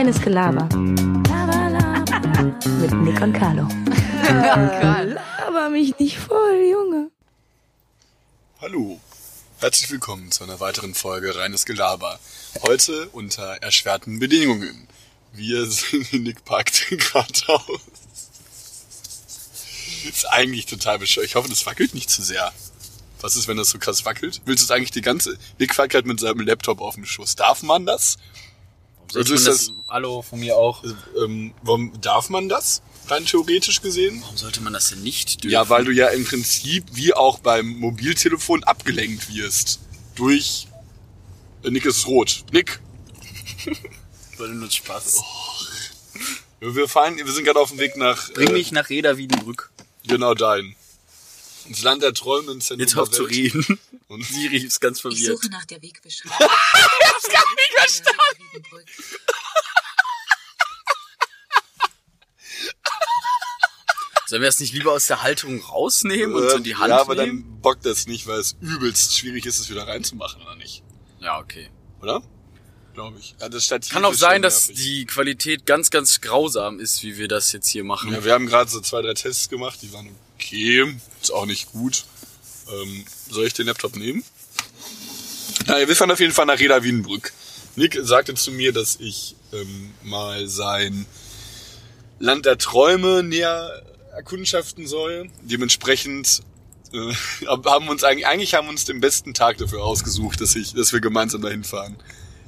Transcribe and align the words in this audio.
Reines 0.00 0.22
Gelaber. 0.22 0.66
Mit 2.80 2.90
Nick 3.02 3.20
und 3.20 3.34
Carlo. 3.34 3.68
Laber 4.22 5.68
mich 5.68 5.98
nicht 5.98 6.16
voll, 6.16 6.70
Junge. 6.72 7.10
Hallo, 8.62 8.98
herzlich 9.58 9.90
willkommen 9.90 10.32
zu 10.32 10.42
einer 10.42 10.58
weiteren 10.58 10.94
Folge 10.94 11.36
Reines 11.36 11.66
Gelaber. 11.66 12.18
Heute 12.62 13.10
unter 13.10 13.58
erschwerten 13.60 14.18
Bedingungen. 14.18 14.88
Wir 15.34 15.66
sind 15.70 16.10
in 16.14 16.22
Nick 16.22 16.46
packt 16.46 16.88
gerade 16.88 17.48
aus. 17.48 17.80
Ist 20.08 20.24
eigentlich 20.30 20.64
total 20.64 20.98
bescheuert. 20.98 21.26
Ich 21.26 21.34
hoffe, 21.34 21.50
das 21.50 21.66
wackelt 21.66 21.92
nicht 21.92 22.08
zu 22.08 22.22
sehr. 22.22 22.54
Was 23.20 23.36
ist, 23.36 23.48
wenn 23.48 23.58
das 23.58 23.68
so 23.68 23.78
krass 23.78 24.06
wackelt? 24.06 24.40
Willst 24.46 24.62
du 24.62 24.64
es 24.64 24.70
eigentlich 24.70 24.92
die 24.92 25.02
ganze... 25.02 25.36
Nick 25.58 25.76
wackelt 25.76 26.06
mit 26.06 26.20
seinem 26.20 26.40
Laptop 26.40 26.80
auf 26.80 26.94
dem 26.94 27.04
Schoß. 27.04 27.36
Darf 27.36 27.62
man 27.62 27.84
das? 27.84 28.16
Also 29.14 29.34
ist 29.34 29.46
das, 29.46 29.72
Hallo, 29.88 30.22
von 30.22 30.40
mir 30.40 30.56
auch. 30.56 30.84
Ähm, 31.22 31.52
warum 31.62 31.92
darf 32.00 32.28
man 32.30 32.48
das? 32.48 32.82
Rein 33.08 33.26
theoretisch 33.26 33.82
gesehen? 33.82 34.20
Warum 34.22 34.36
sollte 34.36 34.60
man 34.60 34.72
das 34.72 34.90
denn 34.90 35.02
nicht 35.02 35.42
dürfen? 35.42 35.52
Ja, 35.52 35.68
weil 35.68 35.84
du 35.84 35.90
ja 35.90 36.08
im 36.08 36.24
Prinzip 36.24 36.84
wie 36.92 37.12
auch 37.12 37.40
beim 37.40 37.66
Mobiltelefon 37.78 38.62
abgelenkt 38.64 39.34
wirst. 39.34 39.80
Durch. 40.14 40.68
Äh, 41.64 41.70
Nick 41.70 41.84
ist 41.84 42.06
rot. 42.06 42.44
Nick. 42.52 42.80
Weil 44.38 44.48
nur 44.50 44.70
Spaß. 44.70 45.22
Wir 46.60 46.88
fahren, 46.88 47.16
wir 47.16 47.32
sind 47.32 47.44
gerade 47.44 47.58
auf 47.58 47.70
dem 47.70 47.78
Weg 47.78 47.96
nach. 47.96 48.32
Bring 48.32 48.48
äh, 48.48 48.52
mich 48.52 48.72
nach 48.72 48.88
Reda 48.88 49.16
Wiedenbrück. 49.16 49.70
Genau 50.06 50.34
dahin. 50.34 50.74
Ins 51.70 51.82
Land 51.82 52.02
der 52.02 52.12
Träume 52.12 52.50
ins 52.50 52.66
Zentrum 52.66 52.80
Jetzt 52.80 52.94
der 52.96 53.02
auf 53.02 53.10
zu 53.12 53.22
reden. 53.22 53.64
Und 54.08 54.24
Siri 54.24 54.56
ist 54.56 54.80
ganz 54.80 54.98
Ich 54.98 55.02
verwirrt. 55.02 55.40
suche 55.40 55.50
nach 55.52 55.64
der 55.66 55.80
Wegbeschreibung. 55.80 56.36
ich 56.40 57.06
hab's 57.06 57.28
gar 57.28 57.44
nicht 57.54 58.02
verstanden. 58.02 58.86
Sollen 64.26 64.42
wir 64.42 64.48
das 64.48 64.58
nicht 64.58 64.74
lieber 64.74 64.92
aus 64.92 65.06
der 65.06 65.22
Halterung 65.22 65.60
rausnehmen 65.60 66.34
und 66.34 66.50
so 66.50 66.56
in 66.56 66.64
die 66.64 66.74
Hand 66.74 66.90
ja, 66.90 67.00
aber 67.00 67.14
nehmen? 67.14 67.44
dann 67.44 67.60
bockt 67.60 67.86
das 67.86 68.08
nicht, 68.08 68.26
weil 68.26 68.40
es 68.40 68.56
übelst 68.60 69.16
schwierig 69.16 69.46
ist, 69.46 69.60
es 69.60 69.70
wieder 69.70 69.86
reinzumachen, 69.86 70.42
oder 70.42 70.56
nicht? 70.56 70.82
Ja, 71.20 71.38
okay. 71.38 71.70
Oder? 72.02 72.20
Glaube 72.94 73.18
ich. 73.18 73.34
Ja, 73.40 73.48
das 73.48 73.64
Stativ 73.64 73.92
Kann 73.92 74.04
auch 74.04 74.12
ist 74.12 74.18
sein, 74.18 74.42
dass 74.42 74.68
nervig. 74.68 74.84
die 74.84 75.06
Qualität 75.06 75.66
ganz, 75.66 75.90
ganz 75.90 76.20
grausam 76.20 76.80
ist, 76.80 77.02
wie 77.02 77.16
wir 77.18 77.28
das 77.28 77.52
jetzt 77.52 77.68
hier 77.68 77.84
machen. 77.84 78.12
Ja, 78.12 78.24
wir 78.24 78.32
haben 78.32 78.46
gerade 78.46 78.70
so 78.70 78.80
zwei, 78.80 79.00
drei 79.02 79.14
Tests 79.14 79.48
gemacht, 79.48 79.78
die 79.82 79.92
waren 79.92 80.08
okay. 80.36 80.96
Ist 81.22 81.32
auch 81.32 81.46
nicht 81.46 81.72
gut. 81.72 82.04
Ähm, 82.72 83.04
soll 83.30 83.46
ich 83.46 83.54
den 83.54 83.66
Laptop 83.66 83.96
nehmen? 83.96 84.24
Naja, 85.66 85.86
wir 85.86 85.96
fahren 85.96 86.10
auf 86.10 86.20
jeden 86.20 86.32
Fall 86.32 86.46
nach 86.46 86.58
Reda 86.58 86.82
Wiedenbrück. 86.82 87.32
Nick 87.76 87.98
sagte 88.02 88.34
zu 88.34 88.50
mir, 88.50 88.72
dass 88.72 88.96
ich 88.98 89.36
ähm, 89.52 89.94
mal 90.02 90.48
sein 90.48 91.06
Land 92.18 92.46
der 92.46 92.58
Träume 92.58 93.22
näher 93.22 93.82
erkundschaften 94.12 94.86
soll. 94.86 95.30
Dementsprechend 95.42 96.42
äh, 96.92 97.14
haben 97.46 97.88
uns 97.88 98.04
eigentlich, 98.04 98.26
eigentlich 98.26 98.54
haben 98.54 98.68
uns 98.68 98.84
den 98.84 99.00
besten 99.00 99.34
Tag 99.34 99.58
dafür 99.58 99.84
ausgesucht, 99.84 100.40
dass 100.40 100.56
ich, 100.56 100.74
dass 100.74 100.92
wir 100.92 101.00
gemeinsam 101.00 101.40
dahin 101.42 101.64
fahren. 101.64 101.96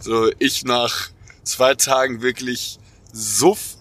So, 0.03 0.33
ich 0.41 0.65
nach 0.65 1.11
zwei 1.45 1.75
Tagen 1.75 2.23
wirklich 2.23 2.79
suff 3.13 3.77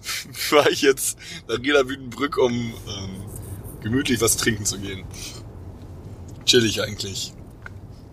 war 0.50 0.68
ich 0.70 0.80
jetzt 0.80 1.18
nach 1.46 1.58
Reda 1.58 1.86
Wiedenbrück, 1.88 2.38
um 2.38 2.52
ähm, 2.88 3.22
gemütlich 3.82 4.20
was 4.22 4.38
trinken 4.38 4.64
zu 4.64 4.78
gehen. 4.78 5.04
Chillig 6.46 6.82
eigentlich. 6.82 7.34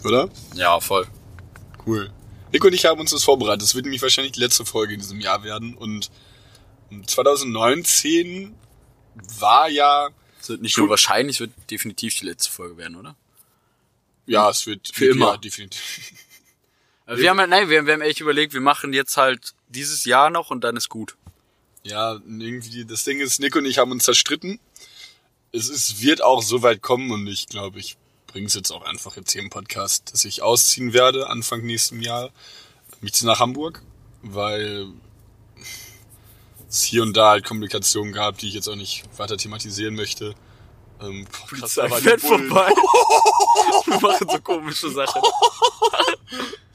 Oder? 0.04 0.30
Ja, 0.56 0.80
voll. 0.82 1.08
Cool. 1.86 2.12
Nick 2.52 2.64
und 2.66 2.74
ich 2.74 2.86
haben 2.86 3.00
uns 3.00 3.12
das 3.12 3.24
vorbereitet. 3.24 3.62
Das 3.62 3.74
wird 3.74 3.86
nämlich 3.86 4.02
wahrscheinlich 4.02 4.34
die 4.34 4.42
letzte 4.42 4.66
Folge 4.66 4.94
in 4.94 5.00
diesem 5.00 5.22
Jahr 5.22 5.44
werden. 5.44 5.76
Und 5.76 6.12
2019 7.06 8.54
war 9.40 9.70
ja, 9.70 10.10
Es 10.42 10.50
wird 10.50 10.62
nicht 10.62 10.78
nur 10.78 10.90
wahrscheinlich, 10.90 11.38
es 11.38 11.40
wird 11.40 11.52
definitiv 11.72 12.20
die 12.20 12.26
letzte 12.26 12.52
Folge 12.52 12.78
werden, 12.78 12.98
oder? 12.98 13.16
ja, 14.26 14.50
es 14.50 14.68
wird 14.68 14.90
Für 14.94 15.06
immer. 15.06 15.38
Definitiv. 15.38 16.12
Aber 17.08 17.18
wir 17.20 17.30
haben 17.30 17.40
halt, 17.40 17.50
nein, 17.50 17.70
wir, 17.70 17.86
wir 17.86 17.94
haben 17.94 18.02
echt 18.02 18.20
überlegt, 18.20 18.54
wir 18.54 18.62
machen 18.62 18.92
jetzt 18.92 19.16
halt 19.16 19.54
dieses 19.70 20.04
Jahr 20.04 20.30
noch 20.30 20.52
und 20.52 20.64
dann 20.64 20.76
ist 20.76 20.90
gut. 20.90 21.16
Ja, 21.84 22.20
irgendwie, 22.28 22.84
das 22.84 23.06
Ding 23.06 23.20
ist, 23.22 23.40
Nick 23.40 23.56
und 23.56 23.66
ich 23.66 23.78
haben 23.78 23.92
uns 23.92 24.04
zerstritten. 24.04 24.60
Es 25.54 25.70
ist, 25.70 26.02
wird 26.02 26.22
auch 26.22 26.42
so 26.44 26.64
weit 26.64 26.82
kommen 26.82 27.12
und 27.12 27.26
ich 27.28 27.48
glaube, 27.48 27.80
ich 27.80 27.96
bringe 28.28 28.48
es 28.48 28.56
jetzt 28.56 28.72
auch 28.72 28.84
einfach 28.84 29.16
jetzt 29.16 29.32
hier 29.32 29.42
im 29.42 29.50
Podcast, 29.50 30.12
dass 30.12 30.26
ich 30.26 30.42
ausziehen 30.42 30.92
werde 30.92 31.30
Anfang 31.30 31.62
nächsten 31.62 32.02
Jahr. 32.02 32.30
Mich 33.00 33.22
nach 33.24 33.40
Hamburg, 33.40 33.82
weil 34.22 34.88
es 36.68 36.84
hier 36.84 37.04
und 37.04 37.16
da 37.16 37.30
halt 37.30 37.46
Komplikationen 37.46 38.12
gab, 38.12 38.38
die 38.40 38.50
ich 38.50 38.54
jetzt 38.54 38.68
auch 38.68 38.76
nicht 38.76 39.06
weiter 39.18 39.38
thematisieren 39.38 39.96
möchte. 39.96 40.36
Ähm, 41.02 41.26
die 41.52 42.02
fährt 42.02 42.20
vorbei. 42.20 42.70
wir 43.86 44.02
machen 44.02 44.28
so 44.30 44.42
komische 44.42 44.90
Sachen. 44.90 45.22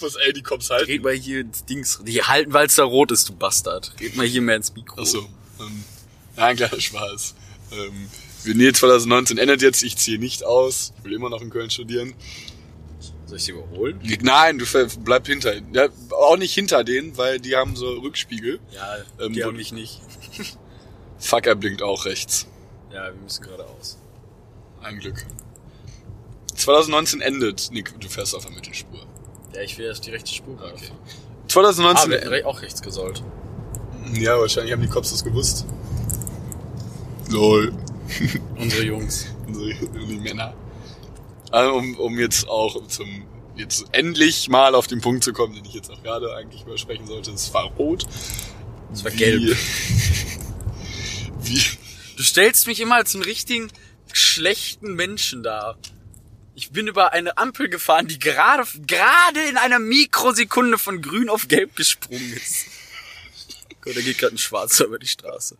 Was, 0.00 0.16
ey, 0.16 0.32
die 0.32 0.42
Cops 0.42 0.70
halten. 0.70 0.86
Red 0.90 1.02
mal 1.02 1.14
hier 1.14 1.40
ins 1.40 1.64
Dings. 1.64 2.00
Die 2.02 2.22
halten, 2.22 2.52
weil 2.52 2.66
es 2.66 2.74
da 2.76 2.84
rot 2.84 3.10
ist, 3.12 3.28
du 3.28 3.34
Bastard. 3.34 3.92
Red 4.00 4.16
mal 4.16 4.26
hier 4.26 4.40
mehr 4.42 4.56
ins 4.56 4.74
Mikro. 4.74 5.00
Achso. 5.00 5.28
Ähm, 5.60 5.84
ja, 6.36 6.46
ein 6.46 6.56
kleiner 6.56 6.80
Spaß. 6.80 7.34
Ähm, 7.72 8.08
nee, 8.44 8.72
2019 8.72 9.38
endet 9.38 9.62
jetzt, 9.62 9.82
ich 9.82 9.96
ziehe 9.96 10.18
nicht 10.18 10.44
aus. 10.44 10.92
Ich 10.98 11.04
will 11.04 11.12
immer 11.12 11.28
noch 11.30 11.42
in 11.42 11.50
Köln 11.50 11.70
studieren. 11.70 12.14
Soll 13.26 13.36
ich 13.36 13.44
sie 13.44 13.52
überholen? 13.52 14.00
Nein, 14.22 14.58
du 14.58 14.64
bleib 15.04 15.26
hinter. 15.26 15.54
Ja, 15.72 15.88
auch 16.10 16.36
nicht 16.36 16.52
hinter 16.52 16.82
denen, 16.82 17.16
weil 17.16 17.38
die 17.38 17.54
haben 17.54 17.76
so 17.76 17.88
Rückspiegel. 18.00 18.58
Ja, 18.74 18.96
Ähm, 19.24 19.34
die 19.34 19.44
haben 19.44 19.56
mich 19.56 19.70
nicht. 19.72 20.00
Fuck, 21.18 21.46
er 21.46 21.54
blinkt 21.54 21.82
auch 21.82 22.06
rechts. 22.06 22.46
Ja, 22.92 23.04
wir 23.04 23.20
müssen 23.22 23.44
geradeaus. 23.44 23.98
Ein 24.82 24.98
Glück. 24.98 25.24
2019 26.56 27.20
endet. 27.20 27.68
Nick, 27.70 27.98
du 28.00 28.08
fährst 28.08 28.34
auf 28.34 28.44
der 28.46 28.52
Mittelspur. 28.54 29.06
Ja, 29.54 29.62
ich 29.62 29.76
will 29.78 29.86
erst 29.86 30.06
die 30.06 30.10
rechte 30.10 30.32
Spur 30.32 30.54
Okay. 30.54 30.86
fahren. 30.86 30.98
2019. 31.48 32.12
Ah, 32.12 32.30
wäre 32.30 32.46
auch 32.46 32.62
rechts 32.62 32.80
gesollt. 32.82 33.22
ja, 34.14 34.38
wahrscheinlich 34.38 34.72
haben 34.72 34.82
die 34.82 34.88
Cops 34.88 35.10
das 35.10 35.24
gewusst. 35.24 35.66
Lol. 37.30 37.72
Unsere 38.58 38.82
Jungs. 38.84 39.26
Unsere- 39.46 39.74
die 39.74 40.16
Männer. 40.16 40.54
Also, 41.50 41.74
um, 41.74 41.96
um 41.96 42.18
jetzt 42.18 42.48
auch 42.48 42.86
zum 42.88 43.24
jetzt 43.56 43.84
endlich 43.92 44.48
mal 44.48 44.74
auf 44.74 44.86
den 44.86 45.00
Punkt 45.00 45.22
zu 45.24 45.32
kommen, 45.32 45.54
den 45.54 45.64
ich 45.64 45.74
jetzt 45.74 45.90
auch 45.90 46.02
gerade 46.02 46.34
eigentlich 46.34 46.62
übersprechen 46.62 47.06
sollte. 47.06 47.32
Es 47.32 47.52
war 47.52 47.64
rot. 47.72 48.06
Es 48.92 49.04
war 49.04 49.12
Wie- 49.12 49.16
gelb. 49.16 49.56
Wie, 51.42 51.60
Du 52.16 52.22
stellst 52.22 52.66
mich 52.66 52.80
immer 52.80 52.96
als 52.96 53.14
einen 53.14 53.24
richtigen 53.24 53.68
schlechten 54.12 54.94
Menschen 54.94 55.42
dar. 55.42 55.76
Ich 56.60 56.72
bin 56.72 56.88
über 56.88 57.14
eine 57.14 57.38
Ampel 57.38 57.70
gefahren, 57.70 58.06
die 58.06 58.18
gerade 58.18 58.64
gerade 58.86 59.42
in 59.48 59.56
einer 59.56 59.78
Mikrosekunde 59.78 60.76
von 60.76 61.00
grün 61.00 61.30
auf 61.30 61.48
gelb 61.48 61.74
gesprungen 61.74 62.34
ist. 62.34 62.66
Gott, 63.80 63.96
da 63.96 64.02
geht 64.02 64.18
gerade 64.18 64.34
ein 64.34 64.38
Schwarzer 64.38 64.84
über 64.84 64.98
die 64.98 65.06
Straße. 65.06 65.56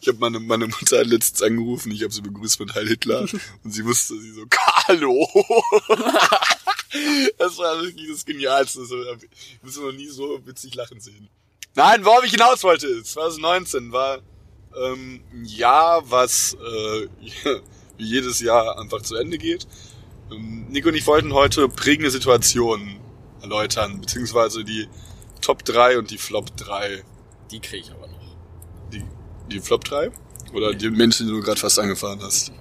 Ich 0.00 0.08
habe 0.08 0.18
meine, 0.18 0.40
meine 0.40 0.68
Mutter 0.68 1.00
hat 1.00 1.06
letztens 1.06 1.42
angerufen, 1.42 1.92
ich 1.92 2.02
habe 2.02 2.14
sie 2.14 2.22
begrüßt 2.22 2.60
mit 2.60 2.74
Heil 2.74 2.88
Hitler 2.88 3.28
und 3.62 3.72
sie 3.72 3.84
wusste, 3.84 4.18
sie 4.18 4.32
so, 4.32 4.46
Carlo! 4.48 5.28
das 7.36 7.58
war 7.58 7.82
wirklich 7.82 8.08
das 8.10 8.24
Genialste. 8.24 8.80
Ich 8.80 9.62
muss 9.62 9.76
noch 9.76 9.92
nie 9.92 10.08
so 10.08 10.40
witzig 10.46 10.74
lachen 10.74 10.98
sehen. 10.98 11.28
Nein, 11.74 12.06
worauf 12.06 12.24
ich 12.24 12.30
hinaus 12.30 12.62
wollte, 12.62 13.04
2019 13.04 13.92
war 13.92 14.22
ähm, 14.76 15.22
ein 15.32 15.44
Jahr, 15.44 16.02
was 16.10 16.54
äh, 16.54 17.08
wie 17.98 18.04
jedes 18.04 18.40
Jahr 18.40 18.78
einfach 18.78 19.02
zu 19.02 19.16
Ende 19.16 19.38
geht. 19.38 19.66
Ähm, 20.30 20.66
Nico 20.70 20.88
und 20.88 20.94
ich 20.94 21.06
wollten 21.06 21.32
heute 21.34 21.68
prägende 21.68 22.10
Situationen 22.10 22.98
erläutern, 23.42 24.00
beziehungsweise 24.00 24.64
die 24.64 24.88
Top 25.40 25.64
3 25.64 25.98
und 25.98 26.10
die 26.10 26.18
Flop 26.18 26.54
3 26.56 27.02
Die 27.50 27.60
kriege 27.60 27.84
ich 27.86 27.90
aber 27.92 28.06
noch. 28.06 28.36
die, 28.92 29.02
die 29.50 29.60
Flop 29.60 29.84
3? 29.84 30.10
Oder 30.52 30.74
die 30.74 30.90
Menschen, 30.90 31.26
die 31.26 31.32
du 31.32 31.40
gerade 31.40 31.60
fast 31.60 31.78
angefahren 31.78 32.20
hast? 32.22 32.52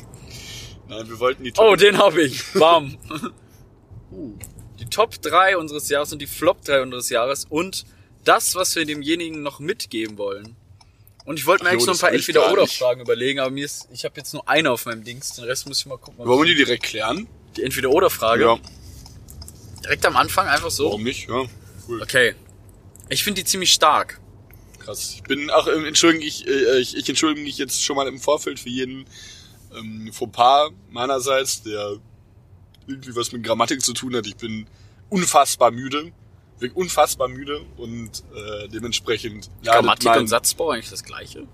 Nein, 0.88 1.08
wir 1.08 1.18
wollten 1.20 1.44
die 1.44 1.52
Top 1.52 1.64
Oh, 1.66 1.76
den 1.76 1.96
habe 1.98 2.22
ich. 2.22 2.42
Bam. 2.54 2.96
Die 4.78 4.86
Top 4.86 5.22
3 5.22 5.56
unseres 5.56 5.88
Jahres 5.88 6.12
und 6.12 6.20
die 6.20 6.26
Flop 6.26 6.62
3 6.64 6.82
unseres 6.82 7.08
Jahres 7.08 7.46
und 7.48 7.86
das, 8.24 8.54
was 8.54 8.74
wir 8.76 8.84
demjenigen 8.84 9.42
noch 9.42 9.58
mitgeben 9.60 10.18
wollen. 10.18 10.56
Und 11.24 11.38
ich 11.38 11.46
wollte 11.46 11.64
mir 11.64 11.70
Ach 11.70 11.72
jo, 11.74 11.78
eigentlich 11.78 11.86
noch 11.86 11.94
ein 11.94 12.00
paar 12.00 12.12
Entweder-Oder-Fragen 12.12 13.00
überlegen, 13.00 13.40
aber 13.40 13.50
mir 13.50 13.64
ist, 13.64 13.88
ich 13.92 14.04
habe 14.04 14.14
jetzt 14.16 14.32
nur 14.32 14.48
eine 14.48 14.70
auf 14.70 14.86
meinem 14.86 15.04
Dings, 15.04 15.34
den 15.34 15.44
Rest 15.44 15.66
muss 15.66 15.78
ich 15.78 15.86
mal 15.86 15.98
gucken. 15.98 16.24
Wollen 16.26 16.40
wir 16.40 16.46
die 16.46 16.56
direkt 16.56 16.82
klären? 16.82 17.28
die 17.56 17.62
Entweder-Oder-Frage. 17.62 18.44
Ja. 18.44 18.58
Direkt 19.82 20.06
am 20.06 20.16
Anfang 20.16 20.46
einfach 20.48 20.70
so. 20.70 20.86
Warum 20.86 21.02
nicht? 21.02 21.28
Ja, 21.28 21.44
cool. 21.88 22.02
Okay. 22.02 22.34
Ich 23.08 23.24
finde 23.24 23.42
die 23.42 23.46
ziemlich 23.46 23.72
stark. 23.72 24.20
Krass. 24.78 25.14
Ich 25.16 25.22
bin 25.22 25.50
auch, 25.50 25.68
ähm, 25.68 25.84
entschuldigen, 25.84 26.24
ich, 26.24 26.46
äh, 26.46 26.78
ich, 26.78 26.96
ich 26.96 27.08
entschuldige 27.08 27.44
mich 27.44 27.58
jetzt 27.58 27.82
schon 27.84 27.96
mal 27.96 28.08
im 28.08 28.18
Vorfeld 28.18 28.58
für 28.58 28.68
jeden 28.68 29.06
ähm, 29.76 30.10
Fauxpas 30.12 30.70
meinerseits, 30.90 31.62
der 31.62 31.98
irgendwie 32.86 33.14
was 33.14 33.32
mit 33.32 33.44
Grammatik 33.44 33.82
zu 33.82 33.92
tun 33.92 34.16
hat. 34.16 34.26
Ich 34.26 34.36
bin 34.36 34.66
unfassbar 35.08 35.70
müde. 35.70 36.12
Wirklich 36.62 36.76
unfassbar 36.76 37.26
müde 37.26 37.60
und 37.76 38.22
äh, 38.34 38.68
dementsprechend 38.68 39.50
Grammatik 39.64 40.04
mein- 40.04 40.20
und 40.20 40.28
Satzbau 40.28 40.70
eigentlich 40.70 40.90
das 40.90 41.02
gleiche? 41.02 41.48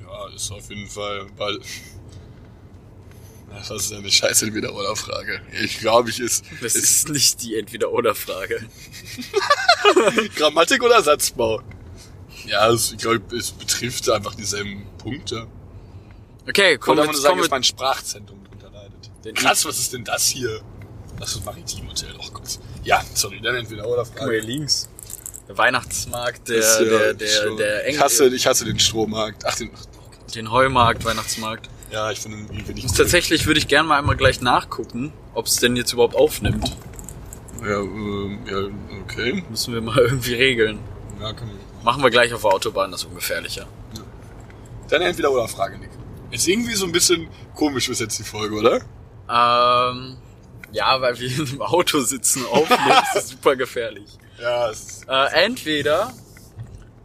Ja, 0.00 0.28
ist 0.34 0.50
auf 0.50 0.70
jeden 0.70 0.88
Fall, 0.88 1.26
weil. 1.36 1.60
Das 3.54 3.70
ist 3.70 3.92
eine 3.92 4.10
scheiße 4.10 4.46
Entweder-Oder-Frage. 4.46 5.42
Ich 5.62 5.78
glaube, 5.78 6.08
ich 6.08 6.20
ist, 6.20 6.42
Das 6.62 6.74
ist 6.74 6.84
ist 6.84 7.08
nicht 7.10 7.42
die 7.42 7.58
Entweder-Oder-Frage. 7.58 8.66
Grammatik 10.36 10.82
oder 10.82 11.02
Satzbau. 11.02 11.60
Ja, 12.46 12.70
es, 12.70 12.92
ich 12.92 12.96
glaube, 12.98 13.36
es 13.36 13.50
betrifft 13.50 14.08
einfach 14.08 14.34
dieselben 14.34 14.86
Punkte. 14.96 15.48
Okay, 16.48 16.78
komm, 16.78 16.94
Oder 16.94 17.04
man 17.04 17.14
jetzt 17.14 17.22
sagen, 17.22 17.34
komm 17.34 17.42
mit, 17.42 17.50
mein 17.50 17.62
Sprachzentrum 17.62 18.41
drunter 19.22 19.24
leidet. 19.24 19.24
Den- 19.24 19.34
Krass, 19.34 19.64
was 19.64 19.78
ist 19.78 19.92
denn 19.92 20.04
das 20.04 20.26
hier? 20.26 20.60
Das 21.18 21.28
ist 21.30 21.36
das 21.38 21.44
Maritim-Hotel, 21.44 22.14
oh 22.18 22.30
Gott. 22.32 22.58
Ja, 22.84 23.02
sorry, 23.14 23.40
dann 23.42 23.54
entweder 23.56 23.86
oder 23.86 24.04
guck 24.04 24.14
mal 24.16 24.30
hier 24.30 24.40
Frage. 24.42 24.52
links. 24.52 24.88
Der 25.48 25.58
Weihnachtsmarkt, 25.58 26.48
der, 26.48 26.56
ist, 26.58 26.78
ja 26.80 26.84
der, 26.84 27.14
der, 27.14 27.26
schon- 27.28 27.56
der 27.56 27.88
ich 27.88 28.00
hasse, 28.00 28.26
ich 28.28 28.46
hasse 28.46 28.64
den 28.64 28.78
Strommarkt. 28.78 29.44
Ach, 29.46 29.54
den, 29.56 29.70
den 30.34 30.50
Heumarkt, 30.50 31.04
Weihnachtsmarkt. 31.04 31.68
ja, 31.90 32.10
ich 32.10 32.20
finde 32.20 32.38
irgendwie 32.38 32.62
bin 32.62 32.76
ich 32.76 32.86
Tatsächlich 32.92 33.46
würde 33.46 33.58
ich 33.58 33.68
gerne 33.68 33.88
mal 33.88 33.98
einmal 33.98 34.16
gleich 34.16 34.40
nachgucken, 34.40 35.12
ob 35.34 35.46
es 35.46 35.56
denn 35.56 35.76
jetzt 35.76 35.92
überhaupt 35.92 36.14
aufnimmt. 36.14 36.76
Ja, 37.60 37.78
ähm, 37.80 38.38
ja, 38.50 39.00
okay. 39.02 39.44
Müssen 39.50 39.74
wir 39.74 39.80
mal 39.82 39.98
irgendwie 39.98 40.34
regeln. 40.34 40.78
Ja, 41.20 41.32
können 41.32 41.50
wir. 41.50 41.84
Machen 41.84 42.02
wir 42.02 42.10
gleich 42.10 42.32
auf 42.32 42.42
der 42.42 42.52
Autobahn, 42.52 42.90
das 42.92 43.02
ist 43.02 43.08
ungefährlicher. 43.08 43.66
Dann 44.88 45.02
entweder 45.02 45.30
oder 45.32 45.48
Frage, 45.48 45.78
Nick. 45.78 45.90
Ist 46.30 46.48
irgendwie 46.48 46.74
so 46.74 46.86
ein 46.86 46.92
bisschen 46.92 47.28
komisch 47.54 47.88
bis 47.88 47.98
jetzt 48.00 48.18
die 48.18 48.22
Folge, 48.24 48.54
oder? 48.56 48.80
Ähm, 49.32 50.16
ja, 50.72 51.00
weil 51.00 51.18
wir 51.18 51.38
im 51.52 51.62
Auto 51.62 52.00
sitzen 52.00 52.44
aufnehmen, 52.46 53.02
das 53.14 53.24
ist 53.24 53.28
super 53.30 53.56
gefährlich. 53.56 54.18
Ja, 54.40 54.70
es 54.70 54.80
ist, 54.80 55.08
Äh, 55.08 55.44
entweder, 55.44 56.12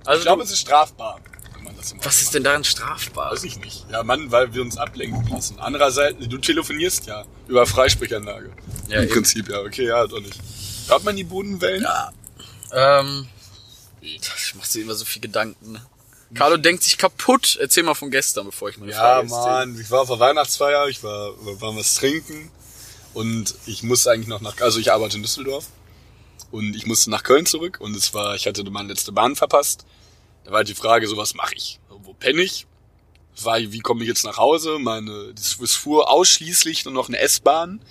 also 0.05 0.19
ich 0.19 0.25
glaube, 0.25 0.43
es 0.43 0.51
ist 0.51 0.59
strafbar, 0.59 1.19
wenn 1.55 1.63
man 1.63 1.77
das 1.77 1.91
im 1.91 2.03
was 2.03 2.21
ist 2.21 2.33
denn 2.33 2.43
daran 2.43 2.63
strafbar? 2.63 3.31
Weiß 3.31 3.43
ich 3.43 3.59
nicht. 3.59 3.85
Ja, 3.91 4.03
Mann, 4.03 4.31
weil 4.31 4.53
wir 4.53 4.61
uns 4.61 4.77
ablenken 4.77 5.27
lassen. 5.29 5.59
Andererseits, 5.59 6.27
du 6.27 6.37
telefonierst 6.37 7.07
ja 7.07 7.23
über 7.47 7.65
Freisprechanlage. 7.65 8.51
Ja, 8.87 8.97
Im 8.97 9.03
eben. 9.03 9.13
Prinzip, 9.13 9.49
ja. 9.49 9.59
Okay, 9.61 9.87
ja, 9.87 10.05
doch 10.07 10.19
nicht. 10.19 10.39
Hört 10.87 11.03
man 11.03 11.15
die 11.15 11.23
Bodenwellen? 11.23 11.83
Ja. 11.83 12.11
Ähm, 12.73 13.27
ich 14.01 14.21
mach 14.55 14.67
dir 14.67 14.83
immer 14.83 14.95
so 14.95 15.05
viel 15.05 15.21
Gedanken. 15.21 15.79
Carlo 16.33 16.57
denkt 16.57 16.83
sich 16.83 16.97
kaputt. 16.97 17.57
Erzähl 17.61 17.83
mal 17.83 17.93
von 17.93 18.11
gestern, 18.11 18.45
bevor 18.45 18.69
ich 18.69 18.77
meine 18.77 18.91
Ja, 18.91 18.97
Frage 18.99 19.27
stelle. 19.27 19.41
Mann. 19.41 19.79
Ich 19.81 19.89
war 19.91 20.01
auf 20.01 20.07
der 20.07 20.19
Weihnachtsfeier, 20.19 20.87
ich 20.87 21.03
war, 21.03 21.31
war 21.61 21.75
was 21.75 21.95
trinken. 21.95 22.51
Und 23.13 23.55
ich 23.65 23.83
musste 23.83 24.11
eigentlich 24.11 24.27
noch 24.27 24.41
nach, 24.41 24.59
also 24.61 24.79
ich 24.79 24.91
arbeite 24.91 25.17
in 25.17 25.23
Düsseldorf. 25.23 25.67
Und 26.51 26.75
ich 26.75 26.85
musste 26.85 27.09
nach 27.09 27.23
Köln 27.23 27.45
zurück. 27.45 27.77
Und 27.79 27.95
es 27.95 28.13
war, 28.13 28.35
ich 28.35 28.45
hatte 28.45 28.63
meine 28.69 28.89
letzte 28.89 29.11
Bahn 29.11 29.35
verpasst. 29.35 29.85
Da 30.43 30.51
war 30.51 30.57
halt 30.57 30.67
die 30.69 30.75
Frage, 30.75 31.07
so 31.07 31.17
was 31.17 31.33
mache 31.33 31.55
ich? 31.55 31.79
Wo 31.89 32.13
penne 32.13 32.41
ich? 32.41 32.67
War, 33.41 33.59
wie 33.59 33.79
komme 33.79 34.03
ich 34.03 34.07
jetzt 34.07 34.23
nach 34.23 34.37
Hause? 34.37 34.79
Meine, 34.79 35.33
es 35.35 35.75
fuhr 35.75 36.09
ausschließlich 36.09 36.85
nur 36.85 36.93
noch 36.93 37.07
eine 37.07 37.19
S-Bahn, 37.19 37.81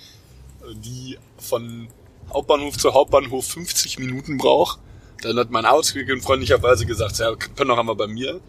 die 0.72 1.18
von 1.38 1.88
Hauptbahnhof 2.32 2.76
zu 2.76 2.92
Hauptbahnhof 2.94 3.46
50 3.46 3.98
Minuten 3.98 4.38
braucht. 4.38 4.80
Dann 5.22 5.38
hat 5.38 5.50
mein 5.50 5.64
Ausgegangen 5.66 6.20
freundlicherweise 6.22 6.86
gesagt, 6.86 7.18
ja, 7.18 7.34
können 7.34 7.68
doch 7.68 7.78
einmal 7.78 7.96
bei 7.96 8.06
mir. 8.06 8.40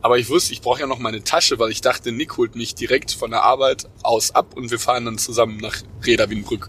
Aber 0.00 0.18
ich 0.18 0.28
wusste, 0.28 0.52
ich 0.52 0.60
brauche 0.62 0.80
ja 0.80 0.86
noch 0.86 0.98
meine 0.98 1.22
Tasche, 1.22 1.58
weil 1.58 1.70
ich 1.70 1.80
dachte, 1.80 2.10
Nick 2.12 2.36
holt 2.36 2.56
mich 2.56 2.74
direkt 2.74 3.12
von 3.12 3.30
der 3.30 3.42
Arbeit 3.44 3.88
aus 4.02 4.32
ab 4.34 4.54
und 4.56 4.70
wir 4.70 4.78
fahren 4.80 5.04
dann 5.04 5.18
zusammen 5.18 5.58
nach 5.58 5.76
Reda 6.04 6.28
Wienbrück. 6.28 6.68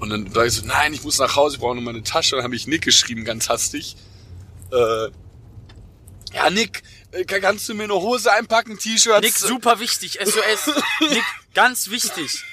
Und 0.00 0.10
dann 0.10 0.34
war 0.34 0.44
ich 0.46 0.52
so, 0.54 0.66
nein, 0.66 0.92
ich 0.94 1.02
muss 1.02 1.18
nach 1.18 1.34
Hause, 1.36 1.56
ich 1.56 1.60
brauche 1.60 1.74
noch 1.74 1.82
meine 1.82 2.02
Tasche. 2.02 2.34
Und 2.34 2.38
dann 2.38 2.44
habe 2.44 2.56
ich 2.56 2.66
Nick 2.66 2.82
geschrieben, 2.82 3.24
ganz 3.24 3.48
hastig. 3.48 3.96
Äh, 4.72 5.08
ja, 6.34 6.50
Nick, 6.50 6.82
äh, 7.12 7.24
kannst 7.24 7.68
du 7.68 7.74
mir 7.74 7.84
eine 7.84 7.94
Hose 7.94 8.32
einpacken, 8.32 8.78
T-Shirts? 8.78 9.20
Nick, 9.22 9.34
super 9.34 9.78
wichtig, 9.80 10.18
SOS. 10.22 10.74
Nick, 11.00 11.22
ganz 11.54 11.90
wichtig. 11.90 12.44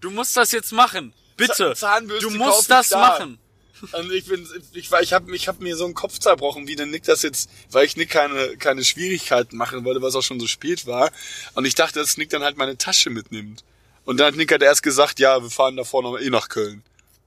Du 0.00 0.10
musst 0.10 0.36
das 0.36 0.52
jetzt 0.52 0.72
machen. 0.72 1.12
Bitte. 1.36 1.54
Z- 1.74 1.78
Zahnbürste 1.78 2.28
Du 2.28 2.36
musst 2.36 2.70
das 2.70 2.88
da. 2.90 2.98
machen. 2.98 3.38
Und 3.90 4.12
ich 4.12 4.26
bin, 4.26 4.48
ich 4.72 4.90
war, 4.90 5.02
ich 5.02 5.12
habe, 5.12 5.34
ich 5.34 5.48
hab 5.48 5.60
mir 5.60 5.76
so 5.76 5.84
einen 5.84 5.94
Kopf 5.94 6.18
zerbrochen, 6.18 6.68
wie 6.68 6.76
der 6.76 6.86
Nick 6.86 7.02
das 7.04 7.22
jetzt, 7.22 7.50
weil 7.70 7.84
ich 7.84 7.96
Nick 7.96 8.10
keine, 8.10 8.56
keine 8.56 8.84
Schwierigkeiten 8.84 9.56
machen 9.56 9.84
wollte, 9.84 10.00
weil 10.00 10.08
es 10.08 10.14
auch 10.14 10.22
schon 10.22 10.38
so 10.38 10.46
spät 10.46 10.86
war. 10.86 11.10
Und 11.54 11.64
ich 11.64 11.74
dachte, 11.74 11.98
dass 11.98 12.16
Nick 12.16 12.30
dann 12.30 12.44
halt 12.44 12.56
meine 12.56 12.78
Tasche 12.78 13.10
mitnimmt. 13.10 13.64
Und 14.04 14.18
dann 14.18 14.28
hat 14.28 14.36
Nick 14.36 14.52
halt 14.52 14.62
erst 14.62 14.82
gesagt, 14.82 15.18
ja, 15.18 15.42
wir 15.42 15.50
fahren 15.50 15.76
da 15.76 15.84
vorne 15.84 16.20
eh 16.20 16.30
nach 16.30 16.48
Köln. 16.48 16.82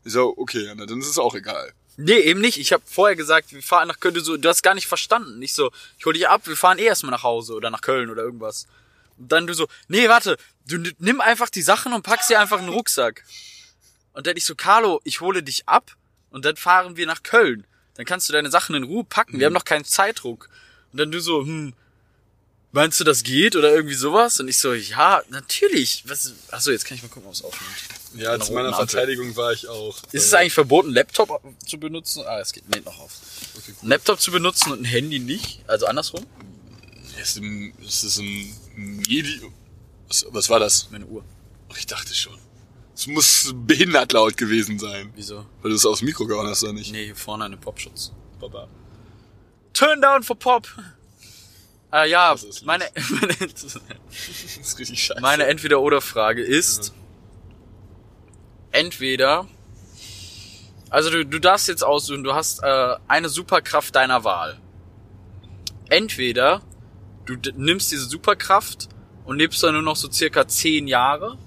Ich 0.05 0.13
so, 0.13 0.33
okay, 0.37 0.71
na, 0.75 0.85
dann 0.85 0.99
ist 0.99 1.07
es 1.07 1.17
auch 1.17 1.35
egal. 1.35 1.73
Nee, 1.97 2.19
eben 2.19 2.41
nicht. 2.41 2.57
Ich 2.57 2.73
habe 2.73 2.83
vorher 2.85 3.15
gesagt, 3.15 3.53
wir 3.53 3.61
fahren 3.61 3.87
nach 3.87 3.99
Köln. 3.99 4.13
Du, 4.13 4.21
so, 4.21 4.37
du 4.37 4.49
hast 4.49 4.63
gar 4.63 4.75
nicht 4.75 4.87
verstanden. 4.87 5.41
Ich 5.41 5.53
so, 5.53 5.71
ich 5.97 6.05
hol 6.05 6.13
dich 6.13 6.27
ab, 6.27 6.41
wir 6.45 6.57
fahren 6.57 6.77
eh 6.77 6.83
erstmal 6.83 7.11
nach 7.11 7.23
Hause 7.23 7.53
oder 7.53 7.69
nach 7.69 7.81
Köln 7.81 8.09
oder 8.09 8.23
irgendwas. 8.23 8.67
Und 9.17 9.31
dann 9.31 9.47
du 9.47 9.53
so, 9.53 9.67
nee, 9.87 10.09
warte, 10.09 10.37
du 10.67 10.77
nimm 10.99 11.21
einfach 11.21 11.49
die 11.49 11.61
Sachen 11.61 11.93
und 11.93 12.03
pack 12.03 12.23
sie 12.23 12.35
einfach 12.35 12.59
in 12.59 12.65
den 12.65 12.73
Rucksack. 12.73 13.23
Und 14.13 14.27
dann 14.27 14.35
ich 14.35 14.45
so, 14.45 14.55
Carlo, 14.55 15.01
ich 15.03 15.21
hole 15.21 15.43
dich 15.43 15.67
ab 15.67 15.95
und 16.35 16.43
dann 16.43 16.57
fahren 16.57 16.97
wir 16.97 17.05
nach 17.07 17.23
Köln. 17.23 17.65
Dann 17.93 18.05
kannst 18.05 18.27
du 18.27 18.33
deine 18.33 18.51
Sachen 18.51 18.75
in 18.75 18.83
Ruhe 18.83 19.05
packen. 19.05 19.39
Wir 19.39 19.45
haben 19.45 19.53
noch 19.53 19.63
keinen 19.63 19.85
Zeitdruck. 19.85 20.49
Und 20.91 20.99
dann 20.99 21.09
du 21.09 21.21
so, 21.21 21.39
hm, 21.39 21.73
meinst 22.73 22.99
du, 22.99 23.05
das 23.05 23.23
geht 23.23 23.55
oder 23.55 23.73
irgendwie 23.73 23.95
sowas? 23.95 24.37
Und 24.41 24.49
ich 24.49 24.57
so, 24.57 24.73
ja, 24.73 25.23
natürlich. 25.29 26.03
Was, 26.05 26.33
achso, 26.51 26.71
jetzt 26.71 26.83
kann 26.83 26.97
ich 26.97 27.03
mal 27.03 27.07
gucken, 27.07 27.29
ob 27.29 27.35
es 27.35 27.41
aufnimmt. 27.41 27.73
Ja, 28.15 28.37
zu 28.37 28.51
einer 28.51 28.63
meiner 28.63 28.77
Ampel. 28.77 28.89
Verteidigung 28.89 29.33
war 29.37 29.53
ich 29.53 29.69
auch. 29.69 29.97
Ist 30.11 30.25
es 30.25 30.33
äh, 30.33 30.39
eigentlich 30.39 30.53
verboten, 30.53 30.89
Laptop 30.89 31.41
zu 31.65 31.79
benutzen? 31.79 32.25
Ah, 32.27 32.41
es 32.41 32.51
geht 32.51 32.67
nee, 32.67 32.81
noch 32.81 32.99
auf. 32.99 33.13
Ein 33.81 33.87
Laptop 33.87 34.19
zu 34.19 34.31
benutzen 34.31 34.73
und 34.73 34.81
ein 34.81 34.85
Handy 34.85 35.19
nicht? 35.19 35.61
Also 35.67 35.85
andersrum? 35.85 36.25
ein, 37.17 37.73
ist 37.81 38.03
es 38.03 38.17
ein 38.17 38.53
Medium? 38.75 39.53
Was, 40.09 40.25
was 40.31 40.49
war 40.49 40.59
das? 40.59 40.89
Meine 40.91 41.05
Uhr. 41.05 41.23
Ich 41.77 41.85
dachte 41.85 42.13
schon. 42.13 42.37
Es 42.95 43.07
muss 43.07 43.53
behindert 43.53 44.13
laut 44.13 44.37
gewesen 44.37 44.79
sein. 44.79 45.11
Wieso? 45.15 45.45
Weil 45.61 45.71
du 45.71 45.75
es 45.75 45.85
aus 45.85 45.99
dem 45.99 46.05
Mikro 46.05 46.25
gehauen 46.25 46.47
hast, 46.47 46.63
oder 46.63 46.71
nicht? 46.73 46.91
Nee, 46.93 47.05
hier 47.05 47.15
vorne 47.15 47.43
eine 47.43 47.57
Popschutz. 47.57 48.13
Papa. 48.39 48.67
Turn 49.73 50.01
down 50.01 50.23
for 50.23 50.37
Pop. 50.39 50.67
Ah 51.91 52.05
ja, 52.05 52.35
meine, 52.63 52.85
meine, 53.09 53.35
Das 53.37 53.63
ist 54.61 54.79
richtig 54.79 55.03
scheiße. 55.03 55.21
meine 55.21 55.45
Entweder-Oder-Frage 55.45 56.41
ist, 56.41 56.93
entweder, 58.71 59.47
also 60.89 61.09
du, 61.09 61.25
du 61.25 61.39
darfst 61.39 61.67
jetzt 61.67 61.83
aussuchen, 61.83 62.23
du 62.23 62.33
hast 62.33 62.63
äh, 62.63 62.95
eine 63.07 63.27
Superkraft 63.29 63.95
deiner 63.95 64.23
Wahl. 64.23 64.57
Entweder 65.89 66.61
du 67.25 67.35
nimmst 67.55 67.91
diese 67.91 68.05
Superkraft 68.05 68.87
und 69.25 69.37
lebst 69.37 69.61
dann 69.63 69.73
nur 69.73 69.81
noch 69.83 69.95
so 69.95 70.09
circa 70.11 70.47
zehn 70.47 70.87
Jahre 70.87 71.37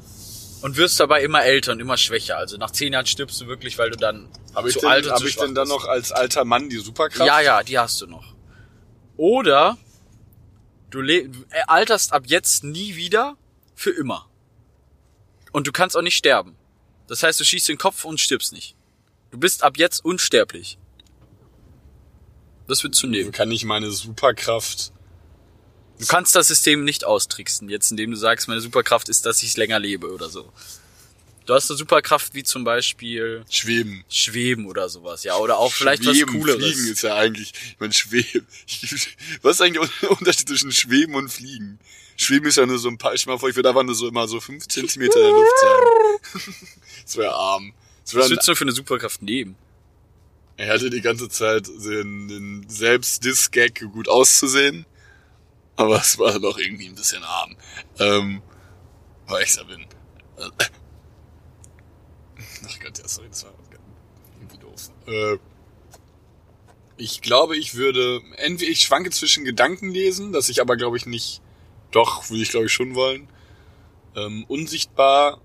und 0.62 0.76
wirst 0.76 0.98
dabei 1.00 1.22
immer 1.22 1.44
älter 1.44 1.72
und 1.72 1.80
immer 1.80 1.96
schwächer. 1.96 2.36
Also 2.36 2.56
nach 2.56 2.70
zehn 2.70 2.92
Jahren 2.92 3.06
stirbst 3.06 3.40
du 3.40 3.46
wirklich, 3.46 3.78
weil 3.78 3.90
du 3.90 3.96
dann 3.96 4.28
Habe 4.54 4.68
ich, 4.68 4.74
zu 4.74 4.80
denn, 4.80 4.88
alt 4.88 5.06
und 5.06 5.12
hab 5.12 5.18
zu 5.18 5.26
ich 5.26 5.36
denn 5.36 5.54
dann 5.54 5.68
noch 5.68 5.86
als 5.86 6.12
alter 6.12 6.44
Mann 6.44 6.68
die 6.68 6.78
Superkraft? 6.78 7.26
Ja, 7.26 7.40
ja, 7.40 7.62
die 7.62 7.78
hast 7.78 8.00
du 8.00 8.06
noch. 8.06 8.34
Oder 9.16 9.78
du 10.90 11.02
äh, 11.02 11.26
alterst 11.66 12.12
ab 12.12 12.24
jetzt 12.26 12.64
nie 12.64 12.96
wieder 12.96 13.36
für 13.74 13.90
immer. 13.90 14.28
Und 15.52 15.66
du 15.66 15.72
kannst 15.72 15.96
auch 15.96 16.02
nicht 16.02 16.16
sterben. 16.16 16.56
Das 17.06 17.22
heißt, 17.22 17.40
du 17.40 17.44
schießt 17.44 17.68
den 17.68 17.78
Kopf 17.78 18.04
und 18.04 18.20
stirbst 18.20 18.52
nicht. 18.52 18.76
Du 19.30 19.38
bist 19.38 19.62
ab 19.62 19.76
jetzt 19.76 20.04
unsterblich. 20.04 20.78
Das 22.66 22.82
würdest 22.82 23.02
du 23.02 23.06
nehmen. 23.06 23.32
Kann 23.32 23.50
ich 23.50 23.64
meine 23.64 23.90
Superkraft... 23.90 24.92
Du 25.98 26.06
kannst 26.06 26.34
das 26.36 26.48
System 26.48 26.84
nicht 26.84 27.04
austricksen, 27.04 27.68
jetzt 27.68 27.90
indem 27.90 28.12
du 28.12 28.16
sagst, 28.16 28.48
meine 28.48 28.60
Superkraft 28.60 29.08
ist, 29.08 29.26
dass 29.26 29.42
ich 29.42 29.56
länger 29.56 29.78
lebe 29.78 30.12
oder 30.12 30.28
so. 30.28 30.52
Du 31.48 31.54
hast 31.54 31.70
eine 31.70 31.78
Superkraft 31.78 32.34
wie 32.34 32.44
zum 32.44 32.62
Beispiel 32.62 33.42
Schweben. 33.48 34.04
Schweben 34.10 34.66
oder 34.66 34.88
sowas, 34.90 35.24
ja, 35.24 35.36
oder 35.36 35.58
auch 35.58 35.72
vielleicht 35.72 36.04
Schweben, 36.04 36.34
was 36.34 36.40
Cooleres. 36.40 36.62
Fliegen 36.62 36.92
ist 36.92 37.02
ja 37.02 37.16
eigentlich... 37.16 37.52
Ich 37.54 37.80
meine, 37.80 37.94
Schweben... 37.94 38.46
Was 39.42 39.56
ist 39.56 39.62
eigentlich 39.62 39.90
der 40.02 40.10
Unterschied 40.10 40.46
zwischen 40.46 40.72
Schweben 40.72 41.14
und 41.14 41.30
Fliegen? 41.30 41.78
Schweben 42.18 42.46
ist 42.48 42.56
ja 42.56 42.66
nur 42.66 42.78
so 42.78 42.88
ein 42.88 42.98
paar... 42.98 43.14
Ich 43.14 43.26
mal 43.26 43.38
vor, 43.38 43.48
ich 43.48 43.56
würde 43.56 43.70
einfach 43.70 43.82
nur 43.82 43.94
so 43.94 44.08
immer 44.08 44.28
so 44.28 44.40
fünf 44.40 44.68
Zentimeter 44.68 45.16
in 45.16 45.22
der 45.22 45.32
Luft 45.32 45.52
sein. 45.60 46.54
Das 47.04 47.16
wäre 47.16 47.32
arm. 47.32 47.72
Das 48.04 48.12
Was 48.12 48.14
wäre 48.14 48.30
würdest 48.32 48.48
du 48.48 48.54
für 48.54 48.64
eine 48.64 48.72
Superkraft 48.72 49.22
nehmen? 49.22 49.56
Er 50.58 50.74
hatte 50.74 50.90
die 50.90 51.00
ganze 51.00 51.30
Zeit 51.30 51.66
den, 51.66 52.28
den 52.28 52.68
Selbst-Diss-Gag 52.68 53.86
gut 53.92 54.08
auszusehen. 54.08 54.84
Aber 55.78 56.00
es 56.00 56.18
war 56.18 56.38
doch 56.40 56.58
irgendwie 56.58 56.88
ein 56.88 56.94
bisschen 56.94 57.22
arm. 57.22 57.56
Ähm, 58.00 58.42
weil 59.28 59.44
ich 59.44 59.54
da 59.54 59.62
bin. 59.62 59.86
Ach 60.38 60.50
Gott, 62.80 62.98
ja, 62.98 63.08
sorry, 63.08 63.28
das 63.28 63.44
war 63.44 63.52
irgendwie 64.40 64.58
doof. 64.58 64.90
Äh, 65.06 65.36
ich 66.96 67.22
glaube, 67.22 67.56
ich 67.56 67.74
würde, 67.74 68.20
entweder 68.36 68.72
ich 68.72 68.82
schwanke 68.82 69.10
zwischen 69.10 69.44
Gedanken 69.44 69.90
lesen, 69.90 70.32
dass 70.32 70.48
ich 70.48 70.60
aber, 70.60 70.76
glaube 70.76 70.96
ich, 70.96 71.06
nicht 71.06 71.40
Doch, 71.92 72.28
würde 72.28 72.42
ich 72.42 72.50
glaube 72.50 72.66
ich 72.66 72.72
schon 72.72 72.96
wollen. 72.96 73.28
Ähm, 74.16 74.44
unsichtbar, 74.48 75.40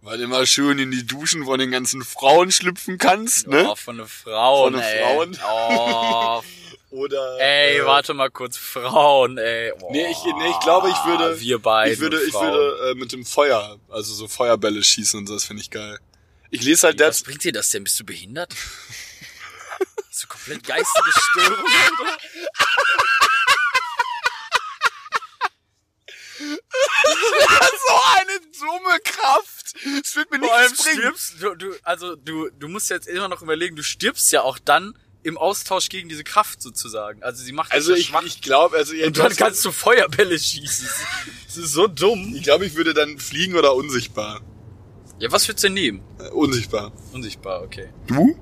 weil 0.00 0.18
du 0.18 0.24
immer 0.24 0.44
schön 0.46 0.80
in 0.80 0.90
die 0.90 1.06
Duschen 1.06 1.44
von 1.44 1.60
den 1.60 1.70
ganzen 1.70 2.02
Frauen 2.02 2.50
schlüpfen 2.50 2.98
kannst, 2.98 3.46
ne? 3.46 3.68
Oh, 3.70 3.76
von 3.76 3.98
den 3.98 4.08
Frauen, 4.08 4.72
Von 4.72 4.82
den. 4.82 5.34
Frauen. 5.34 5.38
Oh, 5.48 6.42
Oder 6.92 7.38
ey, 7.40 7.78
äh, 7.78 7.84
warte 7.86 8.12
mal 8.14 8.30
kurz, 8.30 8.56
Frauen, 8.58 9.38
ey. 9.38 9.72
Oh, 9.80 9.88
Nee, 9.92 10.06
ich, 10.10 10.18
nee, 10.24 10.50
ich 10.50 10.60
glaube, 10.60 10.90
ich 10.90 11.04
würde, 11.06 11.40
Wir 11.40 11.58
beide. 11.58 11.92
ich 11.94 12.00
würde, 12.00 12.22
ich 12.22 12.32
Frauen. 12.32 12.52
würde 12.52 12.90
äh, 12.90 12.94
mit 12.94 13.12
dem 13.12 13.24
Feuer, 13.24 13.78
also 13.88 14.12
so 14.12 14.28
Feuerbälle 14.28 14.82
schießen 14.84 15.18
und 15.18 15.26
so, 15.26 15.32
das 15.34 15.44
finde 15.44 15.62
ich 15.62 15.70
geil. 15.70 15.98
Ich 16.50 16.62
lese 16.62 16.86
halt 16.88 17.00
Was 17.00 17.06
das, 17.18 17.22
bringt 17.22 17.44
dir 17.44 17.52
das 17.52 17.70
denn? 17.70 17.82
Bist 17.84 17.98
du 17.98 18.04
behindert? 18.04 18.54
Du 20.20 20.28
komplett 20.28 20.62
geistige 20.64 21.10
Störung? 21.10 21.64
Alter? 21.66 22.18
so 27.88 28.00
eine 28.18 28.40
dumme 28.60 28.98
Kraft. 29.04 29.74
Es 30.04 30.16
wird 30.16 30.30
mir 30.30 30.38
Vor 30.40 30.54
allem 30.54 30.70
nichts 30.70 30.84
bringen. 30.84 30.98
stirbst 31.00 31.34
du, 31.42 31.54
du, 31.54 31.74
also 31.82 32.16
du, 32.16 32.50
du 32.50 32.68
musst 32.68 32.90
jetzt 32.90 33.06
immer 33.08 33.28
noch 33.28 33.42
überlegen, 33.42 33.76
du 33.76 33.82
stirbst 33.82 34.30
ja 34.32 34.42
auch 34.42 34.58
dann 34.58 34.96
im 35.24 35.38
Austausch 35.38 35.88
gegen 35.88 36.08
diese 36.08 36.24
Kraft 36.24 36.62
sozusagen. 36.62 37.22
Also 37.22 37.42
sie 37.44 37.52
macht 37.52 37.72
Also 37.72 37.94
ich, 37.94 38.06
schwach. 38.06 38.22
ich 38.24 38.40
glaube, 38.40 38.76
also 38.76 38.94
und 38.94 39.18
dann 39.18 39.34
kannst 39.36 39.64
du 39.64 39.70
Feuerbälle 39.72 40.38
schießen. 40.38 40.88
Das 41.46 41.56
ist 41.56 41.72
so 41.72 41.86
dumm. 41.86 42.34
ich 42.34 42.42
glaube, 42.42 42.66
ich 42.66 42.74
würde 42.74 42.92
dann 42.94 43.18
fliegen 43.18 43.54
oder 43.56 43.74
unsichtbar. 43.74 44.40
Ja, 45.18 45.30
was 45.30 45.46
würdest 45.46 45.62
du 45.64 45.68
denn 45.68 45.74
nehmen? 45.74 46.02
Äh, 46.18 46.28
unsichtbar. 46.30 46.92
Unsichtbar, 47.12 47.62
okay. 47.62 47.88
Du? 48.08 48.36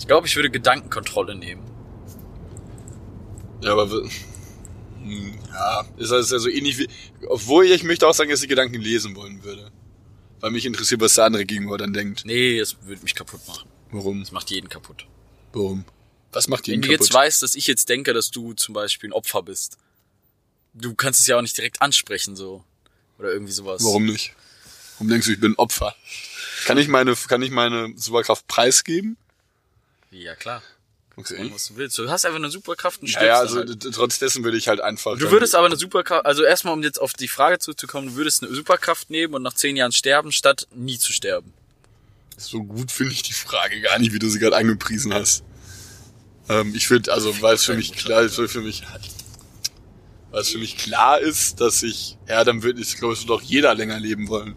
Ich 0.00 0.06
glaube, 0.08 0.26
ich 0.26 0.34
würde 0.34 0.50
Gedankenkontrolle 0.50 1.36
nehmen. 1.36 1.62
Ja, 3.62 3.72
aber 3.72 3.88
hm, 5.02 5.38
ja, 5.52 5.84
ist 5.96 6.10
das 6.10 6.30
ja 6.30 6.38
so 6.38 6.48
ähnlich 6.48 6.78
wie, 6.78 6.88
obwohl 7.28 7.66
ich 7.66 7.84
möchte 7.84 8.06
auch 8.08 8.14
sagen, 8.14 8.30
dass 8.30 8.42
ich 8.42 8.48
Gedanken 8.48 8.80
lesen 8.80 9.14
wollen 9.14 9.44
würde. 9.44 9.70
Weil 10.40 10.50
mich 10.50 10.66
interessiert, 10.66 11.00
was 11.00 11.14
der 11.14 11.24
andere 11.24 11.46
gegenüber 11.46 11.78
dann 11.78 11.92
denkt. 11.92 12.24
Nee, 12.26 12.58
das 12.58 12.76
würde 12.82 13.02
mich 13.02 13.14
kaputt 13.14 13.40
machen. 13.46 13.68
Warum? 13.92 14.20
Das 14.20 14.32
macht 14.32 14.50
jeden 14.50 14.68
kaputt. 14.68 15.06
Warum? 15.52 15.84
Was 16.34 16.48
macht 16.48 16.66
Wenn 16.66 16.74
ihn 16.74 16.82
du 16.82 16.88
kaputt? 16.88 17.06
jetzt 17.06 17.14
weißt, 17.14 17.42
dass 17.42 17.54
ich 17.54 17.66
jetzt 17.66 17.88
denke, 17.88 18.12
dass 18.12 18.30
du 18.30 18.52
zum 18.54 18.74
Beispiel 18.74 19.10
ein 19.10 19.12
Opfer 19.12 19.42
bist, 19.42 19.78
du 20.74 20.94
kannst 20.94 21.20
es 21.20 21.26
ja 21.26 21.36
auch 21.36 21.42
nicht 21.42 21.56
direkt 21.56 21.80
ansprechen, 21.82 22.36
so. 22.36 22.64
Oder 23.18 23.32
irgendwie 23.32 23.52
sowas. 23.52 23.82
Warum 23.84 24.06
nicht? 24.06 24.34
Warum 24.94 25.08
denkst 25.08 25.26
du, 25.26 25.32
ich 25.32 25.40
bin 25.40 25.52
ein 25.52 25.58
Opfer? 25.58 25.94
Kann 26.66 26.78
ich 26.78 26.88
meine, 26.88 27.14
kann 27.14 27.42
ich 27.42 27.50
meine 27.50 27.92
Superkraft 27.96 28.46
preisgeben? 28.48 29.16
Ja, 30.10 30.34
klar. 30.34 30.62
Okay. 31.16 31.48
Was 31.52 31.66
du 31.68 31.76
willst. 31.76 31.96
Du 31.96 32.08
hast 32.10 32.24
einfach 32.24 32.38
eine 32.38 32.50
Superkraft 32.50 33.00
und 33.00 33.06
Ja, 33.08 33.12
stirbst 33.18 33.26
ja, 33.28 33.38
dann 33.60 33.68
also 33.68 33.84
halt. 33.86 33.94
trotz 33.94 34.18
dessen 34.18 34.42
würde 34.42 34.56
ich 34.56 34.66
halt 34.66 34.80
einfach. 34.80 35.16
Du 35.16 35.30
würdest 35.30 35.54
aber 35.54 35.66
eine 35.66 35.76
Superkraft, 35.76 36.26
also 36.26 36.42
erstmal 36.42 36.74
um 36.74 36.82
jetzt 36.82 37.00
auf 37.00 37.12
die 37.12 37.28
Frage 37.28 37.60
zurückzukommen, 37.60 38.08
du 38.08 38.14
würdest 38.16 38.42
eine 38.42 38.52
Superkraft 38.52 39.10
nehmen 39.10 39.34
und 39.34 39.42
nach 39.42 39.54
zehn 39.54 39.76
Jahren 39.76 39.92
sterben, 39.92 40.32
statt 40.32 40.66
nie 40.74 40.98
zu 40.98 41.12
sterben. 41.12 41.52
So 42.36 42.64
gut 42.64 42.90
finde 42.90 43.12
ich 43.12 43.22
die 43.22 43.32
Frage 43.32 43.80
gar 43.80 43.98
nicht, 44.00 44.12
wie 44.12 44.18
du 44.18 44.28
sie 44.28 44.40
gerade 44.40 44.56
angepriesen 44.56 45.14
hast. 45.14 45.44
Ähm, 46.48 46.74
ich 46.74 46.88
würde, 46.90 47.12
also 47.12 47.40
weil 47.42 47.54
es 47.54 47.64
für 47.64 47.74
mich 47.74 47.92
klar 47.92 48.22
ist, 48.22 48.36
für 48.36 48.60
mich, 48.60 48.82
weil 50.30 50.40
es 50.42 50.50
für 50.50 50.58
mich 50.58 50.76
klar 50.76 51.20
ist, 51.20 51.60
dass 51.60 51.82
ich, 51.82 52.18
ja, 52.28 52.44
dann 52.44 52.62
würde 52.62 52.80
ich, 52.80 52.96
glaube 52.96 53.14
ich, 53.14 53.24
doch 53.26 53.40
jeder 53.42 53.74
länger 53.74 53.98
leben 53.98 54.28
wollen. 54.28 54.56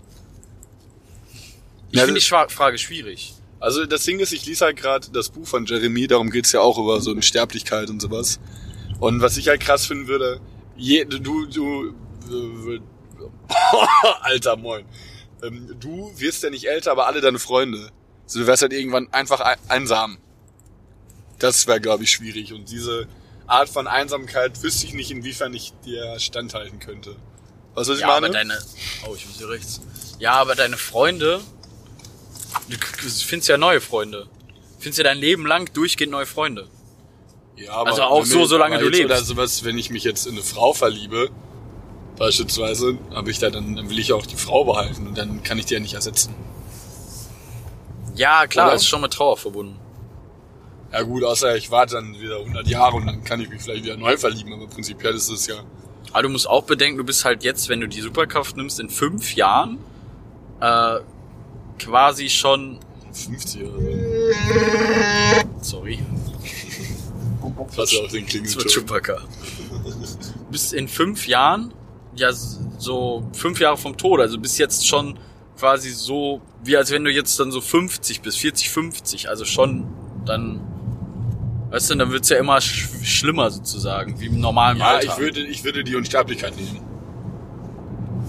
Ich 1.91 1.97
Ja, 1.99 2.05
finde 2.05 2.19
die 2.19 2.25
Frage 2.25 2.77
schwierig. 2.77 3.33
Also 3.59 3.85
das 3.85 4.03
Ding 4.03 4.19
ist, 4.19 4.33
ich 4.33 4.45
lese 4.45 4.65
halt 4.65 4.77
gerade 4.77 5.07
das 5.11 5.29
Buch 5.29 5.47
von 5.47 5.65
Jeremy, 5.65 6.07
darum 6.07 6.29
geht's 6.29 6.51
ja 6.51 6.59
auch 6.61 6.77
über 6.77 6.99
so 7.01 7.11
eine 7.11 7.21
Sterblichkeit 7.23 7.89
und 7.89 8.01
sowas. 8.01 8.39
Und 8.99 9.21
was 9.21 9.37
ich 9.37 9.47
halt 9.47 9.61
krass 9.61 9.85
finden 9.87 10.07
würde, 10.07 10.39
je, 10.75 11.05
du, 11.05 11.45
du, 11.47 11.95
äh, 12.29 12.79
Alter, 14.21 14.57
moin. 14.57 14.85
Ähm, 15.43 15.69
du 15.79 16.11
wirst 16.17 16.43
ja 16.43 16.49
nicht 16.49 16.65
älter, 16.67 16.91
aber 16.91 17.07
alle 17.07 17.21
deine 17.21 17.39
Freunde. 17.39 17.89
Also 18.25 18.39
du 18.39 18.47
wärst 18.47 18.61
halt 18.61 18.73
irgendwann 18.73 19.07
einfach 19.13 19.39
ein- 19.39 19.57
einsam. 19.69 20.17
Das 21.39 21.67
wäre, 21.67 21.79
glaube 21.81 22.03
ich, 22.03 22.11
schwierig. 22.11 22.53
Und 22.53 22.69
diese 22.71 23.07
Art 23.45 23.69
von 23.69 23.87
Einsamkeit 23.87 24.61
wüsste 24.63 24.87
ich 24.87 24.93
nicht, 24.93 25.11
inwiefern 25.11 25.53
ich 25.53 25.73
dir 25.85 26.19
standhalten 26.19 26.79
könnte. 26.79 27.15
Was 27.73 27.89
ich 27.89 27.99
Ja, 27.99 28.07
meine? 28.07 28.25
aber 28.27 28.33
deine, 28.33 28.57
oh, 29.07 29.13
ich 29.15 29.25
muss 29.27 29.37
hier 29.37 29.49
rechts. 29.49 29.81
Ja, 30.19 30.33
aber 30.33 30.55
deine 30.55 30.77
Freunde, 30.77 31.41
du 32.69 32.77
findest 33.09 33.49
ja 33.49 33.57
neue 33.57 33.81
Freunde. 33.81 34.27
Findest 34.79 34.97
ja 34.97 35.03
dein 35.03 35.19
Leben 35.19 35.45
lang 35.45 35.71
durchgehend 35.73 36.11
neue 36.11 36.25
Freunde. 36.25 36.67
Ja, 37.55 37.71
aber 37.73 37.89
Also 37.91 38.01
auch 38.03 38.25
so, 38.25 38.45
solange 38.45 38.79
du 38.79 38.89
lebst. 38.89 39.05
Oder 39.05 39.23
sowas, 39.23 39.63
wenn 39.63 39.77
ich 39.77 39.89
mich 39.89 40.03
jetzt 40.03 40.25
in 40.27 40.33
eine 40.33 40.43
Frau 40.43 40.73
verliebe, 40.73 41.29
beispielsweise, 42.17 42.97
habe 43.13 43.31
ich 43.31 43.39
da 43.39 43.49
dann, 43.49 43.75
dann 43.75 43.89
will 43.89 43.99
ich 43.99 44.11
auch 44.13 44.25
die 44.25 44.35
Frau 44.35 44.63
behalten 44.63 45.07
und 45.07 45.17
dann 45.17 45.43
kann 45.43 45.57
ich 45.59 45.65
die 45.65 45.75
ja 45.75 45.79
nicht 45.79 45.93
ersetzen. 45.93 46.33
Ja, 48.15 48.47
klar, 48.47 48.67
Oder? 48.67 48.75
ist 48.75 48.87
schon 48.87 49.01
mit 49.01 49.13
Trauer 49.13 49.37
verbunden. 49.37 49.79
Ja 50.91 51.01
gut, 51.01 51.23
außer 51.23 51.55
ich 51.57 51.69
warte 51.69 51.95
dann 51.95 52.19
wieder 52.19 52.39
100 52.39 52.67
Jahre 52.67 52.95
und 52.95 53.05
dann 53.05 53.23
kann 53.23 53.41
ich 53.41 53.49
mich 53.49 53.61
vielleicht 53.61 53.83
wieder 53.83 53.97
neu 53.97 54.17
verlieben, 54.17 54.53
aber 54.53 54.67
prinzipiell 54.67 55.13
ist 55.15 55.29
es 55.29 55.47
ja. 55.47 55.55
Aber 56.13 56.23
du 56.23 56.29
musst 56.29 56.47
auch 56.49 56.63
bedenken, 56.63 56.97
du 56.97 57.03
bist 57.03 57.25
halt 57.25 57.43
jetzt, 57.43 57.67
wenn 57.69 57.81
du 57.81 57.87
die 57.87 58.01
Superkraft 58.01 58.55
nimmst, 58.55 58.79
in 58.79 58.89
fünf 58.89 59.35
Jahren 59.35 59.77
äh, 60.61 60.99
quasi 61.79 62.29
schon. 62.29 62.79
50 63.11 63.63
oder 63.63 63.71
so. 65.61 65.77
Sorry, 65.79 65.99
Das 67.75 67.91
ist 67.91 67.99
auch 67.99 68.07
den 68.09 68.23
das 68.23 68.31
Klingelton. 68.31 68.67
Chewbacca. 68.67 69.17
Du 69.17 70.51
bist 70.51 70.73
in 70.73 70.87
fünf 70.87 71.27
Jahren, 71.27 71.73
ja, 72.15 72.31
so 72.31 73.27
fünf 73.33 73.59
Jahre 73.59 73.77
vom 73.77 73.97
Tod, 73.97 74.19
also 74.19 74.37
bist 74.39 74.57
jetzt 74.59 74.87
schon 74.87 75.17
quasi 75.57 75.89
so, 75.89 76.41
wie 76.63 76.77
als 76.77 76.91
wenn 76.91 77.03
du 77.03 77.11
jetzt 77.11 77.39
dann 77.39 77.51
so 77.51 77.59
50 77.59 78.21
bist, 78.21 78.37
40, 78.37 78.69
50, 78.69 79.29
also 79.29 79.45
schon 79.45 79.87
dann, 80.25 80.61
weißt 81.71 81.89
du, 81.91 81.95
dann 81.95 82.11
wird's 82.11 82.29
ja 82.29 82.37
immer 82.37 82.59
sch 82.61 82.87
schlimmer 83.03 83.49
sozusagen, 83.51 84.19
wie 84.19 84.27
im 84.27 84.39
normalen 84.39 84.77
Ja, 84.77 84.87
Alter. 84.95 85.11
ich 85.13 85.17
würde, 85.19 85.39
ich 85.41 85.63
würde 85.63 85.83
die 85.83 85.95
Unsterblichkeit 85.95 86.55
nehmen. 86.55 86.79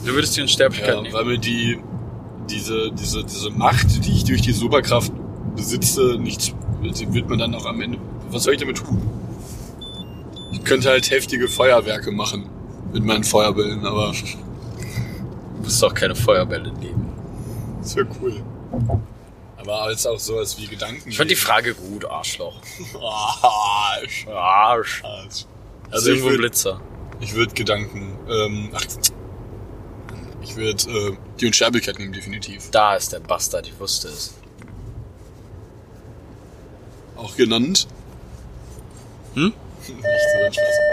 du 0.04 0.12
würdest 0.12 0.36
die 0.36 0.42
Unsterblichkeit 0.42 0.94
Ja, 0.94 1.02
nehmen. 1.02 1.14
weil 1.14 1.24
mir 1.24 1.38
die, 1.38 1.78
diese, 2.50 2.90
diese, 2.92 3.24
diese 3.24 3.50
Macht, 3.50 4.04
die 4.06 4.12
ich 4.12 4.24
durch 4.24 4.42
die 4.42 4.52
Superkraft 4.52 5.12
besitze, 5.56 6.16
nichts, 6.18 6.52
wird 6.80 7.28
man 7.28 7.38
dann 7.38 7.54
auch 7.54 7.66
am 7.66 7.80
Ende, 7.80 7.98
was 8.30 8.44
soll 8.44 8.54
ich 8.54 8.60
damit 8.60 8.76
tun? 8.78 9.00
Ich 10.52 10.64
könnte 10.64 10.88
halt 10.88 11.10
heftige 11.10 11.48
Feuerwerke 11.48 12.10
machen 12.10 12.48
mit 12.92 13.04
meinen 13.04 13.24
Feuerbällen, 13.24 13.84
aber 13.84 14.12
Du 15.56 15.64
musst 15.64 15.84
auch 15.84 15.92
keine 15.92 16.14
Feuerbälle 16.14 16.72
nehmen. 16.72 17.08
das 17.82 17.94
wäre 17.96 18.06
cool. 18.22 18.40
Aber 19.68 19.82
als 19.82 20.06
auch 20.06 20.18
sowas 20.18 20.56
wie 20.56 20.66
Gedanken. 20.66 21.10
Ich 21.10 21.18
fand 21.18 21.30
die 21.30 21.36
Frage 21.36 21.74
gut, 21.74 22.06
Arschloch. 22.06 22.58
Arsch. 23.02 24.26
Arsch. 24.26 25.04
Arsch. 25.04 25.04
Also 25.04 25.46
Also 25.90 26.06
ich 26.06 26.08
irgendwo 26.12 26.28
ein 26.28 26.30
würde 26.32 26.38
Blitzer. 26.38 26.80
ich 27.20 27.34
würd 27.34 27.54
Gedanken, 27.54 28.18
ähm, 28.30 28.70
ach, 28.72 28.82
ich 30.40 30.56
würde 30.56 30.90
äh, 30.90 31.16
die 31.38 31.46
Unsterblichkeit 31.48 31.98
nehmen, 31.98 32.14
definitiv. 32.14 32.70
Da 32.70 32.96
ist 32.96 33.12
der 33.12 33.20
Bastard, 33.20 33.66
ich 33.66 33.78
wusste 33.78 34.08
es. 34.08 34.32
Auch 37.16 37.36
genannt. 37.36 37.86
Hm? 39.34 39.52
Nicht 39.86 39.98
so. 39.98 39.98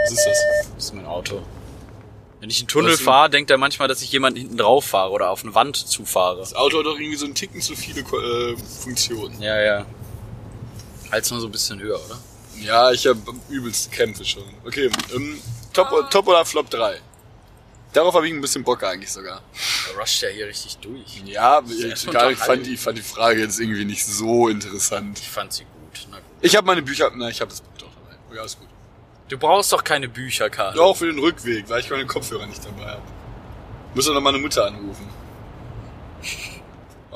Was 0.03 0.11
ist 0.11 0.25
das? 0.27 0.37
Das 0.75 0.83
ist 0.85 0.93
mein 0.93 1.05
Auto. 1.05 1.41
Wenn 2.45 2.51
ich 2.51 2.59
in 2.59 2.65
den 2.65 2.69
Tunnel 2.69 2.95
fahre, 2.95 3.31
denkt 3.31 3.49
er 3.49 3.57
manchmal, 3.57 3.87
dass 3.87 4.03
ich 4.03 4.11
jemanden 4.11 4.37
hinten 4.37 4.57
drauf 4.57 4.85
fahre 4.85 5.09
oder 5.09 5.31
auf 5.31 5.43
eine 5.43 5.55
Wand 5.55 5.77
zufahre. 5.77 6.37
Das 6.37 6.53
Auto 6.53 6.77
hat 6.77 6.85
doch 6.85 6.93
irgendwie 6.93 7.15
so 7.15 7.25
einen 7.25 7.33
Ticken 7.33 7.59
zu 7.59 7.75
viele 7.75 8.01
äh, 8.01 8.55
Funktionen. 8.55 9.41
Ja, 9.41 9.59
ja. 9.59 9.85
Halt's 11.11 11.31
mal 11.31 11.39
so 11.39 11.47
ein 11.47 11.51
bisschen 11.51 11.79
höher, 11.79 11.99
oder? 12.05 12.19
Ja, 12.61 12.91
ich 12.91 13.07
habe 13.07 13.19
übelste 13.49 13.89
Kämpfe 13.89 14.23
schon. 14.23 14.43
Okay, 14.63 14.91
ähm, 15.15 15.41
Top, 15.73 15.89
Top 16.11 16.27
oder 16.27 16.45
Flop 16.45 16.69
3? 16.69 17.01
Darauf 17.93 18.13
habe 18.13 18.27
ich 18.27 18.33
ein 18.35 18.41
bisschen 18.41 18.63
Bock 18.63 18.83
eigentlich 18.83 19.11
sogar. 19.11 19.41
Der 19.89 19.99
rusht 19.99 20.21
ja 20.21 20.29
hier 20.29 20.45
richtig 20.45 20.77
durch. 20.77 21.23
Ja, 21.25 21.63
ich, 21.67 22.05
gar, 22.11 22.29
ich, 22.29 22.37
fand 22.37 22.63
die, 22.67 22.77
fand 22.77 22.99
die 22.99 23.01
Frage 23.01 23.41
jetzt 23.41 23.59
irgendwie 23.59 23.85
nicht 23.85 24.05
so 24.05 24.49
interessant. 24.49 25.17
Ich 25.17 25.29
fand 25.29 25.51
sie 25.51 25.63
gut. 25.63 26.07
Na 26.11 26.17
gut. 26.17 26.25
Ich 26.41 26.55
habe 26.55 26.67
meine 26.67 26.83
Bücher, 26.83 27.11
na, 27.15 27.27
ich 27.27 27.41
habe 27.41 27.49
das 27.49 27.61
Buch 27.61 27.73
doch 27.79 27.89
dabei. 27.95 28.35
Ja, 28.35 28.45
ist 28.45 28.59
gut. 28.59 28.67
Du 29.27 29.37
brauchst 29.37 29.71
doch 29.73 29.83
keine 29.83 30.07
Bücher, 30.07 30.49
Karl. 30.49 30.75
Ja, 30.75 30.83
auch 30.83 30.97
für 30.97 31.07
den 31.07 31.19
Rückweg, 31.19 31.67
weil 31.69 31.79
ich 31.79 31.89
meine 31.89 32.05
Kopfhörer 32.05 32.45
nicht 32.45 32.63
dabei 32.63 32.91
habe. 32.91 33.01
Muss 33.95 34.05
doch 34.05 34.13
noch 34.13 34.21
meine 34.21 34.37
Mutter 34.37 34.65
anrufen. 34.65 35.09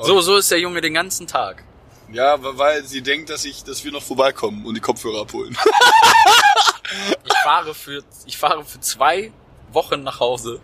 So, 0.00 0.20
so 0.20 0.36
ist 0.38 0.50
der 0.50 0.58
Junge 0.58 0.80
den 0.80 0.94
ganzen 0.94 1.26
Tag. 1.26 1.62
Ja, 2.10 2.36
weil 2.40 2.84
sie 2.84 3.02
denkt, 3.02 3.30
dass 3.30 3.44
ich, 3.44 3.62
dass 3.62 3.84
wir 3.84 3.92
noch 3.92 4.02
vorbeikommen 4.02 4.64
und 4.66 4.74
die 4.74 4.80
Kopfhörer 4.80 5.22
abholen. 5.22 5.56
Ich 7.24 7.36
fahre 7.44 7.72
für, 7.72 8.02
ich 8.26 8.36
fahre 8.36 8.64
für 8.64 8.80
zwei 8.80 9.32
Wochen 9.72 10.02
nach 10.02 10.18
Hause 10.18 10.60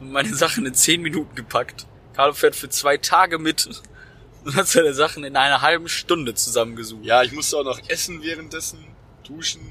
und 0.00 0.12
meine 0.12 0.34
Sachen 0.34 0.64
in 0.64 0.74
zehn 0.74 1.02
Minuten 1.02 1.34
gepackt. 1.34 1.86
Carlo 2.14 2.32
fährt 2.32 2.56
für 2.56 2.70
zwei 2.70 2.96
Tage 2.96 3.38
mit 3.38 3.68
und 4.44 4.56
hat 4.56 4.66
seine 4.66 4.94
Sachen 4.94 5.24
in 5.24 5.36
einer 5.36 5.60
halben 5.60 5.88
Stunde 5.88 6.34
zusammengesucht. 6.34 7.04
Ja, 7.04 7.22
ich 7.22 7.32
musste 7.32 7.58
auch 7.58 7.64
noch 7.64 7.78
essen 7.88 8.22
währenddessen, 8.22 8.78
duschen. 9.24 9.70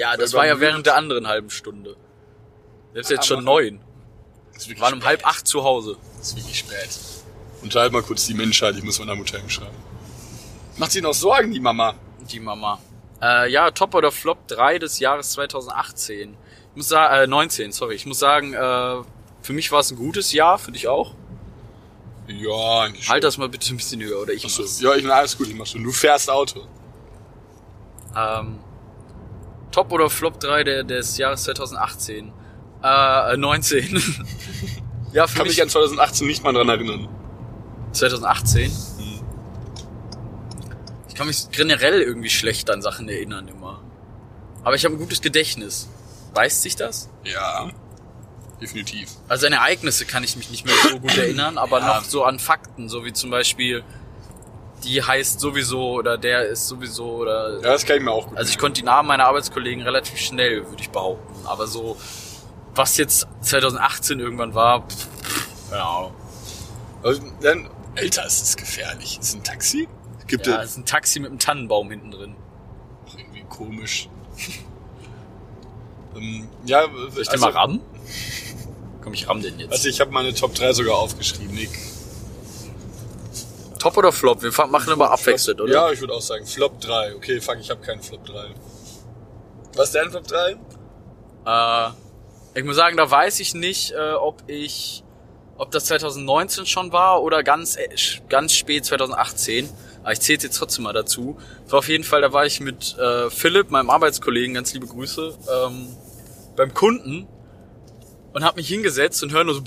Ja, 0.00 0.16
das 0.16 0.32
war 0.32 0.46
ja 0.46 0.58
während 0.60 0.86
der 0.86 0.96
anderen 0.96 1.26
halben 1.28 1.50
Stunde. 1.50 1.94
Selbst 2.94 3.10
jetzt 3.10 3.20
Ah, 3.20 3.22
schon 3.24 3.44
mach- 3.44 3.52
neun. 3.52 3.80
Das 4.54 4.62
ist 4.62 4.68
wirklich 4.68 4.80
Waren 4.82 4.94
um 4.94 5.04
halb 5.04 5.26
acht 5.26 5.46
zu 5.46 5.62
Hause. 5.62 5.96
Das 6.18 6.28
ist 6.28 6.36
wirklich 6.36 6.58
spät. 6.58 6.88
Unterhalt 7.62 7.92
mal 7.92 8.02
kurz 8.02 8.26
die 8.26 8.34
Menschheit, 8.34 8.76
ich 8.76 8.82
muss 8.82 8.98
meiner 8.98 9.14
Mutter 9.14 9.38
schreiben. 9.48 9.76
Macht 10.78 10.92
sie 10.92 11.02
noch 11.02 11.12
Sorgen, 11.12 11.50
die 11.52 11.60
Mama? 11.60 11.94
Die 12.30 12.40
Mama. 12.40 12.78
Äh, 13.20 13.50
ja, 13.52 13.70
Top 13.70 13.94
oder 13.94 14.10
Flop 14.10 14.48
3 14.48 14.78
des 14.78 14.98
Jahres 15.00 15.32
2018. 15.32 16.30
Ich 16.70 16.76
muss 16.76 16.88
sagen, 16.88 17.14
äh, 17.14 17.26
19, 17.26 17.70
sorry. 17.72 17.94
Ich 17.94 18.06
muss 18.06 18.18
sagen, 18.18 18.54
äh, 18.54 19.02
für 19.42 19.52
mich 19.52 19.70
war 19.70 19.80
es 19.80 19.90
ein 19.90 19.96
gutes 19.98 20.32
Jahr, 20.32 20.58
für 20.58 20.72
dich 20.72 20.88
auch. 20.88 21.14
Ja, 22.28 22.80
eigentlich 22.84 23.04
schon. 23.04 23.12
Halt 23.12 23.24
das 23.24 23.36
mal 23.36 23.48
bitte 23.50 23.74
ein 23.74 23.76
bisschen 23.76 24.00
höher, 24.02 24.20
oder 24.22 24.32
ich 24.32 24.44
Achso, 24.46 24.62
mach's. 24.62 24.80
ja, 24.80 24.94
ich 24.94 25.02
bin 25.02 25.10
alles 25.10 25.36
gut, 25.36 25.48
ich 25.48 25.54
mach 25.54 25.66
schon. 25.66 25.82
Du 25.84 25.92
fährst 25.92 26.30
Auto. 26.30 26.66
Ähm, 28.16 28.58
Top 29.70 29.92
oder 29.92 30.10
Flop 30.10 30.40
3 30.40 30.64
der, 30.64 30.84
des 30.84 31.16
Jahres 31.16 31.44
2018? 31.44 32.32
Äh, 32.82 33.34
äh, 33.34 33.36
19. 33.36 34.02
ja, 35.12 35.26
für 35.26 35.36
Kann 35.38 35.46
mich 35.46 35.56
mich 35.56 35.62
an 35.62 35.68
2018 35.68 36.26
nicht 36.26 36.42
mal 36.42 36.52
dran 36.52 36.68
erinnern. 36.68 37.08
2018. 37.92 38.70
Ich 41.08 41.14
kann 41.14 41.26
mich 41.26 41.50
generell 41.50 42.00
irgendwie 42.00 42.30
schlecht 42.30 42.70
an 42.70 42.80
Sachen 42.82 43.08
erinnern 43.08 43.46
immer. 43.48 43.82
Aber 44.64 44.74
ich 44.74 44.84
habe 44.84 44.94
ein 44.94 44.98
gutes 44.98 45.20
Gedächtnis. 45.20 45.88
Weiß 46.34 46.62
sich 46.62 46.76
das? 46.76 47.10
Ja, 47.24 47.70
definitiv. 48.60 49.08
Also 49.28 49.46
an 49.46 49.52
Ereignisse 49.52 50.04
kann 50.06 50.22
ich 50.24 50.36
mich 50.36 50.50
nicht 50.50 50.64
mehr 50.64 50.74
so 50.90 50.98
gut 51.00 51.16
erinnern, 51.18 51.58
aber 51.58 51.80
Ja. 51.80 51.86
noch 51.98 52.04
so 52.04 52.24
an 52.24 52.38
Fakten, 52.38 52.88
so 52.88 53.04
wie 53.04 53.12
zum 53.12 53.30
Beispiel, 53.30 53.82
die 54.84 55.02
heißt 55.02 55.40
sowieso 55.40 55.92
oder 55.92 56.18
der 56.18 56.48
ist 56.48 56.66
sowieso 56.68 57.06
oder. 57.16 57.54
Ja, 57.56 57.72
das 57.72 57.84
kann 57.84 57.96
ich 57.96 58.02
mir 58.02 58.12
auch 58.12 58.26
gut 58.26 58.36
Also 58.36 58.50
ich 58.50 58.58
konnte 58.58 58.80
die 58.80 58.86
Namen 58.86 59.08
meiner 59.08 59.26
Arbeitskollegen 59.26 59.82
relativ 59.82 60.18
schnell, 60.18 60.66
würde 60.68 60.82
ich 60.82 60.90
behaupten. 60.90 61.46
Aber 61.46 61.66
so, 61.66 61.96
was 62.74 62.96
jetzt 62.96 63.26
2018 63.42 64.20
irgendwann 64.20 64.54
war, 64.54 64.86
pff, 64.88 65.08
keine 65.70 65.82
Ahnung. 65.82 66.14
Also, 67.02 67.22
dann, 67.40 67.68
Alter, 67.96 68.26
ist 68.26 68.42
das 68.42 68.56
gefährlich. 68.56 69.18
Ist 69.20 69.34
ein 69.34 69.42
Taxi? 69.42 69.88
Gibt 70.26 70.46
Ja, 70.46 70.62
es 70.62 70.72
ist 70.72 70.76
ein 70.78 70.84
Taxi 70.84 71.18
mit 71.20 71.30
einem 71.30 71.38
Tannenbaum 71.38 71.90
hinten 71.90 72.10
drin. 72.10 72.36
auch 73.06 73.18
irgendwie 73.18 73.44
komisch. 73.48 74.08
ähm, 76.16 76.48
ja, 76.66 76.84
Soll 77.10 77.22
ich 77.22 77.28
den 77.28 77.40
mal 77.40 77.50
rammen? 77.50 77.80
Komm, 79.02 79.14
ich 79.14 79.28
ramm 79.28 79.40
den 79.42 79.58
jetzt. 79.58 79.72
Also 79.72 79.88
ich 79.88 80.00
habe 80.00 80.10
meine 80.10 80.34
Top 80.34 80.54
3 80.54 80.72
sogar 80.72 80.96
aufgeschrieben, 80.96 81.54
Nick. 81.54 81.70
Top 83.80 83.96
oder 83.96 84.12
Flop? 84.12 84.42
Wir 84.42 84.52
machen 84.66 84.92
immer 84.92 85.10
abwechselnd, 85.10 85.60
oder? 85.60 85.72
Ja, 85.72 85.90
ich 85.90 86.00
würde 86.00 86.12
auch 86.12 86.20
sagen 86.20 86.46
Flop 86.46 86.80
3. 86.80 87.16
Okay, 87.16 87.40
fuck, 87.40 87.56
ich 87.58 87.70
habe 87.70 87.80
keinen 87.80 88.02
Flop 88.02 88.24
3. 88.26 88.54
Was 89.74 89.86
ist 89.86 89.94
dein 89.94 90.10
Flop 90.10 90.26
3? 90.26 90.56
Äh, 91.46 91.90
ich 92.54 92.64
muss 92.64 92.76
sagen, 92.76 92.96
da 92.96 93.10
weiß 93.10 93.40
ich 93.40 93.54
nicht, 93.54 93.92
äh, 93.92 94.12
ob 94.12 94.42
ich, 94.48 95.02
ob 95.56 95.70
das 95.70 95.86
2019 95.86 96.66
schon 96.66 96.92
war 96.92 97.22
oder 97.22 97.42
ganz, 97.42 97.76
äh, 97.76 97.88
ganz 98.28 98.52
spät 98.52 98.84
2018. 98.84 99.68
Aber 100.02 100.12
ich 100.12 100.20
zähle 100.20 100.38
jetzt 100.42 100.58
trotzdem 100.58 100.84
mal 100.84 100.92
dazu. 100.92 101.38
Das 101.64 101.72
war 101.72 101.78
auf 101.80 101.88
jeden 101.88 102.04
Fall, 102.04 102.20
da 102.20 102.32
war 102.32 102.44
ich 102.44 102.60
mit 102.60 102.98
äh, 102.98 103.30
Philipp, 103.30 103.70
meinem 103.70 103.90
Arbeitskollegen, 103.90 104.54
ganz 104.54 104.74
liebe 104.74 104.86
Grüße, 104.86 105.38
ähm, 105.66 105.88
beim 106.54 106.74
Kunden 106.74 107.26
und 108.34 108.44
hab 108.44 108.56
mich 108.56 108.68
hingesetzt 108.68 109.22
und 109.22 109.32
höre 109.32 109.44
nur 109.44 109.54
so. 109.54 109.62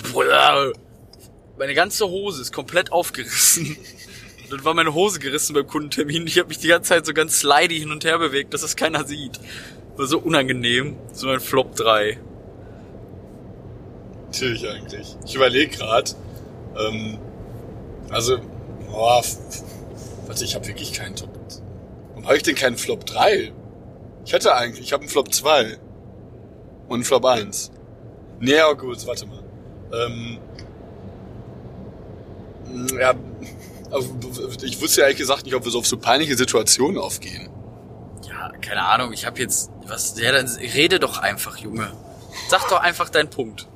Meine 1.63 1.75
ganze 1.75 2.09
Hose 2.09 2.41
ist 2.41 2.51
komplett 2.51 2.91
aufgerissen. 2.91 3.77
Und 4.43 4.51
dann 4.51 4.65
war 4.65 4.73
meine 4.73 4.93
Hose 4.93 5.19
gerissen 5.19 5.53
beim 5.53 5.65
Kundentermin. 5.65 6.27
Ich 6.27 6.37
habe 6.37 6.49
mich 6.49 6.57
die 6.57 6.67
ganze 6.67 6.89
Zeit 6.89 7.05
so 7.05 7.13
ganz 7.13 7.39
slidey 7.39 7.79
hin 7.79 7.89
und 7.89 8.03
her 8.03 8.19
bewegt, 8.19 8.53
dass 8.53 8.63
das 8.63 8.75
keiner 8.75 9.05
sieht. 9.05 9.39
War 9.95 10.05
so 10.05 10.19
unangenehm. 10.19 10.97
So 11.13 11.29
ein 11.29 11.39
Flop 11.39 11.73
3. 11.77 12.19
Natürlich 14.25 14.67
eigentlich. 14.67 15.15
Ich 15.25 15.35
überlege 15.35 15.77
gerade. 15.77 16.11
Ähm, 16.77 17.17
also, 18.09 18.39
boah, 18.91 19.23
warte, 20.25 20.43
ich 20.43 20.55
habe 20.55 20.67
wirklich 20.67 20.91
keinen 20.91 21.15
Top. 21.15 21.33
Warum 22.09 22.25
habe 22.25 22.35
ich 22.35 22.43
denn 22.43 22.55
keinen 22.55 22.75
Flop 22.75 23.05
3? 23.05 23.53
Ich 24.25 24.33
hätte 24.33 24.53
eigentlich, 24.53 24.87
ich 24.87 24.91
habe 24.91 25.03
einen 25.03 25.09
Flop 25.09 25.33
2. 25.33 25.77
Und 26.89 26.93
einen 26.93 27.03
Flop 27.05 27.23
1. 27.23 27.71
Nee, 28.41 28.61
oh 28.69 28.75
gut, 28.75 29.07
warte 29.07 29.27
mal. 29.27 29.43
Ähm, 29.93 30.39
ja, 32.99 33.13
also, 33.91 34.09
ich 34.63 34.81
wusste 34.81 35.01
ja 35.01 35.07
ehrlich 35.07 35.19
gesagt 35.19 35.45
nicht, 35.45 35.55
ob 35.55 35.63
wir 35.65 35.71
so 35.71 35.79
auf 35.79 35.87
so 35.87 35.97
peinliche 35.97 36.35
Situationen 36.35 36.97
aufgehen. 36.97 37.49
Ja, 38.27 38.51
keine 38.61 38.83
Ahnung. 38.85 39.13
Ich 39.13 39.25
habe 39.25 39.39
jetzt 39.39 39.71
was. 39.85 40.19
Ja, 40.19 40.31
dann 40.31 40.47
rede 40.47 40.99
doch 40.99 41.19
einfach, 41.19 41.57
Junge. 41.57 41.91
Sag 42.49 42.67
doch 42.69 42.79
einfach 42.79 43.09
deinen 43.09 43.29
Punkt. 43.29 43.67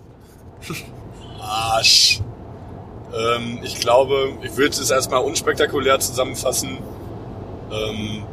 Arsch. 1.40 2.22
Ähm, 3.16 3.60
ich 3.64 3.80
glaube, 3.80 4.38
ich 4.42 4.58
würde 4.58 4.70
es 4.70 4.90
erstmal 4.90 5.24
unspektakulär 5.24 6.00
zusammenfassen. 6.00 6.78
Ähm, 7.72 8.24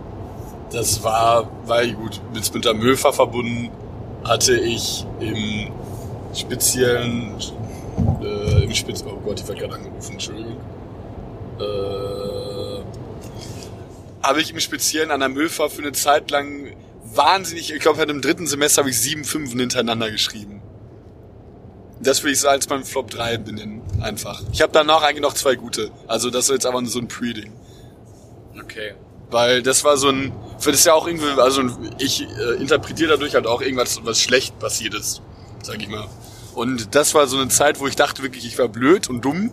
das 0.72 1.02
war, 1.04 1.50
weil 1.66 1.92
gut, 1.92 2.20
mit, 2.32 2.64
der 2.64 2.74
Möfa 2.74 3.12
verbunden, 3.12 3.70
hatte 4.24 4.56
ich 4.56 5.06
im 5.20 5.70
speziellen, 6.34 7.34
äh, 8.22 8.64
im 8.64 8.74
Spez 8.74 9.04
oh 9.06 9.16
Gott, 9.24 9.40
ich 9.40 9.48
werde 9.48 9.60
gerade 9.60 9.74
angerufen, 9.74 10.12
Entschuldigung. 10.12 10.56
Äh, 11.60 12.82
habe 14.22 14.40
ich 14.40 14.50
im 14.50 14.60
Speziellen 14.60 15.10
an 15.10 15.20
der 15.20 15.28
Möfa 15.28 15.68
für 15.68 15.82
eine 15.82 15.92
Zeit 15.92 16.30
lang 16.30 16.74
wahnsinnig, 17.04 17.72
ich 17.72 17.80
glaube, 17.80 18.02
im 18.02 18.20
dritten 18.20 18.46
Semester 18.46 18.80
habe 18.80 18.90
ich 18.90 19.00
sieben 19.00 19.24
Fünfen 19.24 19.60
hintereinander 19.60 20.10
geschrieben. 20.10 20.62
Das 22.00 22.22
würde 22.22 22.32
ich 22.32 22.40
so 22.40 22.48
als 22.48 22.68
mein 22.68 22.84
Flop 22.84 23.10
3 23.10 23.38
benennen, 23.38 23.82
einfach. 24.02 24.42
Ich 24.52 24.62
habe 24.62 24.72
danach 24.72 25.02
eigentlich 25.02 25.22
noch 25.22 25.34
zwei 25.34 25.54
gute. 25.54 25.90
Also 26.06 26.30
das 26.30 26.46
ist 26.46 26.50
jetzt 26.50 26.66
aber 26.66 26.84
so 26.86 26.98
ein 26.98 27.08
Pre-Ding. 27.08 27.52
Okay. 28.62 28.94
Weil 29.30 29.62
das 29.62 29.84
war 29.84 29.96
so 29.96 30.08
ein, 30.08 30.32
das 30.56 30.66
ist 30.66 30.86
ja 30.86 30.94
auch 30.94 31.06
irgendwie, 31.06 31.40
also 31.40 31.62
ich 31.98 32.22
äh, 32.22 32.60
interpretiere 32.60 33.10
dadurch 33.10 33.34
halt 33.34 33.46
auch 33.46 33.62
irgendwas, 33.62 34.00
was 34.04 34.20
schlecht 34.20 34.58
passiert 34.58 34.94
ist, 34.94 35.22
sag 35.62 35.80
ich 35.80 35.88
mal. 35.88 36.08
Und 36.54 36.94
das 36.94 37.14
war 37.14 37.26
so 37.26 37.38
eine 37.38 37.48
Zeit, 37.48 37.80
wo 37.80 37.86
ich 37.86 37.96
dachte 37.96 38.22
wirklich, 38.22 38.46
ich 38.46 38.58
war 38.58 38.68
blöd 38.68 39.08
und 39.08 39.22
dumm 39.22 39.52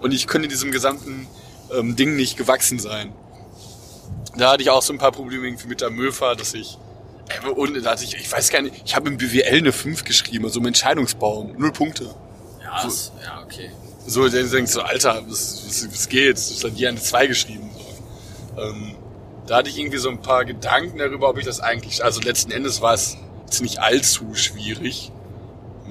und 0.00 0.12
ich 0.12 0.26
könnte 0.26 0.48
diesem 0.48 0.70
gesamten 0.70 1.26
ähm, 1.72 1.96
Ding 1.96 2.16
nicht 2.16 2.36
gewachsen 2.36 2.78
sein. 2.78 3.12
Da 4.36 4.52
hatte 4.52 4.62
ich 4.62 4.70
auch 4.70 4.82
so 4.82 4.92
ein 4.92 4.98
paar 4.98 5.12
Probleme 5.12 5.46
irgendwie 5.46 5.68
mit 5.68 5.80
der 5.80 5.90
Möfa, 5.90 6.34
dass 6.34 6.54
ich 6.54 6.78
äh, 7.28 7.48
und 7.48 7.82
da 7.82 7.92
hatte 7.92 8.04
ich, 8.04 8.14
ich 8.14 8.30
weiß 8.30 8.50
gar 8.50 8.62
nicht, 8.62 8.82
ich 8.84 8.94
habe 8.94 9.08
im 9.08 9.16
BWL 9.16 9.58
eine 9.58 9.72
5 9.72 10.04
geschrieben, 10.04 10.44
also 10.44 10.60
im 10.60 10.66
Entscheidungsbaum, 10.66 11.54
null 11.56 11.72
Punkte. 11.72 12.14
Ja, 12.62 12.82
das, 12.82 13.12
ja, 13.22 13.42
okay. 13.42 13.70
So, 14.06 14.28
der 14.28 14.44
denkt 14.44 14.70
so, 14.70 14.82
Alter, 14.82 15.22
was, 15.28 15.64
was, 15.66 15.88
was 15.90 16.08
geht? 16.08 16.36
Das 16.36 16.64
hat 16.64 16.72
hier 16.74 16.88
eine 16.88 17.00
2 17.00 17.26
geschrieben. 17.28 17.70
So. 17.74 18.62
Ähm, 18.62 18.96
da 19.46 19.56
hatte 19.58 19.70
ich 19.70 19.78
irgendwie 19.78 19.98
so 19.98 20.08
ein 20.08 20.20
paar 20.20 20.44
Gedanken 20.44 20.98
darüber, 20.98 21.28
ob 21.28 21.38
ich 21.38 21.44
das 21.44 21.60
eigentlich, 21.60 22.04
also 22.04 22.20
letzten 22.20 22.50
Endes 22.50 22.80
war 22.80 22.94
es 22.94 23.16
jetzt 23.44 23.62
nicht 23.62 23.78
allzu 23.78 24.34
schwierig. 24.34 25.12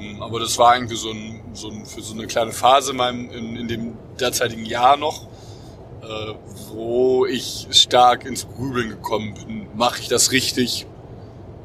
Ähm, 0.02 0.22
Aber 0.22 0.40
das 0.40 0.58
war 0.58 0.76
irgendwie 0.76 0.96
so 0.96 1.12
ein, 1.12 1.42
so 1.54 1.70
ein, 1.70 1.86
für 1.86 2.02
so 2.02 2.14
eine 2.14 2.28
kleine 2.28 2.52
Phase 2.52 2.92
in, 2.92 2.98
meinem, 2.98 3.30
in, 3.32 3.56
in 3.56 3.68
dem 3.68 3.98
derzeitigen 4.20 4.66
Jahr 4.66 4.98
noch, 4.98 5.28
äh, 6.02 6.34
wo 6.70 7.26
ich 7.26 7.68
stark 7.72 8.26
ins 8.26 8.48
Grübeln 8.48 8.90
gekommen 8.90 9.34
bin. 9.34 9.68
Mache 9.76 10.02
ich 10.02 10.08
das 10.08 10.32
richtig? 10.32 10.86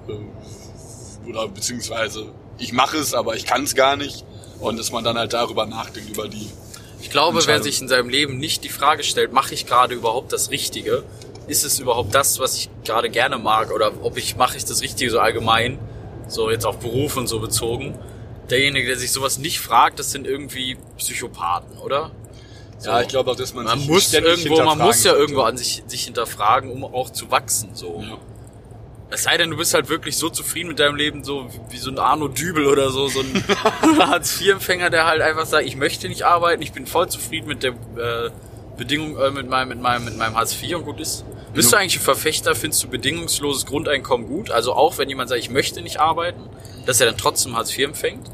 Äh, 0.08 1.28
oder 1.28 1.48
beziehungsweise 1.48 2.32
ich 2.58 2.72
mache 2.72 2.96
es, 2.98 3.14
aber 3.14 3.36
ich 3.36 3.44
kann 3.44 3.64
es 3.64 3.74
gar 3.74 3.96
nicht. 3.96 4.24
Und 4.60 4.78
dass 4.78 4.90
man 4.90 5.04
dann 5.04 5.18
halt 5.18 5.34
darüber 5.34 5.66
nachdenkt, 5.66 6.08
über 6.10 6.28
die 6.28 6.48
Ich 7.02 7.10
glaube, 7.10 7.46
wer 7.46 7.62
sich 7.62 7.82
in 7.82 7.88
seinem 7.88 8.08
Leben 8.08 8.38
nicht 8.38 8.64
die 8.64 8.70
Frage 8.70 9.02
stellt, 9.04 9.32
mache 9.32 9.52
ich 9.52 9.66
gerade 9.66 9.94
überhaupt 9.94 10.32
das 10.32 10.50
Richtige? 10.50 11.04
Ist 11.46 11.64
es 11.64 11.78
überhaupt 11.78 12.14
das, 12.14 12.40
was 12.40 12.56
ich 12.56 12.70
gerade 12.82 13.10
gerne 13.10 13.36
mag? 13.38 13.70
Oder 13.70 13.92
ob 14.02 14.16
ich 14.16 14.36
mache 14.36 14.56
ich 14.56 14.64
das 14.64 14.80
Richtige 14.80 15.10
so 15.10 15.20
allgemein? 15.20 15.78
So 16.26 16.50
jetzt 16.50 16.64
auf 16.64 16.78
Beruf 16.78 17.16
und 17.18 17.26
so 17.26 17.38
bezogen. 17.38 17.98
Derjenige, 18.50 18.86
der 18.86 18.96
sich 18.96 19.12
sowas 19.12 19.38
nicht 19.38 19.60
fragt, 19.60 19.98
das 19.98 20.12
sind 20.12 20.26
irgendwie 20.26 20.76
Psychopathen, 20.98 21.78
oder? 21.78 22.12
Ja, 22.84 23.00
ich 23.00 23.08
glaube 23.08 23.30
auch, 23.30 23.36
dass 23.36 23.54
man, 23.54 23.64
Man 23.64 23.78
sich 23.78 23.88
muss 23.88 24.12
irgendwo, 24.12 24.62
man 24.62 24.78
muss 24.78 25.02
ja 25.02 25.14
irgendwo 25.14 25.42
an 25.42 25.56
sich, 25.56 25.82
sich 25.86 26.04
hinterfragen, 26.04 26.70
um 26.70 26.84
auch 26.84 27.10
zu 27.10 27.30
wachsen, 27.30 27.70
so. 27.74 28.02
Ja. 28.02 28.18
Es 29.08 29.22
sei 29.22 29.36
denn, 29.36 29.50
du 29.50 29.56
bist 29.56 29.72
halt 29.72 29.88
wirklich 29.88 30.16
so 30.16 30.28
zufrieden 30.28 30.68
mit 30.68 30.80
deinem 30.80 30.96
Leben, 30.96 31.22
so 31.22 31.48
wie, 31.48 31.74
wie 31.74 31.78
so 31.78 31.90
ein 31.90 31.98
Arno 31.98 32.28
Dübel 32.28 32.66
oder 32.66 32.90
so, 32.90 33.08
so 33.08 33.20
ein 33.20 33.44
Hartz-IV-Empfänger, 33.98 34.90
der 34.90 35.06
halt 35.06 35.22
einfach 35.22 35.46
sagt, 35.46 35.64
ich 35.64 35.76
möchte 35.76 36.08
nicht 36.08 36.24
arbeiten, 36.24 36.60
ich 36.62 36.72
bin 36.72 36.86
voll 36.86 37.08
zufrieden 37.08 37.46
mit 37.46 37.62
der 37.62 37.70
äh, 37.70 38.30
Bedingung, 38.76 39.16
äh, 39.16 39.30
mit 39.30 39.48
meinem, 39.48 39.68
mit 39.68 39.80
meinem, 39.80 40.04
mit 40.04 40.16
meinem 40.16 40.36
Hartz 40.36 40.60
IV 40.60 40.76
und 40.76 40.84
gut 40.84 41.00
ist. 41.00 41.24
Bist 41.56 41.72
du 41.72 41.76
eigentlich 41.76 41.96
ein 41.96 42.02
Verfechter, 42.02 42.54
findest 42.54 42.84
du 42.84 42.88
bedingungsloses 42.88 43.64
Grundeinkommen 43.64 44.26
gut? 44.26 44.50
Also 44.50 44.74
auch 44.74 44.98
wenn 44.98 45.08
jemand 45.08 45.30
sagt, 45.30 45.40
ich 45.40 45.48
möchte 45.48 45.80
nicht 45.80 45.98
arbeiten, 45.98 46.42
dass 46.84 47.00
er 47.00 47.06
dann 47.06 47.16
trotzdem 47.16 47.56
Hartz 47.56 47.76
IV 47.76 47.86
empfängt? 47.86 48.30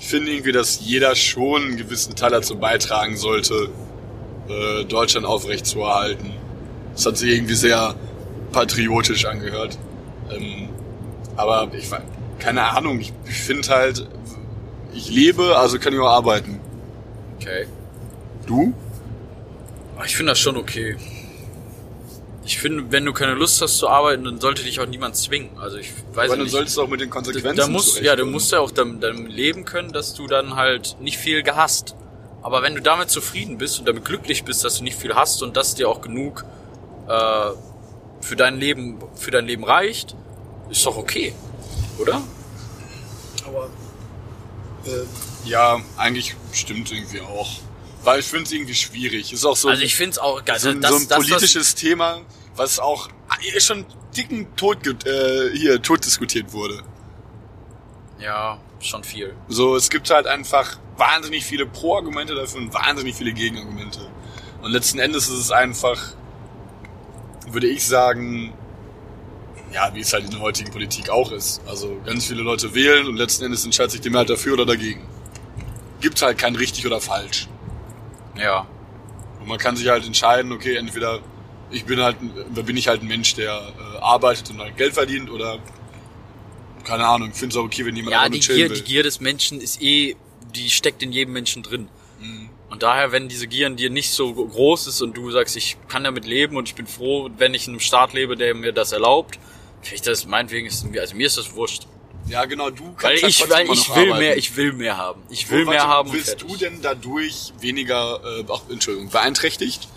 Ich 0.00 0.08
finde 0.08 0.32
irgendwie, 0.32 0.50
dass 0.52 0.80
jeder 0.80 1.14
schon 1.14 1.62
einen 1.62 1.76
gewissen 1.76 2.16
Teil 2.16 2.30
dazu 2.30 2.56
beitragen 2.56 3.16
sollte, 3.16 3.70
äh, 4.48 4.84
Deutschland 4.84 5.24
aufrechtzuerhalten. 5.24 6.32
Das 6.94 7.06
hat 7.06 7.16
sich 7.16 7.30
irgendwie 7.30 7.54
sehr 7.54 7.94
patriotisch 8.50 9.24
angehört. 9.24 9.78
Ähm, 10.30 10.68
aber 11.36 11.68
ich 11.74 11.90
weiß, 11.90 12.02
keine 12.40 12.64
Ahnung, 12.64 13.00
ich, 13.00 13.12
ich 13.24 13.40
finde 13.40 13.68
halt, 13.68 14.08
ich 14.92 15.10
lebe, 15.10 15.56
also 15.56 15.78
kann 15.78 15.92
ich 15.92 16.00
auch 16.00 16.08
arbeiten. 16.08 16.60
Okay. 17.38 17.66
Du? 18.46 18.74
Aber 19.96 20.06
Ich 20.06 20.16
finde 20.16 20.32
das 20.32 20.38
schon 20.38 20.56
okay. 20.56 20.96
Ich 22.46 22.58
finde, 22.58 22.92
wenn 22.92 23.04
du 23.04 23.12
keine 23.12 23.34
Lust 23.34 23.60
hast 23.60 23.78
zu 23.78 23.88
arbeiten, 23.88 24.22
dann 24.22 24.40
sollte 24.40 24.62
dich 24.62 24.78
auch 24.78 24.86
niemand 24.86 25.16
zwingen. 25.16 25.58
Also 25.58 25.78
ich 25.78 25.90
weiß 26.14 26.26
Aber 26.26 26.36
dann 26.36 26.44
nicht. 26.44 26.52
solltest 26.52 26.76
du 26.76 26.82
auch 26.82 26.88
mit 26.88 27.00
den 27.00 27.10
Konsequenzen 27.10 27.56
da 27.56 27.66
musst, 27.66 28.00
ja, 28.00 28.14
du 28.14 28.24
musst 28.24 28.52
ja 28.52 28.60
auch 28.60 28.70
damit, 28.70 29.02
damit 29.02 29.32
leben 29.32 29.64
können, 29.64 29.92
dass 29.92 30.14
du 30.14 30.28
dann 30.28 30.54
halt 30.54 30.96
nicht 31.00 31.18
viel 31.18 31.42
gehasst. 31.42 31.96
Aber 32.42 32.62
wenn 32.62 32.76
du 32.76 32.80
damit 32.82 33.10
zufrieden 33.10 33.58
bist 33.58 33.80
und 33.80 33.88
damit 33.88 34.04
glücklich 34.04 34.44
bist, 34.44 34.64
dass 34.64 34.78
du 34.78 34.84
nicht 34.84 34.96
viel 34.96 35.16
hast 35.16 35.42
und 35.42 35.56
dass 35.56 35.74
dir 35.74 35.88
auch 35.88 36.00
genug 36.00 36.44
äh, 37.08 37.50
für 38.20 38.36
dein 38.36 38.60
Leben 38.60 39.00
für 39.16 39.32
dein 39.32 39.46
Leben 39.46 39.64
reicht, 39.64 40.14
ist 40.70 40.86
doch 40.86 40.96
okay, 40.96 41.34
oder? 41.98 42.22
Aber 43.44 43.68
äh, 44.86 45.48
ja, 45.48 45.80
eigentlich 45.96 46.36
stimmt 46.52 46.92
irgendwie 46.92 47.22
auch. 47.22 47.58
Weil 48.06 48.20
ich 48.20 48.26
finde 48.26 48.44
es 48.44 48.52
irgendwie 48.52 48.74
schwierig. 48.74 49.32
Ist 49.32 49.44
auch 49.44 49.56
so, 49.56 49.68
Also 49.68 49.82
ich 49.82 49.94
finde 49.96 50.12
es 50.12 50.18
auch 50.18 50.44
geil. 50.44 50.58
so, 50.60 50.68
ein- 50.70 50.80
das, 50.80 50.90
so 50.90 50.96
ein 50.96 51.08
das, 51.08 51.18
politisches 51.18 51.74
Thema, 51.74 52.20
was 52.54 52.78
auch 52.78 53.08
äh, 53.52 53.60
schon 53.60 53.84
dicken 54.16 54.54
tot 54.56 54.82
ge- 54.82 54.94
äh, 55.04 55.56
hier 55.56 55.82
tot 55.82 56.04
diskutiert 56.06 56.52
wurde. 56.52 56.76
Das, 58.16 58.24
ja, 58.24 58.58
schon 58.80 59.02
viel. 59.04 59.34
So, 59.48 59.76
es 59.76 59.90
gibt 59.90 60.08
halt 60.10 60.26
einfach 60.26 60.78
wahnsinnig 60.96 61.44
viele 61.44 61.66
Pro-Argumente 61.66 62.34
dafür 62.34 62.60
und 62.60 62.72
wahnsinnig 62.72 63.14
viele 63.16 63.32
Gegenargumente. 63.32 64.00
Und 64.62 64.70
letzten 64.70 64.98
Endes 65.00 65.24
ist 65.28 65.38
es 65.38 65.50
einfach, 65.50 66.00
würde 67.50 67.66
ich 67.66 67.84
sagen, 67.86 68.54
ja, 69.72 69.92
wie 69.94 70.00
es 70.00 70.12
halt 70.12 70.24
in 70.24 70.30
der 70.30 70.40
heutigen 70.40 70.70
Politik 70.70 71.10
auch 71.10 71.32
ist. 71.32 71.60
Also 71.66 72.00
ganz 72.06 72.26
viele 72.26 72.42
Leute 72.42 72.72
wählen 72.74 73.06
und 73.06 73.16
letzten 73.16 73.44
Endes 73.44 73.64
entscheidet 73.64 73.90
sich 73.92 74.00
die 74.00 74.10
Mehrheit 74.10 74.30
dafür 74.30 74.54
oder 74.54 74.64
dagegen. 74.64 75.06
Gibt 76.00 76.22
halt 76.22 76.38
kein 76.38 76.54
richtig 76.56 76.86
oder 76.86 77.00
falsch. 77.00 77.48
Ja. 78.38 78.66
Und 79.40 79.48
man 79.48 79.58
kann 79.58 79.76
sich 79.76 79.88
halt 79.88 80.06
entscheiden, 80.06 80.52
okay, 80.52 80.76
entweder 80.76 81.20
ich 81.70 81.84
bin 81.84 82.00
halt, 82.00 82.16
bin 82.54 82.76
ich 82.76 82.88
halt 82.88 83.02
ein 83.02 83.08
Mensch, 83.08 83.34
der 83.34 83.52
äh, 83.52 83.98
arbeitet 83.98 84.50
und 84.50 84.60
halt 84.60 84.76
Geld 84.76 84.94
verdient 84.94 85.30
oder 85.30 85.58
keine 86.84 87.04
Ahnung, 87.04 87.30
ich 87.30 87.36
finde 87.36 87.54
es 87.54 87.56
auch 87.56 87.64
okay, 87.64 87.84
wenn 87.84 87.96
jemand 87.96 88.12
Ja, 88.12 88.28
die 88.28 88.38
Gier, 88.38 88.70
will. 88.70 88.76
die 88.76 88.84
Gier 88.84 89.02
des 89.02 89.20
Menschen 89.20 89.60
ist 89.60 89.82
eh, 89.82 90.16
die 90.54 90.70
steckt 90.70 91.02
in 91.02 91.12
jedem 91.12 91.34
Menschen 91.34 91.62
drin. 91.62 91.88
Mhm. 92.20 92.48
Und 92.70 92.82
daher, 92.82 93.12
wenn 93.12 93.28
diese 93.28 93.46
Gier 93.46 93.66
in 93.66 93.76
dir 93.76 93.90
nicht 93.90 94.10
so 94.10 94.32
groß 94.32 94.86
ist 94.86 95.00
und 95.02 95.16
du 95.16 95.30
sagst, 95.30 95.56
ich 95.56 95.76
kann 95.88 96.04
damit 96.04 96.24
leben 96.24 96.56
und 96.56 96.68
ich 96.68 96.74
bin 96.74 96.86
froh, 96.86 97.28
wenn 97.38 97.54
ich 97.54 97.66
in 97.66 97.74
einem 97.74 97.80
Staat 97.80 98.12
lebe, 98.12 98.36
der 98.36 98.54
mir 98.54 98.72
das 98.72 98.92
erlaubt, 98.92 99.38
finde 99.82 99.96
ich 99.96 100.02
das, 100.02 100.26
meinetwegen 100.26 100.66
ist 100.66 100.84
mir, 100.84 101.00
also 101.00 101.16
mir 101.16 101.26
ist 101.26 101.38
das 101.38 101.54
wurscht. 101.54 101.86
Ja, 102.28 102.44
genau, 102.44 102.70
du 102.70 102.92
kannst 102.94 103.02
Weil 103.04 103.22
halt 103.22 103.24
ich, 103.28 103.50
weil 103.50 103.70
ich 103.72 103.88
will 103.88 104.02
arbeiten. 104.04 104.18
mehr, 104.18 104.36
ich 104.36 104.56
will 104.56 104.72
mehr 104.72 104.96
haben. 104.96 105.22
Ich 105.30 105.48
will 105.50 105.64
Wo- 105.66 105.70
mehr 105.70 105.80
warte, 105.80 105.88
haben. 105.90 106.12
fertig. 106.12 106.46
du 106.46 106.56
denn 106.56 106.82
dadurch 106.82 107.52
weniger, 107.60 108.20
äh, 108.24 108.44
ach, 108.52 108.62
Entschuldigung, 108.68 109.10
beeinträchtigt? 109.10 109.88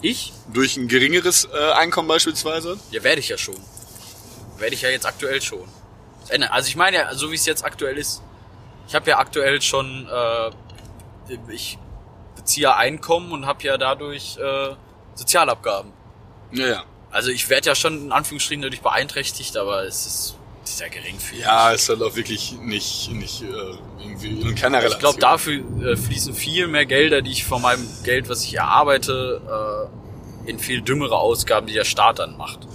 Ich? 0.00 0.32
Durch 0.52 0.76
ein 0.78 0.88
geringeres 0.88 1.46
äh, 1.52 1.72
Einkommen 1.72 2.08
beispielsweise? 2.08 2.78
Ja, 2.90 3.02
werde 3.02 3.20
ich 3.20 3.28
ja 3.28 3.36
schon. 3.36 3.56
Werde 4.58 4.74
ich 4.74 4.82
ja 4.82 4.88
jetzt 4.88 5.04
aktuell 5.06 5.42
schon. 5.42 5.68
Also 6.50 6.68
ich 6.68 6.76
meine 6.76 6.96
ja, 6.96 7.14
so 7.14 7.30
wie 7.30 7.34
es 7.34 7.44
jetzt 7.44 7.64
aktuell 7.64 7.98
ist, 7.98 8.22
ich 8.88 8.94
habe 8.94 9.10
ja 9.10 9.18
aktuell 9.18 9.60
schon, 9.60 10.08
äh, 10.08 10.50
ich 11.52 11.76
beziehe 12.36 12.74
Einkommen 12.76 13.32
und 13.32 13.46
habe 13.46 13.62
ja 13.64 13.76
dadurch 13.76 14.38
äh, 14.38 14.74
Sozialabgaben. 15.14 15.92
Ja, 16.52 16.66
ja. 16.66 16.84
Also 17.10 17.30
ich 17.30 17.48
werde 17.48 17.66
ja 17.68 17.74
schon 17.74 18.04
in 18.06 18.12
Anführungsstrichen 18.12 18.62
dadurch 18.62 18.80
beeinträchtigt, 18.80 19.56
aber 19.56 19.82
es 19.84 20.06
ist 20.06 20.36
sehr 20.76 20.90
gering 20.90 21.18
für 21.18 21.34
mich. 21.34 21.44
Ja, 21.44 21.72
ist 21.72 21.88
halt 21.88 22.02
auch 22.02 22.16
wirklich 22.16 22.52
nicht, 22.60 23.10
nicht 23.12 23.42
äh, 23.42 23.46
irgendwie 24.00 24.40
in 24.40 24.54
keiner 24.54 24.78
Relation. 24.78 24.92
Ich 24.92 24.98
glaube, 24.98 25.18
dafür 25.18 25.62
äh, 25.84 25.96
fließen 25.96 26.34
viel 26.34 26.66
mehr 26.66 26.86
Gelder, 26.86 27.22
die 27.22 27.30
ich 27.30 27.44
von 27.44 27.62
meinem 27.62 27.86
Geld, 28.04 28.28
was 28.28 28.44
ich 28.44 28.54
erarbeite, 28.54 29.88
äh, 30.46 30.48
in 30.50 30.58
viel 30.58 30.82
dümmere 30.82 31.18
Ausgaben, 31.18 31.66
die 31.66 31.74
der 31.74 31.84
Staat 31.84 32.18
dann 32.18 32.36
macht. 32.36 32.66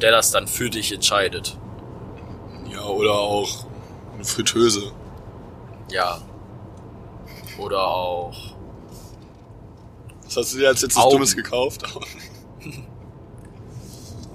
Der 0.00 0.10
das 0.10 0.30
dann 0.30 0.46
für 0.46 0.70
dich 0.70 0.92
entscheidet. 0.92 1.56
Ja, 2.70 2.84
oder 2.84 3.12
auch 3.12 3.66
eine 4.14 4.24
Fritteuse. 4.24 4.92
Ja. 5.90 6.20
Oder 7.58 7.86
auch. 7.86 8.54
Was 10.24 10.36
hast 10.36 10.54
du 10.54 10.58
dir 10.58 10.68
als 10.68 10.82
letztes 10.82 11.02
Augen. 11.02 11.12
Dummes 11.12 11.36
gekauft? 11.36 11.82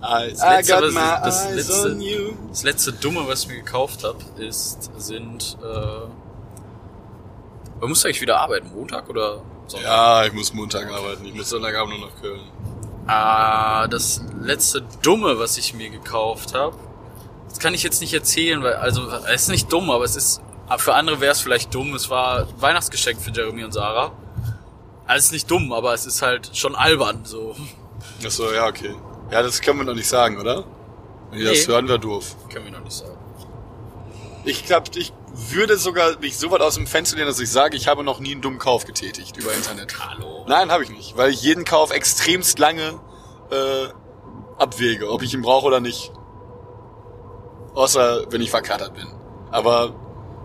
I, 0.03 0.31
Das 0.31 0.41
letzte, 0.41 0.91
das 0.91 1.45
eyes 1.45 1.67
letzte-. 1.67 2.33
Das 2.49 2.63
letzte 2.63 2.93
Dumme, 2.93 3.27
was 3.27 3.43
ich 3.43 3.49
mir 3.49 3.57
gekauft 3.57 4.03
habe, 4.03 4.17
ist, 4.37 4.89
sind, 4.97 5.57
äh, 5.61 6.07
man 7.79 7.89
muss 7.89 8.03
eigentlich 8.03 8.21
wieder 8.21 8.39
arbeiten, 8.39 8.71
Montag 8.73 9.09
oder 9.09 9.41
Sonntag? 9.67 9.89
Ja, 9.89 10.25
ich 10.25 10.33
muss 10.33 10.53
Montag 10.53 10.91
arbeiten. 10.91 11.25
Ich 11.25 11.33
muss 11.33 11.49
Sonntagabend 11.49 11.99
noch 11.99 12.09
nach 12.09 12.21
Köln. 12.21 12.41
Ah, 13.07 13.87
das 13.87 14.21
letzte 14.41 14.81
Dumme, 15.01 15.37
was 15.39 15.57
ich 15.57 15.73
mir 15.73 15.89
gekauft 15.89 16.53
habe, 16.53 16.75
das 17.49 17.59
kann 17.59 17.73
ich 17.73 17.83
jetzt 17.83 18.01
nicht 18.01 18.13
erzählen, 18.13 18.63
weil, 18.63 18.75
also, 18.75 19.07
es 19.33 19.43
ist 19.43 19.49
nicht 19.49 19.71
dumm, 19.71 19.89
aber 19.89 20.03
es 20.03 20.15
ist, 20.15 20.41
für 20.77 20.93
andere 20.93 21.19
wäre 21.19 21.31
es 21.31 21.41
vielleicht 21.41 21.73
dumm. 21.75 21.93
Es 21.93 22.09
war 22.09 22.47
Weihnachtsgeschenk 22.59 23.21
für 23.21 23.31
Jeremy 23.31 23.63
und 23.63 23.73
Sarah. 23.73 24.11
Also, 25.05 25.17
es 25.17 25.25
ist 25.25 25.31
nicht 25.31 25.51
dumm, 25.51 25.73
aber 25.73 25.93
es 25.93 26.05
ist 26.05 26.21
halt 26.21 26.51
schon 26.55 26.75
albern, 26.75 27.21
so. 27.23 27.55
Achso, 28.25 28.51
ja, 28.51 28.67
okay. 28.67 28.95
Ja, 29.31 29.41
das 29.41 29.61
können 29.61 29.79
wir 29.79 29.85
noch 29.85 29.93
nicht 29.95 30.07
sagen, 30.09 30.37
oder? 30.39 30.65
Wenn 31.29 31.39
die 31.39 31.45
das 31.45 31.65
Nee. 31.65 31.73
hören, 31.73 31.87
wäre 31.87 31.99
doof. 31.99 32.35
Können 32.51 32.65
wir 32.65 32.71
noch 32.73 32.83
nicht 32.83 32.93
sagen. 32.95 33.17
Ich 34.43 34.65
glaube, 34.65 34.89
ich 34.95 35.13
würde 35.33 35.77
sogar 35.77 36.19
mich 36.19 36.37
so 36.37 36.51
weit 36.51 36.61
aus 36.61 36.75
dem 36.75 36.87
Fenster 36.87 37.15
lehnen, 37.15 37.27
dass 37.27 37.39
ich 37.39 37.49
sage, 37.49 37.77
ich 37.77 37.87
habe 37.87 38.03
noch 38.03 38.19
nie 38.19 38.31
einen 38.33 38.41
dummen 38.41 38.59
Kauf 38.59 38.85
getätigt 38.85 39.37
über 39.37 39.53
Internet. 39.53 39.95
Hallo. 39.99 40.45
Nein, 40.47 40.71
habe 40.71 40.83
ich 40.83 40.89
nicht, 40.89 41.15
weil 41.15 41.29
ich 41.31 41.41
jeden 41.41 41.63
Kauf 41.63 41.91
extremst 41.91 42.59
lange 42.59 42.99
äh, 43.51 43.87
abwäge, 44.57 45.09
ob 45.09 45.21
ich 45.21 45.33
ihn 45.33 45.41
brauche 45.41 45.67
oder 45.67 45.79
nicht. 45.79 46.11
Außer 47.73 48.25
wenn 48.31 48.41
ich 48.41 48.49
verkatert 48.49 48.93
bin. 48.95 49.07
Aber 49.51 49.93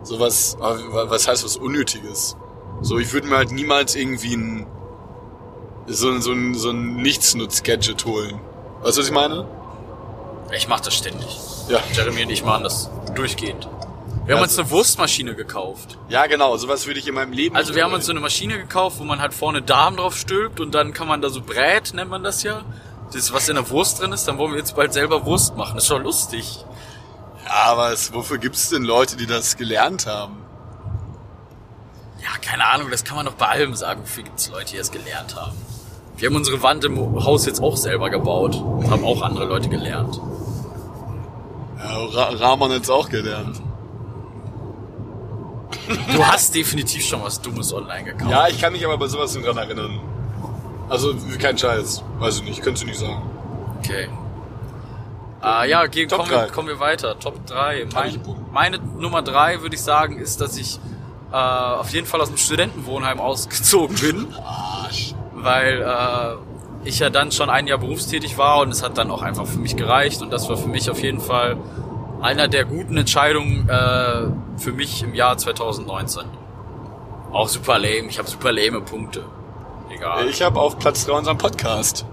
sowas, 0.03 0.57
was 0.61 1.27
heißt 1.27 1.45
was 1.45 1.57
Unnötiges? 1.57 2.37
So, 2.83 2.99
ich 2.99 3.13
würde 3.13 3.27
mir 3.29 3.37
halt 3.39 3.51
niemals 3.51 3.95
irgendwie 3.97 4.35
ein 4.37 4.67
so, 5.89 6.11
ein- 6.11 6.21
so 6.21 6.33
ein, 6.33 6.55
so 6.55 6.71
ein 6.71 6.97
Nichtsnutz-Gadget 6.97 8.05
holen. 8.05 8.41
Weißt 8.87 8.99
du, 8.99 9.01
was 9.01 9.09
ich 9.09 9.13
meine? 9.13 9.45
Ich 10.57 10.69
mach 10.69 10.79
das 10.79 10.95
ständig. 10.95 11.27
Ja. 11.69 11.81
Jeremy 11.93 12.23
und 12.23 12.31
ich 12.31 12.45
machen 12.45 12.63
das 12.63 12.89
durchgehend. 13.17 13.69
Wir 14.27 14.37
haben 14.37 14.45
uns 14.45 14.57
eine 14.57 14.71
Wurstmaschine 14.71 15.35
gekauft. 15.35 15.99
Ja, 16.09 16.27
genau, 16.29 16.57
sowas 16.57 16.87
würde 16.87 17.01
ich 17.01 17.09
in 17.09 17.15
meinem 17.15 17.33
Leben 17.33 17.57
Also 17.57 17.75
wir 17.75 17.83
haben 17.83 17.95
uns 17.95 18.07
so 18.07 18.13
eine 18.13 18.21
Maschine 18.21 18.57
gekauft, 18.57 19.01
wo 19.01 19.03
man 19.05 19.21
halt 19.21 19.35
vorne 19.35 19.61
Darm 19.61 19.97
drauf 19.97 20.17
stülpt 20.17 20.61
und 20.61 20.73
dann 20.73 20.93
kann 20.93 21.09
man 21.09 21.21
da 21.21 21.31
so 21.31 21.41
Brät, 21.41 21.95
nennt 21.95 22.11
man 22.11 22.23
das 22.23 22.45
ja. 22.45 22.63
Das 23.13 23.33
was 23.33 23.49
in 23.49 23.57
der 23.57 23.69
Wurst 23.71 24.01
drin 24.01 24.13
ist, 24.13 24.29
dann 24.29 24.39
wollen 24.39 24.53
wir 24.53 24.59
jetzt 24.61 24.77
bald 24.77 24.93
selber 24.93 25.27
Wurst 25.27 25.57
machen. 25.57 25.75
Das 25.75 25.83
ist 25.83 25.91
doch 25.91 25.99
lustig. 25.99 26.65
Ja, 27.45 27.73
aber 27.73 27.91
es, 27.91 28.13
wofür 28.13 28.39
gibt 28.39 28.55
es 28.55 28.69
denn 28.69 28.85
Leute, 28.85 29.17
die 29.17 29.27
das 29.27 29.57
gelernt 29.57 30.07
haben? 30.07 30.45
Ja, 32.23 32.39
keine 32.41 32.65
Ahnung, 32.69 32.89
das 32.93 33.03
kann 33.03 33.17
man 33.17 33.27
doch 33.27 33.35
bei 33.35 33.49
allem 33.49 33.75
sagen. 33.75 34.03
Wofür 34.03 34.23
gibt 34.23 34.39
es 34.39 34.49
Leute, 34.49 34.71
die 34.71 34.79
das 34.79 34.93
gelernt 34.93 35.35
haben? 35.35 35.57
Wir 36.17 36.29
haben 36.29 36.37
unsere 36.37 36.63
Wand 36.63 36.85
im 36.85 36.99
Haus 37.25 37.45
jetzt 37.47 37.63
auch 37.63 37.77
selber 37.77 38.09
gebaut 38.11 38.57
und 38.57 38.91
haben 38.91 39.05
auch 39.05 39.21
andere 39.23 39.45
Leute 39.45 39.69
gelernt. 39.69 40.19
Ja, 41.79 42.05
Ra 42.07 42.29
Rahman 42.37 42.73
hat's 42.73 42.89
auch 42.89 43.09
gelernt. 43.09 43.61
Du 46.13 46.27
hast 46.27 46.55
definitiv 46.55 47.05
schon 47.05 47.23
was 47.23 47.41
Dummes 47.41 47.73
online 47.73 48.05
gekauft. 48.05 48.31
Ja, 48.31 48.49
ich 48.49 48.61
kann 48.61 48.73
mich 48.73 48.85
aber 48.85 48.97
bei 48.97 49.07
sowas 49.09 49.35
nicht 49.35 49.47
dran 49.47 49.59
erinnern. 49.59 50.01
Also, 50.89 51.15
kein 51.39 51.59
Scheiß. 51.59 52.03
Weiß 52.19 52.39
ich 52.39 52.45
nicht, 52.45 52.63
könntest 52.63 52.85
du 52.85 52.89
nicht 52.89 52.99
sagen. 52.99 53.23
Okay. 53.81 54.09
Ah, 55.41 55.65
ja, 55.65 55.87
gehen, 55.87 56.09
Top 56.09 56.21
kommen, 56.21 56.31
wir, 56.31 56.39
drei. 56.39 56.47
kommen 56.49 56.69
wir 56.69 56.81
weiter. 56.81 57.19
Top 57.19 57.45
3. 57.47 57.87
Hab 57.87 57.95
Mein, 57.95 58.21
meine 58.53 58.79
Nummer 58.79 59.23
3 59.23 59.61
würde 59.63 59.77
ich 59.77 59.83
sagen, 59.83 60.19
ist, 60.19 60.41
dass 60.41 60.57
ich 60.57 60.81
äh, 61.31 61.37
auf 61.37 61.91
jeden 61.91 62.07
Fall 62.07 62.21
aus 62.21 62.29
dem 62.29 62.37
Studentenwohnheim 62.39 63.21
ausgezogen 63.21 63.97
bin. 63.97 64.35
Arsch. 64.43 65.15
Weil 65.47 65.81
äh, 65.81 66.89
ich 66.89 66.99
ja 66.99 67.09
dann 67.09 67.31
schon 67.31 67.49
ein 67.49 67.67
Jahr 67.67 67.79
berufstätig 67.79 68.37
war 68.37 68.61
und 68.61 68.71
es 68.71 68.83
hat 68.83 68.99
dann 68.99 69.11
auch 69.11 69.23
einfach 69.23 69.47
für 69.47 69.59
mich 69.59 69.77
gereicht 69.77 70.21
und 70.23 70.33
das 70.33 70.49
war 70.49 70.57
für 70.57 70.69
mich 70.69 70.91
auf 70.91 71.01
jeden 71.01 71.21
Fall 71.21 71.57
einer 72.21 72.49
der 72.49 72.65
guten 72.65 72.97
Entscheidungen 72.97 73.69
äh, 73.69 74.59
für 74.59 74.73
mich 74.73 75.03
im 75.03 75.15
Jahr 75.15 75.39
2019. 75.39 76.25
Auch 77.33 77.49
super 77.49 77.79
lame, 77.79 78.09
ich 78.09 78.19
habe 78.19 78.29
super 78.29 78.51
lame 78.53 78.81
Punkte. 78.81 79.25
Egal. 79.89 80.27
Ich 80.29 80.43
habe 80.43 80.61
auf 80.61 80.79
Platz 80.79 81.07
3 81.07 81.13
unseren 81.13 81.39
Podcast. 81.39 82.05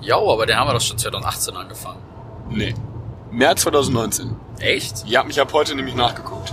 Ja, 0.00 0.16
aber 0.16 0.46
den 0.46 0.56
haben 0.56 0.68
wir 0.68 0.74
doch 0.74 0.80
schon 0.80 0.98
2018 0.98 1.56
angefangen. 1.56 2.00
Nee. 2.50 2.74
März 3.30 3.62
2019. 3.62 4.34
Echt? 4.58 5.04
Ich 5.06 5.16
habe 5.16 5.28
mich 5.28 5.40
ab 5.40 5.52
heute 5.52 5.74
nämlich 5.74 5.94
nachgeguckt. 5.94 6.52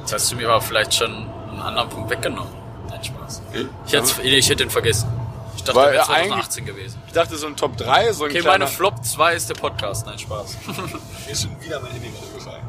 Jetzt 0.00 0.12
hast 0.12 0.32
du 0.32 0.36
mir 0.36 0.48
aber 0.48 0.60
vielleicht 0.60 0.94
schon 0.94 1.12
einen 1.12 1.60
anderen 1.60 1.88
Punkt 1.88 2.10
weggenommen. 2.10 2.65
Spaß. 3.06 3.42
Okay? 3.50 3.66
Ich 3.86 3.92
hätte, 3.92 4.22
ich 4.22 4.46
hätte 4.46 4.56
den 4.56 4.70
vergessen. 4.70 5.08
Ich 5.56 5.62
dachte, 5.62 5.78
Weil 5.78 5.92
wäre 5.94 5.96
er 6.04 6.08
eigentlich- 6.10 6.28
2018 6.48 6.66
gewesen. 6.66 7.02
Ich 7.06 7.12
dachte 7.12 7.36
so 7.36 7.46
ein 7.46 7.56
Top 7.56 7.76
3, 7.76 8.12
so 8.12 8.24
ein 8.24 8.30
Okay, 8.30 8.40
kleiner... 8.40 8.58
meine 8.64 8.70
Flop 8.70 9.04
2 9.04 9.34
ist 9.34 9.48
der 9.48 9.54
Podcast. 9.54 10.06
Nein, 10.06 10.18
Spaß. 10.18 10.56
Mir 10.66 11.32
ist 11.32 11.42
schon 11.42 11.60
wieder 11.60 11.80
mein 11.80 11.92
Handy 11.92 12.08
runtergefallen. 12.08 12.62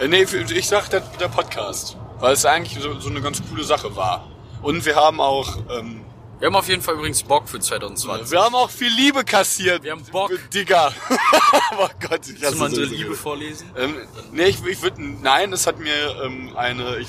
Äh, 0.00 0.08
nee, 0.08 0.22
ich 0.54 0.68
dachte 0.68 1.02
der 1.20 1.28
Podcast. 1.28 1.96
Weil 2.18 2.32
es 2.32 2.44
eigentlich 2.46 2.82
so, 2.82 2.98
so 2.98 3.10
eine 3.10 3.20
ganz 3.20 3.42
coole 3.48 3.62
Sache 3.64 3.94
war. 3.94 4.26
Und 4.62 4.84
wir 4.86 4.96
haben 4.96 5.20
auch, 5.20 5.58
ähm, 5.70 6.00
Wir 6.40 6.46
haben 6.46 6.56
auf 6.56 6.68
jeden 6.68 6.80
Fall 6.82 6.94
übrigens 6.94 7.22
Bock 7.22 7.48
für 7.48 7.60
2020. 7.60 8.30
wir 8.30 8.40
haben 8.42 8.54
auch 8.54 8.70
viel 8.70 8.90
Liebe 8.92 9.22
kassiert. 9.24 9.82
Wir 9.84 9.92
haben 9.92 10.02
Bock. 10.04 10.30
Digga. 10.52 10.92
oh 11.78 11.88
Gott, 12.00 12.26
ich 12.26 12.40
Kannst 12.40 12.54
du 12.54 12.58
mal 12.58 12.64
unsere 12.66 12.86
sowieso. 12.86 13.02
Liebe 13.02 13.14
vorlesen? 13.14 13.70
Ähm, 13.76 13.94
nee, 14.32 14.44
ich, 14.46 14.64
ich 14.64 14.82
würde, 14.82 15.02
nein, 15.02 15.52
es 15.52 15.66
hat 15.66 15.78
mir 15.78 15.92
ähm, 16.24 16.56
eine, 16.56 16.96
ich, 16.96 17.08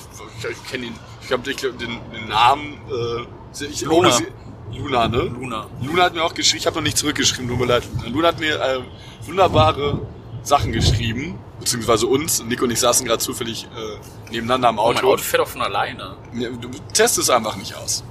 ich 0.49 0.69
kenne 0.69 0.87
ihn, 0.87 0.95
ich 1.27 1.29
glaube, 1.29 1.51
ich 1.51 1.57
glaub, 1.57 1.77
den, 1.77 1.99
den 2.13 2.27
Namen, 2.29 2.79
äh, 2.89 3.65
ich, 3.65 3.81
Luna. 3.81 4.07
oh, 4.07 4.11
sie- 4.11 4.77
Luna, 4.77 5.07
ne? 5.09 5.17
Luna. 5.23 5.67
Luna 5.81 6.03
hat 6.03 6.13
mir 6.13 6.23
auch 6.23 6.33
geschrieben, 6.33 6.59
ich 6.59 6.67
habe 6.67 6.77
noch 6.77 6.83
nicht 6.83 6.97
zurückgeschrieben, 6.97 7.49
tut 7.49 7.59
mir 7.59 7.65
leid. 7.65 7.83
Luna 8.07 8.29
hat 8.29 8.39
mir 8.39 8.55
äh, 8.61 8.79
wunderbare 9.25 9.99
Sachen 10.43 10.71
geschrieben, 10.71 11.37
beziehungsweise 11.59 12.07
uns, 12.07 12.41
Nick 12.43 12.61
und 12.61 12.71
ich 12.71 12.79
saßen 12.79 13.05
gerade 13.05 13.19
zufällig 13.19 13.65
äh, 13.65 14.31
nebeneinander 14.31 14.69
am 14.69 14.79
Oh, 14.79 14.87
mein 14.87 14.97
Auto. 14.99 15.07
Auto 15.13 15.23
fährt 15.23 15.41
auch 15.43 15.47
von 15.47 15.61
alleine. 15.61 16.15
Ja, 16.33 16.49
Du 16.49 16.69
testest 16.93 17.29
einfach 17.29 17.55
nicht 17.57 17.75
aus. 17.75 18.03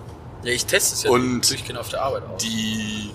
Ja, 0.43 0.53
ich 0.53 0.67
teste 0.67 0.95
es 0.95 1.03
ja 1.05 1.11
Und 1.11 1.49
durchgehend 1.49 1.79
auf 1.79 1.89
der 1.89 2.03
Arbeit 2.03 2.23
aus. 2.25 2.43
Die, 2.43 3.11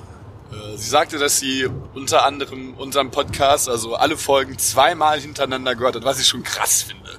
äh, 0.52 0.78
sie 0.78 0.90
sagte, 0.90 1.18
dass 1.20 1.38
sie 1.40 1.68
unter 1.94 2.26
anderem 2.26 2.74
unseren 2.76 3.12
Podcast, 3.12 3.70
also 3.70 3.96
alle 3.96 4.18
Folgen 4.18 4.58
zweimal 4.58 5.20
hintereinander 5.20 5.76
gehört 5.76 5.96
hat, 5.96 6.04
was 6.06 6.20
ich 6.20 6.28
schon 6.28 6.42
krass 6.44 6.82
finde. 6.84 7.10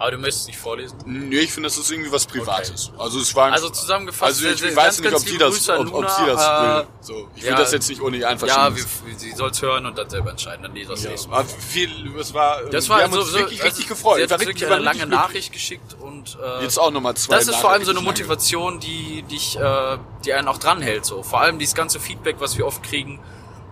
Aber 0.00 0.12
du 0.12 0.16
möchtest 0.16 0.40
es 0.44 0.46
nicht 0.46 0.58
vorlesen? 0.58 0.96
Nee, 1.04 1.40
ich 1.40 1.52
finde, 1.52 1.68
das 1.68 1.76
ist 1.76 1.90
irgendwie 1.90 2.10
was 2.10 2.24
Privates. 2.24 2.90
Also 2.96 3.20
es 3.20 3.34
war 3.36 3.52
Also 3.52 3.68
zusammengefasst, 3.68 4.22
Also 4.42 4.46
ich, 4.46 4.54
ich 4.54 4.60
sehr- 4.60 4.74
weiß 4.74 5.02
ganz, 5.02 5.04
nicht, 5.04 5.14
ob 5.14 5.20
sie 5.20 5.28
liebe 5.32 5.44
das, 5.44 5.68
ob, 5.68 5.92
ob 5.92 6.10
sie 6.10 6.24
das 6.24 6.42
äh, 6.42 6.62
will. 6.78 6.86
So, 7.02 7.28
ich 7.36 7.42
will 7.42 7.50
ja, 7.50 7.56
das 7.58 7.72
jetzt 7.72 7.88
nicht 7.90 8.00
ohne 8.00 8.16
ihr 8.16 8.22
Ja, 8.22 8.28
Einverständnis. 8.30 8.86
wir, 9.04 9.18
sie 9.18 9.32
soll 9.32 9.50
es 9.50 9.60
hören 9.60 9.84
und 9.84 9.98
dann 9.98 10.08
selber 10.08 10.30
entscheiden. 10.30 10.62
Dann 10.62 10.74
lese 10.74 10.94
ich 10.94 11.02
ja, 11.02 11.10
das 11.10 11.26
aber 11.26 11.44
viel, 11.44 11.90
es 12.18 12.32
war, 12.32 12.62
Das 12.70 12.86
wir 12.88 12.94
war 12.94 13.02
haben 13.02 13.12
so, 13.12 13.20
uns 13.20 13.30
so 13.32 13.38
wirklich 13.40 13.62
richtig 13.62 13.88
gefreut. 13.88 14.22
Sie 14.22 14.28
Wir 14.30 14.34
hat 14.34 14.40
wirklich 14.40 14.60
wir 14.62 14.72
eine 14.74 14.82
lange 14.82 15.04
Nachricht 15.04 15.52
geschickt 15.52 15.94
und 16.00 16.38
äh, 16.42 16.62
Jetzt 16.62 16.78
auch 16.80 16.90
nochmal 16.90 17.14
zwei 17.18 17.36
das 17.36 17.48
ist 17.48 17.56
vor 17.56 17.70
allem 17.70 17.84
so 17.84 17.90
eine 17.90 18.00
Motivation, 18.00 18.80
die 18.80 19.22
dich, 19.24 19.58
äh, 19.58 19.98
die 20.24 20.32
einen 20.32 20.48
auch 20.48 20.56
dranhält. 20.56 21.04
So 21.04 21.22
vor 21.22 21.42
allem 21.42 21.58
dieses 21.58 21.74
ganze 21.74 22.00
Feedback, 22.00 22.36
was 22.38 22.56
wir 22.56 22.66
oft 22.66 22.82
kriegen. 22.82 23.20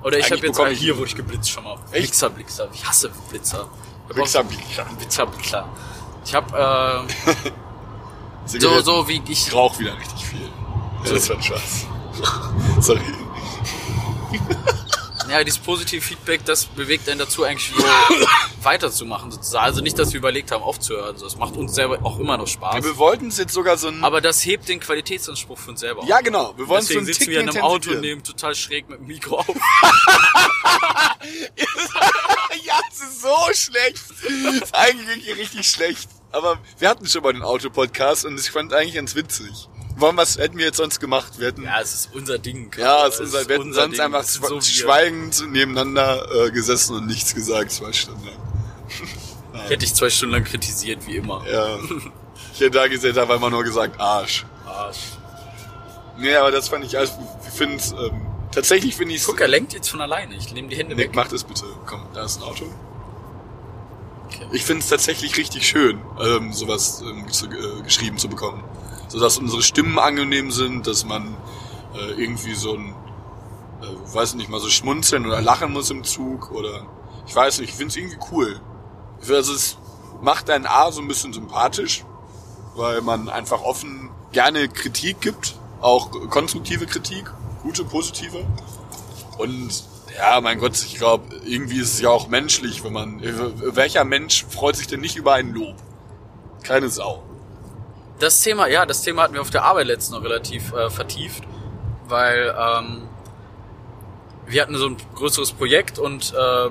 Oder 0.04 0.18
ich 0.18 0.30
habe 0.30 0.46
jetzt 0.46 0.58
äh, 0.58 0.72
ich- 0.72 0.78
hier 0.78 0.98
wurde 0.98 1.08
ich 1.08 1.16
geblitzt 1.16 1.50
schon 1.50 1.64
mal. 1.64 1.78
Echt? 1.92 2.08
Blitzer, 2.10 2.28
Blitzer. 2.28 2.68
Ich 2.74 2.84
hasse 2.86 3.10
Blitzer. 3.30 3.66
Blitzer, 4.10 4.44
Blitzer. 4.44 4.84
Blitzer, 4.98 5.26
Blitzer. 5.26 5.68
Ich 6.28 6.34
habe 6.34 7.06
äh, 8.46 8.58
so 8.58 8.80
so 8.82 9.08
wie 9.08 9.22
ich 9.26 9.46
Ich 9.46 9.54
rauche 9.54 9.78
wieder 9.78 9.96
richtig 9.98 10.26
viel. 10.26 10.42
Ja, 11.04 11.12
das 11.14 11.26
war 11.30 11.36
ein 11.36 11.42
Spaß. 11.42 11.86
Sorry. 12.80 13.00
Ja, 15.30 15.44
dieses 15.44 15.58
positive 15.58 16.00
Feedback, 16.00 16.42
das 16.46 16.64
bewegt 16.64 17.06
einen 17.06 17.18
dazu, 17.18 17.44
eigentlich 17.44 17.70
so 17.76 17.84
weiterzumachen, 18.62 19.30
sozusagen. 19.30 19.62
Also 19.62 19.82
nicht, 19.82 19.98
dass 19.98 20.14
wir 20.14 20.18
überlegt 20.20 20.50
haben, 20.50 20.62
aufzuhören. 20.62 21.18
So, 21.18 21.26
es 21.26 21.36
macht 21.36 21.54
uns 21.54 21.74
selber 21.74 21.98
auch 22.02 22.18
immer 22.18 22.38
noch 22.38 22.46
Spaß. 22.46 22.82
Wir 22.82 22.96
wollten 22.96 23.28
es 23.28 23.36
jetzt 23.36 23.52
sogar 23.52 23.76
so 23.76 23.88
ein... 23.88 24.02
Aber 24.02 24.22
das 24.22 24.42
hebt 24.46 24.70
den 24.70 24.80
Qualitätsanspruch 24.80 25.58
uns 25.68 25.80
selber 25.80 26.00
auf. 26.00 26.08
ja, 26.08 26.22
genau. 26.22 26.54
Wir 26.56 26.66
wollen 26.66 26.80
es 26.80 26.88
so 26.88 26.94
Deswegen 26.94 27.00
einen 27.00 27.06
sitzen 27.08 27.18
Ticken 27.18 27.34
wir 27.34 27.40
in 27.42 27.50
einem 27.50 27.62
Auto 27.62 27.90
und 27.90 28.00
nehmen 28.00 28.22
total 28.22 28.54
schräg 28.54 28.88
mit 28.88 29.00
dem 29.00 29.06
Mikro 29.06 29.40
auf. 29.40 29.48
ja, 32.64 32.80
es 32.90 32.98
ist 32.98 33.20
so 33.20 33.36
schlecht. 33.52 34.00
Es 34.10 34.62
ist 34.62 34.74
eigentlich 34.74 35.08
wirklich 35.08 35.36
richtig 35.36 35.68
schlecht. 35.68 36.08
Aber 36.32 36.58
wir 36.78 36.88
hatten 36.88 37.06
schon 37.06 37.22
mal 37.22 37.32
den 37.32 37.42
Autopodcast 37.42 38.24
und 38.26 38.38
ich 38.38 38.50
fand 38.50 38.72
eigentlich 38.74 38.94
ganz 38.94 39.14
witzig. 39.14 39.68
Warum, 39.96 40.16
was 40.16 40.38
hätten 40.38 40.58
wir 40.58 40.66
jetzt 40.66 40.76
sonst 40.76 41.00
gemacht? 41.00 41.38
Wir 41.38 41.48
hätten, 41.48 41.64
Ja, 41.64 41.80
es 41.80 41.92
ist 41.94 42.10
unser 42.14 42.38
Ding. 42.38 42.70
ja, 42.78 43.06
es 43.06 43.14
ist 43.14 43.20
unser, 43.20 43.48
wir 43.48 43.54
hätten 43.56 43.68
unser 43.68 43.82
sonst 43.82 43.94
Ding. 43.96 44.04
einfach 44.04 44.20
Es 44.20 44.34
so 44.34 44.54
wir. 44.56 44.62
schweigend 44.62 45.50
nebeneinander 45.50 46.46
äh, 46.46 46.50
gesessen 46.50 46.96
und 46.96 47.06
nichts 47.06 47.34
gesagt, 47.34 47.72
zwei 47.72 47.92
Stunden 47.92 48.24
lang. 48.26 48.36
Hätte 49.68 49.84
ich 49.84 49.94
zwei 49.94 50.08
Stunden 50.08 50.34
lang 50.34 50.44
kritisiert, 50.44 51.04
wie 51.06 51.16
immer. 51.16 51.44
Ja. 51.50 51.78
Ich 52.54 52.60
hätte 52.60 52.70
da 52.78 52.86
gesessen, 52.86 53.18
habe 53.18 53.34
einfach 53.34 53.50
nur 53.50 53.64
gesagt, 53.64 54.00
Arsch. 54.00 54.46
Arsch. 54.66 54.98
Nee, 56.16 56.34
aber 56.36 56.50
das 56.52 56.68
fand 56.68 56.84
ich, 56.84 56.96
also, 56.96 57.12
ich 57.46 57.52
finde 57.54 57.82
ähm, 58.00 58.26
tatsächlich 58.52 58.94
finde 58.96 59.14
ich 59.14 59.24
Guck, 59.24 59.40
er 59.40 59.48
lenkt 59.48 59.72
jetzt 59.72 59.88
von 59.90 60.00
alleine. 60.00 60.34
Ich 60.36 60.52
nehme 60.52 60.68
die 60.68 60.76
Hände 60.76 60.94
Nick, 60.94 61.08
weg. 61.08 61.14
mach 61.16 61.28
das 61.28 61.44
bitte. 61.44 61.64
Komm, 61.86 62.06
da 62.14 62.24
ist 62.24 62.38
ein 62.38 62.42
Auto. 62.44 62.66
Ich 64.52 64.64
finde 64.64 64.80
es 64.80 64.88
tatsächlich 64.88 65.36
richtig 65.36 65.66
schön, 65.66 66.00
ähm, 66.20 66.52
sowas 66.52 67.02
ähm, 67.02 67.30
zu, 67.30 67.46
äh, 67.46 67.82
geschrieben 67.82 68.18
zu 68.18 68.28
bekommen. 68.28 68.62
So 69.08 69.18
dass 69.18 69.38
unsere 69.38 69.62
Stimmen 69.62 69.98
angenehm 69.98 70.50
sind, 70.50 70.86
dass 70.86 71.04
man 71.04 71.36
äh, 71.94 72.20
irgendwie 72.20 72.54
so 72.54 72.74
ein, 72.74 72.94
äh, 73.82 74.14
weiß 74.14 74.34
nicht 74.34 74.50
mal, 74.50 74.60
so 74.60 74.68
schmunzeln 74.68 75.26
oder 75.26 75.40
lachen 75.40 75.72
muss 75.72 75.90
im 75.90 76.04
Zug 76.04 76.50
oder 76.50 76.86
ich 77.26 77.34
weiß 77.34 77.60
nicht, 77.60 77.70
ich 77.70 77.76
finde 77.76 77.90
es 77.90 77.96
irgendwie 77.96 78.18
cool. 78.32 78.60
Also 79.26 79.52
es 79.52 79.78
macht 80.22 80.50
einen 80.50 80.66
A 80.66 80.90
so 80.92 81.00
ein 81.00 81.08
bisschen 81.08 81.32
sympathisch, 81.32 82.04
weil 82.74 83.00
man 83.02 83.28
einfach 83.28 83.62
offen 83.62 84.10
gerne 84.32 84.68
Kritik 84.68 85.20
gibt, 85.20 85.56
auch 85.80 86.10
konstruktive 86.28 86.86
Kritik, 86.86 87.30
gute, 87.62 87.84
positive. 87.84 88.44
Und 89.38 89.84
ja, 90.18 90.40
mein 90.40 90.58
Gott, 90.58 90.74
ich 90.74 90.96
glaube, 90.96 91.34
irgendwie 91.44 91.80
ist 91.80 91.94
es 91.94 92.00
ja 92.00 92.10
auch 92.10 92.28
menschlich, 92.28 92.82
wenn 92.84 92.92
man. 92.92 93.20
Welcher 93.74 94.04
Mensch 94.04 94.44
freut 94.48 94.76
sich 94.76 94.86
denn 94.86 95.00
nicht 95.00 95.16
über 95.16 95.34
ein 95.34 95.52
Lob? 95.52 95.76
Keine 96.62 96.88
Sau. 96.88 97.22
Das 98.18 98.40
Thema, 98.40 98.66
ja, 98.66 98.84
das 98.84 99.02
Thema 99.02 99.22
hatten 99.22 99.34
wir 99.34 99.40
auf 99.40 99.50
der 99.50 99.64
Arbeit 99.64 99.86
letztens 99.86 100.18
noch 100.18 100.24
relativ 100.24 100.72
äh, 100.72 100.90
vertieft, 100.90 101.44
weil 102.08 102.52
ähm, 102.58 103.08
wir 104.46 104.60
hatten 104.62 104.76
so 104.76 104.88
ein 104.88 104.96
größeres 105.14 105.52
Projekt 105.52 106.00
und 106.00 106.34
äh, 106.34 106.70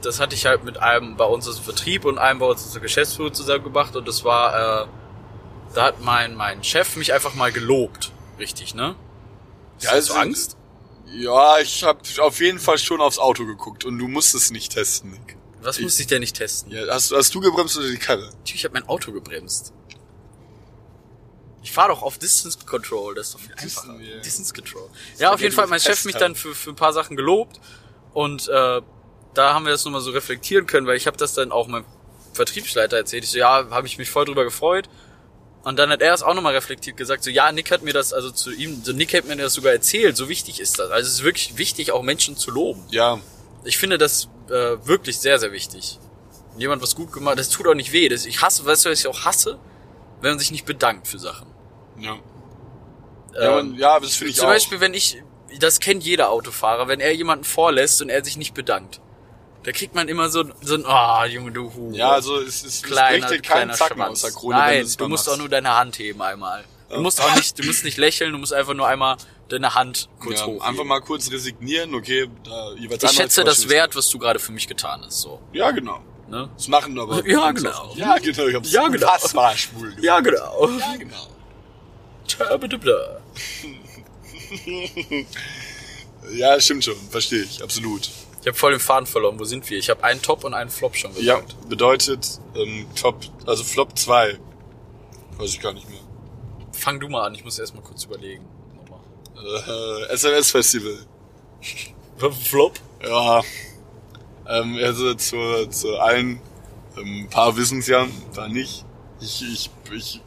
das 0.00 0.20
hatte 0.20 0.34
ich 0.34 0.46
halt 0.46 0.64
mit 0.64 0.78
einem 0.78 1.16
bei 1.16 1.24
uns 1.26 1.46
aus 1.48 1.56
dem 1.56 1.64
Vertrieb 1.64 2.06
und 2.06 2.18
einem 2.18 2.38
bei 2.38 2.46
uns 2.46 2.64
aus 2.64 2.72
der 2.72 2.80
Geschäftsführung 2.80 3.34
zusammengemacht 3.34 3.94
und 3.94 4.08
das 4.08 4.24
war, 4.24 4.84
äh, 4.84 4.86
da 5.74 5.84
hat 5.84 6.00
mein 6.00 6.34
mein 6.34 6.64
Chef 6.64 6.96
mich 6.96 7.12
einfach 7.12 7.34
mal 7.34 7.52
gelobt, 7.52 8.10
richtig, 8.38 8.74
ne? 8.74 8.94
Ja, 9.80 9.90
du 9.90 9.96
also- 9.96 10.14
Angst? 10.14 10.55
Ja, 11.06 11.58
ich 11.60 11.82
habe 11.84 12.00
auf 12.18 12.40
jeden 12.40 12.58
Fall 12.58 12.78
schon 12.78 13.00
aufs 13.00 13.18
Auto 13.18 13.46
geguckt 13.46 13.84
und 13.84 13.98
du 13.98 14.08
musst 14.08 14.34
es 14.34 14.50
nicht 14.50 14.72
testen, 14.72 15.10
Nick. 15.12 15.36
Was 15.62 15.78
ich- 15.78 15.84
muss 15.84 15.98
ich 16.00 16.06
denn 16.06 16.20
nicht 16.20 16.36
testen? 16.36 16.70
Ja, 16.72 16.86
hast, 16.92 17.12
hast 17.12 17.34
du 17.34 17.40
gebremst 17.40 17.76
oder 17.78 17.88
die 17.88 17.96
Karre? 17.98 18.22
Natürlich, 18.26 18.54
ich 18.56 18.64
habe 18.64 18.74
mein 18.74 18.88
Auto 18.88 19.12
gebremst. 19.12 19.72
Ich 21.62 21.72
fahre 21.72 21.88
doch 21.90 22.02
auf 22.02 22.18
Distance 22.18 22.58
Control, 22.64 23.14
das 23.14 23.28
ist 23.28 23.34
doch 23.34 23.40
viel 23.40 23.54
Distance, 23.56 23.90
einfacher. 23.90 24.00
ja. 24.00 24.20
Distance 24.20 24.54
Control. 24.54 24.88
Ja, 25.18 25.32
auf 25.32 25.40
jeden 25.40 25.52
Fall 25.54 25.64
hat 25.64 25.70
mein 25.70 25.80
Chef 25.80 26.04
mich 26.04 26.14
dann 26.16 26.34
für, 26.36 26.54
für 26.54 26.70
ein 26.70 26.76
paar 26.76 26.92
Sachen 26.92 27.16
gelobt 27.16 27.60
und 28.12 28.48
äh, 28.48 28.82
da 29.34 29.54
haben 29.54 29.64
wir 29.64 29.72
das 29.72 29.84
nochmal 29.84 30.00
so 30.00 30.10
reflektieren 30.12 30.66
können, 30.66 30.86
weil 30.86 30.96
ich 30.96 31.06
habe 31.06 31.16
das 31.16 31.34
dann 31.34 31.50
auch 31.52 31.66
meinem 31.66 31.84
Vertriebsleiter 32.34 32.96
erzählt. 32.96 33.24
Ich 33.24 33.30
so, 33.30 33.38
ja, 33.38 33.68
habe 33.70 33.86
ich 33.86 33.98
mich 33.98 34.10
voll 34.10 34.24
drüber 34.26 34.44
gefreut. 34.44 34.88
Und 35.66 35.80
dann 35.80 35.90
hat 35.90 36.00
er 36.00 36.14
es 36.14 36.22
auch 36.22 36.32
nochmal 36.32 36.54
reflektiert 36.54 36.96
gesagt, 36.96 37.24
so 37.24 37.30
ja, 37.30 37.50
Nick 37.50 37.72
hat 37.72 37.82
mir 37.82 37.92
das, 37.92 38.12
also 38.12 38.30
zu 38.30 38.52
ihm, 38.52 38.84
so 38.84 38.92
Nick 38.92 39.12
hat 39.14 39.24
mir 39.24 39.34
das 39.34 39.52
sogar 39.52 39.72
erzählt, 39.72 40.16
so 40.16 40.28
wichtig 40.28 40.60
ist 40.60 40.78
das. 40.78 40.92
Also 40.92 41.08
es 41.08 41.14
ist 41.14 41.24
wirklich 41.24 41.58
wichtig, 41.58 41.90
auch 41.90 42.02
Menschen 42.02 42.36
zu 42.36 42.52
loben. 42.52 42.84
Ja, 42.90 43.18
Ich 43.64 43.76
finde 43.76 43.98
das 43.98 44.28
äh, 44.48 44.76
wirklich 44.86 45.18
sehr, 45.18 45.40
sehr 45.40 45.50
wichtig. 45.50 45.98
Wenn 46.52 46.60
jemand 46.60 46.82
was 46.82 46.94
gut 46.94 47.10
gemacht, 47.10 47.36
das 47.36 47.48
tut 47.48 47.66
auch 47.66 47.74
nicht 47.74 47.90
weh. 47.90 48.08
Das, 48.08 48.26
ich 48.26 48.42
hasse, 48.42 48.64
weißt 48.64 48.84
du, 48.84 48.90
was 48.90 49.00
ich 49.00 49.08
auch 49.08 49.24
hasse? 49.24 49.58
Wenn 50.20 50.30
man 50.30 50.38
sich 50.38 50.52
nicht 50.52 50.66
bedankt 50.66 51.08
für 51.08 51.18
Sachen. 51.18 51.48
ja. 51.98 52.16
Ja, 53.34 53.58
Ähm, 53.58 53.74
ja 53.74 53.98
das 53.98 54.14
finde 54.14 54.30
ich 54.30 54.36
zum 54.36 54.46
auch. 54.46 54.50
Beispiel, 54.50 54.78
wenn 54.78 54.94
ich, 54.94 55.20
das 55.58 55.80
kennt 55.80 56.04
jeder 56.04 56.30
Autofahrer, 56.30 56.86
wenn 56.86 57.00
er 57.00 57.12
jemanden 57.12 57.44
vorlässt 57.44 58.00
und 58.02 58.08
er 58.08 58.24
sich 58.24 58.36
nicht 58.36 58.54
bedankt. 58.54 59.00
Da 59.66 59.72
kriegt 59.72 59.96
man 59.96 60.06
immer 60.06 60.28
so, 60.30 60.44
so 60.62 60.74
ein, 60.76 60.86
ah, 60.86 61.26
Junge, 61.26 61.50
du 61.50 61.74
Hure. 61.74 61.96
ja, 61.96 62.10
also 62.12 62.40
es, 62.40 62.62
es 62.62 62.82
kleiner, 62.84 63.26
keinen 63.26 63.42
kleiner 63.42 63.72
Zacken 63.72 63.96
Schwanz. 63.96 64.12
aus 64.12 64.22
der 64.22 64.30
Krone, 64.30 64.56
Nein, 64.56 64.88
du 64.96 65.08
musst 65.08 65.28
auch 65.28 65.36
nur 65.36 65.48
deine 65.48 65.76
Hand 65.76 65.98
heben 65.98 66.22
einmal. 66.22 66.64
Du 66.88 67.00
musst 67.00 67.20
auch 67.20 67.34
nicht, 67.34 67.58
du 67.58 67.64
musst 67.64 67.82
nicht 67.82 67.96
lächeln, 67.98 68.30
du 68.30 68.38
musst 68.38 68.52
einfach 68.52 68.74
nur 68.74 68.86
einmal 68.86 69.16
deine 69.48 69.74
Hand 69.74 70.08
kurz 70.20 70.38
ja, 70.38 70.46
hoch. 70.46 70.62
einfach 70.62 70.84
mal 70.84 71.00
kurz 71.00 71.28
resignieren, 71.32 71.96
okay, 71.96 72.28
da 72.44 72.74
jeweils 72.74 73.02
Ich 73.02 73.10
schätze 73.10 73.42
das 73.42 73.68
wert, 73.68 73.96
was 73.96 74.08
du 74.08 74.20
gerade 74.20 74.38
für 74.38 74.52
mich 74.52 74.68
getan 74.68 75.02
hast, 75.04 75.22
so. 75.22 75.40
Ja, 75.52 75.72
genau. 75.72 76.00
Ne? 76.28 76.48
Das 76.56 76.68
machen 76.68 76.96
aber. 76.96 77.26
Ja, 77.28 77.50
genau. 77.50 77.92
Ja, 77.96 78.18
genau. 78.18 78.46
Ich 78.46 78.54
hab's 78.54 78.70
Ja, 78.70 78.86
genau. 78.86 79.06
unfassbar 79.12 79.56
schwul. 79.56 79.88
gemacht. 79.88 80.04
Ja, 80.04 80.20
genau. 80.20 80.68
Ja, 80.78 80.96
genau. 80.96 82.58
Bitte. 82.58 83.20
Ja, 86.32 86.60
stimmt 86.60 86.84
schon. 86.84 86.96
Verstehe 87.10 87.42
ich. 87.42 87.62
Absolut. 87.62 88.10
Ich 88.46 88.48
habe 88.48 88.58
voll 88.58 88.70
den 88.70 88.80
Faden 88.80 89.06
verloren. 89.06 89.40
Wo 89.40 89.44
sind 89.44 89.68
wir? 89.68 89.76
Ich 89.76 89.90
habe 89.90 90.04
einen 90.04 90.22
Top 90.22 90.44
und 90.44 90.54
einen 90.54 90.70
Flop 90.70 90.94
schon 90.94 91.10
Ja, 91.18 91.40
gesagt. 91.40 91.68
bedeutet 91.68 92.38
ähm, 92.54 92.86
Top, 92.94 93.18
also 93.44 93.64
Flop 93.64 93.98
2. 93.98 94.38
Weiß 95.36 95.50
ich 95.50 95.60
gar 95.60 95.72
nicht 95.72 95.90
mehr. 95.90 95.98
Fang 96.70 97.00
du 97.00 97.08
mal 97.08 97.26
an, 97.26 97.34
ich 97.34 97.44
muss 97.44 97.58
erst 97.58 97.74
mal 97.74 97.80
kurz 97.80 98.04
überlegen. 98.04 98.44
Nochmal. 98.76 99.00
Äh, 100.06 100.12
SMS 100.12 100.52
Festival. 100.52 100.96
Flop? 102.44 102.74
Ja. 103.02 103.42
Ähm, 104.48 104.78
also 104.80 105.14
zu, 105.14 105.66
zu 105.68 105.98
allen, 105.98 106.40
ähm, 106.96 107.22
ein 107.24 107.28
paar 107.28 107.56
wissen's 107.56 107.88
ja, 107.88 108.06
paar 108.32 108.46
nicht. 108.46 108.84
Ich, 109.18 109.42
ich, 109.42 109.70
ich 109.92 110.22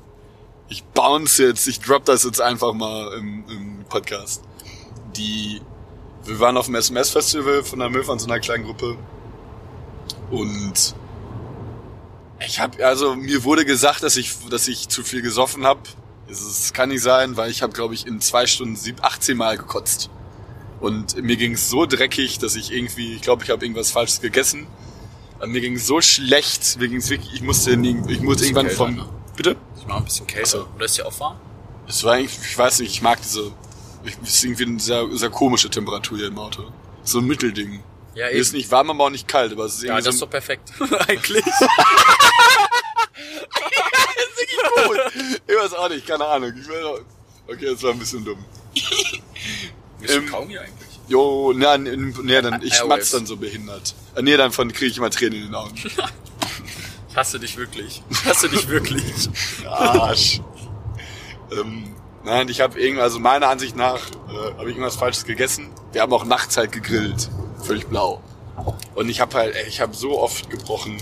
ich 0.67 0.83
bounce 0.83 1.41
jetzt, 1.41 1.65
ich 1.69 1.79
drop 1.79 2.03
das 2.03 2.25
jetzt 2.25 2.41
einfach 2.41 2.73
mal 2.73 3.13
im, 3.13 3.45
im 3.49 3.85
Podcast. 3.87 4.43
Die, 5.15 5.61
wir 6.29 6.39
waren 6.39 6.57
auf 6.57 6.67
dem 6.67 6.75
SMS-Festival 6.75 7.63
von 7.63 7.79
der 7.79 7.89
Möwe 7.89 8.11
an 8.11 8.19
so 8.19 8.27
einer 8.27 8.39
kleinen 8.39 8.63
Gruppe 8.63 8.97
und 10.31 10.95
ich 12.45 12.59
habe 12.59 12.85
also 12.85 13.15
mir 13.15 13.43
wurde 13.43 13.65
gesagt, 13.65 14.03
dass 14.03 14.15
ich 14.15 14.31
dass 14.49 14.67
ich 14.67 14.87
zu 14.87 15.03
viel 15.03 15.21
gesoffen 15.21 15.65
habe. 15.65 15.81
Es 16.29 16.73
kann 16.73 16.89
nicht 16.89 17.01
sein, 17.01 17.35
weil 17.37 17.49
ich 17.49 17.61
habe 17.61 17.73
glaube 17.73 17.93
ich 17.95 18.05
in 18.05 18.21
zwei 18.21 18.45
Stunden 18.45 18.75
sieb, 18.75 19.03
18 19.03 19.35
Mal 19.35 19.57
gekotzt 19.57 20.09
und 20.79 21.21
mir 21.21 21.35
ging 21.35 21.53
es 21.53 21.69
so 21.69 21.85
dreckig, 21.85 22.39
dass 22.39 22.55
ich 22.55 22.71
irgendwie, 22.71 23.15
ich 23.15 23.21
glaube, 23.21 23.43
ich 23.43 23.49
habe 23.49 23.65
irgendwas 23.65 23.91
Falsches 23.91 24.21
gegessen. 24.21 24.67
Und 25.39 25.51
mir 25.51 25.61
ging 25.61 25.75
es 25.75 25.87
so 25.87 26.01
schlecht, 26.01 26.77
mir 26.79 26.87
ging 26.87 26.97
es 26.97 27.09
wirklich, 27.09 27.33
ich 27.33 27.41
musste, 27.41 27.71
ich 27.71 28.21
musste 28.21 28.45
irgendwann 28.45 28.69
vom, 28.69 29.09
bitte? 29.35 29.55
Ich 29.77 29.85
mach 29.87 29.97
ein 29.97 30.05
bisschen 30.05 30.27
kälter. 30.27 30.59
Ach 30.61 30.67
so. 30.67 30.75
Oder 30.75 30.85
ist 30.85 30.97
die 30.97 31.03
auch 31.03 31.19
warm? 31.19 31.37
Es 31.87 32.03
war 32.03 32.13
eigentlich, 32.13 32.37
ich 32.41 32.57
weiß 32.57 32.79
nicht, 32.79 32.91
ich 32.91 33.01
mag 33.01 33.21
diese, 33.21 33.51
ich, 34.03 34.17
ist 34.23 34.43
irgendwie 34.43 34.65
eine 34.65 34.79
sehr, 34.79 35.05
sehr 35.13 35.29
komische 35.29 35.69
Temperatur 35.69 36.17
hier 36.17 36.27
im 36.27 36.37
Auto. 36.39 36.71
So 37.03 37.19
ein 37.19 37.25
Mittelding. 37.25 37.83
Ja, 38.15 38.25
Mir 38.27 38.31
ist 38.33 38.53
nicht 38.53 38.69
warm, 38.71 38.89
aber 38.89 39.05
auch 39.05 39.09
nicht 39.09 39.27
kalt, 39.27 39.51
aber 39.53 39.65
es 39.65 39.75
ist 39.75 39.83
Ja, 39.83 39.89
irgendwie 39.97 40.05
das 40.05 40.15
ist 40.15 40.19
so 40.19 40.25
doch 40.25 40.31
perfekt. 40.31 40.71
Eigentlich. 41.07 41.43
gut. 44.87 44.97
Ich 45.47 45.55
weiß 45.55 45.73
auch 45.73 45.89
nicht, 45.89 46.05
keine 46.07 46.25
Ahnung. 46.25 46.53
Ich 46.59 46.67
okay, 47.53 47.65
das 47.71 47.83
war 47.83 47.91
ein 47.91 47.99
bisschen 47.99 48.23
dumm. 48.25 48.43
Bist 49.99 50.13
du 50.13 50.19
Ähm, 50.19 50.29
kaum 50.29 50.47
hier 50.47 50.61
eigentlich? 50.61 50.87
Jo, 51.07 51.53
na, 51.55 51.75
n- 51.75 52.15
nee, 52.23 52.41
dann, 52.41 52.61
ich 52.61 52.73
Airwaves. 52.73 52.77
schmatz 52.77 53.11
dann 53.11 53.25
so 53.25 53.35
behindert. 53.37 53.93
Äh, 54.15 54.21
Nee, 54.21 54.37
dann 54.37 54.51
von 54.51 54.71
kriege 54.71 54.91
ich 54.91 54.97
immer 54.97 55.09
Tränen 55.09 55.39
in 55.39 55.45
den 55.47 55.55
Augen. 55.55 55.75
Ich 55.75 57.15
hasse 57.15 57.39
dich 57.39 57.57
wirklich. 57.57 58.01
Ich 58.09 58.25
hasse 58.25 58.47
dich 58.49 58.67
wirklich. 58.69 59.29
Arsch. 59.67 60.41
ähm, 61.51 61.95
nein, 62.23 62.49
ich 62.49 62.61
habe 62.61 62.79
irgendwas, 62.79 63.05
also 63.05 63.19
meiner 63.19 63.47
Ansicht 63.49 63.75
nach, 63.75 63.99
äh, 64.09 64.51
habe 64.57 64.69
ich 64.69 64.75
irgendwas 64.75 64.95
Falsches 64.95 65.25
gegessen. 65.25 65.69
Wir 65.91 66.01
haben 66.01 66.13
auch 66.13 66.25
nachts 66.25 66.57
halt 66.57 66.71
gegrillt. 66.71 67.29
Völlig 67.63 67.87
blau. 67.87 68.21
Und 68.95 69.09
ich 69.09 69.21
habe 69.21 69.35
halt, 69.37 69.55
ey, 69.55 69.67
ich 69.67 69.81
habe 69.81 69.95
so 69.95 70.19
oft 70.19 70.49
gebrochen. 70.49 70.97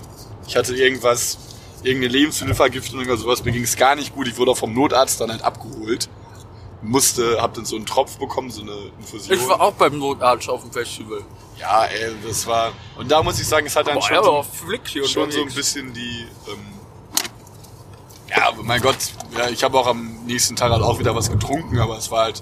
Ich 0.47 0.55
hatte 0.55 0.75
irgendwas, 0.75 1.37
irgendeine 1.83 2.13
Lebensmittelvergiftung 2.13 2.99
oder 2.99 3.17
sowas. 3.17 3.43
Mir 3.43 3.51
ging 3.51 3.63
es 3.63 3.75
gar 3.75 3.95
nicht 3.95 4.13
gut. 4.13 4.27
Ich 4.27 4.37
wurde 4.37 4.51
auch 4.51 4.57
vom 4.57 4.73
Notarzt 4.73 5.19
dann 5.21 5.31
halt 5.31 5.41
abgeholt. 5.41 6.09
Musste, 6.83 7.41
hab 7.41 7.55
dann 7.55 7.65
so 7.65 7.75
einen 7.75 7.87
Tropf 7.87 8.17
bekommen, 8.17 8.51
so 8.51 8.61
eine 8.61 8.91
Infusion. 8.99 9.35
Ich 9.35 9.47
war 9.47 9.59
auch 9.59 9.73
beim 9.73 9.97
Notarzt 9.97 10.47
auf 10.47 10.61
dem 10.61 10.71
Festival. 10.71 11.21
ja, 11.59 11.85
ey, 11.85 12.13
das 12.25 12.45
war, 12.45 12.71
und 12.97 13.11
da 13.11 13.23
muss 13.23 13.39
ich 13.39 13.47
sagen, 13.47 13.65
es 13.65 13.75
hat 13.75 13.87
dann 13.87 13.95
Boah, 13.95 14.03
schon 14.03 14.23
so, 14.23 14.45
schon 15.07 15.31
so 15.31 15.41
ein 15.41 15.53
bisschen 15.53 15.91
die. 15.93 16.27
Ähm, 16.47 16.76
ja, 18.29 18.47
aber 18.47 18.63
mein 18.63 18.81
Gott, 18.81 18.97
ja, 19.37 19.49
ich 19.49 19.63
habe 19.63 19.77
auch 19.77 19.87
am 19.87 20.25
nächsten 20.25 20.55
Tag 20.55 20.71
halt 20.71 20.83
auch 20.83 20.99
wieder 20.99 21.15
was 21.15 21.29
getrunken, 21.29 21.79
aber 21.79 21.97
es 21.97 22.11
war 22.11 22.25
halt. 22.25 22.41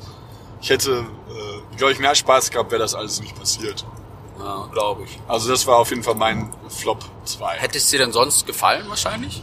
Ich 0.62 0.70
hätte, 0.70 1.06
äh, 1.30 1.78
glaube 1.78 1.94
ich, 1.94 2.00
mehr 2.00 2.16
Spaß 2.16 2.50
gehabt, 2.50 2.72
wäre 2.72 2.82
das 2.82 2.96
alles 2.96 3.22
nicht 3.22 3.36
passiert. 3.38 3.86
Ja, 4.40 4.68
glaube 4.72 5.04
ich. 5.04 5.20
Also 5.28 5.50
das 5.50 5.66
war 5.68 5.78
auf 5.78 5.90
jeden 5.90 6.04
Fall 6.04 6.16
mein 6.16 6.52
Flop 6.70 7.04
2. 7.26 7.58
Hätte 7.58 7.78
es 7.78 7.88
dir 7.90 8.00
denn 8.00 8.12
sonst 8.12 8.46
gefallen 8.46 8.86
wahrscheinlich? 8.88 9.42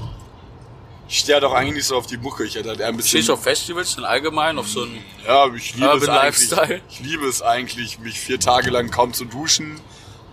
Ich 1.08 1.18
stehe 1.18 1.40
doch 1.40 1.52
eigentlich 1.52 1.74
nicht 1.74 1.86
so 1.86 1.96
auf 1.96 2.06
die 2.06 2.16
Mucke. 2.16 2.44
Ich 2.44 2.54
hätte 2.54 2.70
halt 2.70 2.80
eher 2.80 2.88
ein 2.88 2.96
bisschen. 2.96 3.10
Stehst 3.10 3.28
du 3.28 3.34
auf 3.34 3.42
Festivals 3.42 3.96
denn 3.96 4.04
allgemein 4.04 4.58
auf 4.58 4.68
so 4.68 4.82
einen... 4.82 4.98
Ja, 5.26 5.46
ich 5.54 5.74
liebe 5.74 5.86
Urban 5.86 6.02
es 6.02 6.08
eigentlich. 6.08 6.50
Lifestyle? 6.50 6.80
Ich 6.88 7.00
liebe 7.00 7.26
es 7.26 7.42
eigentlich, 7.42 7.98
mich 7.98 8.18
vier 8.18 8.40
Tage 8.40 8.70
lang 8.70 8.90
kaum 8.90 9.12
zu 9.12 9.24
duschen, 9.24 9.78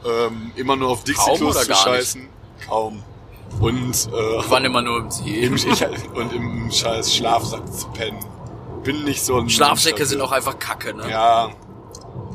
ähm, 0.06 0.52
immer 0.56 0.76
nur 0.76 0.90
auf 0.90 1.04
Dixie-Klos 1.04 1.66
zu 1.66 1.76
scheißen. 1.76 2.30
Kaum. 2.66 3.04
Und 3.60 4.08
äh, 4.08 4.44
Wann 4.48 4.66
immer 4.66 4.82
nur 4.82 5.10
im 5.26 5.56
ich, 5.56 5.86
und 6.14 6.34
im 6.34 6.72
scheiß 6.72 7.14
Schlafsack 7.14 7.72
zu 7.74 7.88
pennen. 7.90 8.20
Bin 8.84 9.04
nicht 9.04 9.24
so 9.24 9.38
ein 9.38 9.50
Schlafsäcke 9.50 10.06
sind 10.06 10.22
auch 10.22 10.32
einfach 10.32 10.58
kacke, 10.60 10.94
ne? 10.94 11.10
Ja. 11.10 11.50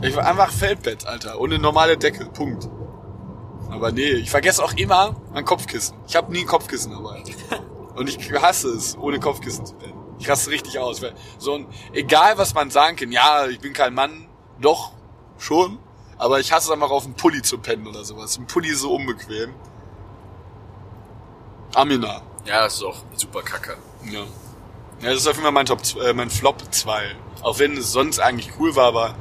Ich 0.02 0.14
war 0.14 0.26
einfach 0.26 0.50
Feldbett, 0.50 1.06
Alter. 1.06 1.40
Eine 1.40 1.58
normale 1.58 1.96
Decke. 1.96 2.26
Punkt. 2.26 2.68
Aber 3.70 3.90
nee, 3.90 4.10
ich 4.10 4.30
vergesse 4.30 4.62
auch 4.62 4.74
immer 4.74 5.16
mein 5.32 5.44
Kopfkissen. 5.44 5.96
Ich 6.06 6.14
habe 6.14 6.30
nie 6.30 6.40
ein 6.40 6.46
Kopfkissen 6.46 6.92
dabei. 6.92 7.22
Und 7.96 8.08
ich 8.08 8.32
hasse 8.32 8.68
es, 8.68 8.98
ohne 8.98 9.18
Kopfkissen 9.18 9.64
zu 9.64 9.74
pennen. 9.76 9.94
Ich 10.18 10.28
raste 10.28 10.50
richtig 10.50 10.78
aus. 10.78 11.00
Weil 11.00 11.14
so 11.38 11.54
ein, 11.54 11.66
egal 11.92 12.36
was 12.36 12.54
man 12.54 12.70
sagen 12.70 12.96
kann, 12.96 13.10
ja, 13.12 13.46
ich 13.46 13.60
bin 13.60 13.72
kein 13.72 13.94
Mann, 13.94 14.28
doch, 14.60 14.92
schon. 15.38 15.78
Aber 16.18 16.38
ich 16.40 16.52
hasse 16.52 16.68
es 16.68 16.72
einfach 16.72 16.90
auf 16.90 17.04
dem 17.04 17.14
Pulli 17.14 17.42
zu 17.42 17.58
pennen 17.58 17.86
oder 17.86 18.04
sowas. 18.04 18.38
Ein 18.38 18.46
Pulli 18.46 18.68
ist 18.68 18.80
so 18.80 18.94
unbequem. 18.94 19.54
Amina. 21.74 22.22
Ja, 22.44 22.62
das 22.62 22.74
ist 22.74 22.82
auch 22.84 22.96
super 23.16 23.42
kacke. 23.42 23.76
Ja. 24.04 24.20
Ja, 25.00 25.10
das 25.10 25.20
ist 25.20 25.26
auf 25.26 25.34
jeden 25.34 25.44
Fall 25.44 25.52
mein 25.52 25.66
Top, 25.66 25.80
äh, 26.02 26.12
mein 26.12 26.30
Flop 26.30 26.62
2. 26.70 27.16
Auch 27.42 27.58
wenn 27.58 27.76
es 27.76 27.92
sonst 27.92 28.20
eigentlich 28.20 28.52
cool 28.58 28.74
war, 28.76 28.86
aber 28.86 29.14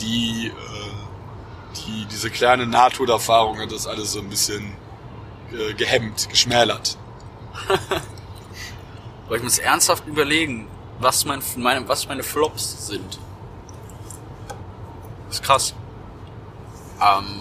die, 0.00 0.48
äh, 0.48 1.76
die, 1.76 2.06
diese 2.06 2.30
kleine 2.30 2.66
Nahtoderfahrung 2.66 3.58
hat 3.58 3.72
das 3.72 3.86
alles 3.86 4.12
so 4.12 4.20
ein 4.20 4.28
bisschen 4.28 4.72
äh, 5.52 5.74
gehemmt, 5.74 6.28
geschmälert. 6.28 6.98
Aber 9.26 9.36
ich 9.36 9.42
muss 9.42 9.58
ernsthaft 9.58 10.06
überlegen, 10.06 10.68
was, 11.00 11.24
mein, 11.24 11.42
meine, 11.56 11.88
was 11.88 12.06
meine 12.06 12.22
Flops 12.22 12.86
sind. 12.86 13.18
Das 15.28 15.38
ist 15.38 15.42
krass. 15.42 15.74
Ähm, 17.00 17.40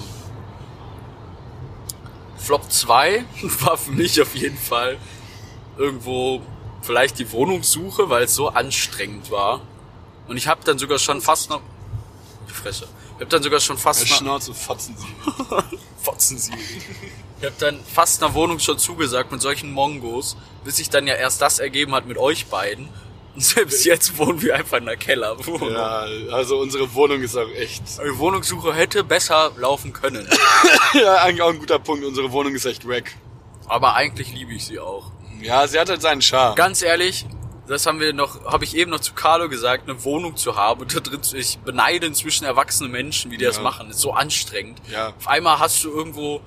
Flop 2.45 2.71
2 2.71 3.25
war 3.61 3.75
für 3.75 3.91
mich 3.91 4.21
auf 4.21 4.35
jeden 4.35 4.57
Fall 4.57 4.99
irgendwo 5.79 6.43
vielleicht 6.83 7.17
die 7.17 7.31
Wohnungssuche, 7.31 8.09
weil 8.11 8.25
es 8.25 8.35
so 8.35 8.49
anstrengend 8.49 9.31
war. 9.31 9.61
Und 10.27 10.37
ich 10.37 10.47
habe 10.47 10.61
dann 10.63 10.77
sogar 10.77 10.99
schon 10.99 11.21
fast 11.21 11.49
noch... 11.49 11.61
Die 12.47 12.53
Fresse. 12.53 12.87
Ich 13.15 13.21
habe 13.21 13.25
dann 13.25 13.41
sogar 13.41 13.59
schon 13.59 13.79
fast 13.79 14.01
noch... 14.01 14.17
Schnauze 14.17 14.53
fotzen 14.53 14.95
sie. 14.95 15.07
Fotzen 16.03 16.37
sie. 16.37 16.53
Ich 17.39 17.45
habe 17.45 17.55
dann 17.57 17.79
fast 17.83 18.21
einer 18.21 18.35
Wohnung 18.35 18.59
schon 18.59 18.77
zugesagt 18.77 19.31
mit 19.31 19.41
solchen 19.41 19.71
Mongos, 19.71 20.37
bis 20.63 20.75
sich 20.75 20.91
dann 20.91 21.07
ja 21.07 21.15
erst 21.15 21.41
das 21.41 21.57
ergeben 21.57 21.95
hat 21.95 22.05
mit 22.05 22.19
euch 22.19 22.45
beiden. 22.45 22.89
Und 23.35 23.41
selbst 23.43 23.85
jetzt 23.85 24.17
wohnen 24.17 24.41
wir 24.41 24.55
einfach 24.55 24.77
in 24.77 24.85
der 24.85 24.97
Kellerwohnung. 24.97 25.71
Ja, 25.71 26.05
also 26.31 26.57
unsere 26.59 26.93
Wohnung 26.93 27.21
ist 27.21 27.35
auch 27.35 27.49
echt. 27.51 27.83
Die 27.99 28.17
Wohnungssuche 28.17 28.73
hätte 28.73 29.03
besser 29.03 29.51
laufen 29.57 29.93
können. 29.93 30.27
ja, 30.93 31.15
eigentlich 31.17 31.41
auch 31.41 31.49
ein 31.49 31.59
guter 31.59 31.79
Punkt. 31.79 32.05
Unsere 32.05 32.31
Wohnung 32.31 32.55
ist 32.55 32.65
echt 32.65 32.87
wack. 32.87 33.11
Aber 33.67 33.95
eigentlich 33.95 34.33
liebe 34.33 34.53
ich 34.53 34.65
sie 34.65 34.79
auch. 34.79 35.11
Ja, 35.41 35.67
sie 35.67 35.79
hat 35.79 35.89
halt 35.89 36.01
seinen 36.01 36.21
Charme. 36.21 36.55
Ganz 36.55 36.81
ehrlich, 36.81 37.25
das 37.67 37.85
haben 37.85 37.99
wir 37.99 38.13
noch, 38.13 38.45
habe 38.45 38.63
ich 38.63 38.75
eben 38.75 38.91
noch 38.91 38.99
zu 39.01 39.13
Carlo 39.13 39.49
gesagt, 39.49 39.89
eine 39.89 40.03
Wohnung 40.03 40.37
zu 40.37 40.55
haben 40.55 40.81
und 40.81 40.95
da 40.95 40.99
drin, 41.01 41.19
ich 41.33 41.57
beneide 41.59 42.05
inzwischen 42.07 42.45
erwachsene 42.45 42.89
Menschen, 42.89 43.31
wie 43.31 43.37
die 43.37 43.43
das 43.45 43.57
Ja. 43.57 43.63
machen. 43.63 43.87
Das 43.87 43.97
ist 43.97 44.01
so 44.01 44.13
anstrengend. 44.13 44.79
Ja. 44.91 45.09
Auf 45.17 45.27
einmal 45.27 45.59
hast 45.59 45.83
du 45.83 45.89
irgendwo, 45.89 46.41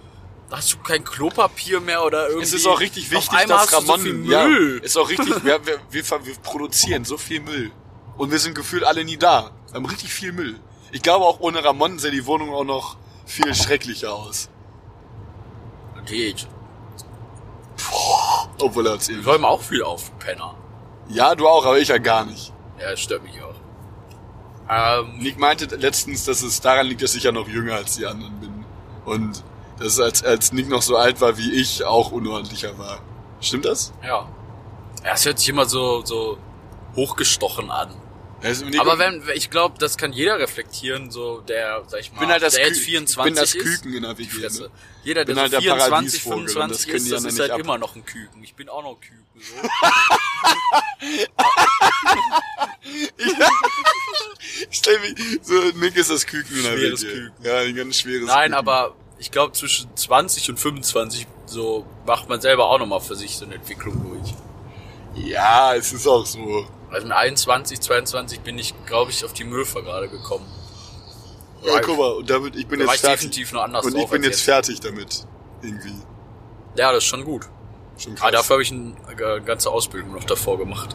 hast 0.50 0.72
du 0.72 0.78
kein 0.78 1.04
Klopapier 1.04 1.80
mehr 1.80 2.04
oder 2.04 2.28
irgendwie. 2.28 2.44
Es 2.44 2.52
ist 2.52 2.66
auch 2.66 2.80
richtig 2.80 3.10
wichtig, 3.10 3.46
dass 3.46 3.72
Ramon, 3.72 3.86
so 3.86 4.04
viel 4.04 4.30
ja, 4.30 4.46
ist 4.82 4.96
auch 4.96 5.08
richtig, 5.08 5.44
wir, 5.44 5.66
wir, 5.66 5.78
wir, 5.90 6.04
wir 6.26 6.34
produzieren 6.42 7.04
so 7.04 7.18
viel 7.18 7.40
Müll. 7.40 7.70
Und 8.16 8.30
wir 8.30 8.38
sind 8.38 8.54
gefühlt 8.54 8.84
alle 8.84 9.04
nie 9.04 9.16
da. 9.16 9.50
Wir 9.68 9.74
haben 9.74 9.86
richtig 9.86 10.12
viel 10.12 10.32
Müll. 10.32 10.58
Ich 10.90 11.02
glaube 11.02 11.24
auch 11.24 11.40
ohne 11.40 11.62
Ramon 11.62 11.98
sähe 11.98 12.10
die 12.10 12.26
Wohnung 12.26 12.50
auch 12.50 12.64
noch 12.64 12.96
viel 13.26 13.54
schrecklicher 13.54 14.12
aus. 14.12 14.48
Geht. 16.06 16.48
Obwohl 18.58 18.86
er 18.86 18.92
Wir 18.92 18.94
erzählt. 18.94 19.26
räumen 19.26 19.44
auch 19.44 19.62
viel 19.62 19.82
auf, 19.82 20.18
Penner. 20.18 20.54
Ja, 21.08 21.34
du 21.34 21.46
auch, 21.46 21.64
aber 21.64 21.78
ich 21.78 21.88
ja 21.88 21.98
gar 21.98 22.24
nicht. 22.24 22.52
Ja, 22.80 22.90
das 22.90 23.00
stört 23.00 23.22
mich 23.22 23.34
auch. 23.42 23.54
Ähm, 24.70 25.18
Nick 25.18 25.38
meinte 25.38 25.76
letztens, 25.76 26.24
dass 26.24 26.42
es 26.42 26.60
daran 26.60 26.86
liegt, 26.86 27.02
dass 27.02 27.14
ich 27.14 27.24
ja 27.24 27.32
noch 27.32 27.48
jünger 27.48 27.74
als 27.74 27.96
die 27.96 28.06
anderen 28.06 28.40
bin. 28.40 28.64
Und 29.04 29.42
dass 29.80 29.98
als, 30.00 30.22
als 30.24 30.52
Nick 30.52 30.68
noch 30.68 30.82
so 30.82 30.96
alt 30.96 31.20
war 31.20 31.36
wie 31.38 31.52
ich, 31.52 31.84
auch 31.84 32.10
unordentlicher 32.12 32.76
war. 32.78 33.00
Stimmt 33.40 33.64
das? 33.64 33.92
ja. 34.04 34.28
Ja, 35.04 35.12
es 35.14 35.24
hört 35.24 35.38
sich 35.38 35.48
immer 35.48 35.64
so, 35.64 36.04
so 36.04 36.38
hochgestochen 36.96 37.70
an. 37.70 37.94
Also 38.42 38.66
Aber 38.78 38.98
wenn, 38.98 39.22
ich 39.34 39.48
glaube, 39.48 39.78
das 39.78 39.96
kann 39.96 40.12
jeder 40.12 40.38
reflektieren, 40.40 41.10
so 41.12 41.40
der, 41.40 41.84
sag 41.86 42.00
ich 42.00 42.10
mal, 42.10 42.14
ich 42.16 42.20
bin 42.20 42.28
halt 42.30 42.42
das, 42.42 42.54
der 42.54 42.62
Kü 42.64 42.68
jetzt 42.68 42.78
ich 42.78 42.84
24 42.84 43.24
bin 43.24 43.34
das 43.40 43.54
ist. 43.54 43.62
Küken 43.64 43.94
in 43.94 44.02
der 44.02 44.18
WG. 44.18 44.38
Ne? 44.40 44.70
Jeder, 45.04 45.24
der 45.24 45.32
Bin 45.34 45.40
halt 45.40 45.52
so 45.52 45.60
der 45.60 45.62
24, 45.62 45.88
Paradiesvogel 45.90 46.40
und 46.40 46.50
25 46.50 46.68
das 46.68 46.86
können 46.86 46.96
ist, 47.06 47.12
das 47.12 47.24
ist 47.32 47.38
halt 47.40 47.50
ab. 47.52 47.60
immer 47.60 47.78
noch 47.78 47.94
ein 47.96 48.04
Küken. 48.04 48.42
Ich 48.42 48.54
bin 48.54 48.68
auch 48.68 48.82
noch 48.82 48.96
ein 48.96 49.00
Küken, 49.00 49.24
so. 49.40 49.54
Stell 54.70 54.98
mich, 55.00 55.14
so, 55.42 55.54
Nick 55.76 55.96
ist 55.96 56.10
das 56.10 56.26
Küken 56.26 56.56
in 56.56 56.62
der 56.64 56.72
Schweres 56.76 57.02
WG. 57.02 57.12
Küken. 57.12 57.44
Ja, 57.44 57.58
ein 57.58 57.74
ganz 57.74 58.00
schweres 58.00 58.26
Nein, 58.26 58.50
Küken. 58.50 58.54
aber 58.54 58.94
ich 59.18 59.30
glaube, 59.30 59.52
zwischen 59.52 59.94
20 59.96 60.50
und 60.50 60.58
25, 60.60 61.26
so, 61.46 61.84
macht 62.06 62.28
man 62.28 62.40
selber 62.40 62.68
auch 62.70 62.78
nochmal 62.78 63.00
für 63.00 63.16
sich 63.16 63.36
so 63.36 63.44
eine 63.44 63.54
Entwicklung 63.56 64.00
durch. 64.10 64.34
Ja, 65.26 65.74
es 65.74 65.92
ist 65.92 66.06
auch 66.06 66.24
so. 66.26 66.66
Also 66.90 67.06
mit 67.06 67.16
21, 67.16 67.80
22 67.80 68.40
bin 68.40 68.58
ich, 68.58 68.74
glaube 68.86 69.10
ich, 69.10 69.24
auf 69.24 69.32
die 69.32 69.44
Möfer 69.44 69.82
gerade 69.82 70.08
gekommen. 70.08 70.46
Ja, 71.64 71.80
guck 71.80 71.98
mal, 71.98 72.12
und 72.12 72.30
damit, 72.30 72.54
ich 72.56 72.66
bin 72.68 72.78
Da 72.78 72.86
jetzt 72.86 72.94
ich 72.96 73.00
fertig. 73.00 73.20
definitiv 73.30 73.52
noch 73.52 73.62
anders 73.64 73.84
und 73.84 73.96
ich 73.96 74.06
bin 74.08 74.22
als 74.22 74.26
jetzt 74.26 74.42
fertig 74.42 74.80
damit. 74.80 75.26
Irgendwie. 75.60 75.94
Ja, 76.76 76.92
das 76.92 76.98
ist 77.02 77.08
schon 77.08 77.24
gut. 77.24 77.46
Schon 77.96 78.12
Aber 78.12 78.20
krass. 78.20 78.32
dafür 78.32 78.54
habe 78.54 78.62
ich 78.62 78.70
eine 78.70 78.94
äh, 79.20 79.40
ganze 79.40 79.70
Ausbildung 79.70 80.12
noch 80.12 80.22
davor 80.24 80.56
gemacht. 80.56 80.94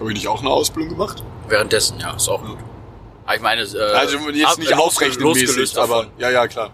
Habe 0.00 0.08
ich 0.10 0.14
nicht 0.18 0.26
auch 0.28 0.40
eine 0.40 0.50
Ausbildung 0.50 0.90
gemacht? 0.98 1.22
Währenddessen, 1.46 2.00
ja, 2.00 2.14
ist 2.16 2.28
auch 2.28 2.42
gut. 2.42 2.58
Aber 3.24 3.36
ich 3.36 3.40
meine, 3.40 3.62
äh, 3.62 3.78
Also 3.92 4.18
jetzt 4.30 4.58
nicht 4.58 4.72
losge- 4.72 4.74
aufrechnen 4.80 5.20
losgelöst 5.22 5.56
mäßig, 5.56 5.78
aber 5.78 6.02
davon. 6.02 6.12
ja, 6.18 6.30
ja, 6.30 6.48
klar. 6.48 6.72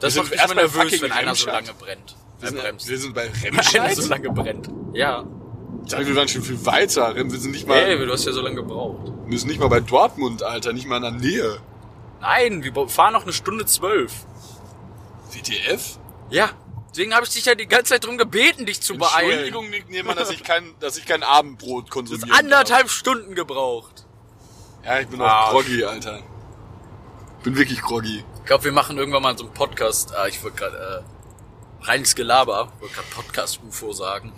Das 0.00 0.16
macht 0.16 0.30
mich 0.30 0.42
immer 0.42 0.54
nervös, 0.54 1.02
wenn 1.02 1.12
einer 1.12 1.34
so 1.34 1.46
Remscheid. 1.46 1.66
lange 1.66 1.78
brennt. 1.78 2.16
Wir 2.40 2.48
sind, 2.48 2.60
bremst. 2.60 2.88
wir 2.88 2.98
sind 2.98 3.14
bei 3.14 3.30
Wenn 3.42 3.52
einer 3.54 3.62
so 3.62 3.78
Remscheid. 3.78 4.08
lange 4.08 4.30
brennt. 4.30 4.68
Ja. 4.94 5.24
Ich 5.84 5.90
dachte, 5.92 6.06
wir 6.06 6.16
waren 6.16 6.28
schon 6.28 6.42
viel 6.42 6.64
weiter. 6.66 7.14
Wir 7.14 7.28
sind 7.38 7.50
nicht 7.52 7.66
mal, 7.66 7.76
Ey, 7.78 7.98
du 8.04 8.12
hast 8.12 8.24
ja 8.26 8.32
so 8.32 8.40
lange 8.40 8.56
gebraucht. 8.56 9.12
wir 9.26 9.38
sind 9.38 9.48
nicht 9.48 9.60
mal 9.60 9.68
bei 9.68 9.80
Dortmund, 9.80 10.42
Alter, 10.42 10.72
nicht 10.72 10.86
mal 10.86 10.96
in 10.96 11.02
der 11.02 11.10
Nähe. 11.12 11.58
Nein, 12.20 12.62
wir 12.62 12.88
fahren 12.88 13.12
noch 13.14 13.22
eine 13.22 13.32
Stunde 13.32 13.64
zwölf. 13.66 14.12
WTF? 15.32 15.98
Ja. 16.30 16.50
Deswegen 16.90 17.14
habe 17.14 17.24
ich 17.24 17.30
dich 17.32 17.44
ja 17.44 17.54
die 17.54 17.66
ganze 17.66 17.90
Zeit 17.92 18.04
drum 18.04 18.18
gebeten, 18.18 18.66
dich 18.66 18.80
zu 18.80 18.96
beeilen. 18.98 19.30
Entschuldigung, 19.30 19.70
Nick 19.70 19.88
Nehmann, 19.90 20.16
dass 20.16 20.30
ich 20.30 20.42
kein, 20.42 20.74
dass 20.80 20.96
ich 20.96 21.06
kein 21.06 21.22
Abendbrot 21.22 21.86
Du 21.86 21.90
konsumiere. 21.92 22.28
hast 22.30 22.38
anderthalb 22.40 22.90
Stunden 22.90 23.34
gebraucht. 23.36 24.06
Ja, 24.84 24.98
ich 24.98 25.06
bin 25.08 25.20
auch 25.20 25.26
Ah. 25.26 25.50
groggy, 25.52 25.84
Alter. 25.84 26.20
Bin 27.44 27.56
wirklich 27.56 27.80
groggy. 27.80 28.24
Ich 28.40 28.46
glaube, 28.46 28.64
wir 28.64 28.72
machen 28.72 28.98
irgendwann 28.98 29.22
mal 29.22 29.38
so 29.38 29.44
einen 29.44 29.54
Podcast. 29.54 30.14
Ah, 30.14 30.26
ich 30.26 30.42
wollte 30.42 30.56
gerade 30.56 31.04
äh, 31.82 31.86
reines 31.86 32.14
Gelaber. 32.14 32.72
Ich 32.76 32.82
wollte 32.82 32.94
gerade 32.94 33.08
Podcast-UFO 33.14 33.92
sagen. 33.92 34.32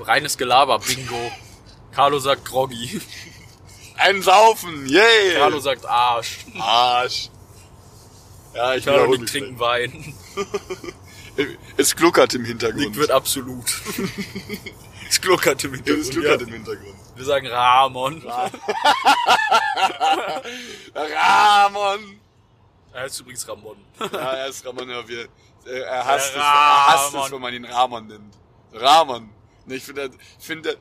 Reines 0.00 0.38
Gelaber, 0.38 0.78
Bingo. 0.78 1.32
Carlo 1.92 2.18
sagt 2.18 2.44
Groggy. 2.46 3.00
Ein 3.96 4.22
Saufen, 4.22 4.86
yay! 4.86 5.34
Carlo 5.36 5.60
sagt 5.60 5.84
Arsch. 5.84 6.46
Arsch. 6.58 7.28
Ja, 8.54 8.74
ich 8.74 8.84
Carlo 8.84 9.18
mich 9.18 9.30
trinken 9.30 9.58
Wein. 9.58 10.14
Es 11.78 11.96
gluckert 11.96 12.34
im 12.34 12.44
Hintergrund. 12.44 12.88
Nick 12.88 12.96
wird 12.96 13.10
absolut. 13.10 13.64
es 15.08 15.18
gluckert 15.18 15.64
im 15.64 15.72
Hintergrund. 15.72 16.04
es 16.04 16.10
gluckert 16.10 16.40
ja. 16.42 16.46
im 16.46 16.52
Hintergrund. 16.52 16.94
Wir 17.16 17.24
sagen 17.24 17.46
Ramon. 17.46 18.22
Ramon! 20.94 22.21
Er 22.92 23.02
heißt 23.02 23.20
übrigens 23.20 23.46
Ramon. 23.48 23.76
Ja, 24.12 24.32
er 24.34 24.46
ist 24.48 24.64
Ramon, 24.66 24.88
ja, 24.88 25.06
wir, 25.08 25.28
äh, 25.66 25.80
er 25.80 26.04
hasst, 26.04 26.30
es, 26.30 26.36
er 26.36 26.86
hasst 26.86 27.14
Ramon. 27.14 27.26
es, 27.26 27.32
wenn 27.32 27.40
man 27.40 27.54
ihn 27.54 27.64
Ramon 27.64 28.06
nennt. 28.06 28.38
Ramon. 28.72 29.30
Ich 29.66 29.84
finde, 29.84 30.10
ich 30.38 30.44
finde, 30.46 30.76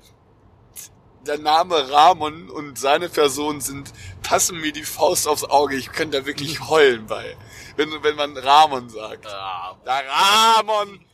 der 1.25 1.37
Name 1.37 1.89
Ramon 1.91 2.49
und 2.49 2.79
seine 2.79 3.07
Person 3.07 3.61
sind, 3.61 3.93
passen 4.23 4.59
mir 4.59 4.71
die 4.71 4.83
Faust 4.83 5.27
aufs 5.27 5.43
Auge. 5.43 5.75
Ich 5.75 5.91
könnte 5.91 6.19
da 6.19 6.25
wirklich 6.25 6.59
heulen 6.69 7.05
bei. 7.05 7.37
Wenn, 7.75 7.91
wenn 8.03 8.15
man 8.15 8.35
Ramon 8.37 8.89
sagt. 8.89 9.25
Ah, 9.27 9.77
Der 9.85 10.03
Ramon! 10.09 11.05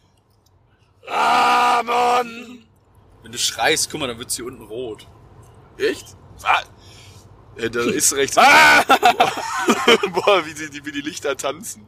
Ramon! 1.05 2.63
wenn 3.23 3.31
du 3.31 3.37
schreist, 3.37 3.89
guck 3.91 3.99
mal, 3.99 4.07
dann 4.07 4.17
wird's 4.19 4.35
hier 4.35 4.45
unten 4.45 4.63
rot. 4.63 5.07
Echt? 5.77 6.15
Ah. 6.43 6.61
Ja, 7.59 7.69
da 7.69 7.79
ist 7.81 8.13
rechts. 8.13 8.37
Ah! 8.39 8.83
Boah, 10.13 10.45
wie 10.45 10.53
die, 10.53 10.85
wie 10.85 10.91
die 10.91 11.01
Lichter 11.01 11.35
tanzen. 11.37 11.85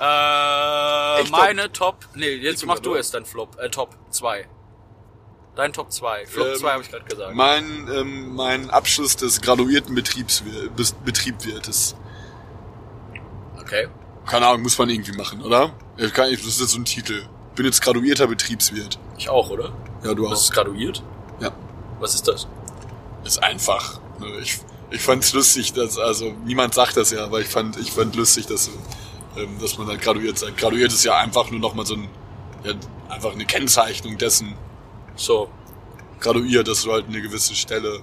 Äh, 0.00 1.20
Echt 1.20 1.30
meine 1.30 1.70
Top. 1.72 2.06
Nee, 2.14 2.34
jetzt 2.36 2.64
mach 2.64 2.78
du 2.78 2.94
erst 2.94 3.14
dein 3.14 3.24
Flop. 3.26 3.58
Äh, 3.60 3.68
Top 3.70 3.96
2. 4.10 4.48
Dein 5.56 5.72
Top 5.72 5.92
2. 5.92 6.26
Flop 6.26 6.46
Ähm, 6.48 6.54
2 6.58 6.70
habe 6.72 6.82
ich 6.82 6.90
gerade 6.90 7.04
gesagt. 7.04 7.34
Mein, 7.34 7.88
ähm, 7.92 8.34
mein 8.34 8.70
Abschluss 8.70 9.16
des 9.16 9.40
graduierten 9.42 9.94
Betriebswir 9.94 10.70
Bes- 10.76 10.94
Betriebwirtes. 11.04 11.96
Okay. 13.60 13.88
Keine 14.26 14.46
Ahnung, 14.46 14.62
muss 14.62 14.78
man 14.78 14.88
irgendwie 14.88 15.12
machen, 15.12 15.42
oder? 15.42 15.72
Kann 16.14 16.30
ich- 16.30 16.38
Das 16.38 16.46
ist 16.46 16.60
jetzt 16.60 16.70
so 16.70 16.78
ein 16.78 16.84
Titel. 16.84 17.22
Bin 17.56 17.66
jetzt 17.66 17.82
graduierter 17.82 18.26
Betriebswirt. 18.26 18.98
Ich 19.18 19.28
auch, 19.28 19.50
oder? 19.50 19.72
Ja, 20.02 20.14
du 20.14 20.22
Du 20.22 20.30
hast 20.30 20.50
graduiert? 20.52 21.02
Ja. 21.40 21.50
Was 21.98 22.14
ist 22.14 22.26
das? 22.26 22.46
Ist 23.24 23.42
einfach. 23.42 23.99
Ich, 24.40 24.58
ich 24.90 25.00
fand's 25.00 25.32
lustig, 25.32 25.72
dass, 25.72 25.98
also, 25.98 26.32
niemand 26.44 26.74
sagt 26.74 26.96
das 26.96 27.10
ja, 27.10 27.24
aber 27.24 27.40
ich 27.40 27.48
fand, 27.48 27.76
ich 27.78 27.92
fand 27.92 28.14
lustig, 28.16 28.46
dass, 28.46 28.70
ähm, 29.36 29.58
dass 29.60 29.78
man 29.78 29.86
halt 29.86 30.00
graduiert 30.02 30.38
sein. 30.38 30.54
Graduiert 30.56 30.92
ist 30.92 31.04
ja 31.04 31.16
einfach 31.16 31.50
nur 31.50 31.60
nochmal 31.60 31.86
so 31.86 31.94
ein, 31.94 32.08
ja, 32.64 32.74
einfach 33.08 33.32
eine 33.32 33.44
Kennzeichnung 33.44 34.18
dessen. 34.18 34.54
So. 35.16 35.50
Graduiert, 36.20 36.68
dass 36.68 36.82
du 36.82 36.92
halt 36.92 37.06
eine 37.06 37.22
gewisse 37.22 37.54
Stelle. 37.54 38.02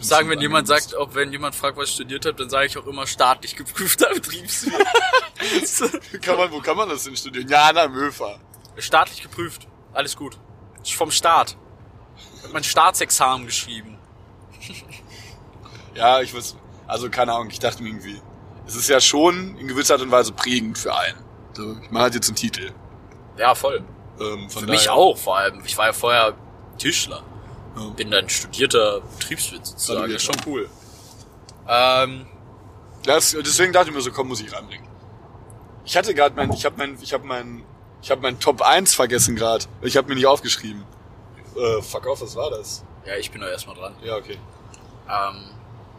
Sagen, 0.00 0.28
wenn 0.28 0.40
jemand 0.40 0.66
sagt, 0.66 0.94
ob 0.94 1.14
wenn 1.14 1.30
jemand 1.30 1.54
fragt, 1.54 1.76
was 1.76 1.88
ich 1.88 1.94
studiert 1.94 2.26
habe, 2.26 2.36
dann 2.36 2.50
sage 2.50 2.66
ich 2.66 2.76
auch 2.76 2.86
immer 2.86 3.06
staatlich 3.06 3.56
geprüfter 3.56 4.08
Betriebswirt. 4.14 4.74
Kann 6.22 6.36
man, 6.36 6.50
wo 6.52 6.60
kann 6.60 6.76
man 6.76 6.88
das 6.88 7.04
denn 7.04 7.16
studieren? 7.16 7.48
Ja, 7.48 7.70
na, 7.74 7.88
Möfer. 7.88 8.38
staatlich 8.78 9.22
geprüft. 9.22 9.66
Alles 9.92 10.16
gut. 10.16 10.38
Ist 10.82 10.94
vom 10.94 11.10
Staat. 11.10 11.56
Hab 12.42 12.52
mein 12.52 12.64
Staatsexamen 12.64 13.46
geschrieben. 13.46 13.98
Ja, 15.94 16.20
ich 16.20 16.34
weiß, 16.34 16.56
also 16.86 17.08
keine 17.10 17.32
Ahnung, 17.32 17.48
ich 17.50 17.58
dachte 17.58 17.82
mir 17.82 17.88
irgendwie, 17.90 18.20
es 18.66 18.74
ist 18.76 18.88
ja 18.88 19.00
schon 19.00 19.56
in 19.58 19.68
gewisser 19.68 19.94
Art 19.94 20.02
und 20.02 20.10
Weise 20.10 20.32
prägend 20.32 20.78
für 20.78 20.94
einen. 20.96 21.18
So, 21.52 21.76
man 21.90 22.02
hat 22.02 22.14
jetzt 22.14 22.28
einen 22.28 22.36
Titel. 22.36 22.72
Ja, 23.36 23.54
voll. 23.54 23.82
Ähm, 24.20 24.48
Für 24.50 24.60
mich 24.66 24.84
daher- 24.84 24.94
auch 24.94 25.16
vor 25.18 25.36
allem. 25.38 25.62
Ich 25.64 25.76
war 25.76 25.86
ja 25.86 25.92
vorher 25.92 26.34
Tischler. 26.78 27.22
Ja. 27.76 27.88
Bin 27.90 28.10
dann 28.10 28.28
studierter 28.28 29.00
Betriebswirt 29.18 29.66
sozusagen. 29.66 30.02
Das 30.12 30.22
ist 30.22 30.22
schon 30.24 30.36
cool. 30.46 30.68
Ähm, 31.68 32.26
Das, 33.04 33.32
deswegen 33.32 33.72
dachte 33.72 33.90
ich 33.90 33.94
mir 33.94 34.00
so, 34.00 34.10
komm, 34.12 34.28
muss 34.28 34.40
ich 34.40 34.52
reinbringen. 34.52 34.86
Ich 35.84 35.96
hatte 35.96 36.14
gerade 36.14 36.34
mein, 36.34 36.50
ich 36.52 36.64
habe 36.64 36.76
mein, 36.78 36.96
ich 37.02 37.12
habe 37.12 37.24
mein, 37.26 37.62
ich 38.00 38.10
habe 38.10 38.22
mein 38.22 38.38
Top 38.40 38.62
1 38.62 38.94
vergessen 38.94 39.36
gerade. 39.36 39.66
Ich 39.82 39.96
habe 39.96 40.08
mir 40.08 40.14
nicht 40.14 40.26
aufgeschrieben. 40.26 40.84
Äh, 41.56 41.82
fuck 41.82 42.06
off, 42.06 42.22
was 42.22 42.34
war 42.36 42.50
das? 42.50 42.84
ja, 43.06 43.16
ich 43.16 43.30
bin 43.30 43.40
doch 43.42 43.48
erstmal 43.48 43.76
dran. 43.76 43.94
Ja, 44.02 44.16
okay. 44.16 44.38
Ähm, 45.08 45.50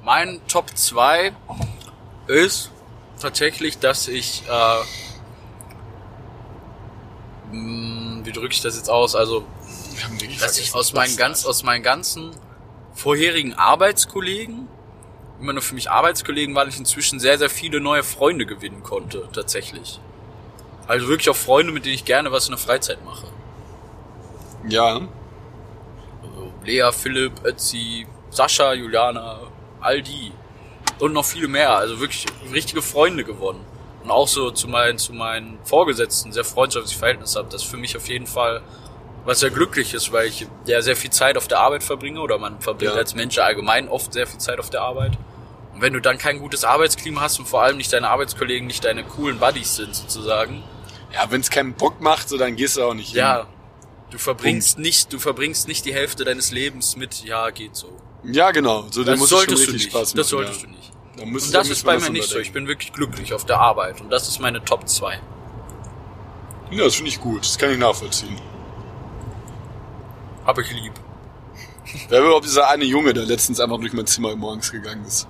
mein 0.05 0.39
Top 0.47 0.69
2 0.77 1.33
ist 2.27 2.71
tatsächlich, 3.19 3.79
dass 3.79 4.07
ich, 4.07 4.43
äh, 4.47 4.83
mh, 7.51 8.25
wie 8.25 8.31
drücke 8.31 8.53
ich 8.53 8.61
das 8.61 8.77
jetzt 8.77 8.89
aus? 8.89 9.15
Also, 9.15 9.43
dass 10.39 10.57
ich 10.59 10.73
aus 10.75 10.93
meinen 10.93 11.17
ganz, 11.17 11.45
aus 11.45 11.63
meinen 11.63 11.83
ganzen 11.83 12.31
vorherigen 12.93 13.55
Arbeitskollegen, 13.55 14.67
immer 15.41 15.53
nur 15.53 15.61
für 15.61 15.75
mich 15.75 15.89
Arbeitskollegen, 15.89 16.55
weil 16.55 16.69
ich 16.69 16.77
inzwischen 16.77 17.19
sehr, 17.19 17.37
sehr 17.37 17.49
viele 17.49 17.81
neue 17.81 18.03
Freunde 18.03 18.45
gewinnen 18.45 18.83
konnte, 18.83 19.27
tatsächlich. 19.33 19.99
Also 20.87 21.07
wirklich 21.07 21.29
auch 21.29 21.35
Freunde, 21.35 21.73
mit 21.73 21.85
denen 21.85 21.95
ich 21.95 22.05
gerne 22.05 22.31
was 22.31 22.45
in 22.45 22.51
der 22.51 22.59
Freizeit 22.59 23.03
mache. 23.03 23.27
Ja, 24.67 25.01
Also 26.21 26.53
Lea, 26.63 26.91
Philipp, 26.91 27.43
Ötzi, 27.43 28.07
Sascha, 28.29 28.73
Juliana, 28.73 29.39
all 29.85 30.01
die. 30.01 30.31
Und 30.99 31.13
noch 31.13 31.25
viele 31.25 31.47
mehr. 31.47 31.75
Also 31.77 31.99
wirklich 31.99 32.25
richtige 32.53 32.81
Freunde 32.81 33.23
gewonnen. 33.23 33.63
Und 34.03 34.11
auch 34.11 34.27
so 34.27 34.51
zu 34.51 34.67
meinen, 34.67 34.97
zu 34.97 35.13
meinen 35.13 35.57
Vorgesetzten 35.63 36.31
sehr 36.31 36.43
freundschaftliches 36.45 36.97
Verhältnis 36.99 37.35
habe. 37.35 37.47
Das 37.49 37.63
ist 37.63 37.69
für 37.69 37.77
mich 37.77 37.95
auf 37.97 38.07
jeden 38.07 38.27
Fall 38.27 38.61
was 39.25 39.39
sehr 39.39 39.49
glücklich 39.49 39.95
ist, 39.95 40.11
weil 40.11 40.27
ich 40.27 40.45
ja 40.67 40.81
sehr 40.83 40.95
viel 40.95 41.09
Zeit 41.09 41.35
auf 41.35 41.47
der 41.47 41.59
Arbeit 41.59 41.83
verbringe 41.83 42.21
oder 42.21 42.37
man 42.37 42.61
verbringt 42.61 42.93
Ja. 42.93 42.99
als 42.99 43.15
Mensch 43.15 43.39
allgemein 43.39 43.89
oft 43.89 44.13
sehr 44.13 44.27
viel 44.27 44.37
Zeit 44.39 44.59
auf 44.59 44.69
der 44.69 44.81
Arbeit. 44.81 45.13
Und 45.73 45.81
wenn 45.81 45.93
du 45.93 45.99
dann 45.99 46.19
kein 46.19 46.37
gutes 46.39 46.63
Arbeitsklima 46.63 47.21
hast 47.21 47.39
und 47.39 47.47
vor 47.47 47.63
allem 47.63 47.77
nicht 47.77 47.91
deine 47.91 48.07
Arbeitskollegen 48.09 48.67
nicht 48.67 48.85
deine 48.85 49.03
coolen 49.03 49.39
Buddies 49.39 49.75
sind 49.77 49.95
sozusagen, 49.95 50.63
ja, 51.11 51.25
wenn 51.31 51.41
es 51.41 51.49
keinen 51.49 51.73
Bock 51.73 52.01
macht, 52.01 52.29
so 52.29 52.37
dann 52.37 52.55
gehst 52.55 52.77
du 52.77 52.83
auch 52.83 52.93
nicht 52.93 53.09
hin. 53.09 53.17
ja, 53.17 53.47
du 54.11 54.19
verbringst 54.19 54.77
nicht, 54.77 55.11
du 55.11 55.17
verbringst 55.17 55.67
nicht 55.67 55.85
die 55.85 55.93
Hälfte 55.93 56.23
deines 56.23 56.51
Lebens 56.51 56.95
mit, 56.95 57.23
ja, 57.25 57.49
geht 57.49 57.75
so. 57.75 57.97
Ja, 58.27 58.51
genau. 58.51 58.85
So, 58.91 59.03
Das 59.03 59.19
solltest 59.19 59.67
du 59.67 59.71
nicht. 59.73 59.91
Spaß 59.91 60.09
machen. 60.09 60.17
das 60.17 60.27
solltest 60.29 60.61
ja. 60.61 60.67
du 60.67 60.73
nicht. 60.73 60.91
Da 61.17 61.23
Und 61.23 61.53
da 61.53 61.59
das 61.59 61.69
ist 61.69 61.85
bei 61.85 61.97
mir 61.97 62.09
nicht 62.09 62.29
so. 62.29 62.39
Ich 62.39 62.51
bin 62.51 62.67
wirklich 62.67 62.91
glücklich 62.91 63.33
auf 63.33 63.45
der 63.45 63.59
Arbeit. 63.59 64.01
Und 64.01 64.09
das 64.09 64.27
ist 64.27 64.39
meine 64.39 64.63
Top 64.63 64.87
2. 64.87 65.19
Ja, 66.71 66.83
das 66.83 66.95
finde 66.95 67.09
ich 67.09 67.21
gut. 67.21 67.41
Das 67.41 67.57
kann 67.57 67.71
ich 67.71 67.77
nachvollziehen. 67.77 68.35
Hab 70.45 70.57
ich 70.59 70.71
lieb. 70.71 70.93
Wer 72.09 72.19
war 72.19 72.27
überhaupt 72.27 72.45
dieser 72.45 72.67
eine 72.67 72.83
Junge, 72.83 73.13
der 73.13 73.25
letztens 73.25 73.59
einfach 73.59 73.79
durch 73.79 73.93
mein 73.93 74.07
Zimmer 74.07 74.35
morgens 74.35 74.71
gegangen 74.71 75.05
ist? 75.05 75.27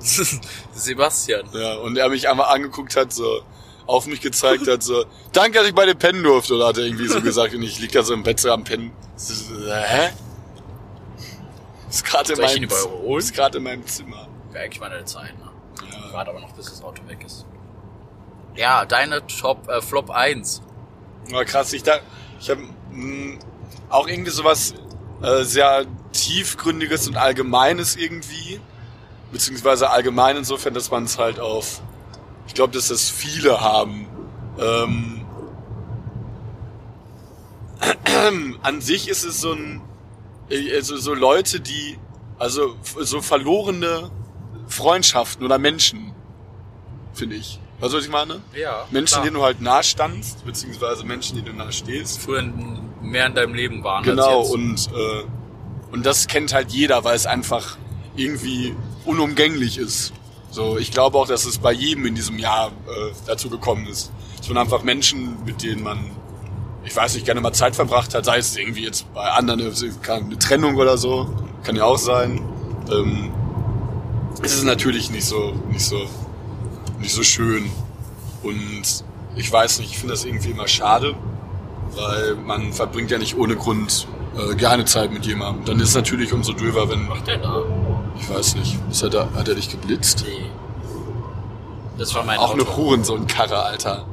Sebastian. 0.72 1.46
Ja, 1.52 1.74
und 1.74 1.96
er 1.96 2.08
mich 2.08 2.28
einmal 2.28 2.54
angeguckt 2.54 2.96
hat, 2.96 3.12
so 3.12 3.42
auf 3.86 4.06
mich 4.06 4.20
gezeigt 4.20 4.66
hat, 4.68 4.82
so, 4.82 5.04
danke, 5.32 5.58
dass 5.58 5.68
ich 5.68 5.74
bei 5.74 5.84
dir 5.84 5.94
pennen 5.94 6.22
durfte, 6.22 6.54
oder 6.54 6.68
hat 6.68 6.78
er 6.78 6.84
irgendwie 6.84 7.08
so 7.08 7.20
gesagt, 7.22 7.54
und 7.54 7.62
ich 7.62 7.78
lieg 7.80 7.92
da 7.92 8.02
so 8.02 8.14
im 8.14 8.22
Bett 8.22 8.40
so 8.40 8.50
am 8.50 8.64
Pennen. 8.64 8.92
So, 9.16 9.34
hä? 9.66 10.10
Ist 11.90 12.04
gerade 12.04 12.32
in 12.32 12.40
meinem, 12.40 12.68
ist 13.18 13.34
gerade 13.34 13.58
in 13.58 13.64
meinem 13.64 13.86
Zimmer. 13.86 14.28
Wäre 14.52 14.64
eigentlich 14.64 14.80
meine 14.80 15.04
Zeit, 15.04 15.36
ne? 15.38 15.50
Ja. 15.92 16.12
Warte 16.12 16.30
aber 16.30 16.40
noch, 16.40 16.52
bis 16.52 16.66
das 16.66 16.82
Auto 16.82 17.06
weg 17.08 17.18
ist. 17.26 17.46
Ja, 18.54 18.84
deine 18.84 19.26
Top, 19.26 19.68
äh, 19.68 19.80
Flop 19.80 20.10
1. 20.10 20.62
Ja, 21.28 21.44
krass, 21.44 21.72
ich 21.72 21.82
da, 21.82 21.98
ich 22.40 22.48
habe 22.48 22.62
auch 23.88 24.06
irgendwie 24.06 24.30
sowas 24.30 24.74
äh, 25.22 25.42
sehr 25.42 25.84
tiefgründiges 26.12 27.08
und 27.08 27.16
allgemeines 27.16 27.96
irgendwie, 27.96 28.60
beziehungsweise 29.32 29.90
allgemein 29.90 30.36
insofern, 30.36 30.74
dass 30.74 30.90
man 30.90 31.04
es 31.04 31.18
halt 31.18 31.40
auf, 31.40 31.82
ich 32.46 32.54
glaube, 32.54 32.72
dass 32.72 32.88
das 32.88 33.10
viele 33.10 33.60
haben. 33.60 34.06
Ähm, 34.58 35.26
an 38.62 38.80
sich 38.80 39.08
ist 39.08 39.24
es 39.24 39.40
so 39.40 39.52
ein 39.52 39.82
also 40.74 40.96
so 40.96 41.14
Leute, 41.14 41.60
die, 41.60 41.98
also 42.38 42.76
so 42.82 43.20
verlorene 43.20 44.10
Freundschaften 44.68 45.44
oder 45.44 45.58
Menschen, 45.58 46.12
finde 47.12 47.36
ich. 47.36 47.60
Weißt 47.80 47.94
du, 47.94 47.98
was 47.98 48.04
ich 48.04 48.10
meine? 48.10 48.40
Ja. 48.54 48.86
Menschen, 48.90 49.14
klar. 49.14 49.24
denen 49.24 49.34
du 49.36 49.42
halt 49.42 49.60
nah 49.60 49.82
standst, 49.82 50.44
beziehungsweise 50.44 51.04
Menschen, 51.04 51.36
denen 51.36 51.56
du 51.56 51.64
nah 51.64 51.72
stehst. 51.72 52.20
früher 52.20 52.42
mehr 53.00 53.26
in 53.26 53.34
deinem 53.34 53.54
Leben 53.54 53.82
waren 53.82 54.04
Genau, 54.04 54.42
und, 54.42 54.88
äh, 54.88 55.24
und 55.92 56.04
das 56.04 56.26
kennt 56.26 56.52
halt 56.52 56.72
jeder, 56.72 57.04
weil 57.04 57.16
es 57.16 57.26
einfach 57.26 57.78
irgendwie 58.16 58.74
unumgänglich 59.06 59.78
ist. 59.78 60.12
So, 60.50 60.76
ich 60.78 60.90
glaube 60.90 61.16
auch, 61.16 61.26
dass 61.26 61.44
es 61.44 61.58
bei 61.58 61.72
jedem 61.72 62.06
in 62.06 62.14
diesem 62.14 62.38
Jahr 62.38 62.68
äh, 62.68 63.12
dazu 63.26 63.48
gekommen 63.48 63.86
ist. 63.86 64.12
Dass 64.38 64.48
man 64.48 64.58
einfach 64.58 64.82
Menschen, 64.82 65.36
mit 65.44 65.62
denen 65.62 65.82
man, 65.82 66.10
ich 66.84 66.96
weiß 66.96 67.14
nicht, 67.14 67.26
gerne 67.26 67.40
mal 67.40 67.52
Zeit 67.52 67.76
verbracht 67.76 68.14
hat, 68.14 68.24
sei 68.24 68.38
es 68.38 68.56
irgendwie 68.56 68.84
jetzt 68.84 69.12
bei 69.12 69.30
anderen 69.30 69.60
eine, 69.60 70.38
Trennung 70.38 70.76
oder 70.76 70.96
so, 70.96 71.28
kann 71.62 71.76
ja 71.76 71.84
auch 71.84 71.98
sein. 71.98 72.40
Ähm, 72.90 73.30
es 74.42 74.54
ist 74.54 74.64
natürlich 74.64 75.10
nicht 75.10 75.24
so, 75.24 75.52
nicht 75.68 75.84
so, 75.84 76.00
nicht 76.98 77.12
so 77.12 77.22
schön. 77.22 77.70
Und 78.42 79.04
ich 79.36 79.52
weiß 79.52 79.80
nicht, 79.80 79.90
ich 79.90 79.98
finde 79.98 80.14
das 80.14 80.24
irgendwie 80.24 80.50
immer 80.50 80.66
schade, 80.66 81.14
weil 81.94 82.36
man 82.36 82.72
verbringt 82.72 83.10
ja 83.10 83.18
nicht 83.18 83.36
ohne 83.36 83.56
Grund 83.56 84.06
äh, 84.36 84.54
gerne 84.54 84.84
Zeit 84.86 85.12
mit 85.12 85.26
jemandem. 85.26 85.64
Dann 85.66 85.80
ist 85.80 85.90
es 85.90 85.94
natürlich 85.94 86.32
umso 86.32 86.52
döver, 86.52 86.88
wenn, 86.88 87.06
macht 87.06 87.26
der 87.26 87.38
da? 87.38 87.62
ich 88.18 88.28
weiß 88.28 88.56
nicht, 88.56 88.78
ist 88.90 89.02
er 89.02 89.10
da, 89.10 89.28
hat 89.34 89.48
er 89.48 89.54
dich 89.54 89.70
geblitzt? 89.70 90.24
Nee. 90.26 90.46
Das 91.98 92.14
war 92.14 92.24
mein 92.24 92.38
Auch 92.38 92.54
Auto. 92.54 92.64
eine 92.64 92.76
Hurensohn-Karre, 92.76 93.62
Alter. 93.62 94.06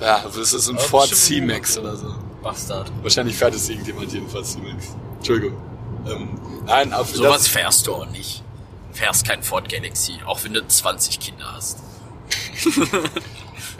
Ja. 0.00 0.06
Ja, 0.06 0.24
das 0.24 0.52
ist 0.52 0.68
ein 0.68 0.76
Aber 0.76 0.84
Ford 0.84 1.14
C-Max 1.14 1.78
oder 1.78 1.96
so. 1.96 2.14
Bastard. 2.42 2.90
Wahrscheinlich 3.02 3.36
fährt 3.36 3.54
es 3.54 3.68
irgendjemand 3.68 4.12
jedenfalls 4.12 4.52
C-Max. 4.52 4.96
Entschuldigung. 5.18 5.56
Ähm, 6.06 6.40
nein, 6.66 6.92
auf 6.92 7.14
Sowas 7.14 7.46
fährst 7.48 7.86
du 7.86 7.94
auch 7.94 8.06
nicht. 8.06 8.42
Fährst 8.92 9.26
kein 9.26 9.42
Ford 9.42 9.68
Galaxy, 9.68 10.14
auch 10.24 10.42
wenn 10.42 10.54
du 10.54 10.66
20 10.66 11.20
Kinder 11.20 11.52
hast. 11.54 11.78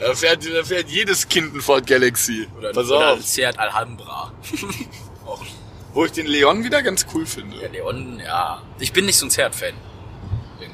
Da 0.00 0.14
fährt, 0.14 0.46
da 0.46 0.64
fährt 0.64 0.88
jedes 0.88 1.28
Kind 1.28 1.54
ein 1.54 1.60
Ford 1.60 1.86
Galaxy. 1.86 2.48
Oder, 2.56 2.72
Pass 2.72 2.86
oder 2.90 3.12
auf. 3.12 3.16
ein 3.18 3.22
Seat 3.22 3.58
Alhambra. 3.58 4.32
auch 5.26 5.42
Wo 5.92 6.06
ich 6.06 6.12
den 6.12 6.26
Leon 6.26 6.64
wieder 6.64 6.82
ganz 6.82 7.04
cool 7.12 7.26
finde. 7.26 7.58
der 7.58 7.68
Leon, 7.68 8.18
ja. 8.18 8.62
Ich 8.78 8.94
bin 8.94 9.04
nicht 9.04 9.18
so 9.18 9.26
ein 9.26 9.30
Seat-Fan. 9.30 9.74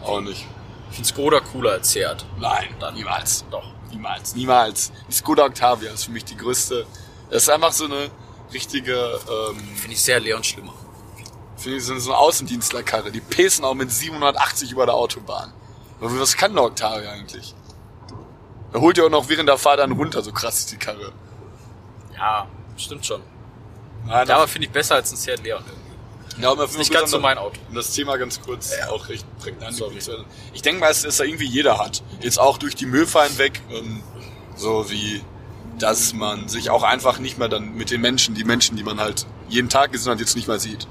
Auch 0.04 0.20
nicht. 0.20 0.46
Ich 0.90 0.96
finde 0.96 1.08
Skoda 1.08 1.40
cooler 1.40 1.72
als 1.72 1.90
Seat. 1.90 2.24
Nein, 2.38 2.68
Dann 2.78 2.94
niemals. 2.94 3.44
Doch. 3.50 3.64
Niemals, 3.90 4.34
niemals. 4.34 4.92
Die 5.08 5.12
Skoda 5.12 5.44
Octavia 5.44 5.90
ist 5.92 6.04
für 6.04 6.10
mich 6.10 6.24
die 6.24 6.36
größte. 6.36 6.86
Das 7.30 7.44
ist 7.44 7.48
einfach 7.50 7.72
so 7.72 7.84
eine 7.86 8.10
richtige, 8.52 8.94
ähm, 8.94 9.58
Finde 9.76 9.92
ich 9.94 10.02
sehr 10.02 10.20
Leon 10.20 10.44
schlimmer. 10.44 10.74
finde 11.56 11.78
ich, 11.78 11.84
so 11.84 11.92
eine 11.92 12.16
Außendienstlerkarre. 12.16 13.10
Die 13.10 13.20
pesen 13.20 13.64
auch 13.64 13.74
mit 13.74 13.90
780 13.90 14.72
über 14.72 14.86
der 14.86 14.94
Autobahn. 14.94 15.52
Aber 16.00 16.20
was 16.20 16.36
kann 16.36 16.50
eine 16.52 16.62
Octavia 16.62 17.10
eigentlich? 17.10 17.54
Da 18.72 18.80
holt 18.80 18.98
ihr 18.98 19.06
auch 19.06 19.10
noch 19.10 19.28
während 19.28 19.48
der 19.48 19.56
Fahrt 19.58 19.78
dann 19.78 19.92
runter, 19.92 20.22
so 20.22 20.32
krass 20.32 20.58
ist 20.58 20.72
die 20.72 20.76
Karre. 20.76 21.12
Ja, 22.14 22.46
stimmt 22.76 23.06
schon. 23.06 23.22
Nein, 24.04 24.28
Ja, 24.28 24.36
aber 24.36 24.48
finde 24.48 24.66
ich 24.66 24.72
besser 24.72 24.96
als 24.96 25.10
ein 25.12 25.16
Seat 25.16 25.42
Leon 25.42 25.64
irgendwie. 25.66 25.85
Ja, 26.40 26.50
aber 26.50 26.68
Nicht 26.76 26.92
ganz 26.92 27.10
so 27.10 27.18
mein 27.18 27.38
Auto. 27.38 27.58
Um 27.68 27.74
das 27.74 27.92
Thema 27.92 28.16
ganz 28.16 28.40
kurz 28.40 28.72
auch 28.90 29.08
recht 29.08 29.26
prägnant. 29.38 29.80
Ich 30.52 30.62
denke 30.62 30.80
mal, 30.80 30.90
es 30.90 31.04
ist 31.04 31.20
da 31.20 31.24
irgendwie 31.24 31.46
jeder 31.46 31.78
hat. 31.78 32.02
Jetzt 32.20 32.38
auch 32.38 32.58
durch 32.58 32.74
die 32.74 32.86
Müllfallen 32.86 33.36
weg, 33.38 33.60
ähm, 33.70 34.02
so 34.54 34.90
wie, 34.90 35.22
dass 35.78 36.12
man 36.12 36.48
sich 36.48 36.70
auch 36.70 36.82
einfach 36.82 37.18
nicht 37.18 37.38
mehr 37.38 37.48
dann 37.48 37.74
mit 37.74 37.90
den 37.90 38.00
Menschen, 38.00 38.34
die 38.34 38.44
Menschen, 38.44 38.76
die 38.76 38.82
man 38.82 39.00
halt 39.00 39.26
jeden 39.48 39.68
Tag 39.68 39.92
gesehen 39.92 40.12
hat, 40.12 40.20
jetzt 40.20 40.36
nicht 40.36 40.48
mehr 40.48 40.58
sieht. 40.58 40.86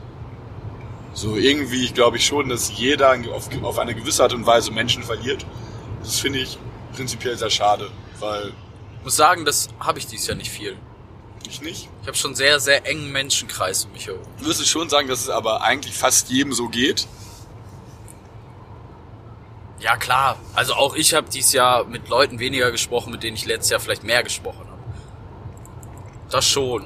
So 1.13 1.35
irgendwie, 1.37 1.87
glaube 1.89 2.17
ich 2.17 2.25
schon, 2.25 2.49
dass 2.49 2.77
jeder 2.77 3.15
auf, 3.33 3.49
auf 3.63 3.79
eine 3.79 3.95
gewisse 3.95 4.23
Art 4.23 4.33
und 4.33 4.45
Weise 4.45 4.71
Menschen 4.71 5.03
verliert. 5.03 5.45
Das 6.01 6.19
finde 6.19 6.39
ich 6.39 6.59
prinzipiell 6.93 7.37
sehr 7.37 7.49
schade, 7.49 7.89
weil 8.19 8.51
Ich 8.99 9.03
muss 9.03 9.15
sagen, 9.15 9.45
das 9.45 9.69
habe 9.79 9.99
ich 9.99 10.07
dieses 10.07 10.27
Jahr 10.27 10.37
nicht 10.37 10.51
viel. 10.51 10.77
Ich 11.49 11.61
nicht. 11.61 11.89
Ich 12.01 12.07
habe 12.07 12.17
schon 12.17 12.35
sehr, 12.35 12.59
sehr 12.59 12.85
engen 12.87 13.11
Menschenkreis 13.11 13.85
um 13.85 13.91
mich 13.91 14.07
herum. 14.07 14.21
Ich 14.39 14.45
würde 14.45 14.65
schon 14.65 14.89
sagen, 14.89 15.07
dass 15.07 15.21
es 15.21 15.29
aber 15.29 15.61
eigentlich 15.61 15.95
fast 15.95 16.29
jedem 16.29 16.53
so 16.53 16.69
geht. 16.69 17.07
Ja, 19.79 19.97
klar. 19.97 20.37
Also 20.55 20.73
auch 20.73 20.95
ich 20.95 21.13
habe 21.13 21.29
dieses 21.29 21.53
Jahr 21.53 21.85
mit 21.85 22.09
Leuten 22.09 22.39
weniger 22.39 22.71
gesprochen, 22.71 23.11
mit 23.11 23.23
denen 23.23 23.35
ich 23.35 23.45
letztes 23.45 23.69
Jahr 23.69 23.79
vielleicht 23.79 24.03
mehr 24.03 24.23
gesprochen 24.23 24.67
habe. 24.67 24.81
Das 26.31 26.47
schon. 26.47 26.85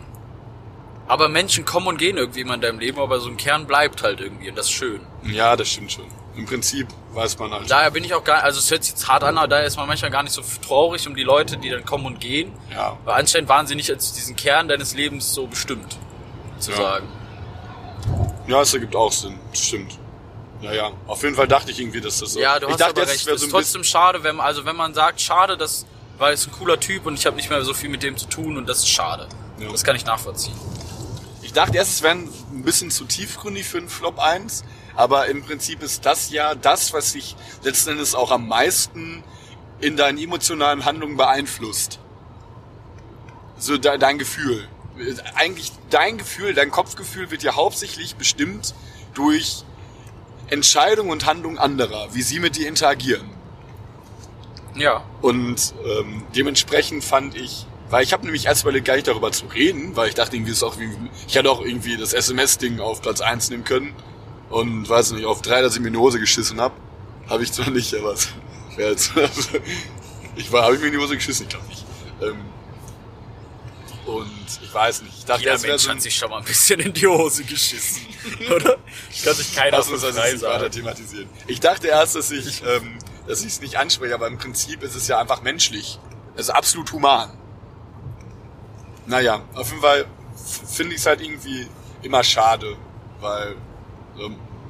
Aber 1.07 1.30
Menschen 1.30 1.66
kommen 1.66 1.88
und 1.88 1.97
gehen 1.97 2.18
irgendwie 2.18 2.41
immer 2.41 2.55
in 2.55 2.62
deinem 2.62 2.80
Leben, 2.80 2.99
aber 2.99 3.20
so 3.20 3.30
ein 3.30 3.38
Kern 3.38 3.66
bleibt 3.66 4.03
halt 4.03 4.20
irgendwie 4.20 4.49
und 4.49 4.57
das 4.57 4.68
ist 4.68 4.74
schön. 4.74 5.01
Ja, 5.24 5.55
das 5.55 5.70
stimmt 5.70 5.91
schon. 5.91 6.05
Im 6.40 6.46
Prinzip 6.46 6.88
weiß 7.14 7.38
man 7.38 7.52
halt. 7.52 7.70
Daher 7.70 7.92
bin 7.92 8.04
ich 8.04 8.14
auch 8.14 8.24
gar 8.24 8.44
also 8.44 8.60
es 8.60 8.72
hört 8.72 8.84
sich 8.84 8.94
jetzt 8.94 9.08
hart 9.08 9.24
an, 9.24 9.38
aber 9.38 9.50
daher 9.50 9.66
ist 9.66 9.76
man 9.76 9.88
manchmal 9.88 10.10
gar 10.10 10.24
nicht 10.24 10.32
so 10.32 10.42
traurig 10.66 11.06
um 11.08 11.16
die 11.16 11.24
Leute, 11.24 11.58
die 11.58 11.70
dann 11.70 11.84
kommen 11.84 12.06
und 12.06 12.20
gehen. 12.22 12.54
Ja. 12.72 12.98
Weil 13.04 13.20
anscheinend 13.20 13.50
waren 13.50 13.68
sie 13.68 13.76
nicht 13.76 13.90
als 13.92 14.14
diesen 14.14 14.36
Kern 14.38 14.70
deines 14.70 14.94
Lebens 14.94 15.34
so 15.34 15.48
bestimmt, 15.48 15.98
zu 16.60 16.72
Ja. 16.72 16.78
sagen. 16.78 17.08
Ja, 18.48 18.62
es 18.62 18.74
ergibt 18.74 18.96
auch 18.96 19.12
Sinn. 19.12 19.38
Stimmt. 19.52 19.98
Ja, 20.62 20.74
ja. 20.74 20.92
Auf 21.08 21.22
jeden 21.24 21.36
Fall 21.36 21.48
dachte 21.48 21.72
ich 21.72 21.80
irgendwie, 21.80 22.02
dass 22.02 22.20
das 22.20 22.34
so. 22.34 22.40
Ja, 22.40 22.58
du 22.58 22.68
ich 22.68 22.72
hast 22.74 22.80
dachte, 22.82 23.02
aber 23.02 23.12
recht. 23.12 23.28
es 23.28 23.42
so 23.42 23.46
ist 23.46 23.52
trotzdem 23.52 23.84
schade, 23.84 24.24
wenn 24.24 24.38
man, 24.38 24.46
also 24.46 24.64
wenn 24.66 24.76
man 24.76 24.94
sagt, 24.94 25.20
schade, 25.22 25.58
das 25.58 25.86
weil 26.20 26.34
es 26.34 26.46
ein 26.46 26.52
cooler 26.52 26.80
Typ 26.80 27.06
und 27.06 27.14
ich 27.16 27.26
habe 27.26 27.36
nicht 27.38 27.50
mehr 27.50 27.64
so 27.64 27.74
viel 27.74 27.90
mit 27.90 28.04
dem 28.04 28.18
zu 28.18 28.28
tun 28.28 28.58
und 28.58 28.68
das 28.68 28.80
ist 28.80 28.90
schade. 28.90 29.28
Ja. 29.58 29.72
Das 29.72 29.84
kann 29.84 29.96
ich 29.96 30.06
nachvollziehen. 30.06 30.56
Ich 31.42 31.54
dachte 31.54 31.78
erst, 31.78 31.94
es 31.94 32.02
wäre 32.04 32.16
ein 32.16 32.30
bisschen 32.64 32.92
zu 32.92 33.06
tiefgründig 33.06 33.66
für 33.66 33.78
einen 33.80 33.90
Flop 33.90 34.20
1. 34.20 34.64
Aber 35.00 35.28
im 35.28 35.43
Prinzip 35.43 35.82
ist 35.82 36.06
das 36.06 36.30
ja 36.30 36.56
das, 36.56 36.91
was 36.91 37.14
dich 37.14 37.38
letzten 37.64 37.91
Endes 37.91 38.16
auch 38.16 38.32
am 38.32 38.50
meisten 38.50 39.24
in 39.80 39.95
deinen 39.95 40.18
emotionalen 40.18 40.84
Handlungen 40.84 41.16
beeinflusst. 41.16 42.00
So 43.58 43.78
de 43.78 43.97
dein 43.97 44.20
Gefühl. 44.20 44.68
Eigentlich 45.36 45.72
dein 45.89 46.18
Gefühl, 46.18 46.54
dein 46.54 46.70
Kopfgefühl 46.70 47.32
wird 47.32 47.43
ja 47.43 47.56
hauptsächlich 47.56 48.18
bestimmt 48.18 48.76
durch 49.14 49.64
Entscheidungen 50.50 51.12
und 51.12 51.26
Handlungen 51.26 51.60
anderer, 51.60 52.14
wie 52.14 52.22
sie 52.22 52.41
mit 52.41 52.58
dir 52.58 52.68
interagieren. 52.68 53.30
Ja. 54.76 55.06
Und 55.22 55.76
ähm, 55.86 56.24
dementsprechend 56.36 57.06
fand 57.06 57.38
ich, 57.38 57.68
weil 57.89 58.04
ich 58.04 58.12
habe 58.12 58.26
nämlich 58.26 58.47
erst 58.47 58.64
überlegt, 58.64 58.86
gar 58.86 58.95
nicht 58.95 59.08
darüber 59.08 59.32
zu 59.32 59.45
reden, 59.45 59.95
weil 59.95 60.10
ich 60.10 60.16
dachte 60.16 60.36
irgendwie, 60.36 60.52
ist 60.52 60.62
auch 60.62 60.78
wie, 60.78 60.89
ich 61.26 61.36
hätte 61.36 61.50
auch 61.50 61.62
irgendwie 61.62 61.95
das 61.95 62.12
SMS-Ding 62.12 62.82
auf 62.82 63.02
Platz 63.02 63.22
1 63.22 63.50
nehmen 63.50 63.64
können 63.64 63.95
und 64.50 64.88
weiß 64.88 65.12
nicht, 65.12 65.26
auf 65.26 65.41
drei, 65.41 65.62
dass 65.62 65.76
ich 65.76 65.82
mir 65.82 65.88
in 65.88 65.93
die 65.93 66.00
Hose 66.00 66.20
geschissen 66.20 66.60
hab, 66.60 66.74
habe 67.30 67.43
ich 67.43 67.52
zwar 67.52 67.70
nicht, 67.70 67.93
aber 67.95 68.16
wäre 68.76 68.91
jetzt, 68.91 69.12
ich 70.36 70.52
war, 70.52 70.64
habe 70.64 70.76
ich 70.76 70.82
mir 70.82 70.88
in 70.88 70.93
die 70.93 71.00
Hose 71.00 71.16
geschissen, 71.16 71.45
ich 71.45 71.50
glaube 71.50 71.68
nicht. 71.68 71.86
Ähm, 72.22 72.38
und 74.06 74.60
ich 74.64 74.74
weiß 74.74 75.04
nicht, 75.04 75.20
ich 75.20 75.26
dachte, 75.26 75.41
Jeder 75.41 75.60
Mensch 75.60 75.84
so 75.84 75.91
hat 75.91 76.02
sich 76.02 76.16
schon 76.16 76.32
mal 76.32 76.39
ein 76.39 76.45
bisschen 76.45 76.80
in 76.80 76.93
die 76.93 77.06
Hose 77.06 77.43
geschissen. 77.43 78.02
Oder? 78.56 78.78
Kann 79.24 79.36
sich 79.36 79.56
keiner 79.56 79.78
Lass 79.78 79.89
uns 79.89 80.02
das 80.02 80.16
nicht 80.16 80.41
weiter 80.41 80.72
thematisieren. 80.72 81.30
Ich 81.45 81.60
dachte 81.60 81.88
erst, 81.88 82.16
dass 82.16 82.32
ich 82.32 82.64
ähm, 82.64 82.97
dass 83.30 83.41
ich 83.41 83.47
es 83.47 83.62
nicht 83.62 83.78
anspreche, 83.78 84.16
aber 84.16 84.26
im 84.26 84.39
Prinzip 84.39 84.82
ist 84.82 84.95
es 84.95 85.08
ja 85.08 85.20
einfach 85.20 85.43
menschlich. 85.43 86.00
Es 86.34 86.47
ist 86.47 86.50
absolut 86.50 86.91
human. 86.91 87.30
Naja, 89.06 89.43
auf 89.54 89.70
jeden 89.70 89.82
Fall 89.82 90.06
finde 90.68 90.95
ich 90.95 91.02
es 91.02 91.06
halt 91.06 91.22
irgendwie 91.22 91.68
immer 92.02 92.24
schade, 92.24 92.76
weil, 93.20 93.56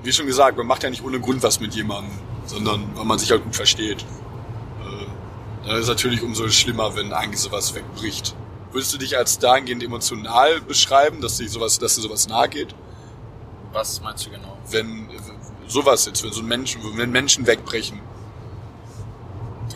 wie 0.03 0.11
schon 0.11 0.25
gesagt, 0.27 0.57
man 0.57 0.67
macht 0.67 0.83
ja 0.83 0.89
nicht 0.89 1.03
ohne 1.03 1.19
Grund 1.19 1.43
was 1.43 1.59
mit 1.59 1.73
jemandem, 1.75 2.13
sondern 2.45 2.83
weil 2.95 3.05
man 3.05 3.19
sich 3.19 3.31
halt 3.31 3.43
gut 3.43 3.55
versteht. 3.55 4.01
Äh, 4.01 5.65
dann 5.67 5.75
ist 5.75 5.83
es 5.83 5.87
natürlich 5.89 6.21
umso 6.23 6.47
schlimmer, 6.49 6.95
wenn 6.95 7.11
eigentlich 7.13 7.39
sowas 7.41 7.73
wegbricht. 7.75 8.35
Würdest 8.71 8.93
du 8.93 8.97
dich 8.97 9.17
als 9.17 9.39
dahingehend 9.39 9.83
emotional 9.83 10.61
beschreiben, 10.61 11.21
dass 11.21 11.37
dir 11.37 11.49
sowas, 11.49 11.79
dass 11.79 11.95
dir 11.95 12.01
sowas 12.01 12.27
nahe 12.27 12.47
geht? 12.49 12.75
Was 13.73 14.01
meinst 14.01 14.25
du 14.25 14.29
genau? 14.31 14.57
wenn 14.71 15.07
sowas 15.67 16.05
jetzt, 16.05 16.23
wenn 16.23 16.31
so 16.31 16.41
ein 16.41 16.47
Mensch, 16.47 16.77
wenn 16.95 17.11
Menschen 17.11 17.45
wegbrechen. 17.47 17.99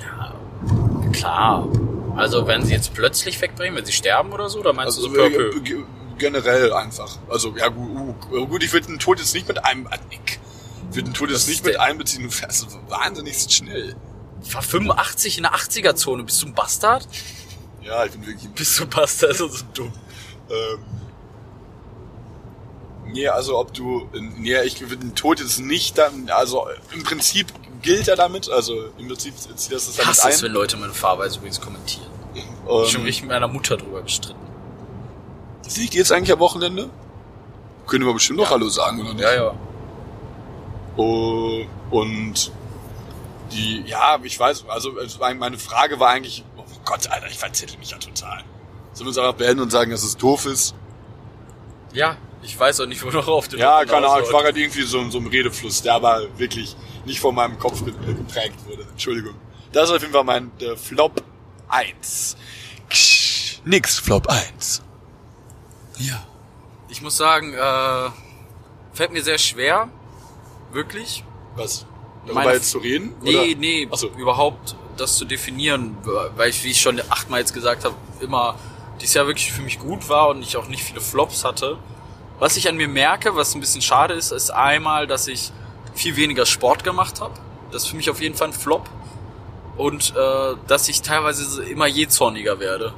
Ja, 0.02 0.34
klar. 1.12 1.68
Also 2.16 2.46
wenn 2.48 2.64
sie 2.64 2.74
jetzt 2.74 2.94
plötzlich 2.94 3.42
wegbringen, 3.42 3.76
wenn 3.78 3.86
sie 3.86 3.92
sterben 3.92 4.32
oder 4.32 4.50
so, 4.50 4.60
oder 4.60 4.74
meinst 4.74 4.98
Also 4.98 5.10
du 5.10 5.16
so 5.16 5.20
peu? 5.22 5.30
ge- 5.62 5.84
generell 6.24 6.72
einfach. 6.72 7.18
Also 7.30 7.54
ja 7.58 7.68
gut, 7.68 8.16
uh, 8.32 8.48
gut, 8.48 8.64
ich 8.64 8.72
würde 8.72 8.88
den 8.88 9.00
Tod 9.00 9.20
jetzt 9.20 9.34
nicht 9.34 9.48
mit 9.48 9.64
einem, 9.66 9.88
äh, 9.88 9.98
ich 10.90 10.96
würde 10.96 11.10
den 11.10 11.14
Tod 11.14 11.30
jetzt 11.30 11.50
nicht 11.50 11.66
mit 11.66 11.78
einbeziehen. 11.80 12.24
Du 12.24 12.30
fährst 12.32 12.66
wahnsinnig 12.88 13.38
schnell. 13.50 13.96
Ich 14.42 14.54
war 14.56 14.62
85 14.62 15.38
in 15.38 15.44
der 15.44 15.54
80er-Zone. 15.54 16.24
Bist 16.24 16.42
du 16.42 16.48
ein 16.48 16.54
Bastard? 16.54 17.08
Ja, 17.82 18.06
ich 18.06 18.12
bin 18.14 18.26
wirklich. 18.26 18.50
Bist 18.52 18.80
du 18.80 18.84
ein 18.84 18.90
Bastard? 18.90 19.32
Das 19.32 19.38
so 19.40 19.66
dumm. 19.74 19.92
Ähm, 20.50 20.80
nee, 23.12 23.28
also 23.28 23.58
ob 23.58 23.74
du, 23.74 24.08
nee, 24.38 24.62
ich 24.64 24.80
würde 24.82 24.98
den 24.98 25.16
Tod 25.16 25.40
jetzt 25.40 25.60
nicht 25.60 25.98
dann, 25.98 26.30
also 26.30 26.68
im 26.94 27.04
Prinzip 27.04 27.48
gilt 27.82 28.08
er 28.08 28.16
damit, 28.16 28.50
also 28.50 28.74
im 28.98 29.08
Prinzip 29.08 29.34
zieht 29.38 29.52
das 29.74 29.86
das 29.88 29.90
Ich 29.90 29.96
damit 29.98 30.10
hasse 30.18 30.30
es, 30.30 30.38
ein. 30.38 30.44
wenn 30.44 30.52
Leute 30.54 30.78
meine 30.78 30.94
Fahrweise 30.94 31.38
übrigens 31.38 31.60
kommentieren. 31.60 32.08
Ich 32.34 32.44
hab 32.66 32.88
schon 32.88 33.02
Ähm, 33.02 33.06
richtig 33.06 33.24
mit 33.24 33.32
meiner 33.32 33.48
Mutter 33.48 33.78
drüber 33.78 34.02
gestritten. 34.02 34.40
Sehe 35.68 35.86
ich 35.86 35.90
die 35.92 35.98
jetzt 35.98 36.12
eigentlich 36.12 36.32
am 36.32 36.40
Wochenende? 36.40 36.90
Können 37.88 38.06
wir 38.06 38.14
bestimmt 38.14 38.40
noch 38.40 38.50
Hallo 38.50 38.70
sagen, 38.70 39.02
oder 39.02 39.14
nicht? 39.14 39.24
Ja, 39.24 39.34
ja. 39.34 39.54
Oh, 40.96 41.64
und 41.92 42.52
die, 43.52 43.82
ja, 43.86 44.20
ich 44.24 44.40
weiß, 44.40 44.66
also 44.68 44.96
war- 45.20 45.34
meine 45.34 45.58
Frage 45.58 46.00
war 46.00 46.10
eigentlich, 46.10 46.44
oh 46.58 46.64
Gott, 46.86 47.08
Alter, 47.10 47.28
ich 47.28 47.38
verzettel 47.40 47.78
mich 47.80 47.92
ja 47.92 47.98
total. 47.98 48.44
Sollen 48.94 49.06
wir 49.06 49.08
uns 49.08 49.18
einfach 49.18 49.34
beenden 49.34 49.62
und 49.62 49.72
sagen, 49.72 49.92
dass 49.92 50.04
es 50.04 50.16
doof 50.18 50.46
ist? 50.46 50.76
Ja, 51.94 52.18
ich 52.42 52.60
weiß 52.60 52.82
auch 52.82 52.86
nicht, 52.86 53.04
wo 53.04 53.10
noch 53.10 53.28
auf 53.28 53.48
dem 53.48 53.60
Ja, 53.60 53.84
keine 53.86 54.08
Ahnung, 54.08 54.26
ich 54.28 54.34
war 54.34 54.44
gerade 54.44 54.60
irgendwie 54.60 54.84
so, 54.84 55.00
in 55.00 55.12
so 55.12 55.18
einem 55.18 55.28
Redefluss, 55.28 55.82
der 55.82 55.96
aber 55.96 56.28
wirklich 56.38 56.76
nicht 57.06 57.20
von 57.20 57.34
meinem 57.36 57.58
Kopf 57.58 57.84
ge- 57.84 57.94
geprägt 58.06 58.56
wurde. 58.68 58.84
Entschuldigung. 58.92 59.34
Das 59.72 59.90
ist 59.90 59.96
auf 59.96 60.02
jeden 60.02 60.14
Fall 60.14 60.24
mein 60.24 60.52
äh, 60.60 60.76
Flop 60.76 61.24
1. 61.70 62.38
Ksch, 62.90 63.62
Nix, 63.66 63.98
Flop 64.00 64.28
1. 64.28 64.82
Ja. 65.98 66.24
Ich 66.90 67.02
muss 67.02 67.18
sagen, 67.18 67.54
äh, 67.54 68.10
fällt 68.94 69.12
mir 69.12 69.24
sehr 69.24 69.38
schwer. 69.38 69.90
Wirklich. 70.72 71.24
Was? 71.56 71.86
Darüber 72.26 72.42
Meine- 72.42 72.54
jetzt 72.54 72.70
zu 72.72 72.78
reden? 72.80 73.16
Nee, 73.22 73.36
oder? 73.36 73.60
nee, 73.60 73.88
so. 73.94 74.08
überhaupt 74.10 74.76
das 74.98 75.18
zu 75.18 75.26
definieren, 75.26 75.98
weil 76.36 76.50
ich, 76.50 76.64
wie 76.64 76.70
ich 76.70 76.80
schon 76.82 77.02
achtmal 77.10 77.40
jetzt 77.40 77.54
gesagt 77.54 77.84
habe, 77.84 77.96
immer 78.20 78.56
dieses 79.02 79.16
Jahr 79.16 79.26
wirklich 79.28 79.52
für 79.52 79.62
mich 79.64 79.80
gut 79.80 80.08
war 80.08 80.30
und 80.30 80.42
ich 80.44 80.56
auch 80.56 80.68
nicht 80.68 80.84
viele 80.84 81.02
Flops 81.02 81.44
hatte. 81.44 81.78
Was 82.40 82.58
ich 82.58 82.70
an 82.70 82.78
mir 82.78 82.88
merke, 82.88 83.36
was 83.36 83.56
ein 83.56 83.60
bisschen 83.60 83.82
schade 83.82 84.14
ist, 84.14 84.32
ist 84.32 84.52
einmal, 84.52 85.08
dass 85.08 85.28
ich 85.28 85.52
viel 85.96 86.16
weniger 86.16 86.46
Sport 86.46 86.84
gemacht 86.84 87.22
habe. 87.22 87.34
Das 87.72 87.84
ist 87.84 87.90
für 87.90 87.96
mich 87.96 88.10
auf 88.10 88.22
jeden 88.22 88.36
Fall 88.36 88.50
ein 88.50 88.54
Flop. 88.54 88.90
Und 89.78 90.14
äh, 90.16 90.56
dass 90.68 90.88
ich 90.88 91.02
teilweise 91.02 91.64
immer 91.64 91.88
jähzorniger 91.88 92.60
werde. 92.60 92.94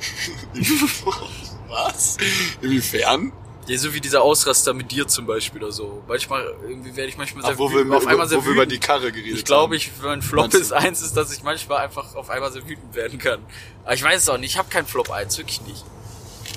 Was? 1.68 2.16
Inwiefern? 2.62 3.32
Ja, 3.66 3.76
so 3.76 3.92
wie 3.92 4.00
dieser 4.00 4.22
Ausraster 4.22 4.72
mit 4.72 4.90
dir 4.90 5.06
zum 5.06 5.26
Beispiel 5.26 5.62
oder 5.62 5.72
so. 5.72 6.02
Manchmal, 6.08 6.54
irgendwie 6.66 6.96
werde 6.96 7.10
ich 7.10 7.18
manchmal 7.18 7.44
Ach, 7.44 7.48
sehr 7.48 7.58
wo 7.58 7.70
wir, 7.70 7.80
wütend, 7.80 7.94
auf 7.94 8.06
einmal 8.06 8.26
sehr 8.26 8.38
wo 8.38 8.44
wir 8.46 8.52
über 8.52 8.62
wütend. 8.62 8.72
die 8.72 8.78
Karre 8.86 9.12
geredet 9.12 9.38
Ich 9.38 9.44
glaube, 9.44 9.76
ich, 9.76 9.90
mein 10.02 10.22
Flop 10.22 10.54
ist 10.54 10.72
eins, 10.72 11.02
ist, 11.02 11.14
dass 11.16 11.30
ich 11.32 11.42
manchmal 11.42 11.78
einfach 11.84 12.14
auf 12.14 12.30
einmal 12.30 12.50
so 12.50 12.66
wütend 12.66 12.94
werden 12.94 13.18
kann. 13.18 13.40
Aber 13.84 13.92
ich 13.92 14.02
weiß 14.02 14.22
es 14.22 14.28
auch 14.30 14.38
nicht. 14.38 14.52
Ich 14.52 14.58
habe 14.58 14.70
keinen 14.70 14.86
Flop 14.86 15.10
1, 15.10 15.36
wirklich 15.36 15.60
nicht. 15.62 15.84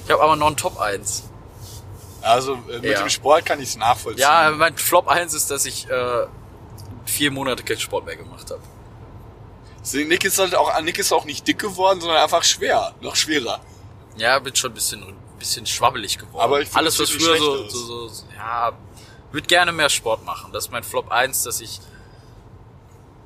Ich 0.05 0.12
habe 0.12 0.24
aber 0.24 0.38
noch 0.38 0.47
einen 0.47 0.55
Top 0.55 0.80
1. 0.80 1.24
Also 2.22 2.53
äh, 2.70 2.76
mit 2.80 2.86
Ja. 2.86 3.01
dem 3.01 3.09
Sport 3.09 3.45
kann 3.45 3.59
ich 3.59 3.70
es 3.70 3.78
nachvollziehen. 3.78 4.22
Ja, 4.22 4.51
mein 4.55 4.78
Flop 4.78 5.09
1 5.09 5.34
ist, 5.34 5.51
dass 5.51 5.66
ich 5.66 5.89
äh, 5.89 6.28
vier 7.05 7.32
Monate 7.32 7.64
keinen 7.64 7.80
Sport 7.80 8.05
mehr 8.05 8.16
gemacht 8.16 8.49
habe. 8.51 8.62
Nick 10.07 10.24
ist 10.24 10.38
halt 10.39 10.55
auch, 10.55 10.80
Nick 10.82 10.97
ist 10.99 11.12
auch 11.12 11.26
nicht 11.26 11.45
dick 11.47 11.59
geworden, 11.59 11.99
sondern 11.99 12.20
einfach 12.22 12.43
schwer. 12.43 12.93
Noch 13.01 13.16
schwerer. 13.18 13.59
Ja, 14.18 14.39
bin 14.39 14.55
schon 14.55 14.72
ein 14.72 14.74
bisschen, 14.74 15.03
ein 15.03 15.16
bisschen 15.39 15.66
schwabbelig 15.66 16.18
geworden. 16.18 16.43
Aber 16.43 16.62
ich 16.62 16.68
finde, 16.68 16.80
Alles, 16.80 16.99
was 16.99 17.09
früher 17.09 17.38
so, 17.38 17.68
so, 17.70 18.07
so, 18.07 18.26
ja, 18.36 18.72
würde 19.32 19.47
gerne 19.47 19.72
mehr 19.72 19.89
Sport 19.89 20.26
machen. 20.26 20.51
Das 20.51 20.66
ist 20.66 20.72
mein 20.72 20.84
Flop 20.84 21.09
1, 21.12 21.43
dass 21.43 21.62
ich 21.62 21.80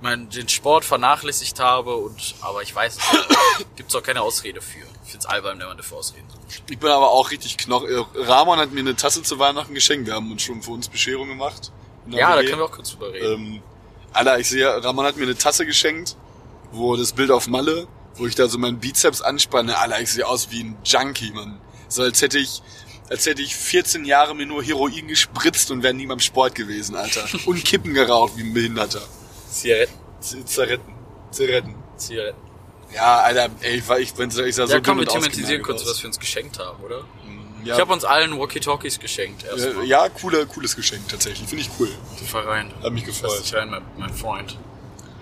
mein, 0.01 0.29
den 0.29 0.47
Sport 0.47 0.85
vernachlässigt 0.85 1.59
habe 1.59 1.95
und, 1.95 2.35
aber 2.41 2.61
ich 2.61 2.75
weiß, 2.75 2.97
es 2.97 3.65
gibt's 3.75 3.95
auch 3.95 4.03
keine 4.03 4.21
Ausrede 4.21 4.61
für. 4.61 4.85
Ich 5.05 5.11
find's 5.11 5.25
albern, 5.25 5.59
wenn 5.59 5.67
man 5.67 5.77
dafür 5.77 5.97
Ausreden 5.97 6.27
sucht. 6.29 6.63
Ich 6.69 6.77
bin 6.77 6.89
aber 6.89 7.09
auch 7.09 7.31
richtig 7.31 7.57
knoch. 7.57 7.83
äh, 7.83 8.03
Ramon 8.15 8.59
hat 8.59 8.71
mir 8.71 8.81
eine 8.81 8.95
Tasse 8.95 9.23
zu 9.23 9.39
Weihnachten 9.39 9.73
geschenkt. 9.73 10.07
Wir 10.07 10.13
haben 10.13 10.31
uns 10.31 10.43
schon 10.43 10.61
für 10.61 10.71
uns 10.71 10.87
Bescherung 10.89 11.27
gemacht. 11.27 11.71
Ja, 12.07 12.35
da 12.35 12.43
können 12.43 12.59
wir 12.59 12.65
auch 12.65 12.71
kurz 12.71 12.91
drüber 12.91 13.11
reden. 13.11 13.33
Ähm, 13.55 13.63
Alter, 14.13 14.39
ich 14.39 14.47
sehe, 14.47 14.67
Ramon 14.83 15.05
hat 15.05 15.17
mir 15.17 15.23
eine 15.23 15.35
Tasse 15.37 15.65
geschenkt, 15.65 16.15
wo 16.71 16.95
das 16.95 17.11
Bild 17.13 17.31
auf 17.31 17.47
Malle, 17.47 17.87
wo 18.17 18.27
ich 18.27 18.35
da 18.35 18.47
so 18.47 18.57
meinen 18.57 18.79
Bizeps 18.79 19.21
anspanne. 19.21 19.77
Alter, 19.77 20.01
ich 20.01 20.11
sehe 20.11 20.27
aus 20.27 20.51
wie 20.51 20.63
ein 20.63 20.77
Junkie, 20.83 21.31
Mann. 21.31 21.59
So 21.87 22.03
als 22.03 22.21
hätte 22.21 22.39
ich, 22.39 22.61
als 23.09 23.25
hätte 23.25 23.41
ich 23.41 23.55
14 23.55 24.05
Jahre 24.05 24.35
mir 24.35 24.45
nur 24.45 24.63
Heroin 24.63 25.07
gespritzt 25.07 25.71
und 25.71 25.83
wäre 25.83 25.93
nie 25.93 26.07
beim 26.07 26.19
Sport 26.19 26.55
gewesen, 26.55 26.95
Alter. 26.95 27.25
Und 27.45 27.63
Kippen 27.63 27.93
geraucht 27.93 28.33
wie 28.37 28.43
ein 28.43 28.53
Behinderter. 28.53 29.01
Zigaretten. 29.51 29.93
Z 30.19 30.49
Zerretten. 30.49 30.93
Zerretten. 31.31 31.75
Zigaretten. 31.97 32.39
Ja, 32.93 33.17
Alter, 33.19 33.49
ey, 33.61 33.77
ich, 33.77 33.87
war, 33.87 33.99
ich, 33.99 34.13
bin, 34.13 34.29
ich 34.29 34.55
sah 34.55 34.67
so 34.67 34.73
ja, 34.73 34.79
komm, 34.79 34.99
wir 34.99 35.05
thematisieren 35.07 35.61
kurz, 35.63 35.81
aus. 35.81 35.89
was 35.89 36.01
wir 36.03 36.07
uns 36.07 36.19
geschenkt 36.19 36.59
haben, 36.59 36.81
oder? 36.83 37.03
Ja, 37.63 37.73
Ich 37.75 37.81
habe 37.81 37.91
uns 37.93 38.05
allen 38.05 38.37
Walkie-Talkies 38.37 38.99
geschenkt 38.99 39.43
erstmal. 39.43 39.83
äh, 39.83 39.87
ja, 39.87 40.07
cooler, 40.09 40.45
cooles 40.45 40.75
Geschenk 40.75 41.07
tatsächlich. 41.09 41.49
Finde 41.49 41.63
ich 41.63 41.69
cool. 41.79 41.89
Die 42.21 42.37
rein. 42.37 42.71
Hat 42.83 42.93
mich 42.93 43.03
gefreut. 43.03 43.43
dich 43.43 43.53
rein, 43.55 43.71
mein, 43.71 43.81
mein 43.97 44.13
Freund. 44.13 44.57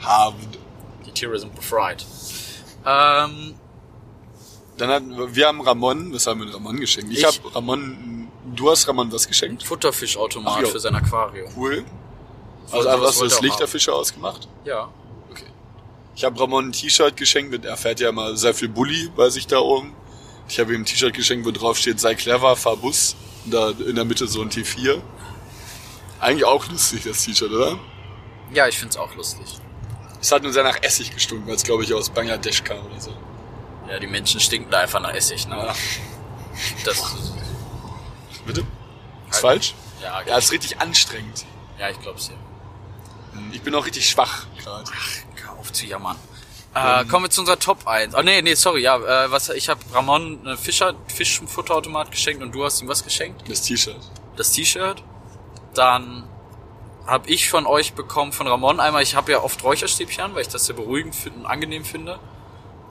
Harvard. 0.02 0.58
Die 1.06 1.12
Tiere 1.12 1.40
sind 1.40 1.56
befreit. 1.56 2.06
Ähm, 2.86 3.56
Dann 4.78 4.90
hatten 4.90 5.36
wir 5.36 5.48
haben 5.48 5.62
Ramon, 5.62 6.14
was 6.14 6.28
haben 6.28 6.42
wir 6.46 6.54
Ramon 6.54 6.80
geschenkt? 6.80 7.12
Ich, 7.14 7.20
Ich- 7.20 7.26
habe 7.26 7.56
Ramon, 7.56 8.28
du 8.56 8.70
hast 8.72 8.88
Ramon 8.88 9.12
was 9.12 9.28
geschenkt? 9.28 9.64
Futterfischautomat 9.64 10.54
Ach 10.58 10.62
ja. 10.62 10.68
für 10.68 10.80
sein 10.80 10.96
Aquarium. 10.96 11.52
Cool. 11.56 11.84
Also 12.72 12.90
was 12.90 13.08
hast 13.10 13.20
du 13.22 13.24
das 13.26 13.36
er 13.38 13.42
Licht 13.44 13.62
haben? 13.62 13.94
ausgemacht? 13.94 14.48
Ja. 14.66 14.90
Okay. 15.32 15.46
Ich 16.16 16.24
habe 16.24 16.40
Ramon 16.40 16.70
ein 16.70 16.72
T-Shirt 16.72 17.16
geschenkt, 17.18 17.52
mit, 17.52 17.66
er 17.66 17.78
fährt 17.78 18.00
ja 18.00 18.10
immer 18.10 18.36
sehr 18.36 18.54
viel 18.54 18.70
Bulli 18.70 19.10
bei 19.16 19.30
sich 19.30 19.46
da 19.48 19.60
oben. 19.60 19.94
Ich 20.50 20.60
habe 20.60 20.74
ihm 20.74 20.82
ein 20.82 20.86
T-Shirt 20.86 21.14
geschenkt, 21.14 21.46
wo 21.46 21.52
drauf 21.52 21.78
steht, 21.78 22.00
sei 22.00 22.16
clever, 22.16 22.56
fahr 22.56 22.76
Bus. 22.78 23.16
Und 23.46 23.54
da 23.54 23.70
in 23.72 23.96
der 23.96 24.06
Mitte 24.06 24.28
so 24.28 24.42
ein 24.42 24.50
T4. 24.50 25.02
Eigentlich 26.20 26.46
auch 26.46 26.68
lustig, 26.70 27.04
das 27.04 27.24
T-Shirt, 27.24 27.52
oder? 27.52 27.78
Ja, 28.54 28.68
ich 28.68 28.78
find's 28.80 28.98
auch 28.98 29.14
lustig. 29.16 29.46
Es 30.24 30.32
hat 30.32 30.42
nur 30.42 30.54
sehr 30.54 30.64
nach 30.64 30.82
Essig 30.82 31.14
gestunken, 31.14 31.46
weil 31.50 31.56
es 31.56 31.64
glaube 31.64 31.84
ich 31.84 31.94
aus 31.94 32.10
Bangladesch 32.10 32.64
kam 32.64 32.78
oder 32.86 32.98
so. 32.98 33.14
Ja, 33.90 34.00
die 34.00 34.08
Menschen 34.08 34.40
stinken 34.40 34.72
da 34.72 34.80
einfach 34.80 35.02
nach 35.02 35.14
Essig, 35.14 35.50
ne? 35.50 35.58
Ja. 35.58 35.76
Das, 36.86 37.16
Bitte? 38.46 38.66
Ist 39.30 39.40
falsch? 39.42 39.76
ja, 40.02 40.22
Ja, 40.26 40.38
ist 40.38 40.54
richtig 40.54 40.80
anstrengend. 40.80 41.44
ja, 41.78 41.90
ich 41.90 42.00
glaub's 42.00 42.30
dir. 42.30 42.38
Ich 43.52 43.62
bin 43.64 43.76
auch 43.76 43.86
richtig 43.86 44.10
schwach 44.10 44.46
gerade. 44.64 44.90
Hör 45.44 45.60
auf 45.60 45.74
zu 45.74 45.86
jammern. 45.86 46.16
Äh, 46.74 47.04
kommen 47.04 47.26
wir 47.26 47.30
zu 47.30 47.42
unserer 47.42 47.60
Top 47.60 47.86
1. 47.86 48.16
Oh 48.16 48.22
nee, 48.22 48.42
nee, 48.42 48.54
sorry, 48.54 48.82
ja, 48.82 48.96
äh, 48.96 49.30
was 49.30 49.50
ich 49.50 49.68
habe 49.68 49.82
Ramon 49.92 50.40
eine 50.46 50.56
Fischer 50.56 50.96
Fischfutterautomat 51.14 52.12
geschenkt 52.12 52.42
und 52.42 52.54
du 52.54 52.64
hast 52.64 52.82
ihm 52.82 52.88
was 52.88 53.04
geschenkt? 53.04 53.44
Das 53.50 53.62
T-Shirt. 53.64 54.00
Das 54.38 54.54
T-Shirt. 54.54 55.04
Dann 55.74 56.30
habe 57.06 57.30
ich 57.30 57.50
von 57.50 57.66
euch 57.66 57.94
bekommen 57.94 58.32
von 58.32 58.48
Ramon 58.48 58.80
einmal, 58.80 59.04
ich 59.04 59.16
habe 59.16 59.32
ja 59.32 59.42
oft 59.44 59.64
Räucherstäbchen 59.64 60.24
an, 60.24 60.36
weil 60.36 60.42
ich 60.44 60.48
das 60.48 60.66
sehr 60.66 60.76
beruhigend 60.76 61.16
und 61.36 61.46
angenehm 61.46 61.84
finde. 61.86 62.20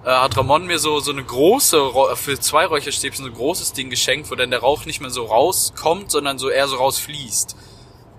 Äh, 0.05 0.09
hat 0.11 0.37
Ramon 0.37 0.67
mir 0.67 0.79
so 0.79 1.01
so 1.01 1.13
eine 1.13 1.23
große 1.25 1.77
Räu- 1.79 2.15
für 2.17 2.39
zwei 2.39 2.67
Räucherstäbchen 2.67 3.25
so 3.25 3.31
ein 3.31 3.35
großes 3.37 3.73
Ding 3.73 3.89
geschenkt, 3.89 4.31
wo 4.31 4.35
dann 4.35 4.51
der 4.51 4.61
Rauch 4.61 4.85
nicht 4.85 5.01
mehr 5.01 5.11
so 5.11 5.27
rauskommt, 5.27 6.11
sondern 6.11 6.39
so 6.39 6.51
eher 6.51 6.69
so 6.69 6.77
rausfließt. 6.77 7.57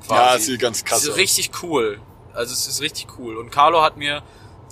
Ja, 0.10 0.38
sieht 0.40 0.60
ganz 0.60 0.84
krass 0.84 1.02
Das 1.02 1.10
ist 1.10 1.18
richtig 1.18 1.52
cool. 1.62 2.00
Also 2.34 2.54
es 2.54 2.68
ist 2.68 2.82
richtig 2.82 3.08
cool. 3.20 3.38
Und 3.38 3.52
Carlo 3.52 3.82
hat 3.82 3.98
mir 3.98 4.24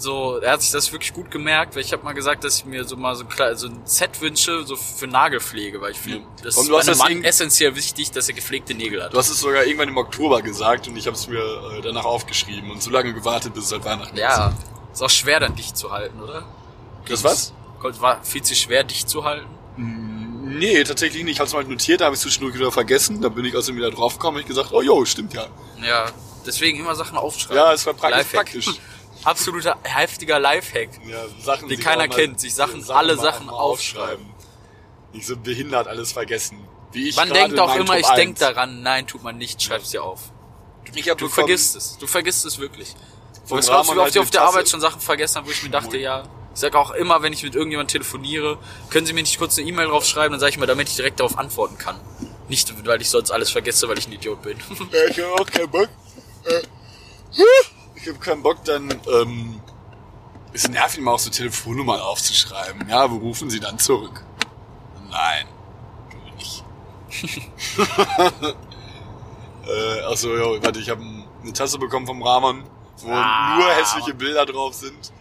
so, 0.01 0.37
er 0.37 0.53
hat 0.53 0.61
sich 0.61 0.71
das 0.71 0.91
wirklich 0.91 1.13
gut 1.13 1.31
gemerkt, 1.31 1.75
weil 1.75 1.83
ich 1.83 1.93
habe 1.93 2.03
mal 2.03 2.13
gesagt, 2.13 2.43
dass 2.43 2.57
ich 2.57 2.65
mir 2.65 2.83
so 2.85 2.97
mal 2.97 3.15
so, 3.15 3.25
so 3.55 3.67
ein 3.67 3.81
Set 3.85 4.21
wünsche, 4.21 4.65
so 4.65 4.75
für 4.75 5.07
Nagelpflege, 5.07 5.79
weil 5.79 5.91
ich 5.91 5.97
finde, 5.97 6.25
das 6.43 6.57
Und 6.57 6.71
ist 6.71 6.89
einem 6.89 6.97
Mann 6.97 7.23
essentiell 7.23 7.75
wichtig, 7.75 8.11
dass 8.11 8.27
er 8.27 8.33
gepflegte 8.33 8.73
Nägel 8.73 9.03
hat. 9.03 9.13
Du 9.13 9.17
hast 9.17 9.29
es 9.29 9.39
sogar 9.39 9.63
irgendwann 9.63 9.89
im 9.89 9.97
Oktober 9.97 10.41
gesagt 10.41 10.87
und 10.87 10.97
ich 10.97 11.07
habe 11.07 11.15
es 11.15 11.27
mir 11.27 11.39
äh, 11.39 11.81
danach 11.81 12.05
aufgeschrieben 12.05 12.71
und 12.71 12.81
so 12.81 12.89
lange 12.89 13.13
gewartet, 13.13 13.53
bis 13.53 13.65
es 13.65 13.71
halt 13.71 13.85
Weihnachten 13.85 14.17
Ja, 14.17 14.53
ist 14.91 15.01
auch 15.01 15.09
schwer 15.09 15.39
dann 15.39 15.55
dicht 15.55 15.77
zu 15.77 15.91
halten, 15.91 16.19
oder? 16.21 16.43
Das 17.07 17.23
was? 17.23 17.53
War 17.79 18.23
viel 18.23 18.43
zu 18.43 18.55
schwer 18.55 18.83
dicht 18.83 19.09
zu 19.09 19.23
halten. 19.23 19.47
Nee, 19.77 20.83
tatsächlich 20.83 21.23
nicht. 21.23 21.35
Ich 21.35 21.39
hab's 21.39 21.53
mal 21.53 21.63
notiert, 21.63 22.01
da 22.01 22.05
habe 22.05 22.15
ich 22.15 22.21
zwischendurch 22.21 22.55
wieder 22.55 22.71
vergessen. 22.71 23.21
Da 23.21 23.29
bin 23.29 23.45
ich 23.45 23.55
außerdem 23.55 23.77
wieder 23.77 23.91
draufgekommen 23.91 24.35
und 24.35 24.41
ich 24.41 24.47
gesagt, 24.47 24.71
oh 24.71 24.81
jo, 24.81 25.05
stimmt 25.05 25.33
ja. 25.33 25.47
Ja, 25.81 26.05
deswegen 26.45 26.79
immer 26.79 26.93
Sachen 26.93 27.17
aufschreiben. 27.17 27.55
Ja, 27.55 27.73
es 27.73 27.85
war 27.85 27.93
praktisch. 27.93 28.65
Absoluter 29.23 29.77
heftiger 29.83 30.39
Lifehack. 30.39 30.89
Ja, 31.07 31.23
Sachen, 31.43 31.69
Den 31.69 31.79
keiner 31.79 32.07
kennt, 32.07 32.39
sich 32.39 32.53
Sachen- 32.55 32.83
alle 32.89 33.15
mal 33.15 33.21
Sachen 33.23 33.45
mal 33.47 33.53
aufschreiben. 33.53 34.25
Nicht 35.13 35.27
so 35.27 35.35
behindert 35.37 35.87
alles 35.87 36.11
vergessen. 36.11 36.57
Wie 36.91 37.09
ich 37.09 37.15
Man 37.15 37.29
denkt 37.29 37.59
auch 37.59 37.75
immer, 37.75 37.85
Top 37.95 37.99
ich 37.99 38.07
denk 38.15 38.29
1. 38.31 38.39
daran. 38.39 38.81
Nein, 38.81 39.07
tut 39.07 39.23
man 39.23 39.37
nicht. 39.37 39.61
Schreib's 39.61 39.91
dir 39.91 40.03
auf. 40.03 40.31
Ich 40.93 41.09
hab 41.09 41.17
Du 41.17 41.25
bekommen- 41.25 41.47
vergisst 41.47 41.75
es. 41.75 41.97
Du 41.97 42.07
vergisst 42.07 42.45
es 42.45 42.59
wirklich. 42.59 42.93
Vom 43.45 43.57
Weißt 43.57 43.69
du, 43.69 43.73
wie 43.73 43.75
oft 43.77 43.89
halt 43.97 44.15
ich 44.15 44.19
auf 44.19 44.29
der 44.29 44.41
Tasse- 44.41 44.53
Arbeit 44.53 44.69
schon 44.69 44.81
Sachen 44.81 44.99
vergessen 45.01 45.35
habe, 45.37 45.47
wo 45.47 45.51
ich 45.51 45.63
mir 45.63 45.69
dachte, 45.69 45.97
ja. 45.97 46.23
Ich 46.53 46.59
sag 46.59 46.75
auch 46.75 46.91
immer, 46.91 47.21
wenn 47.21 47.31
ich 47.31 47.43
mit 47.43 47.55
irgendjemandem 47.55 47.91
telefoniere, 47.93 48.57
können 48.89 49.05
Sie 49.05 49.13
mir 49.13 49.21
nicht 49.21 49.37
kurz 49.37 49.57
eine 49.57 49.67
E-Mail 49.69 49.87
draufschreiben, 49.87 50.31
dann 50.31 50.39
sage 50.41 50.49
ich 50.51 50.57
mal, 50.57 50.65
damit 50.65 50.89
ich 50.89 50.95
direkt 50.97 51.19
darauf 51.21 51.37
antworten 51.37 51.77
kann. 51.77 51.97
Nicht, 52.49 52.73
weil 52.85 53.01
ich 53.01 53.09
sonst 53.09 53.31
alles 53.31 53.49
vergesse, 53.51 53.87
weil 53.87 53.97
ich 53.97 54.07
ein 54.07 54.11
Idiot 54.11 54.41
bin. 54.41 54.57
Ich 55.09 55.19
hab 55.21 55.39
auch 55.39 55.45
keinen 55.45 55.69
Bock. 55.71 55.87
Ich 58.01 58.09
hab 58.09 58.19
keinen 58.19 58.41
Bock, 58.41 58.63
dann, 58.65 58.89
ähm, 59.13 59.61
es 60.53 60.67
nervt 60.67 60.97
immer 60.97 61.11
auch 61.13 61.19
so 61.19 61.29
Telefonnummern 61.29 61.99
aufzuschreiben. 61.99 62.89
Ja, 62.89 63.09
wo 63.11 63.17
rufen 63.17 63.49
Sie 63.49 63.59
dann 63.59 63.77
zurück? 63.79 64.23
Nein, 65.09 65.45
wir 66.25 66.33
nicht. 66.35 66.63
äh, 69.67 70.01
achso, 70.01 70.35
ja, 70.35 70.63
warte, 70.63 70.79
ich 70.79 70.89
habe 70.89 71.01
eine 71.43 71.53
Tasse 71.53 71.77
bekommen 71.77 72.07
vom 72.07 72.21
Rahman, 72.23 72.63
wo 72.97 73.11
Ah. 73.11 73.57
nur 73.57 73.69
hässliche 73.71 74.13
Bilder 74.13 74.45
drauf 74.45 74.73
sind, 74.73 75.11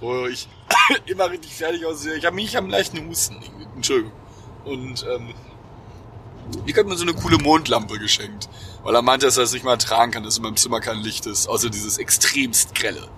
wo 0.00 0.26
ich 0.26 0.48
immer 1.06 1.30
richtig 1.30 1.54
fertig 1.54 1.84
aussehe. 1.86 2.16
Ich 2.16 2.24
habe 2.24 2.36
mich 2.36 2.56
am 2.56 2.68
leichten 2.68 3.06
Husten, 3.08 3.36
Entschuldigung. 3.74 4.12
Und, 4.64 5.06
ähm, 5.08 5.32
Nick 6.64 6.78
hat 6.78 6.86
mir 6.86 6.96
so 6.96 7.02
eine 7.02 7.14
coole 7.14 7.38
Mondlampe 7.38 7.98
geschenkt. 7.98 8.48
Weil 8.86 8.94
er 8.94 9.02
meinte, 9.02 9.26
dass 9.26 9.36
er 9.36 9.42
es 9.42 9.52
nicht 9.52 9.64
mal 9.64 9.76
tragen 9.78 10.12
kann, 10.12 10.22
dass 10.22 10.36
in 10.36 10.44
meinem 10.44 10.54
Zimmer 10.56 10.78
kein 10.78 10.98
Licht 10.98 11.26
ist. 11.26 11.48
Außer 11.48 11.70
dieses 11.70 11.98
extremst 11.98 12.72
grelle. 12.72 13.08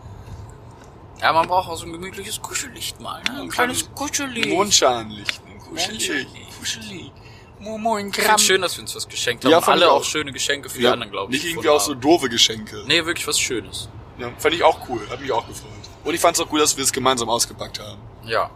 Ja, 1.20 1.30
man 1.34 1.46
braucht 1.46 1.68
auch 1.68 1.76
so 1.76 1.84
ein 1.84 1.92
gemütliches 1.92 2.40
Kuschellicht 2.40 2.98
mal, 3.02 3.22
ne? 3.24 3.42
Ein 3.42 3.50
kleines 3.50 3.86
Kuschellicht. 3.94 4.48
Mondscheinlicht. 4.48 5.42
Ein 5.46 5.58
Kuschelig. 5.58 6.08
Mondscheinlicht. 6.08 6.58
Kuschelig. 6.58 7.12
Moin, 7.60 8.10
find's 8.14 8.42
schön, 8.44 8.62
dass 8.62 8.78
wir 8.78 8.82
uns 8.82 8.96
was 8.96 9.06
geschenkt 9.06 9.44
haben. 9.44 9.50
Ja, 9.52 9.60
fand 9.60 9.82
alle 9.82 9.90
auch 9.92 9.96
auch. 10.00 10.04
schöne 10.04 10.32
Geschenke 10.32 10.70
für 10.70 10.78
die 10.78 10.84
Ja, 10.84 10.92
anderen, 10.92 11.10
glaube 11.12 11.34
ich. 11.34 11.42
nicht 11.42 11.50
irgendwie 11.52 11.68
auch 11.68 11.80
so 11.82 11.92
doofe 11.92 12.30
Geschenke. 12.30 12.84
Nee, 12.86 13.04
wirklich 13.04 13.26
was 13.26 13.38
Schönes. 13.38 13.90
Ja, 14.18 14.32
fand 14.38 14.54
ich 14.54 14.62
auch 14.62 14.88
cool. 14.88 15.06
Hat 15.10 15.20
mich 15.20 15.32
auch 15.32 15.46
gefreut. 15.46 15.68
Und 16.02 16.14
ich 16.14 16.20
fand's 16.20 16.40
auch 16.40 16.50
cool, 16.50 16.60
dass 16.60 16.78
wir 16.78 16.84
es 16.84 16.92
gemeinsam 16.94 17.28
ausgepackt 17.28 17.78
haben. 17.78 18.00
Ja. 18.24 18.48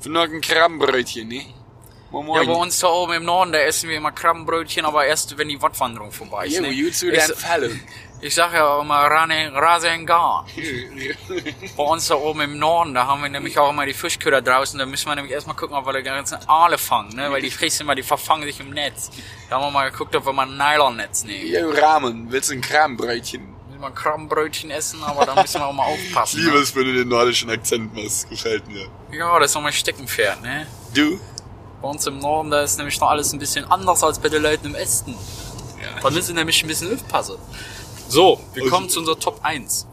Für 0.00 0.08
noch 0.08 0.22
ein 0.22 0.40
Krabbenbrötchen, 0.40 1.28
ne? 1.28 1.46
Moin, 2.10 2.26
Ja, 2.26 2.32
moin. 2.42 2.46
bei 2.46 2.54
uns 2.54 2.78
da 2.78 2.88
oben 2.88 3.12
im 3.14 3.24
Norden, 3.24 3.52
da 3.52 3.58
essen 3.58 3.88
wir 3.88 3.96
immer 3.96 4.12
Krabbenbrötchen, 4.12 4.84
aber 4.86 5.04
erst, 5.04 5.36
wenn 5.36 5.48
die 5.48 5.60
Wattwanderung 5.60 6.10
vorbei 6.10 6.46
ist. 6.46 6.60
Ne? 6.60 6.70
you 6.70 6.90
zu 6.90 7.10
ich, 7.10 7.22
den 7.22 7.34
Fallen. 7.36 7.80
ich 8.22 8.34
sag 8.34 8.54
ja 8.54 8.66
auch 8.66 8.80
immer 8.82 8.94
Rane, 8.96 9.52
Rasengar. 9.54 10.46
Bei 11.76 11.82
uns 11.82 12.08
da 12.08 12.14
oben 12.14 12.40
im 12.40 12.58
Norden, 12.58 12.94
da 12.94 13.06
haben 13.06 13.22
wir 13.22 13.28
nämlich 13.28 13.58
auch 13.58 13.68
immer 13.70 13.84
die 13.84 13.92
Fischköder 13.92 14.40
draußen. 14.40 14.78
Da 14.78 14.86
müssen 14.86 15.06
wir 15.06 15.16
nämlich 15.16 15.32
erstmal 15.34 15.54
gucken, 15.56 15.76
ob 15.76 15.84
wir 15.86 15.92
die 15.92 16.02
ganzen 16.02 16.38
Aale 16.48 16.78
fangen, 16.78 17.14
ne? 17.14 17.30
Weil 17.30 17.42
die 17.42 17.50
Fischchen 17.50 17.82
immer, 17.84 17.94
die 17.94 18.02
verfangen 18.02 18.44
sich 18.44 18.58
im 18.58 18.70
Netz. 18.70 19.10
Da 19.50 19.56
haben 19.56 19.66
wir 19.66 19.70
mal 19.70 19.90
geguckt, 19.90 20.16
ob 20.16 20.24
wir 20.24 20.32
mal 20.32 20.46
ein 20.48 20.56
Nylonnetz 20.56 21.24
nehmen. 21.24 21.46
Jo, 21.52 21.70
Rahmen, 21.70 22.32
willst 22.32 22.48
du 22.50 22.54
ein 22.54 22.62
Krabbenbrötchen? 22.62 23.54
Wir 23.78 23.86
ein 23.86 23.94
Krabbenbrötchen 23.94 24.70
essen, 24.70 25.04
aber 25.04 25.24
da 25.26 25.34
müssen 25.40 25.60
wir 25.60 25.66
auch 25.66 25.72
mal 25.72 25.86
Ich 25.94 26.08
aufpassen. 26.16 26.40
liebe 26.40 26.56
ne? 26.56 26.62
es, 26.62 26.74
wenn 26.74 26.84
du 26.86 26.94
den 26.94 27.08
nordischen 27.08 27.48
Akzent 27.50 27.94
machst. 27.94 28.28
Gefällt 28.30 28.66
mir. 28.66 28.88
Ja, 29.12 29.38
das 29.38 29.50
ist 29.50 29.54
noch 29.54 29.62
mein 29.62 29.72
Steckenpferd, 29.72 30.42
ne? 30.42 30.66
Du? 30.94 31.20
Bei 31.80 31.88
uns 31.88 32.06
im 32.06 32.18
Norden, 32.18 32.50
da 32.50 32.62
ist 32.62 32.76
nämlich 32.78 32.98
noch 33.00 33.08
alles 33.10 33.32
ein 33.32 33.38
bisschen 33.38 33.64
anders 33.70 34.02
als 34.02 34.18
bei 34.18 34.28
den 34.28 34.42
Leuten 34.42 34.66
im 34.66 34.74
Osten. 34.74 35.12
Ja. 35.82 36.00
Da 36.02 36.10
müssen 36.10 36.34
nämlich 36.34 36.60
ein 36.62 36.66
bisschen 36.68 36.92
aufpassen. 36.94 37.36
So, 38.08 38.40
wir 38.54 38.62
Also- 38.64 38.74
kommen 38.74 38.88
zu 38.88 38.98
unserer 39.00 39.18
Top 39.18 39.38
1. 39.42 39.86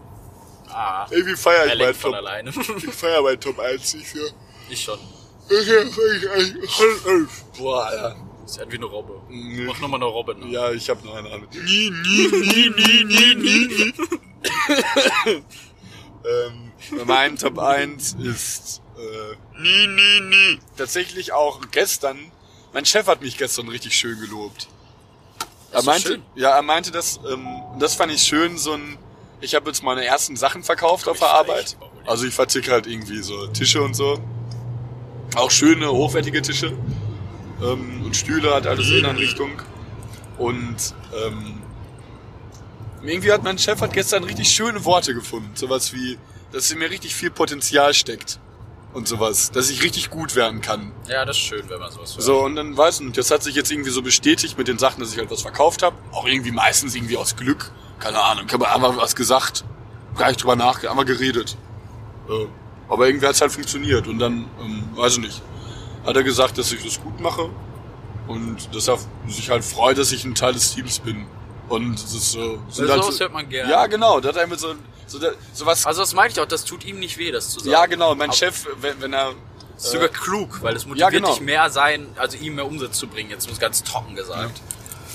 Ah, 0.69 1.05
Irgendwie 1.09 1.35
feier 1.35 1.57
er 1.59 1.63
ich 1.65 1.69
mein 1.69 1.77
lenkt 1.79 1.97
von 2.01 2.11
Top. 2.11 2.19
alleine. 2.19 2.49
Ich 2.77 2.93
feier 2.93 3.21
mein 3.21 3.39
Top 3.39 3.59
1 3.59 3.93
nicht 3.93 4.07
für. 4.07 4.29
ich 4.69 4.81
schon. 4.83 4.99
Boah, 7.57 7.89
ja. 7.93 8.15
Ist 8.45 8.57
ja 8.57 8.63
wie 8.71 8.75
eine 8.75 8.85
Robbe. 8.85 9.21
Mhm. 9.29 9.65
Mach 9.67 9.79
nochmal 9.79 9.99
eine 10.01 10.09
Robbe. 10.09 10.35
Ne? 10.35 10.47
Ja, 10.51 10.71
ich 10.71 10.89
hab 10.89 11.03
noch 11.03 11.15
eine 11.15 11.29
Ahnung. 11.31 11.47
Nie, 11.51 11.89
nie, 11.89 12.27
nie, 12.27 12.69
nie, 12.69 13.03
nie, 13.05 13.35
nie, 13.35 13.65
nie. 13.67 13.93
ähm, 16.25 16.71
mein 17.05 17.37
Top 17.37 17.57
1 17.59 18.13
ist 18.19 18.81
äh, 18.97 19.61
nie, 19.61 19.87
nie, 19.87 20.21
nie. 20.21 20.59
Tatsächlich 20.77 21.33
auch 21.33 21.61
gestern. 21.71 22.31
Mein 22.73 22.85
Chef 22.85 23.07
hat 23.07 23.21
mich 23.21 23.37
gestern 23.37 23.67
richtig 23.67 23.95
schön 23.95 24.19
gelobt. 24.19 24.67
Er 25.71 25.83
meinte, 25.83 26.07
schön. 26.09 26.23
ja, 26.35 26.51
er 26.51 26.61
meinte, 26.61 26.91
dass 26.91 27.19
ähm, 27.29 27.47
das 27.79 27.95
fand 27.95 28.11
ich 28.11 28.21
schön, 28.21 28.57
so 28.57 28.73
ein. 28.73 28.97
Ich 29.41 29.55
habe 29.55 29.67
jetzt 29.69 29.83
meine 29.83 30.05
ersten 30.05 30.37
Sachen 30.37 30.63
verkauft 30.63 31.07
auf 31.07 31.19
der 31.19 31.29
Arbeit. 31.29 31.77
Also 32.05 32.25
ich 32.25 32.33
verticke 32.33 32.71
halt 32.71 32.87
irgendwie 32.87 33.21
so 33.21 33.47
Tische 33.47 33.81
und 33.81 33.93
so. 33.93 34.19
Auch 35.35 35.51
schöne, 35.51 35.91
hochwertige 35.91 36.41
Tische. 36.41 36.73
Ähm, 37.61 38.03
und 38.05 38.15
Stühle 38.15 38.53
hat 38.53 38.67
alles 38.67 38.89
in 38.89 39.05
einer 39.05 39.19
Richtung. 39.19 39.61
Und 40.37 40.93
ähm, 41.13 41.61
irgendwie 43.03 43.31
hat 43.31 43.43
mein 43.43 43.57
Chef 43.57 43.81
hat 43.81 43.93
gestern 43.93 44.23
richtig 44.23 44.49
schöne 44.49 44.83
Worte 44.85 45.13
gefunden. 45.13 45.51
Sowas 45.55 45.93
wie, 45.93 46.17
dass 46.51 46.71
in 46.71 46.79
mir 46.79 46.89
richtig 46.89 47.15
viel 47.15 47.31
Potenzial 47.31 47.93
steckt. 47.93 48.39
Und 48.95 49.09
sowas. 49.09 49.51
Dass 49.51 49.69
ich 49.69 49.83
richtig 49.83 50.09
gut 50.09 50.35
werden 50.35 50.61
kann. 50.61 50.93
Ja, 51.09 51.25
das 51.25 51.35
ist 51.35 51.43
schön, 51.43 51.69
wenn 51.69 51.79
man 51.79 51.91
sowas 51.91 52.15
hört. 52.15 52.23
So, 52.23 52.39
und 52.39 52.55
dann 52.55 52.77
weiß 52.77 53.01
nicht, 53.01 53.17
das 53.17 53.29
hat 53.29 53.43
sich 53.43 53.53
jetzt 53.53 53.69
irgendwie 53.69 53.89
so 53.89 54.01
bestätigt 54.01 54.57
mit 54.57 54.69
den 54.69 54.77
Sachen, 54.77 55.01
dass 55.01 55.11
ich 55.11 55.19
halt 55.19 55.29
was 55.29 55.41
verkauft 55.41 55.83
habe. 55.83 55.97
Auch 56.13 56.25
irgendwie 56.25 56.51
meistens 56.51 56.95
irgendwie 56.95 57.17
aus 57.17 57.35
Glück. 57.35 57.71
Keine 57.99 58.21
Ahnung, 58.21 58.45
habe 58.51 58.69
einmal 58.71 58.95
was 58.95 59.15
gesagt, 59.15 59.65
gar 60.17 60.29
nicht 60.29 60.41
drüber 60.41 60.55
nachgedacht, 60.55 60.91
einmal 60.91 61.05
geredet. 61.05 61.57
Aber 62.87 63.07
irgendwie 63.07 63.25
hat 63.27 63.35
es 63.35 63.41
halt 63.41 63.51
funktioniert. 63.51 64.07
Und 64.07 64.17
dann, 64.19 64.45
ähm, 64.61 64.83
weiß 64.95 65.13
ich 65.13 65.19
nicht, 65.19 65.41
hat 66.05 66.15
er 66.15 66.23
gesagt, 66.23 66.57
dass 66.57 66.71
ich 66.71 66.81
das 66.81 67.01
gut 67.01 67.19
mache. 67.19 67.49
Und 68.27 68.73
dass 68.73 68.87
er 68.87 68.97
sich 69.27 69.49
halt 69.49 69.65
freut, 69.65 69.97
dass 69.97 70.13
ich 70.13 70.23
ein 70.23 70.35
Teil 70.35 70.53
des 70.53 70.73
Teams 70.73 70.99
bin. 70.99 71.25
Und 71.67 71.95
das 71.95 72.13
ist 72.13 72.31
so... 72.31 72.59
sind 72.69 72.87
Ja, 72.87 72.93
halt 72.93 73.19
hört 73.19 73.33
man 73.33 73.49
gerne. 73.49 73.69
Ja, 73.69 73.87
genau, 73.87 74.21
das 74.21 74.35
hat 74.35 74.41
er 74.41 74.47
mit 74.47 74.59
so, 74.59 74.73
so, 75.07 75.19
so 75.53 75.65
was... 75.65 75.85
Also 75.85 76.01
das 76.01 76.13
meine 76.13 76.31
ich 76.31 76.39
auch, 76.39 76.45
das 76.45 76.65
tut 76.65 76.85
ihm 76.85 76.99
nicht 76.99 77.17
weh, 77.17 77.31
das 77.31 77.49
zu 77.49 77.59
sagen. 77.59 77.71
ja, 77.71 77.85
genau, 77.85 78.15
mein 78.15 78.29
Aber 78.29 78.37
Chef, 78.37 78.67
wenn, 78.81 79.01
wenn 79.01 79.13
er... 79.13 79.33
Das 79.75 79.85
ist 79.85 79.91
sogar 79.91 80.07
klug, 80.07 80.61
weil 80.61 80.73
es 80.75 80.85
motiviert 80.85 81.11
ja, 81.11 81.19
genau. 81.19 81.31
dich 81.31 81.41
mehr 81.41 81.69
sein, 81.69 82.07
also 82.15 82.37
ihm 82.37 82.55
mehr 82.55 82.65
Umsatz 82.65 82.97
zu 82.97 83.07
bringen, 83.07 83.29
jetzt 83.29 83.49
muss 83.49 83.59
ganz 83.59 83.83
trocken 83.83 84.15
gesagt. 84.15 84.61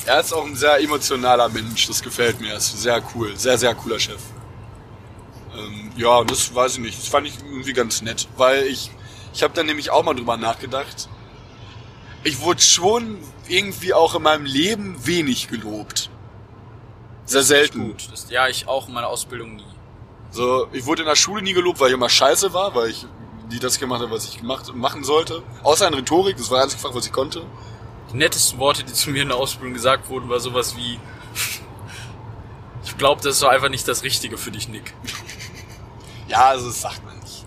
Er 0.06 0.20
ist 0.20 0.32
auch 0.32 0.44
ein 0.44 0.56
sehr 0.56 0.80
emotionaler 0.80 1.48
Mensch, 1.48 1.86
das 1.86 2.02
gefällt 2.02 2.40
mir. 2.40 2.50
Er 2.50 2.56
ist 2.56 2.80
sehr 2.80 3.02
cool, 3.14 3.36
sehr, 3.36 3.56
sehr 3.56 3.74
cooler 3.74 3.98
Chef. 3.98 4.20
Ähm, 5.56 5.92
ja, 5.96 6.24
das 6.24 6.54
weiß 6.54 6.74
ich 6.74 6.78
nicht. 6.80 6.98
Das 6.98 7.08
fand 7.08 7.26
ich 7.26 7.38
irgendwie 7.38 7.72
ganz 7.72 8.02
nett, 8.02 8.28
weil 8.36 8.66
ich, 8.66 8.90
ich 9.32 9.42
habe 9.42 9.54
dann 9.54 9.66
nämlich 9.66 9.90
auch 9.90 10.02
mal 10.02 10.14
drüber 10.14 10.36
nachgedacht. 10.36 11.08
Ich 12.22 12.40
wurde 12.40 12.60
schon 12.60 13.18
irgendwie 13.48 13.94
auch 13.94 14.14
in 14.14 14.22
meinem 14.22 14.44
Leben 14.44 15.06
wenig 15.06 15.48
gelobt. 15.48 16.10
Sehr 17.24 17.42
selten. 17.42 17.88
Gut. 17.88 18.08
Ja, 18.28 18.48
ich 18.48 18.68
auch 18.68 18.88
in 18.88 18.94
meiner 18.94 19.08
Ausbildung 19.08 19.56
nie. 19.56 19.64
So, 20.30 20.68
ich 20.72 20.86
wurde 20.86 21.02
in 21.02 21.08
der 21.08 21.16
Schule 21.16 21.42
nie 21.42 21.52
gelobt, 21.52 21.80
weil 21.80 21.88
ich 21.88 21.94
immer 21.94 22.08
scheiße 22.08 22.52
war, 22.52 22.74
weil 22.74 22.90
ich 22.90 23.06
nie 23.50 23.58
das 23.58 23.78
gemacht 23.78 24.00
habe, 24.00 24.12
was 24.12 24.24
ich 24.26 24.38
gemacht 24.38 24.72
machen 24.74 25.02
sollte. 25.02 25.42
Außer 25.62 25.88
in 25.88 25.94
Rhetorik, 25.94 26.36
das 26.36 26.50
war 26.50 26.58
das 26.58 26.64
einzige 26.66 26.82
Fach, 26.82 26.94
was 26.94 27.06
ich 27.06 27.12
konnte. 27.12 27.42
Die 28.12 28.16
nettesten 28.16 28.58
Worte, 28.58 28.84
die 28.84 28.92
zu 28.92 29.10
mir 29.10 29.22
in 29.22 29.28
der 29.28 29.36
Ausbildung 29.38 29.74
gesagt 29.74 30.08
wurden, 30.08 30.28
war 30.28 30.40
sowas 30.40 30.76
wie, 30.76 30.98
ich 32.84 32.96
glaube, 32.96 33.22
das 33.22 33.34
ist 33.34 33.42
doch 33.42 33.48
einfach 33.48 33.68
nicht 33.68 33.86
das 33.88 34.02
Richtige 34.02 34.38
für 34.38 34.50
dich, 34.50 34.68
Nick. 34.68 34.94
Ja, 36.28 36.50
also 36.50 36.68
das 36.68 36.80
sagt 36.80 37.04
man 37.04 37.18
nicht. 37.18 37.44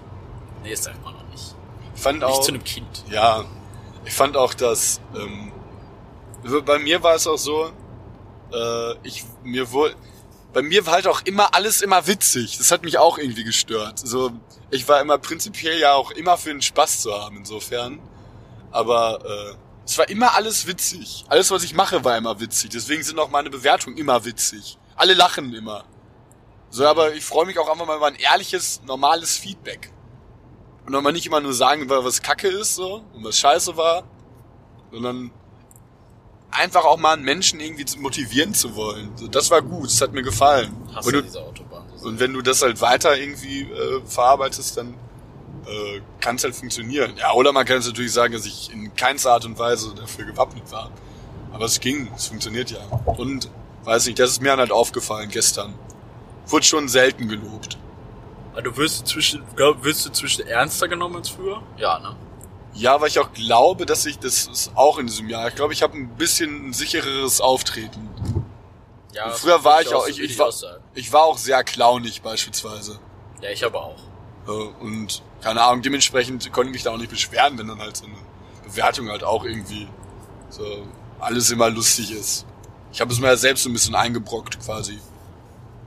Nee, 0.61 0.71
das 0.71 0.83
sagt 0.83 1.01
man 1.05 1.13
noch 1.13 1.25
nicht. 1.29 1.55
Ich 1.95 2.01
fand 2.01 2.19
Nicht 2.19 2.27
auch, 2.27 2.41
zu 2.41 2.51
einem 2.51 2.65
Kind. 2.65 3.05
Ja, 3.09 3.45
ich 4.03 4.13
fand 4.13 4.35
auch, 4.35 4.53
dass 4.53 4.99
ähm, 5.15 5.53
so 6.43 6.61
bei 6.61 6.79
mir 6.79 7.01
war 7.01 7.15
es 7.15 7.25
auch 7.25 7.37
so, 7.37 7.71
äh, 8.51 8.95
ich 9.03 9.23
mir 9.41 9.71
wohl, 9.71 9.95
bei 10.53 10.61
mir 10.61 10.85
war 10.85 10.93
halt 10.93 11.07
auch 11.07 11.21
immer 11.25 11.53
alles 11.55 11.81
immer 11.81 12.07
witzig. 12.07 12.57
Das 12.57 12.71
hat 12.71 12.83
mich 12.83 12.97
auch 12.99 13.17
irgendwie 13.17 13.43
gestört. 13.43 13.99
So, 13.99 14.31
ich 14.69 14.87
war 14.87 15.01
immer 15.01 15.17
prinzipiell 15.17 15.79
ja 15.79 15.93
auch 15.93 16.11
immer 16.11 16.37
für 16.37 16.49
den 16.49 16.61
Spaß 16.61 17.01
zu 17.01 17.13
haben 17.13 17.37
insofern, 17.37 17.99
aber 18.71 19.19
äh, 19.25 19.55
es 19.85 19.97
war 19.97 20.07
immer 20.09 20.35
alles 20.35 20.67
witzig. 20.67 21.25
Alles, 21.27 21.51
was 21.51 21.63
ich 21.63 21.73
mache, 21.73 22.05
war 22.05 22.17
immer 22.17 22.39
witzig. 22.39 22.69
Deswegen 22.69 23.03
sind 23.03 23.19
auch 23.19 23.29
meine 23.29 23.49
Bewertungen 23.49 23.97
immer 23.97 24.23
witzig. 24.23 24.77
Alle 24.95 25.13
lachen 25.13 25.53
immer. 25.53 25.83
So, 26.69 26.87
aber 26.87 27.13
ich 27.13 27.25
freue 27.25 27.45
mich 27.45 27.59
auch 27.59 27.69
einfach 27.69 27.85
mal 27.85 27.97
über 27.97 28.07
ein 28.07 28.15
ehrliches, 28.15 28.81
normales 28.85 29.37
Feedback. 29.37 29.91
Und 30.85 30.93
wenn 30.93 31.03
man 31.03 31.13
nicht 31.13 31.25
immer 31.25 31.39
nur 31.39 31.53
sagen, 31.53 31.89
was 31.89 32.21
Kacke 32.21 32.47
ist 32.47 32.75
so 32.75 33.03
und 33.13 33.23
was 33.23 33.37
Scheiße 33.37 33.75
war, 33.77 34.03
sondern 34.91 35.31
einfach 36.55 36.85
auch 36.85 36.97
mal 36.97 37.13
einen 37.13 37.23
Menschen 37.23 37.59
irgendwie 37.59 37.85
zu 37.85 37.99
motivieren 37.99 38.53
zu 38.53 38.75
wollen. 38.75 39.11
So, 39.15 39.27
das 39.27 39.51
war 39.51 39.61
gut, 39.61 39.85
das 39.85 40.01
hat 40.01 40.13
mir 40.13 40.23
gefallen. 40.23 40.75
Hast 40.93 41.07
Und, 41.07 41.13
du 41.13 41.21
diese 41.21 41.41
Autobahn. 41.41 41.83
So 41.95 42.07
und 42.07 42.19
wenn 42.19 42.33
du 42.33 42.41
das 42.41 42.61
halt 42.61 42.81
weiter 42.81 43.17
irgendwie 43.17 43.61
äh, 43.61 44.01
verarbeitest, 44.05 44.77
dann 44.77 44.95
äh, 45.65 46.01
kann 46.19 46.35
es 46.35 46.43
halt 46.43 46.55
funktionieren. 46.55 47.13
Ja, 47.17 47.33
oder 47.33 47.53
man 47.53 47.65
kann 47.65 47.77
es 47.77 47.87
natürlich 47.87 48.13
sagen, 48.13 48.33
dass 48.33 48.45
ich 48.45 48.71
in 48.71 48.95
keinster 48.95 49.31
Art 49.31 49.45
und 49.45 49.57
Weise 49.57 49.93
dafür 49.95 50.25
gewappnet 50.25 50.71
war. 50.71 50.91
Aber 51.51 51.65
es 51.65 51.79
ging, 51.79 52.09
es 52.15 52.27
funktioniert 52.27 52.71
ja. 52.71 52.79
Und 53.05 53.49
weiß 53.83 54.07
nicht, 54.07 54.19
das 54.19 54.31
ist 54.31 54.41
mir 54.41 54.55
halt 54.55 54.71
aufgefallen 54.71 55.29
gestern. 55.29 55.73
Wurde 56.47 56.65
schon 56.65 56.87
selten 56.89 57.27
gelobt. 57.27 57.77
Also 58.55 58.69
du 58.69 58.77
wirst 58.77 59.01
du 59.01 59.05
zwischen, 59.05 59.43
glaub, 59.55 59.83
wirst 59.83 60.05
du 60.05 60.11
zwischen 60.11 60.45
ernster 60.47 60.87
genommen 60.87 61.17
als 61.17 61.29
früher? 61.29 61.61
Ja, 61.77 61.99
ne? 61.99 62.15
Ja, 62.73 62.99
weil 62.99 63.07
ich 63.07 63.19
auch 63.19 63.31
glaube, 63.33 63.85
dass 63.85 64.05
ich, 64.05 64.17
das 64.19 64.47
ist 64.47 64.71
auch 64.75 64.97
in 64.97 65.07
diesem 65.07 65.29
Jahr, 65.29 65.47
ich 65.47 65.55
glaube, 65.55 65.73
ich 65.73 65.83
habe 65.83 65.95
ein 65.95 66.09
bisschen 66.15 66.69
ein 66.69 66.73
sichereres 66.73 67.39
Auftreten. 67.39 68.09
Ja. 69.13 69.29
das 69.29 69.41
Früher 69.41 69.63
war 69.63 69.77
würd 69.77 69.87
ich 69.87 69.93
auch, 69.93 70.07
ich, 70.07 70.19
ich, 70.19 70.39
war, 70.39 70.51
ich 70.95 71.13
war 71.13 71.23
auch 71.23 71.37
sehr 71.37 71.63
clownig 71.63 72.21
beispielsweise. 72.23 72.99
Ja, 73.41 73.49
ich 73.51 73.63
aber 73.63 73.83
auch. 73.83 73.99
Und 74.79 75.21
keine 75.41 75.61
Ahnung, 75.61 75.81
dementsprechend 75.81 76.51
konnte 76.51 76.69
ich 76.69 76.73
mich 76.73 76.83
da 76.83 76.91
auch 76.91 76.97
nicht 76.97 77.11
beschweren, 77.11 77.57
wenn 77.57 77.67
dann 77.67 77.79
halt 77.79 77.95
so 77.95 78.05
eine 78.05 78.15
Bewertung 78.65 79.09
halt 79.09 79.23
auch 79.23 79.45
irgendwie 79.45 79.87
so 80.49 80.87
alles 81.19 81.51
immer 81.51 81.69
lustig 81.69 82.11
ist. 82.11 82.45
Ich 82.91 83.01
habe 83.01 83.11
es 83.11 83.19
mir 83.19 83.27
ja 83.27 83.37
selbst 83.37 83.63
so 83.63 83.69
ein 83.69 83.73
bisschen 83.73 83.95
eingebrockt 83.95 84.59
quasi. 84.59 84.99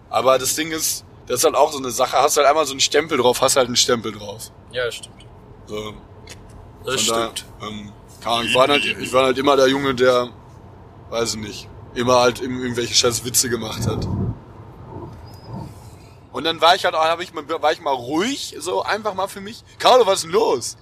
Aber 0.09 0.39
das 0.39 0.55
Ding 0.55 0.71
ist, 0.71 1.05
das 1.27 1.41
ist 1.41 1.45
halt 1.45 1.55
auch 1.55 1.73
so 1.73 1.79
eine 1.79 1.91
Sache, 1.91 2.17
hast 2.17 2.37
halt 2.37 2.47
einmal 2.47 2.67
so 2.67 2.73
einen 2.73 2.81
Stempel 2.81 3.19
drauf, 3.19 3.41
hast 3.41 3.57
halt 3.57 3.67
einen 3.67 3.77
Stempel 3.77 4.13
drauf. 4.13 4.51
Ja, 4.73 4.85
das 4.87 4.95
stimmt. 4.95 5.27
So, 5.67 5.95
Das 6.87 7.03
Von 7.03 7.15
stimmt. 7.35 7.45
ähm, 7.63 7.93
keine 8.23 8.35
Ahnung, 8.37 8.47
ich, 8.49 8.55
war 8.55 8.69
halt, 8.69 8.85
ich 8.85 9.13
war 9.13 9.25
halt 9.25 9.39
immer 9.39 9.57
der 9.57 9.69
Junge, 9.69 9.95
der, 9.95 10.29
weiß 11.11 11.35
ich 11.35 11.41
nicht, 11.41 11.69
immer 11.95 12.21
halt 12.21 12.41
irgendwelche 12.41 12.95
scheiß 12.95 13.25
Witze 13.25 13.51
gemacht 13.51 13.87
hat. 13.87 14.07
Und 16.33 16.45
dann 16.45 16.61
war 16.61 16.75
ich 16.75 16.85
halt, 16.85 16.95
hab 16.95 17.21
ich 17.21 17.33
mal, 17.35 17.45
war 17.49 17.73
ich 17.73 17.81
mal 17.81 17.93
ruhig, 17.95 18.55
so 18.59 18.83
einfach 18.83 19.15
mal 19.15 19.27
für 19.27 19.41
mich. 19.41 19.65
Carlo, 19.79 20.07
was 20.07 20.17
ist 20.17 20.23
denn 20.25 20.33
los? 20.33 20.77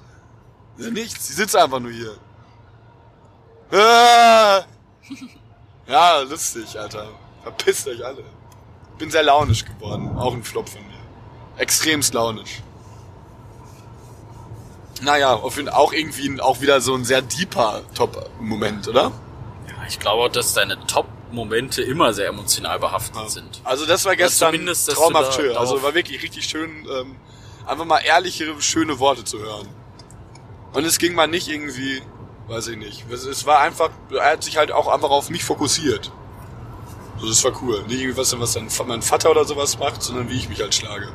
Ja, 0.78 0.90
nichts, 0.90 1.28
sie 1.28 1.32
sitzt 1.34 1.54
einfach 1.56 1.78
nur 1.80 1.92
hier. 1.92 2.16
Ah, 3.72 4.64
Ja, 5.86 6.20
lustig, 6.20 6.78
Alter. 6.78 7.08
Verpisst 7.42 7.86
euch 7.88 8.04
alle. 8.04 8.24
Bin 8.98 9.10
sehr 9.10 9.22
launisch 9.22 9.64
geworden. 9.64 10.16
Auch 10.16 10.32
ein 10.32 10.42
Flop 10.42 10.68
von 10.68 10.80
mir. 10.82 10.94
Extremst 11.60 12.14
launisch. 12.14 12.62
Naja, 15.02 15.34
auf 15.34 15.56
jeden 15.56 15.68
auch 15.68 15.92
irgendwie 15.92 16.40
auch 16.40 16.60
wieder 16.60 16.80
so 16.80 16.94
ein 16.94 17.04
sehr 17.04 17.22
deeper 17.22 17.82
Top-Moment, 17.94 18.88
oder? 18.88 19.12
Ja, 19.68 19.74
ich 19.88 19.98
glaube 19.98 20.22
auch, 20.22 20.28
dass 20.28 20.54
deine 20.54 20.78
Top-Momente 20.86 21.82
immer 21.82 22.12
sehr 22.12 22.28
emotional 22.28 22.78
behaftet 22.78 23.30
sind. 23.30 23.60
Also 23.64 23.86
das 23.86 24.04
war 24.04 24.16
gestern 24.16 24.52
zumindest, 24.52 24.88
dass 24.88 24.94
traumhaft 24.94 25.30
da 25.30 25.32
schön. 25.32 25.56
Also 25.56 25.82
war 25.82 25.94
wirklich 25.94 26.22
richtig 26.22 26.44
schön, 26.44 26.86
ähm, 26.88 27.16
einfach 27.66 27.84
mal 27.84 27.98
ehrliche, 27.98 28.60
schöne 28.60 28.98
Worte 28.98 29.24
zu 29.24 29.38
hören. 29.38 29.68
Und 30.72 30.84
es 30.84 30.98
ging 30.98 31.14
mal 31.14 31.28
nicht 31.28 31.48
irgendwie, 31.48 32.02
weiß 32.48 32.68
ich 32.68 32.76
nicht. 32.76 33.04
Es, 33.10 33.46
war 33.46 33.60
einfach, 33.60 33.90
er 34.10 34.32
hat 34.32 34.44
sich 34.44 34.56
halt 34.56 34.72
auch 34.72 34.88
einfach 34.88 35.10
auf 35.10 35.30
mich 35.30 35.44
fokussiert. 35.44 36.10
So, 37.20 37.28
das 37.28 37.44
war 37.44 37.52
cool. 37.62 37.82
Nicht 37.86 38.00
irgendwie 38.00 38.16
was, 38.16 38.38
was 38.38 38.54
dann 38.54 38.68
mein 38.86 39.02
Vater 39.02 39.30
oder 39.30 39.44
sowas 39.44 39.78
macht, 39.78 40.02
sondern 40.02 40.28
wie 40.30 40.36
ich 40.36 40.48
mich 40.48 40.60
halt 40.60 40.74
schlage. 40.74 41.08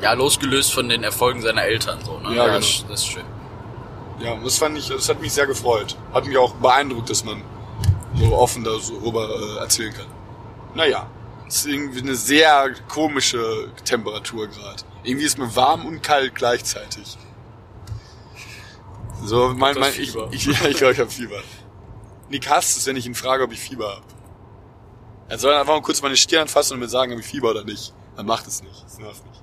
Ja, 0.00 0.12
losgelöst 0.12 0.72
von 0.72 0.88
den 0.88 1.02
Erfolgen 1.02 1.42
seiner 1.42 1.62
Eltern, 1.62 1.98
so, 2.04 2.18
ne? 2.18 2.34
Ja, 2.36 2.46
genau. 2.46 2.58
das, 2.58 2.84
das 2.88 3.00
ist 3.00 3.08
schön. 3.08 3.24
Ja, 4.20 4.32
und 4.32 4.44
das 4.44 4.58
fand 4.58 4.76
ich, 4.78 4.88
das 4.88 5.08
hat 5.08 5.20
mich 5.20 5.32
sehr 5.32 5.46
gefreut. 5.46 5.96
Hat 6.12 6.26
mich 6.26 6.36
auch 6.36 6.54
beeindruckt, 6.54 7.10
dass 7.10 7.24
man 7.24 7.42
so 8.14 8.34
offen 8.34 8.64
darüber 8.64 9.28
äh, 9.28 9.58
erzählen 9.58 9.92
kann. 9.92 10.06
Naja, 10.74 11.08
es 11.46 11.56
ist 11.56 11.66
irgendwie 11.66 12.00
eine 12.00 12.14
sehr 12.14 12.74
komische 12.88 13.70
Temperatur 13.84 14.48
gerade. 14.48 14.82
Irgendwie 15.02 15.24
ist 15.24 15.38
mir 15.38 15.54
warm 15.54 15.86
und 15.86 16.02
kalt 16.02 16.34
gleichzeitig. 16.34 17.16
So, 19.24 19.48
mein, 19.48 19.78
mein, 19.78 19.92
ich, 19.92 20.14
ich, 20.30 20.46
ja, 20.62 20.68
ich 20.68 20.76
glaube, 20.76 20.92
ich 20.92 21.00
habe 21.00 21.10
Fieber. 21.10 21.42
Nick 22.28 22.48
hasst 22.48 22.76
es, 22.76 22.86
wenn 22.86 22.96
ich 22.96 23.06
ihn 23.06 23.14
frage, 23.14 23.44
ob 23.44 23.52
ich 23.52 23.60
Fieber 23.60 23.88
habe. 23.88 24.02
Er 25.28 25.38
soll 25.38 25.54
einfach 25.54 25.74
mal 25.74 25.82
kurz 25.82 26.02
meine 26.02 26.16
Stirn 26.16 26.42
anfassen 26.42 26.74
und 26.74 26.80
mir 26.80 26.88
sagen, 26.88 27.12
ob 27.12 27.18
ich 27.20 27.26
Fieber 27.26 27.50
oder 27.50 27.64
nicht. 27.64 27.92
Er 28.16 28.24
macht 28.24 28.46
es 28.46 28.62
nicht. 28.62 28.84
Das 28.84 28.98
nervt 28.98 29.24
mich. 29.26 29.37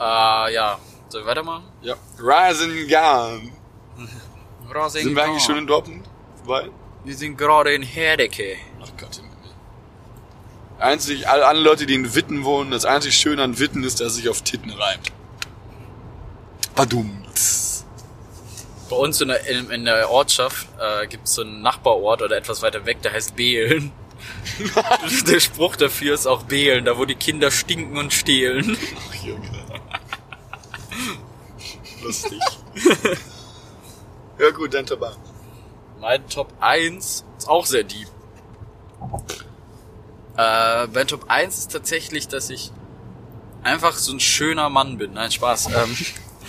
Äh, 0.00 0.54
ja. 0.54 0.78
Sollen 1.08 1.24
wir 1.24 1.30
weitermachen? 1.30 1.64
Ja. 1.82 1.94
Rising 2.18 2.88
Gun. 2.88 3.52
Sind 4.88 5.14
wir 5.14 5.24
eigentlich 5.24 5.42
schon 5.42 5.58
in 5.58 5.66
Dortmund? 5.66 6.08
Vorbei? 6.44 6.70
Wir 7.04 7.16
sind 7.16 7.36
gerade 7.36 7.74
in 7.74 7.82
Herdecke. 7.82 8.56
Ach 8.80 8.88
Gott 8.96 9.18
im 9.18 9.24
Himmel. 9.24 9.50
Einzig, 10.78 11.28
alle, 11.28 11.46
alle 11.46 11.60
Leute, 11.60 11.86
die 11.86 11.94
in 11.94 12.14
Witten 12.14 12.44
wohnen, 12.44 12.70
das 12.70 12.84
einzig 12.84 13.16
Schöne 13.16 13.42
an 13.42 13.58
Witten 13.58 13.82
ist, 13.82 14.00
dass 14.00 14.08
es 14.08 14.14
sich 14.16 14.28
auf 14.28 14.42
Titten 14.42 14.70
reimt. 14.70 15.10
Badum. 16.76 17.20
Bei 18.90 18.96
uns 18.96 19.20
in 19.20 19.28
der, 19.28 19.46
in, 19.46 19.70
in 19.70 19.84
der 19.84 20.10
Ortschaft 20.10 20.66
äh, 20.80 21.06
gibt 21.06 21.28
es 21.28 21.34
so 21.34 21.42
einen 21.42 21.62
Nachbarort 21.62 22.22
oder 22.22 22.36
etwas 22.36 22.60
weiter 22.60 22.86
weg, 22.86 23.00
der 23.02 23.12
heißt 23.12 23.36
Behlen. 23.36 23.92
der 25.28 25.40
Spruch 25.40 25.76
dafür 25.76 26.14
ist 26.14 26.26
auch 26.26 26.42
Behlen, 26.42 26.84
da 26.84 26.98
wo 26.98 27.04
die 27.04 27.14
Kinder 27.14 27.52
stinken 27.52 27.96
und 27.98 28.12
stehlen. 28.12 28.76
Ach 29.08 29.14
Junge. 29.24 29.59
Lustig. 32.02 32.40
ja 34.38 34.50
gut, 34.50 34.74
dann 34.74 34.86
Tabak. 34.86 35.16
Mein 36.00 36.26
Top 36.28 36.52
1 36.60 37.24
ist 37.38 37.48
auch 37.48 37.66
sehr 37.66 37.84
deep. 37.84 38.08
Äh, 40.36 40.86
mein 40.86 41.06
Top 41.06 41.26
1 41.28 41.58
ist 41.58 41.72
tatsächlich, 41.72 42.28
dass 42.28 42.48
ich 42.48 42.72
einfach 43.62 43.96
so 43.96 44.12
ein 44.12 44.20
schöner 44.20 44.70
Mann 44.70 44.96
bin. 44.96 45.12
Nein, 45.14 45.30
Spaß. 45.30 45.66
Ähm, 45.66 45.96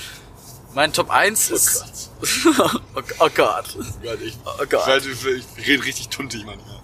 mein 0.74 0.94
Top 0.94 1.10
1 1.10 1.50
ist... 1.52 2.12
oh, 2.60 2.70
oh 3.20 3.30
Gott. 3.36 3.76
Gott, 4.02 4.22
ich, 4.22 4.38
Oh 4.46 4.66
Gott. 4.70 5.06
Ich, 5.06 5.26
ich, 5.58 5.68
rede 5.68 5.84
richtig 5.84 6.08
tuntig 6.08 6.46
manchmal. 6.46 6.80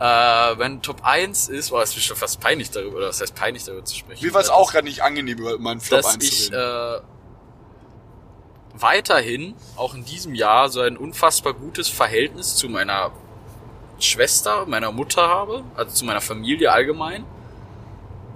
Äh, 0.00 0.56
mein 0.56 0.82
Top 0.82 1.04
1 1.04 1.48
ist... 1.48 1.70
Boah, 1.70 1.82
es 1.82 1.90
ist 1.90 1.96
mir 1.96 2.02
schon 2.02 2.16
fast 2.16 2.40
peinlich 2.40 2.70
darüber, 2.72 2.96
oder 2.96 3.08
was 3.08 3.20
heißt 3.20 3.36
peinlich 3.36 3.64
darüber 3.64 3.84
zu 3.84 3.94
sprechen. 3.94 4.24
Mir 4.24 4.34
war 4.34 4.40
es 4.40 4.50
auch 4.50 4.72
gerade 4.72 4.86
nicht 4.86 5.02
angenehm, 5.02 5.38
über 5.38 5.56
meinen 5.58 5.80
Flop 5.80 6.02
dass 6.02 6.16
ich 6.16 6.52
einzureden. 6.52 7.00
äh, 7.04 7.15
weiterhin, 8.80 9.54
auch 9.76 9.94
in 9.94 10.04
diesem 10.04 10.34
Jahr, 10.34 10.68
so 10.68 10.80
ein 10.80 10.96
unfassbar 10.96 11.54
gutes 11.54 11.88
Verhältnis 11.88 12.56
zu 12.56 12.68
meiner 12.68 13.12
Schwester, 13.98 14.66
meiner 14.66 14.92
Mutter 14.92 15.28
habe, 15.28 15.64
also 15.74 15.92
zu 15.92 16.04
meiner 16.04 16.20
Familie 16.20 16.72
allgemein. 16.72 17.24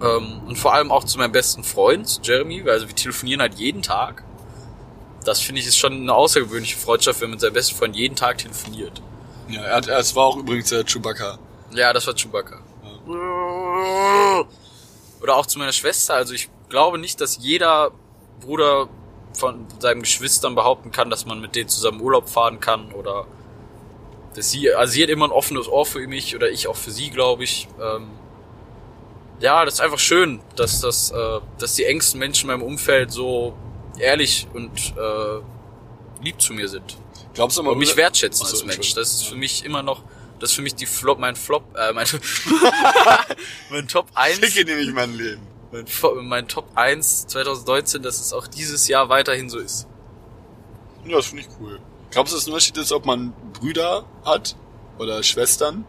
Ähm, 0.02 0.40
und 0.46 0.56
vor 0.56 0.74
allem 0.74 0.90
auch 0.90 1.04
zu 1.04 1.18
meinem 1.18 1.32
besten 1.32 1.64
Freund, 1.64 2.20
Jeremy, 2.22 2.64
weil 2.64 2.72
also 2.72 2.88
wir 2.88 2.96
telefonieren 2.96 3.40
halt 3.40 3.54
jeden 3.54 3.82
Tag. 3.82 4.24
Das 5.24 5.40
finde 5.40 5.60
ich 5.60 5.66
ist 5.66 5.76
schon 5.76 5.92
eine 5.92 6.14
außergewöhnliche 6.14 6.78
Freundschaft, 6.78 7.20
wenn 7.20 7.28
man 7.28 7.34
mit 7.34 7.40
seinem 7.42 7.52
besten 7.52 7.76
Freund 7.76 7.94
jeden 7.94 8.16
Tag 8.16 8.38
telefoniert. 8.38 9.02
ja, 9.48 9.62
er 9.62 9.76
hat, 9.76 9.88
es 9.88 10.16
war 10.16 10.24
auch 10.24 10.36
übrigens 10.38 10.70
der 10.70 10.84
Chewbacca. 10.84 11.38
Ja, 11.72 11.92
das 11.92 12.06
war 12.06 12.14
Chewbacca. 12.14 12.58
Oder 15.20 15.36
auch 15.36 15.46
zu 15.46 15.58
meiner 15.58 15.72
Schwester. 15.72 16.14
Also 16.14 16.32
ich 16.32 16.48
glaube 16.70 16.98
nicht, 16.98 17.20
dass 17.20 17.36
jeder 17.38 17.90
Bruder 18.40 18.88
von 19.32 19.66
seinen 19.78 20.02
Geschwistern 20.02 20.54
behaupten 20.54 20.90
kann, 20.90 21.10
dass 21.10 21.26
man 21.26 21.40
mit 21.40 21.54
denen 21.56 21.68
zusammen 21.68 22.00
Urlaub 22.00 22.28
fahren 22.28 22.60
kann 22.60 22.92
oder 22.92 23.26
dass 24.34 24.50
sie, 24.50 24.72
also 24.72 24.92
sie 24.92 25.02
hat 25.02 25.10
immer 25.10 25.26
ein 25.26 25.32
offenes 25.32 25.68
Ohr 25.68 25.86
für 25.86 26.06
mich 26.06 26.36
oder 26.36 26.50
ich 26.50 26.68
auch 26.68 26.76
für 26.76 26.90
sie, 26.90 27.10
glaube 27.10 27.44
ich. 27.44 27.68
Ähm, 27.80 28.08
ja, 29.40 29.64
das 29.64 29.74
ist 29.74 29.80
einfach 29.80 29.98
schön, 29.98 30.40
dass 30.56 30.80
das, 30.80 31.10
äh, 31.10 31.40
dass 31.58 31.74
die 31.74 31.84
engsten 31.84 32.18
Menschen 32.18 32.50
in 32.50 32.58
meinem 32.58 32.66
Umfeld 32.66 33.10
so 33.10 33.54
ehrlich 33.98 34.46
und 34.52 34.94
äh, 34.96 36.22
lieb 36.22 36.40
zu 36.40 36.52
mir 36.52 36.68
sind 36.68 36.96
Glaubst 37.34 37.58
du 37.58 37.62
mal, 37.62 37.70
und 37.70 37.78
mich 37.78 37.96
wertschätzen 37.96 38.46
so, 38.46 38.52
als 38.52 38.64
Mensch. 38.64 38.94
Das 38.94 39.12
ist 39.12 39.26
für 39.26 39.36
mich 39.36 39.64
immer 39.64 39.82
noch, 39.82 40.02
das 40.38 40.50
ist 40.50 40.56
für 40.56 40.62
mich 40.62 40.74
die 40.74 40.86
Flop, 40.86 41.18
mein 41.18 41.36
Flop, 41.36 41.64
äh, 41.76 41.92
mein, 41.92 42.06
mein 43.70 43.88
Top 43.88 44.08
1, 44.14 44.38
Ficke 44.38 44.64
nämlich 44.64 44.92
mein 44.92 45.14
Leben. 45.16 45.46
Mein, 45.72 45.84
mein 46.26 46.48
Top 46.48 46.66
1 46.74 47.26
2019, 47.28 48.02
dass 48.02 48.20
es 48.20 48.32
auch 48.32 48.46
dieses 48.46 48.88
Jahr 48.88 49.08
weiterhin 49.08 49.48
so 49.48 49.58
ist. 49.58 49.86
Ja, 51.04 51.16
das 51.16 51.26
finde 51.26 51.44
ich 51.44 51.48
cool. 51.60 51.80
Glaubst 52.10 52.32
du, 52.32 52.36
dass 52.36 52.42
es 52.42 52.48
ein 52.48 52.52
Unterschied 52.52 52.76
ist, 52.76 52.92
ob 52.92 53.06
man 53.06 53.32
Brüder 53.52 54.04
hat 54.24 54.56
oder 54.98 55.22
Schwestern? 55.22 55.84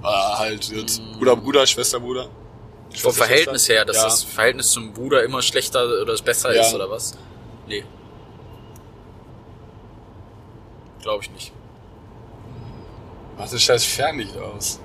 Oder 0.00 0.38
halt 0.38 0.68
jetzt 0.70 1.02
Bruder, 1.18 1.36
Bruder, 1.36 1.66
Schwester, 1.66 2.00
Bruder? 2.00 2.26
Mm. 2.26 2.94
Vom 2.96 3.12
Verhältnis 3.12 3.66
Schwester? 3.66 3.74
her, 3.74 3.84
dass 3.84 3.96
ja. 3.96 4.04
das 4.04 4.24
Verhältnis 4.24 4.70
zum 4.70 4.92
Bruder 4.92 5.22
immer 5.22 5.42
schlechter 5.42 5.84
oder 6.02 6.16
besser 6.16 6.54
Ja. 6.54 6.62
ist 6.62 6.74
oder 6.74 6.90
was? 6.90 7.12
Nee. 7.66 7.84
Glaube 11.02 11.22
ich 11.24 11.30
nicht. 11.30 11.52
Macht 13.36 13.52
das 13.52 13.62
scheiß 13.62 13.84
Fernlicht 13.84 14.36
aus. 14.36 14.80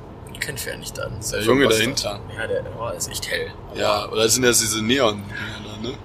Kein 0.45 0.57
Fernlicht 0.57 0.99
an. 0.99 1.13
Der 1.31 1.41
Junge 1.41 1.69
dahinter. 1.69 2.19
Ja, 2.37 2.47
der 2.47 2.63
oh, 2.77 2.89
ist 2.89 3.09
echt 3.09 3.29
hell. 3.29 3.49
Ja, 3.75 4.09
oder 4.09 4.27
sind 4.27 4.43
das 4.43 4.59
diese 4.59 4.81
Neon, 4.81 5.23
da, 5.29 5.87
ne? 5.87 5.95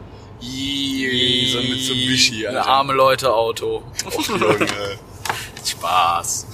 Ii, 0.41 1.51
so 1.51 1.59
ein 1.59 1.68
Mitsubishi, 1.68 2.47
Ein 2.47 2.57
Alter. 2.57 2.68
arme 2.68 2.93
Leute 2.93 3.34
Auto. 3.34 3.82
Och, 4.07 4.28
Junge. 4.28 4.68
Spaß. 5.64 6.47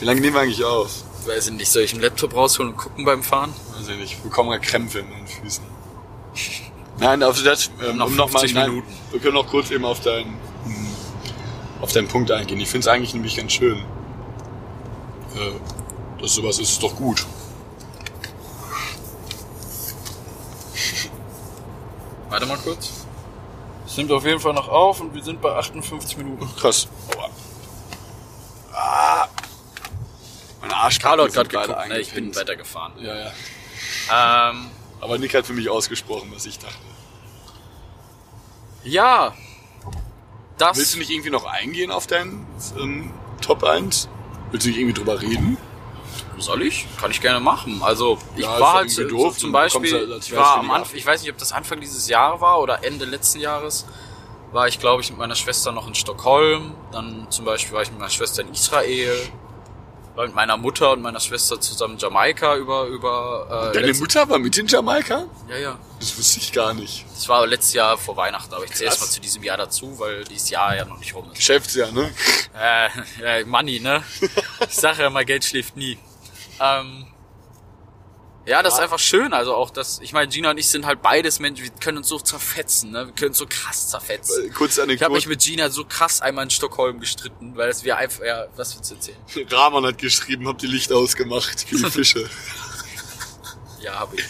Wie 0.00 0.04
lange 0.04 0.20
nehmen 0.20 0.34
wir 0.34 0.42
eigentlich 0.42 0.62
auf? 0.62 0.90
Weiß 1.24 1.46
ich 1.46 1.52
nicht, 1.54 1.70
soll 1.70 1.82
ich 1.84 1.92
einen 1.94 2.02
Laptop 2.02 2.34
rausholen 2.34 2.72
und 2.72 2.76
gucken 2.78 3.06
beim 3.06 3.22
Fahren? 3.22 3.54
Weiß 3.74 3.88
ich 3.88 3.96
nicht, 3.96 4.12
ich 4.12 4.18
bekomme 4.18 4.60
Krämpfe 4.60 4.98
in 4.98 5.08
meinen 5.08 5.26
Füßen. 5.26 5.64
Nein, 6.98 7.22
auf 7.22 7.42
das, 7.42 7.70
ähm, 7.82 7.96
Noch 7.96 8.08
um 8.08 8.16
noch 8.16 8.30
mal, 8.30 8.40
50 8.40 8.54
nein, 8.54 8.70
Minuten. 8.70 8.92
wir 9.10 9.20
können 9.20 9.34
noch 9.34 9.46
kurz 9.46 9.70
eben 9.70 9.86
auf 9.86 10.00
deinen, 10.00 10.36
auf 11.80 11.92
deinen 11.92 12.08
Punkt 12.08 12.30
eingehen. 12.30 12.60
Ich 12.60 12.68
finde 12.68 12.80
es 12.80 12.88
eigentlich 12.88 13.14
nämlich 13.14 13.36
ganz 13.36 13.52
schön. 13.52 13.78
Äh, 15.34 15.52
dass 16.22 16.34
sowas 16.34 16.58
ist, 16.58 16.70
ist 16.70 16.82
doch 16.82 16.94
gut. 16.94 17.26
Warte 22.28 22.46
mal 22.46 22.56
kurz. 22.58 22.92
Es 23.86 23.96
nimmt 23.96 24.10
auf 24.12 24.24
jeden 24.24 24.40
Fall 24.40 24.54
noch 24.54 24.68
auf 24.68 25.00
und 25.00 25.14
wir 25.14 25.22
sind 25.22 25.42
bei 25.42 25.54
58 25.54 26.16
Minuten. 26.16 26.48
Krass. 26.56 26.88
Aua. 27.14 27.28
Ah. 28.72 29.28
Meine 30.62 30.74
Arschbacken 30.76 31.18
Carlo 31.18 31.24
hat 31.24 31.32
gerade 31.32 31.48
geguckt, 31.50 31.88
ne? 31.88 31.98
ich 31.98 32.14
bin 32.14 32.34
weitergefahren. 32.34 32.92
Ja, 33.02 33.14
ja. 33.14 34.50
Ähm, 34.50 34.70
Aber 35.00 35.18
Nick 35.18 35.34
hat 35.34 35.44
für 35.44 35.52
mich 35.52 35.68
ausgesprochen, 35.68 36.30
was 36.34 36.46
ich 36.46 36.58
dachte. 36.58 36.76
ja. 38.84 39.34
Das. 40.58 40.76
Willst 40.76 40.94
du 40.94 40.98
nicht 40.98 41.10
irgendwie 41.10 41.30
noch 41.30 41.44
eingehen 41.44 41.90
auf 41.90 42.06
deinen 42.06 42.46
ähm, 42.78 43.12
Top 43.40 43.64
1? 43.64 44.08
Willst 44.52 44.64
du 44.64 44.70
nicht 44.70 44.78
irgendwie 44.78 44.94
drüber 44.94 45.20
reden? 45.20 45.56
Soll 46.42 46.62
ich? 46.62 46.86
Kann 47.00 47.10
ich 47.10 47.20
gerne 47.20 47.40
machen. 47.40 47.80
Also, 47.82 48.18
ich 48.36 48.42
Ja, 48.42 48.60
war 48.60 48.74
halt 48.74 48.90
so, 48.90 49.04
doof. 49.04 49.38
zum 49.38 49.52
Beispiel, 49.52 50.12
als 50.12 50.26
ich 50.26 50.36
war 50.36 50.56
am 50.58 50.70
Anfang, 50.70 50.96
ich 50.96 51.06
weiß 51.06 51.22
nicht, 51.22 51.30
ob 51.30 51.38
das 51.38 51.52
Anfang 51.52 51.80
dieses 51.80 52.08
Jahres 52.08 52.40
war 52.40 52.60
oder 52.60 52.84
Ende 52.84 53.04
letzten 53.04 53.40
Jahres, 53.40 53.86
war 54.52 54.68
ich, 54.68 54.78
glaube 54.78 55.00
ich, 55.02 55.08
mit 55.10 55.18
meiner 55.18 55.34
Schwester 55.34 55.72
noch 55.72 55.86
in 55.88 55.94
Stockholm. 55.94 56.74
Dann 56.92 57.26
zum 57.30 57.44
Beispiel 57.44 57.72
war 57.74 57.82
ich 57.82 57.90
mit 57.90 57.98
meiner 57.98 58.10
Schwester 58.10 58.42
in 58.42 58.52
Israel. 58.52 59.16
war 60.14 60.26
mit 60.26 60.34
meiner 60.34 60.58
Mutter 60.58 60.92
und 60.92 61.00
meiner 61.00 61.20
Schwester 61.20 61.58
zusammen 61.58 61.96
Jamaika 61.96 62.56
über 62.56 62.84
über 62.84 63.70
äh, 63.72 63.80
Deine 63.80 63.94
Mutter 63.94 64.28
war 64.28 64.38
mit 64.38 64.58
in 64.58 64.66
Jamaika? 64.66 65.24
Ja, 65.48 65.56
ja. 65.56 65.78
Das 66.00 66.18
wusste 66.18 66.38
ich 66.40 66.52
gar 66.52 66.74
nicht. 66.74 67.06
Das 67.14 67.26
war 67.30 67.46
letztes 67.46 67.72
Jahr 67.72 67.96
vor 67.96 68.14
Weihnachten, 68.18 68.52
aber 68.52 68.64
ich 68.64 68.72
zähle 68.72 68.90
Krass. 68.90 68.98
erst 68.98 69.08
mal 69.08 69.14
zu 69.14 69.20
diesem 69.22 69.42
Jahr 69.42 69.56
dazu, 69.56 69.98
weil 69.98 70.24
dieses 70.24 70.50
Jahr 70.50 70.76
ja 70.76 70.84
noch 70.84 70.98
nicht 70.98 71.14
rum 71.14 71.24
ist. 71.30 71.36
Geschäftsjahr, 71.36 71.92
ne? 71.92 72.10
Äh, 72.54 72.88
äh 73.40 73.44
Money, 73.46 73.80
ne? 73.80 74.02
Ich 74.68 74.76
sage 74.76 75.02
ja 75.02 75.08
mal, 75.08 75.24
Geld 75.24 75.44
schläft 75.46 75.76
nie. 75.78 75.96
Ähm, 76.60 77.06
ja, 78.44 78.62
das 78.62 78.74
ist 78.74 78.80
einfach 78.80 78.98
schön. 78.98 79.32
Also 79.32 79.54
auch 79.54 79.70
das, 79.70 80.00
ich 80.00 80.12
meine, 80.12 80.26
Gina 80.28 80.50
und 80.50 80.58
ich 80.58 80.68
sind 80.68 80.84
halt 80.84 81.00
beides 81.00 81.38
Menschen, 81.38 81.62
wir 81.64 81.70
können 81.70 81.98
uns 81.98 82.08
so 82.08 82.18
zerfetzen, 82.18 82.90
ne? 82.90 83.06
Wir 83.06 83.12
können 83.14 83.28
uns 83.28 83.38
so 83.38 83.46
krass 83.48 83.88
zerfetzen. 83.88 84.46
Äh, 84.46 84.50
Kurze 84.50 84.72
Ich 84.72 84.78
habe 84.80 84.90
Anekdote. 84.90 85.12
mich 85.12 85.26
mit 85.28 85.40
Gina 85.42 85.70
so 85.70 85.84
krass 85.84 86.20
einmal 86.20 86.44
in 86.44 86.50
Stockholm 86.50 86.98
gestritten, 86.98 87.56
weil 87.56 87.68
es 87.68 87.84
wir 87.84 87.96
einfach, 87.98 88.24
ja, 88.24 88.46
was 88.56 88.74
willst 88.76 88.90
du 88.90 88.94
erzählen? 88.96 89.18
Rahman 89.50 89.86
hat 89.86 89.98
geschrieben, 89.98 90.48
hab 90.48 90.58
die 90.58 90.66
Lichter 90.66 90.96
ausgemacht 90.96 91.60
für 91.68 91.76
die 91.76 91.90
Fische. 91.90 92.28
Ja, 93.80 93.98
habe 93.98 94.14
ich. 94.16 94.22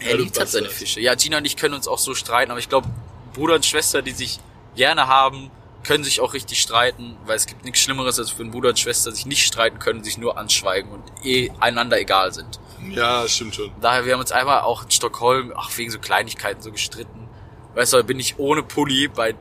Ja, 0.00 0.08
Er 0.10 0.16
du 0.18 0.22
liebt 0.24 0.38
halt 0.38 0.48
seine. 0.50 0.68
Fische. 0.68 1.00
Ja, 1.00 1.14
Gina 1.14 1.38
und 1.38 1.44
ich 1.46 1.56
können 1.56 1.72
uns 1.74 1.88
auch 1.88 1.98
so 1.98 2.14
streiten, 2.14 2.50
aber 2.50 2.60
ich 2.60 2.68
glaube, 2.68 2.88
Bruder 3.32 3.54
und 3.54 3.64
Schwester, 3.64 4.02
die 4.02 4.12
sich 4.12 4.38
gerne 4.74 5.06
haben, 5.06 5.50
können 5.86 6.04
sich 6.04 6.20
auch 6.20 6.34
richtig 6.34 6.60
streiten, 6.60 7.16
weil 7.26 7.36
es 7.36 7.46
gibt 7.46 7.64
nichts 7.64 7.80
Schlimmeres, 7.80 8.18
als 8.18 8.38
wenn 8.38 8.50
Bruder 8.50 8.70
und 8.70 8.78
Schwester 8.78 9.12
sich 9.12 9.24
nicht 9.26 9.44
streiten 9.46 9.78
können, 9.78 10.02
sich 10.04 10.18
nur 10.18 10.36
anschweigen 10.36 10.90
und 10.90 11.02
eh 11.24 11.50
einander 11.60 11.98
egal 11.98 12.32
sind. 12.32 12.58
Ja, 12.90 13.26
stimmt 13.28 13.54
schon. 13.54 13.70
Daher, 13.80 14.04
wir 14.04 14.12
haben 14.12 14.20
uns 14.20 14.32
einmal 14.32 14.60
auch 14.60 14.84
in 14.84 14.90
Stockholm, 14.90 15.52
ach, 15.56 15.70
wegen 15.76 15.90
so 15.90 15.98
Kleinigkeiten 15.98 16.60
so 16.62 16.70
gestritten. 16.72 17.28
Weißt 17.74 17.92
du, 17.92 18.02
bin 18.04 18.18
ich 18.20 18.38
ohne 18.38 18.62
Pulli 18.62 19.08
bei, 19.08 19.34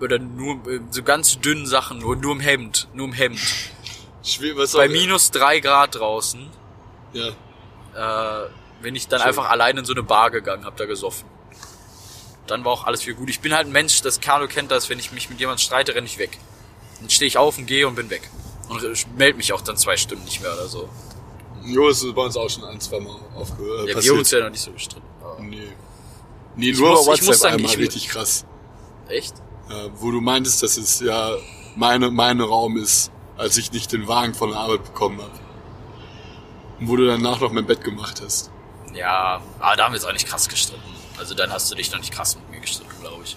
oder 0.00 0.18
nur, 0.18 0.54
äh, 0.66 0.80
so 0.90 1.02
ganz 1.02 1.40
dünnen 1.40 1.66
Sachen, 1.66 1.98
nur, 1.98 2.16
nur 2.16 2.32
im 2.32 2.40
Hemd, 2.40 2.88
nur 2.94 3.06
im 3.06 3.12
Hemd. 3.12 3.40
Schwer, 4.22 4.56
was 4.56 4.72
Bei 4.72 4.88
minus 4.88 5.30
drei 5.30 5.60
Grad 5.60 5.94
draußen, 5.94 6.48
Ja. 7.12 7.28
äh, 7.94 8.48
bin 8.82 8.94
ich 8.94 9.08
dann 9.08 9.20
Schön. 9.20 9.28
einfach 9.28 9.48
allein 9.48 9.76
in 9.78 9.84
so 9.84 9.92
eine 9.92 10.02
Bar 10.02 10.30
gegangen, 10.30 10.64
hab 10.64 10.76
da 10.76 10.84
gesoffen. 10.84 11.28
Dann 12.46 12.64
war 12.64 12.72
auch 12.72 12.84
alles 12.84 13.06
wieder 13.06 13.16
gut. 13.16 13.28
Ich 13.30 13.40
bin 13.40 13.52
halt 13.54 13.66
ein 13.66 13.72
Mensch, 13.72 14.02
das 14.02 14.20
Carlo 14.20 14.46
kennt 14.46 14.70
das, 14.70 14.88
wenn 14.88 14.98
ich 14.98 15.12
mich 15.12 15.28
mit 15.30 15.40
jemandem 15.40 15.62
streite, 15.64 15.94
renne 15.94 16.06
ich 16.06 16.18
weg. 16.18 16.38
Dann 17.00 17.10
stehe 17.10 17.26
ich 17.26 17.38
auf 17.38 17.58
und 17.58 17.66
gehe 17.66 17.86
und 17.88 17.94
bin 17.94 18.08
weg. 18.10 18.28
Und 18.68 18.82
melde 19.16 19.36
mich 19.36 19.52
auch 19.52 19.60
dann 19.60 19.76
zwei 19.76 19.96
Stunden 19.96 20.24
nicht 20.24 20.40
mehr 20.42 20.52
oder 20.52 20.66
so. 20.68 20.88
Jo, 21.64 21.88
es 21.88 22.02
ist 22.02 22.14
bei 22.14 22.22
uns 22.22 22.36
auch 22.36 22.48
schon 22.48 22.64
ein, 22.64 22.80
zwei 22.80 23.00
Mal 23.00 23.16
aufgehört. 23.34 23.88
Ja, 23.88 24.02
wir 24.02 24.10
haben 24.10 24.18
uns 24.18 24.30
ja 24.30 24.40
noch 24.40 24.50
nicht 24.50 24.60
so 24.62 24.70
gestritten. 24.72 25.02
Nee. 25.40 25.68
Nee, 26.56 26.70
Ich 26.70 26.78
nur 26.78 26.90
muss- 26.90 27.06
bei 27.06 27.14
ich 27.14 27.20
muss 27.22 27.28
WhatsApp 27.28 27.40
sagen, 27.42 27.54
einmal, 27.56 27.72
ich- 27.72 27.78
richtig 27.78 28.08
krass. 28.08 28.44
Echt? 29.08 29.34
Ja, 29.68 29.88
wo 29.96 30.10
du 30.10 30.20
meintest, 30.20 30.62
dass 30.62 30.76
es 30.76 31.00
ja 31.00 31.32
meine, 31.74 32.10
mein 32.10 32.40
Raum 32.40 32.76
ist, 32.76 33.10
als 33.36 33.56
ich 33.56 33.72
nicht 33.72 33.92
den 33.92 34.06
Wagen 34.08 34.32
von 34.34 34.50
der 34.50 34.58
Arbeit 34.60 34.84
bekommen 34.84 35.20
habe. 35.20 35.30
Und 36.80 36.88
wo 36.88 36.96
du 36.96 37.06
danach 37.06 37.40
noch 37.40 37.52
mein 37.52 37.66
Bett 37.66 37.82
gemacht 37.84 38.22
hast. 38.24 38.50
Ja, 38.94 39.40
aber 39.58 39.76
da 39.76 39.84
haben 39.84 39.92
wir 39.92 39.98
jetzt 39.98 40.06
auch 40.06 40.12
nicht 40.12 40.26
krass 40.26 40.48
gestritten. 40.48 40.82
Also 41.18 41.34
dann 41.34 41.50
hast 41.52 41.70
du 41.70 41.74
dich 41.74 41.90
noch 41.92 41.98
nicht 41.98 42.12
krass 42.12 42.36
mit 42.36 42.50
mir 42.50 42.60
gestritten, 42.60 42.98
glaube 43.00 43.24
ich. 43.24 43.36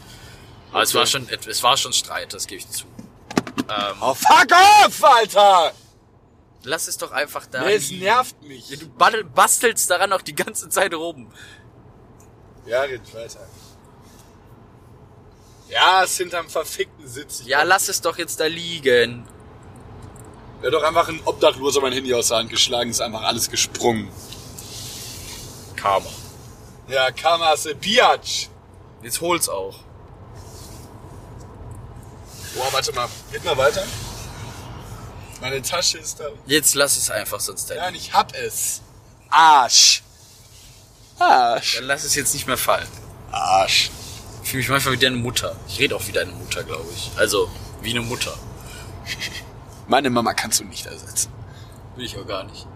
Aber 0.72 0.84
es 0.84 0.90
Okay. 0.90 1.00
war 1.00 1.06
schon, 1.08 1.30
es 1.30 1.64
war 1.64 1.78
schon 1.78 1.94
Streit, 1.94 2.34
das 2.34 2.46
gebe 2.48 2.60
ich 2.60 2.70
zu. 2.70 2.86
Ähm, 3.70 3.96
Oh, 4.02 4.14
fuck 4.14 4.48
off, 4.86 5.04
Alter! 5.04 5.74
lass 6.64 6.88
es 6.88 6.98
doch 6.98 7.12
einfach 7.12 7.46
da. 7.46 7.64
Nee, 7.64 7.76
es 7.76 7.90
nervt 7.92 8.42
mich. 8.44 8.70
Ja, 8.70 8.78
du 8.78 9.24
bastelst 9.24 9.90
daran 9.90 10.12
auch 10.14 10.22
die 10.22 10.36
ganze 10.36 10.68
Zeit 10.70 10.94
rum. 10.94 11.32
Ja, 12.66 12.82
red 12.82 13.02
weiter. 13.16 13.48
Ja, 15.70 16.04
es 16.04 16.18
hinterm 16.18 16.50
verfickten 16.50 17.08
Sitz. 17.08 17.44
Ja, 17.46 17.64
lass 17.64 17.88
es 17.90 18.02
doch 18.02 18.18
jetzt 18.18 18.40
da 18.40 18.46
liegen. 18.46 19.26
Hat 20.64 20.74
doch 20.74 20.84
einfach 20.84 21.08
ein 21.08 21.22
Obdachloser 21.26 21.80
mein 21.82 21.94
Handy 21.94 22.14
aus 22.14 22.28
der 22.28 22.38
Hand 22.40 22.50
geschlagen, 22.50 22.90
ist 22.90 23.00
einfach 23.02 23.22
alles 23.22 23.50
gesprungen. 23.50 24.10
Karma. 25.76 26.10
Ja, 26.90 27.08
a 27.08 27.74
Biatch. 27.80 28.50
Jetzt 29.04 29.22
hol's 29.22 29.48
auch. 29.48 29.76
Boah, 32.56 32.74
warte 32.74 32.92
mal. 32.94 33.08
Geht 33.32 33.46
mal 33.46 33.56
weiter. 33.56 33.84
Meine 35.40 35.62
Tasche 35.62 36.00
ist 36.00 36.20
da. 36.20 36.26
Jetzt 36.48 36.74
lass 36.76 36.98
es 36.98 37.10
einfach, 37.10 37.40
sonst 37.40 37.70
Nein, 37.70 37.96
ich 37.96 38.12
hab 38.12 38.36
es. 38.36 38.82
Arsch. 39.30 40.04
Arsch. 41.20 41.76
Dann 41.76 41.86
lass 41.86 42.04
es 42.04 42.16
jetzt 42.16 42.34
nicht 42.34 42.48
mehr 42.48 42.58
fallen. 42.58 42.88
Arsch. 43.32 43.92
Ich 44.44 44.50
fühle 44.50 44.62
mich 44.62 44.70
manchmal 44.70 44.96
wie 44.96 44.98
deine 44.98 45.18
Mutter. 45.18 45.56
Ich 45.68 45.80
rede 45.80 45.96
auch 45.96 46.08
wie 46.08 46.12
deine 46.12 46.32
Mutter, 46.32 46.64
glaube 46.64 46.90
ich. 46.92 47.12
Also, 47.18 47.50
wie 47.82 47.92
eine 47.92 48.02
Mutter. 48.02 48.34
Meine 49.88 50.10
Mama 50.10 50.34
kannst 50.34 50.60
du 50.60 50.66
nicht 50.66 50.88
ersetzen. 50.88 51.32
Will 51.96 52.06
ich 52.06 52.18
auch 52.18 52.26
gar 52.26 52.44
nicht. 52.46 52.68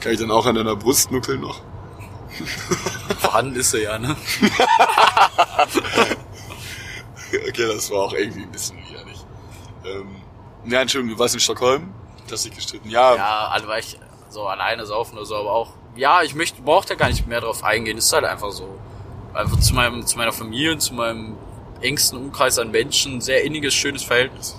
Kann 0.00 0.12
ich 0.12 0.20
dann 0.20 0.30
auch 0.30 0.46
an 0.46 0.54
deiner 0.54 0.76
Brust 0.76 1.10
nuckeln 1.10 1.40
noch? 1.40 1.60
Vorhanden 3.18 3.56
ist 3.56 3.70
sie 3.70 3.82
ja, 3.82 3.98
ne? 3.98 4.16
Okay, 7.48 7.66
das 7.66 7.90
war 7.90 8.02
auch 8.04 8.12
irgendwie 8.12 8.42
ein 8.42 8.52
bisschen 8.52 8.78
widerlich. 8.88 9.18
Ähm, 9.84 10.16
ja, 10.64 10.80
Entschuldigung, 10.80 11.16
du 11.16 11.20
warst 11.20 11.34
in 11.34 11.40
Stockholm? 11.40 11.92
Hast 12.30 12.44
dich 12.44 12.54
gestritten. 12.54 12.88
Ja, 12.88 13.14
Ja, 13.16 13.48
also 13.48 13.68
war 13.68 13.78
ich 13.78 13.98
so 14.28 14.46
alleine 14.46 14.86
saufen 14.86 15.16
oder 15.16 15.26
so, 15.26 15.36
aber 15.36 15.52
auch, 15.52 15.70
ja, 15.96 16.22
ich 16.22 16.34
möchte, 16.34 16.62
brauche 16.62 16.86
da 16.86 16.94
gar 16.94 17.08
nicht 17.08 17.26
mehr 17.26 17.40
drauf 17.40 17.64
eingehen. 17.64 17.98
Ist 17.98 18.12
halt 18.12 18.24
einfach 18.24 18.50
so. 18.50 18.78
Einfach 19.34 19.58
zu 19.60 19.74
meinem, 19.74 20.06
zu 20.06 20.16
meiner 20.16 20.32
Familie 20.32 20.72
und 20.72 20.80
zu 20.80 20.94
meinem 20.94 21.36
engsten 21.80 22.18
Umkreis 22.18 22.58
an 22.58 22.70
Menschen, 22.70 23.20
sehr 23.20 23.44
inniges, 23.44 23.74
schönes 23.74 24.02
Verhältnis. 24.02 24.56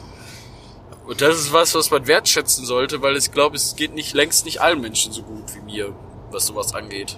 Und 1.08 1.22
das 1.22 1.38
ist 1.38 1.54
was, 1.54 1.74
was 1.74 1.90
man 1.90 2.06
wertschätzen 2.06 2.66
sollte, 2.66 3.02
weil 3.02 3.16
ich 3.16 3.32
glaube, 3.32 3.56
es 3.56 3.76
geht 3.76 3.94
nicht 3.96 4.14
längst 4.14 4.46
nicht 4.46 4.62
allen 4.62 4.82
Menschen 4.82 5.14
so 5.14 5.24
gut 5.24 5.56
wie 5.56 5.62
mir, 5.62 5.96
was 6.32 6.46
sowas 6.48 6.76
angeht. 6.76 7.18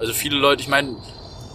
Also 0.00 0.12
viele 0.12 0.36
Leute, 0.38 0.62
ich 0.62 0.68
meine, 0.68 0.96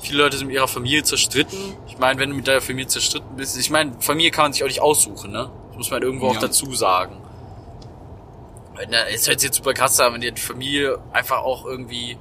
viele 0.02 0.20
Leute 0.20 0.38
sind 0.38 0.48
mit 0.48 0.56
ihrer 0.56 0.68
Familie 0.68 1.04
zerstritten. 1.04 1.58
Ich 1.88 1.98
meine, 1.98 2.20
wenn 2.20 2.30
du 2.30 2.36
mit 2.36 2.48
deiner 2.48 2.62
Familie 2.62 2.88
zerstritten 2.88 3.36
bist, 3.36 3.58
ich 3.58 3.70
meine, 3.70 3.94
Familie 4.00 4.32
kann 4.32 4.46
man 4.46 4.54
sich 4.54 4.64
auch 4.64 4.68
nicht 4.68 4.82
aussuchen, 4.82 5.32
ne? 5.32 5.50
Das 5.70 5.78
muss 5.78 5.92
man 5.92 6.02
irgendwo 6.04 6.28
auch 6.28 6.36
Ja. 6.36 6.40
dazu 6.42 6.74
sagen. 6.74 7.18
Es 9.12 9.28
hört 9.28 9.40
sich 9.40 9.48
jetzt 9.48 9.58
super 9.58 9.74
krass 9.74 10.00
an, 10.00 10.14
wenn 10.14 10.22
die 10.22 10.32
Familie 10.40 11.00
einfach 11.14 11.40
auch 11.40 11.66
irgendwie 11.66 12.18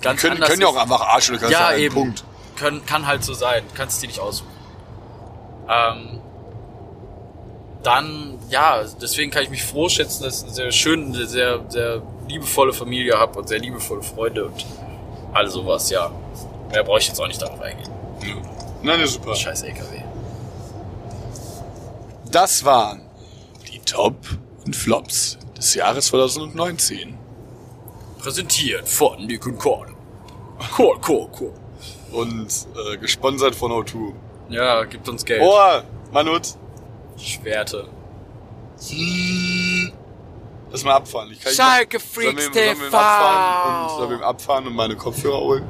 ganz 0.00 0.20
können, 0.20 0.34
anders 0.34 0.48
können 0.50 0.62
ja 0.62 0.68
auch 0.68 0.76
einfach 0.76 1.00
Arschlöcher 1.02 1.50
Ja, 1.50 1.68
sein. 1.68 1.78
eben. 1.80 1.94
Punkt. 1.94 2.24
Können, 2.56 2.84
kann 2.86 3.06
halt 3.06 3.22
so 3.22 3.34
sein. 3.34 3.62
Kannst 3.74 4.02
dir 4.02 4.06
nicht 4.06 4.18
aussuchen. 4.20 4.48
Ähm, 5.68 6.20
dann, 7.82 8.38
ja, 8.48 8.82
deswegen 9.00 9.30
kann 9.30 9.42
ich 9.42 9.50
mich 9.50 9.62
froh 9.62 9.88
schätzen, 9.88 10.22
dass 10.24 10.38
ich 10.38 10.44
eine 10.44 10.54
sehr 10.54 10.72
schön, 10.72 11.14
eine 11.14 11.26
sehr, 11.26 11.60
sehr 11.68 12.02
liebevolle 12.28 12.72
Familie 12.72 13.18
habe 13.18 13.38
und 13.38 13.48
sehr 13.48 13.58
liebevolle 13.58 14.02
Freunde 14.02 14.46
und 14.46 14.64
all 15.32 15.48
sowas, 15.48 15.90
ja. 15.90 16.10
Mehr 16.70 16.84
brauche 16.84 16.98
ich 16.98 17.08
jetzt 17.08 17.20
auch 17.20 17.26
nicht 17.26 17.40
darauf 17.40 17.60
eingehen. 17.60 17.90
Ja. 18.22 18.34
Nein, 18.82 19.00
ja, 19.00 19.06
super. 19.06 19.34
Scheiß 19.34 19.62
LKW. 19.62 20.02
Das 22.30 22.64
waren 22.64 23.02
die 23.70 23.78
Top 23.80 24.16
und 24.64 24.74
Flops 24.74 25.38
des 25.56 25.74
Jahres 25.74 26.06
2019. 26.06 27.18
Präsentiert 28.18 28.88
von 28.88 29.26
Nick 29.26 29.46
und 29.46 29.58
Korn. 29.58 29.94
Cool, 30.78 30.98
cool, 31.08 31.28
cool. 31.40 31.52
Und 32.12 32.66
äh, 32.92 32.96
gesponsert 32.98 33.54
von 33.54 33.72
O2. 33.72 34.12
Ja, 34.48 34.84
gibt 34.84 35.08
uns 35.08 35.24
Geld. 35.24 35.42
Oh, 35.44 35.80
Manut. 36.12 36.42
Schwerte. 37.16 37.88
Lass 40.72 40.84
mal 40.84 40.94
abfahren. 40.94 41.30
Ich 41.30 41.40
kann 41.40 41.52
Schalke 41.52 41.92
wir, 41.92 42.00
Freaks 42.00 42.44
sollen 42.44 42.54
wir 42.54 42.72
ihm 42.72 42.78
TV. 42.78 42.96
abfahren 42.96 43.82
und 43.82 43.96
sollen 43.96 44.10
wir 44.10 44.16
ihm 44.16 44.22
abfahren 44.22 44.66
und 44.66 44.74
meine 44.74 44.96
Kopfhörer 44.96 45.40
holen? 45.40 45.68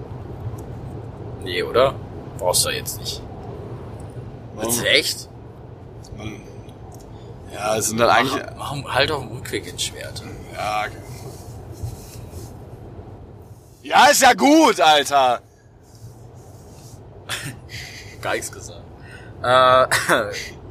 Nee, 1.42 1.62
oder? 1.64 1.94
Brauchst 2.38 2.64
du 2.64 2.70
jetzt 2.70 3.00
nicht. 3.00 3.20
Willst 4.54 4.80
du 4.80 4.88
echt? 4.88 5.28
Mann. 6.16 6.40
Ja, 7.52 7.76
es 7.76 7.88
sind 7.88 7.98
dann 7.98 8.10
eigentlich. 8.10 8.42
Mach, 8.56 8.76
mach 8.76 8.94
halt 8.94 9.10
auf 9.10 9.22
dem 9.22 9.32
Rückweg 9.32 9.66
ins 9.66 9.82
Schwert. 9.82 10.22
Ja, 10.54 10.82
okay. 10.86 10.96
ja, 13.82 14.06
ist 14.06 14.22
ja 14.22 14.34
gut, 14.34 14.80
Alter. 14.80 15.40
Gar 18.22 18.34
nichts 18.34 18.52
gesagt. 18.52 18.82
Äh, 19.42 19.86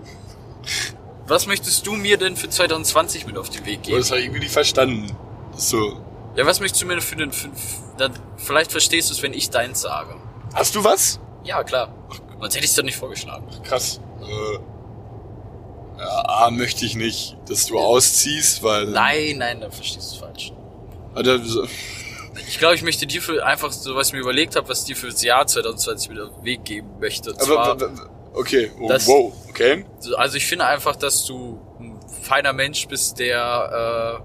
was 1.32 1.48
möchtest 1.48 1.88
du 1.88 1.94
mir 1.94 2.18
denn 2.18 2.36
für 2.36 2.50
2020 2.50 3.26
mit 3.26 3.38
auf 3.38 3.50
den 3.50 3.66
Weg 3.66 3.80
Oh, 3.82 3.86
geben? 3.88 3.98
Das 3.98 4.10
habe 4.12 4.20
ich 4.20 4.26
irgendwie 4.28 4.42
nicht 4.44 4.54
verstanden. 4.54 5.16
So. 5.58 6.00
Ja, 6.36 6.46
was 6.46 6.60
möchtest 6.60 6.82
du 6.84 6.86
mir 6.86 6.94
denn 6.94 7.02
für 7.02 7.16
den... 7.16 7.32
Für, 7.32 7.50
dann, 7.98 8.14
vielleicht 8.38 8.72
verstehst 8.72 9.10
du 9.10 9.14
es, 9.14 9.22
wenn 9.24 9.34
ich 9.34 9.50
deins 9.50 9.82
sage. 9.82 10.16
Hast 10.54 10.76
du 10.76 10.84
was? 10.84 11.20
Ja, 11.44 11.64
klar. 11.64 11.94
Sonst 12.40 12.56
hätte 12.56 12.66
ich 12.66 12.72
es 12.72 12.76
doch 12.76 12.84
nicht 12.84 12.98
vorgeschlagen. 12.98 13.46
Krass. 13.64 14.00
Äh, 14.22 14.60
ja, 16.00 16.24
A, 16.28 16.52
möchte 16.52 16.86
ich 16.86 16.96
nicht, 16.96 17.38
dass 17.48 17.66
du 17.68 17.78
ausziehst, 17.80 18.64
weil. 18.64 18.86
Nein, 18.88 19.38
nein, 19.38 19.62
dann 19.62 19.72
verstehst 19.72 20.12
du 20.12 20.16
es 20.16 20.20
falsch. 20.22 20.52
Alter, 21.14 21.44
so- 21.44 21.68
Ich 22.48 22.58
glaube, 22.58 22.76
ich 22.76 22.82
möchte 22.82 23.06
dir 23.06 23.22
für 23.22 23.46
einfach 23.46 23.72
so, 23.72 23.96
was 23.96 24.08
ich 24.08 24.14
mir 24.14 24.20
überlegt 24.20 24.56
habe, 24.56 24.68
was 24.70 24.86
dir 24.86 24.96
für 24.96 25.08
das 25.10 25.22
Jahr 25.22 25.46
2020 25.46 26.10
mit 26.10 26.20
auf 26.22 26.34
den 26.38 26.44
Weg 26.46 26.64
geben 26.66 26.88
möchte. 27.00 27.36
Aber, 27.40 27.80
w- 27.80 27.86
okay, 28.34 28.72
oh, 28.80 28.88
Das- 28.88 29.08
wow, 29.08 29.34
okay. 29.50 29.86
also 30.16 30.38
ich 30.38 30.46
finde 30.46 30.66
einfach, 30.66 30.96
dass 30.96 31.26
du 31.26 31.60
feiner 32.24 32.54
Mensch 32.54 32.88
bist, 32.88 33.20
der 33.20 34.22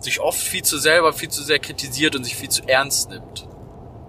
äh, 0.00 0.02
sich 0.02 0.20
oft 0.20 0.40
viel 0.40 0.62
zu 0.62 0.78
selber, 0.78 1.12
viel 1.12 1.28
zu 1.28 1.42
sehr 1.42 1.58
kritisiert 1.58 2.16
und 2.16 2.24
sich 2.24 2.34
viel 2.36 2.48
zu 2.48 2.62
ernst 2.68 3.10
nimmt. 3.10 3.46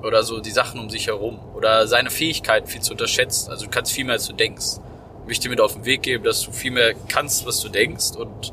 Oder 0.01 0.24
so 0.24 0.39
die 0.41 0.51
Sachen 0.51 0.80
um 0.82 0.89
sich 0.89 1.07
herum. 1.07 1.39
Oder 1.55 1.88
seine 1.88 2.09
Fähigkeiten 2.09 2.67
viel 2.67 2.82
zu 2.82 2.91
unterschätzt. 2.93 3.49
Also 3.49 3.65
du 3.65 3.71
kannst 3.71 3.91
viel 3.93 4.03
mehr, 4.03 4.13
als 4.15 4.26
du 4.28 4.34
denkst. 4.34 4.78
Ich 5.21 5.28
möchte 5.28 5.43
dir 5.43 5.49
mit 5.51 5.61
auf 5.61 5.74
den 5.76 5.86
Weg 5.86 6.01
geben, 6.01 6.24
dass 6.26 6.41
du 6.41 6.51
viel 6.51 6.71
mehr 6.71 6.93
kannst, 7.07 7.45
was 7.45 7.61
du 7.61 7.69
denkst 7.69 8.15
und 8.17 8.51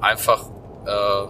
einfach 0.00 0.46
äh, 0.86 1.26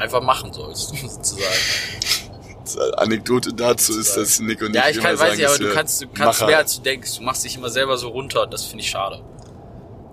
einfach 0.00 0.22
machen 0.22 0.52
sollst, 0.52 0.88
sozusagen. 0.96 2.23
Anekdote 2.96 3.52
dazu 3.52 3.98
ist, 3.98 4.16
dass 4.16 4.40
Nick 4.40 4.62
und 4.62 4.74
Ja, 4.74 4.84
ich 4.84 4.90
ich 4.92 4.96
immer 4.98 5.08
kann, 5.08 5.16
sagen, 5.16 5.30
weiß 5.32 5.38
ich, 5.38 5.46
aber 5.48 5.58
du 5.58 5.72
kannst, 5.74 6.02
du 6.02 6.06
kannst 6.08 6.40
Macher- 6.40 6.46
mehr 6.46 6.58
als 6.58 6.76
du 6.76 6.82
denkst. 6.82 7.16
Du 7.18 7.22
machst 7.22 7.44
dich 7.44 7.56
immer 7.56 7.68
selber 7.70 7.96
so 7.96 8.08
runter. 8.08 8.46
Das 8.46 8.64
finde 8.64 8.82
ich 8.84 8.90
schade. 8.90 9.22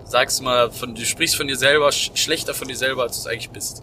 Du 0.04 0.10
sagst 0.10 0.40
immer, 0.40 0.70
von, 0.70 0.94
du 0.94 1.04
sprichst 1.04 1.36
von 1.36 1.48
dir 1.48 1.56
selber 1.56 1.90
sch 1.92 2.10
schlechter 2.14 2.54
von 2.54 2.68
dir 2.68 2.76
selber, 2.76 3.02
als 3.02 3.16
du 3.16 3.20
es 3.20 3.26
eigentlich 3.26 3.50
bist. 3.50 3.82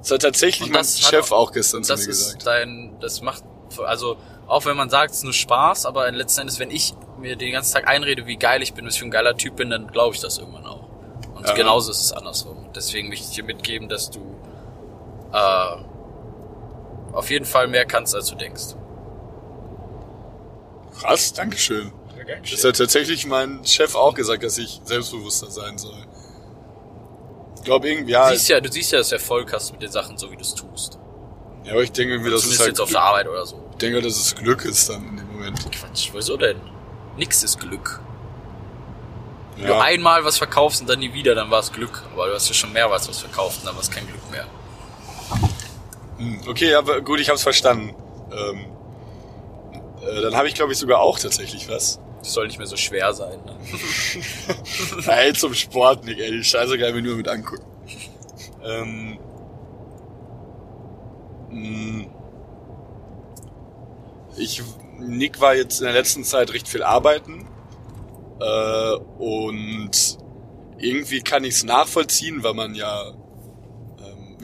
Das 0.00 0.10
hat 0.10 0.22
tatsächlich 0.22 0.68
Und 0.68 0.74
mein 0.74 0.84
Chef 0.84 1.30
auch- 1.30 1.36
auch 1.48 1.52
gestern 1.52 1.84
zu 1.84 1.92
das 1.92 2.04
mir 2.06 2.10
ist 2.10 2.24
gesagt. 2.24 2.46
dein, 2.46 2.96
das 3.00 3.20
macht, 3.22 3.44
also 3.84 4.16
auch 4.48 4.64
wenn 4.66 4.76
man 4.76 4.90
sagt, 4.90 5.12
es 5.12 5.18
ist 5.18 5.24
nur 5.24 5.32
Spaß, 5.32 5.86
aber 5.86 6.10
letzten 6.10 6.40
Endes, 6.42 6.58
wenn 6.58 6.70
ich 6.72 6.94
mir 7.20 7.36
den 7.36 7.52
ganzen 7.52 7.72
Tag 7.74 7.86
einrede, 7.88 8.26
wie 8.26 8.36
geil 8.36 8.62
ich 8.62 8.74
bin, 8.74 8.84
was 8.84 8.94
ich 8.94 8.98
für 9.00 9.06
ein 9.06 9.12
geiler 9.12 9.36
Typ 9.36 9.54
bin, 9.56 9.70
dann 9.70 9.86
glaube 9.86 10.14
ich 10.16 10.20
das 10.20 10.38
irgendwann 10.38 10.66
auch. 10.66 10.88
Und 11.36 11.46
Ja. 11.46 11.54
genauso 11.54 11.92
ist 11.92 12.00
es 12.00 12.12
andersrum. 12.12 12.66
Deswegen 12.74 13.08
möchte 13.08 13.26
ich 13.28 13.34
dir 13.36 13.44
mitgeben, 13.44 13.88
dass 13.88 14.10
du 14.10 14.18
äh, 15.32 15.76
auf 17.12 17.30
jeden 17.30 17.44
Fall 17.44 17.68
mehr 17.68 17.84
kannst, 17.84 18.14
als 18.14 18.26
du 18.28 18.34
denkst. 18.34 18.74
Krass, 21.00 21.32
Dankeschön. 21.32 21.92
Das 22.50 22.64
hat 22.64 22.76
tatsächlich 22.76 23.26
mein 23.26 23.64
Chef 23.66 23.94
auch 23.94 24.14
gesagt, 24.14 24.42
dass 24.44 24.56
ich 24.58 24.80
selbstbewusster 24.84 25.50
sein 25.50 25.76
soll. 25.78 26.06
Ich 27.56 27.62
glaube 27.64 27.88
irgendwie, 27.90 28.12
ja, 28.12 28.28
Du 28.30 28.36
siehst 28.36 28.48
ja, 28.48 28.60
du 28.60 28.70
siehst 28.70 28.92
ja, 28.92 28.98
dass 28.98 29.08
du 29.08 29.16
Erfolg 29.16 29.52
hast 29.52 29.72
mit 29.72 29.82
den 29.82 29.90
Sachen, 29.90 30.16
so 30.18 30.30
wie 30.30 30.36
du 30.36 30.42
es 30.42 30.54
tust. 30.54 30.98
ja, 31.64 31.72
aber 31.72 31.82
ich 31.82 31.92
denke 31.92 32.18
mir, 32.18 32.30
das 32.30 32.40
ist 32.40 32.42
Zumindest 32.42 32.60
halt 32.60 32.68
jetzt 32.70 32.80
auf 32.80 32.90
der 32.90 33.02
Arbeit 33.02 33.28
oder 33.28 33.44
so. 33.44 33.62
Ich 33.72 33.76
denke, 33.78 34.00
dass 34.02 34.16
es 34.16 34.34
Glück 34.34 34.64
ist 34.64 34.88
dann 34.88 35.06
in 35.08 35.16
dem 35.16 35.32
Moment. 35.32 35.58
Quatsch, 35.72 36.10
wieso 36.12 36.36
denn? 36.36 36.60
Nix 37.16 37.42
ist 37.42 37.58
Glück. 37.60 38.00
Wenn 39.56 39.66
du 39.66 39.72
Ja, 39.72 39.80
einmal 39.82 40.24
was 40.24 40.38
verkaufst 40.38 40.80
und 40.80 40.88
dann 40.88 41.00
nie 41.00 41.12
wieder, 41.12 41.34
dann 41.34 41.50
war 41.50 41.60
es 41.60 41.72
Glück. 41.72 42.02
Aber 42.14 42.28
du 42.28 42.34
hast 42.34 42.48
ja 42.48 42.54
schon 42.54 42.72
mehrmals 42.72 43.08
was 43.08 43.18
verkauft 43.18 43.58
und 43.60 43.66
dann 43.66 43.74
war 43.74 43.82
es 43.82 43.90
kein 43.90 44.06
Glück 44.06 44.30
mehr. 44.30 44.46
Hm, 46.22 46.40
okay, 46.46 46.74
aber 46.74 47.00
gut, 47.00 47.18
ich 47.18 47.28
hab's 47.28 47.42
verstanden. 47.42 47.94
Ähm, 48.32 48.66
äh, 50.02 50.22
dann 50.22 50.36
habe 50.36 50.46
ich, 50.46 50.54
glaube 50.54 50.72
ich, 50.72 50.78
sogar 50.78 51.00
auch 51.00 51.18
tatsächlich 51.18 51.68
was. 51.68 52.00
Es 52.20 52.32
soll 52.32 52.46
nicht 52.46 52.58
mehr 52.58 52.68
so 52.68 52.76
schwer 52.76 53.12
sein. 53.12 53.40
Ne? 53.44 53.58
Ey, 55.08 55.32
zum 55.32 55.52
Sport, 55.54 56.04
Nick, 56.04 56.20
ey, 56.20 56.30
die 56.30 56.44
Scheiße 56.44 56.78
kann 56.78 56.90
ich 56.90 56.94
mir 56.94 57.02
nur 57.02 57.16
mit 57.16 57.26
angucken. 57.26 57.64
Ähm, 58.64 59.18
mh, 61.50 62.06
ich, 64.36 64.62
Nick 65.00 65.40
war 65.40 65.56
jetzt 65.56 65.80
in 65.80 65.86
der 65.86 65.94
letzten 65.94 66.22
Zeit 66.22 66.52
recht 66.52 66.68
viel 66.68 66.84
arbeiten 66.84 67.48
äh, 68.40 68.94
und 69.18 70.18
irgendwie 70.78 71.22
kann 71.22 71.42
ich 71.42 71.54
es 71.54 71.64
nachvollziehen, 71.64 72.44
weil 72.44 72.54
man 72.54 72.76
ja, 72.76 73.12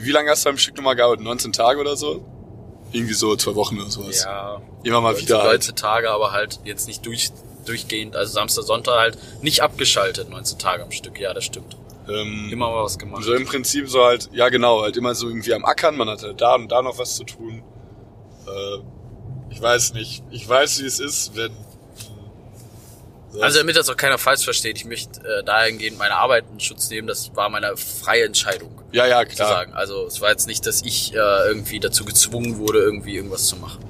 wie 0.04 0.10
lange 0.10 0.30
hast 0.30 0.44
du 0.44 0.50
am 0.50 0.58
Stück 0.58 0.76
nochmal 0.76 0.96
gearbeitet? 0.96 1.24
19 1.24 1.52
Tage 1.52 1.80
oder 1.80 1.96
so? 1.96 2.24
Irgendwie 2.92 3.14
so 3.14 3.36
zwei 3.36 3.54
Wochen 3.54 3.78
oder 3.80 3.90
sowas. 3.90 4.24
Ja, 4.24 4.62
Immer 4.82 5.00
mal 5.00 5.18
wieder. 5.18 5.42
Halt. 5.42 5.60
19 5.62 5.76
Tage, 5.76 6.10
aber 6.10 6.32
halt 6.32 6.60
jetzt 6.64 6.88
nicht 6.88 7.04
durch, 7.04 7.30
durchgehend. 7.66 8.16
Also 8.16 8.32
Samstag, 8.32 8.64
Sonntag 8.64 8.98
halt 8.98 9.18
nicht 9.42 9.62
abgeschaltet, 9.62 10.30
19 10.30 10.58
Tage 10.58 10.82
am 10.84 10.90
Stück. 10.90 11.18
Ja, 11.20 11.34
das 11.34 11.44
stimmt. 11.44 11.76
Ähm, 12.08 12.48
Immer 12.50 12.70
mal 12.70 12.84
was 12.84 12.98
gemacht. 12.98 13.22
So 13.24 13.34
im 13.34 13.44
Prinzip 13.44 13.88
so 13.88 14.02
halt, 14.04 14.30
ja 14.32 14.48
genau, 14.48 14.80
halt 14.82 14.96
immer 14.96 15.14
so 15.14 15.28
irgendwie 15.28 15.52
am 15.52 15.64
Ackern, 15.64 15.96
man 15.96 16.08
hat 16.08 16.22
halt 16.22 16.40
da 16.40 16.54
und 16.54 16.68
da 16.72 16.80
noch 16.80 16.98
was 16.98 17.16
zu 17.16 17.24
tun. 17.24 17.62
Äh, 18.46 18.78
ich 19.50 19.60
weiß 19.60 19.92
nicht, 19.94 20.22
ich 20.30 20.48
weiß 20.48 20.80
wie 20.82 20.86
es 20.86 21.00
ist, 21.00 21.36
wenn... 21.36 21.52
So, 23.30 23.42
Also 23.42 23.58
damit 23.58 23.76
das 23.76 23.90
auch 23.90 23.96
keiner 23.96 24.16
falsch 24.16 24.44
versteht, 24.44 24.78
ich 24.78 24.86
möchte 24.86 25.20
äh, 25.20 25.44
dahingehend 25.44 25.98
meine 25.98 26.14
Arbeit 26.16 26.44
in 26.50 26.60
Schutz 26.60 26.88
nehmen, 26.88 27.08
das 27.08 27.34
war 27.36 27.50
meine 27.50 27.76
freie 27.76 28.24
Entscheidung, 28.24 28.77
ja, 28.92 29.06
ja, 29.06 29.24
klar. 29.24 29.48
sagen. 29.48 29.74
Also 29.74 30.06
es 30.06 30.20
war 30.20 30.30
jetzt 30.30 30.46
nicht, 30.46 30.66
dass 30.66 30.82
ich 30.82 31.12
äh, 31.14 31.16
irgendwie 31.48 31.80
dazu 31.80 32.04
gezwungen 32.04 32.58
wurde, 32.58 32.80
irgendwie 32.80 33.16
irgendwas 33.16 33.46
zu 33.46 33.56
machen. 33.56 33.84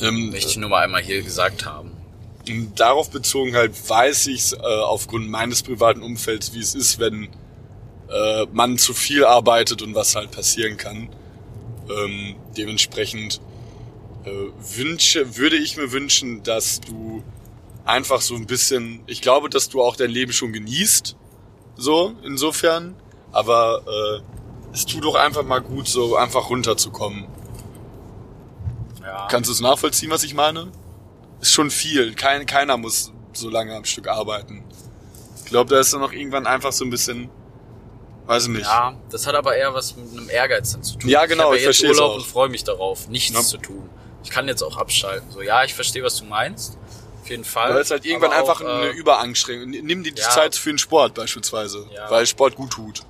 Ähm, 0.00 0.30
Möchte 0.30 0.48
ich 0.48 0.56
nur 0.56 0.70
mal 0.70 0.82
einmal 0.82 1.02
hier 1.02 1.22
gesagt 1.22 1.64
haben. 1.64 1.92
äh, 2.48 2.66
darauf 2.74 3.10
bezogen 3.10 3.54
halt 3.54 3.72
weiß 3.88 4.26
ich 4.28 4.52
äh, 4.52 4.56
aufgrund 4.56 5.28
meines 5.28 5.62
privaten 5.62 6.02
Umfelds, 6.02 6.54
wie 6.54 6.60
es 6.60 6.74
ist, 6.74 6.98
wenn 6.98 7.28
äh, 8.10 8.46
man 8.52 8.78
zu 8.78 8.94
viel 8.94 9.24
arbeitet 9.24 9.82
und 9.82 9.94
was 9.94 10.14
halt 10.14 10.30
passieren 10.30 10.76
kann. 10.76 11.08
Ähm, 11.88 12.36
dementsprechend 12.56 13.40
äh, 14.24 14.30
wünsche, 14.76 15.36
würde 15.36 15.56
ich 15.56 15.76
mir 15.76 15.92
wünschen, 15.92 16.42
dass 16.42 16.80
du 16.80 17.22
einfach 17.84 18.20
so 18.20 18.34
ein 18.34 18.46
bisschen, 18.46 19.02
ich 19.06 19.20
glaube, 19.20 19.50
dass 19.50 19.68
du 19.68 19.82
auch 19.82 19.96
dein 19.96 20.10
Leben 20.10 20.32
schon 20.32 20.52
genießt, 20.52 21.16
so 21.76 22.14
insofern, 22.24 22.96
aber 23.34 23.82
äh, 23.86 24.72
es 24.72 24.86
tut 24.86 25.04
doch 25.04 25.14
einfach 25.14 25.42
mal 25.42 25.60
gut, 25.60 25.88
so 25.88 26.16
einfach 26.16 26.48
runterzukommen. 26.50 27.26
Ja. 29.02 29.26
Kannst 29.30 29.48
du 29.48 29.52
es 29.52 29.60
nachvollziehen, 29.60 30.10
was 30.10 30.22
ich 30.24 30.34
meine? 30.34 30.68
Ist 31.40 31.52
schon 31.52 31.70
viel. 31.70 32.14
Kein, 32.14 32.46
keiner 32.46 32.76
muss 32.76 33.12
so 33.32 33.50
lange 33.50 33.74
am 33.74 33.84
Stück 33.84 34.08
arbeiten. 34.08 34.64
Ich 35.44 35.50
glaube, 35.50 35.70
da 35.74 35.80
ist 35.80 35.92
dann 35.92 36.00
noch 36.00 36.12
irgendwann 36.12 36.46
einfach 36.46 36.72
so 36.72 36.84
ein 36.84 36.90
bisschen, 36.90 37.28
weiß 38.26 38.44
ich 38.44 38.48
nicht. 38.50 38.62
Ja, 38.66 38.94
das 39.10 39.26
hat 39.26 39.34
aber 39.34 39.54
eher 39.56 39.74
was 39.74 39.94
mit 39.96 40.10
einem 40.10 40.30
Ehrgeiz 40.30 40.72
dann 40.72 40.82
zu 40.82 40.96
tun. 40.96 41.10
Ja, 41.10 41.26
genau, 41.26 41.52
ich, 41.52 41.60
ich 41.60 41.66
jetzt 41.66 41.78
verstehe 41.80 41.90
Urlaub 41.90 42.12
auch. 42.12 42.16
und 42.16 42.26
freue 42.26 42.48
mich 42.48 42.64
darauf, 42.64 43.08
nichts 43.08 43.34
Ja. 43.34 43.42
zu 43.42 43.58
tun. 43.58 43.88
Ich 44.22 44.30
kann 44.30 44.48
jetzt 44.48 44.62
auch 44.62 44.78
abschalten. 44.78 45.30
So, 45.30 45.42
ja, 45.42 45.64
ich 45.64 45.74
verstehe, 45.74 46.02
was 46.02 46.16
du 46.16 46.24
meinst. 46.24 46.78
Auf 47.22 47.28
jeden 47.28 47.44
Fall. 47.44 47.74
Weil 47.74 47.80
es 47.82 47.90
halt 47.90 48.04
irgendwann 48.06 48.30
Aber 48.32 48.40
einfach 48.40 48.60
auch, 48.62 48.66
eine 48.66 48.88
äh, 48.88 48.92
Überanstrengung. 48.92 49.68
Nimm 49.68 50.02
dir 50.02 50.12
die 50.14 50.20
ja. 50.22 50.30
Zeit 50.30 50.54
für 50.56 50.70
den 50.70 50.78
Sport 50.78 51.14
beispielsweise, 51.14 51.86
Ja. 51.94 52.10
weil 52.10 52.26
Sport 52.26 52.54
gut 52.56 52.70
tut. 52.70 53.02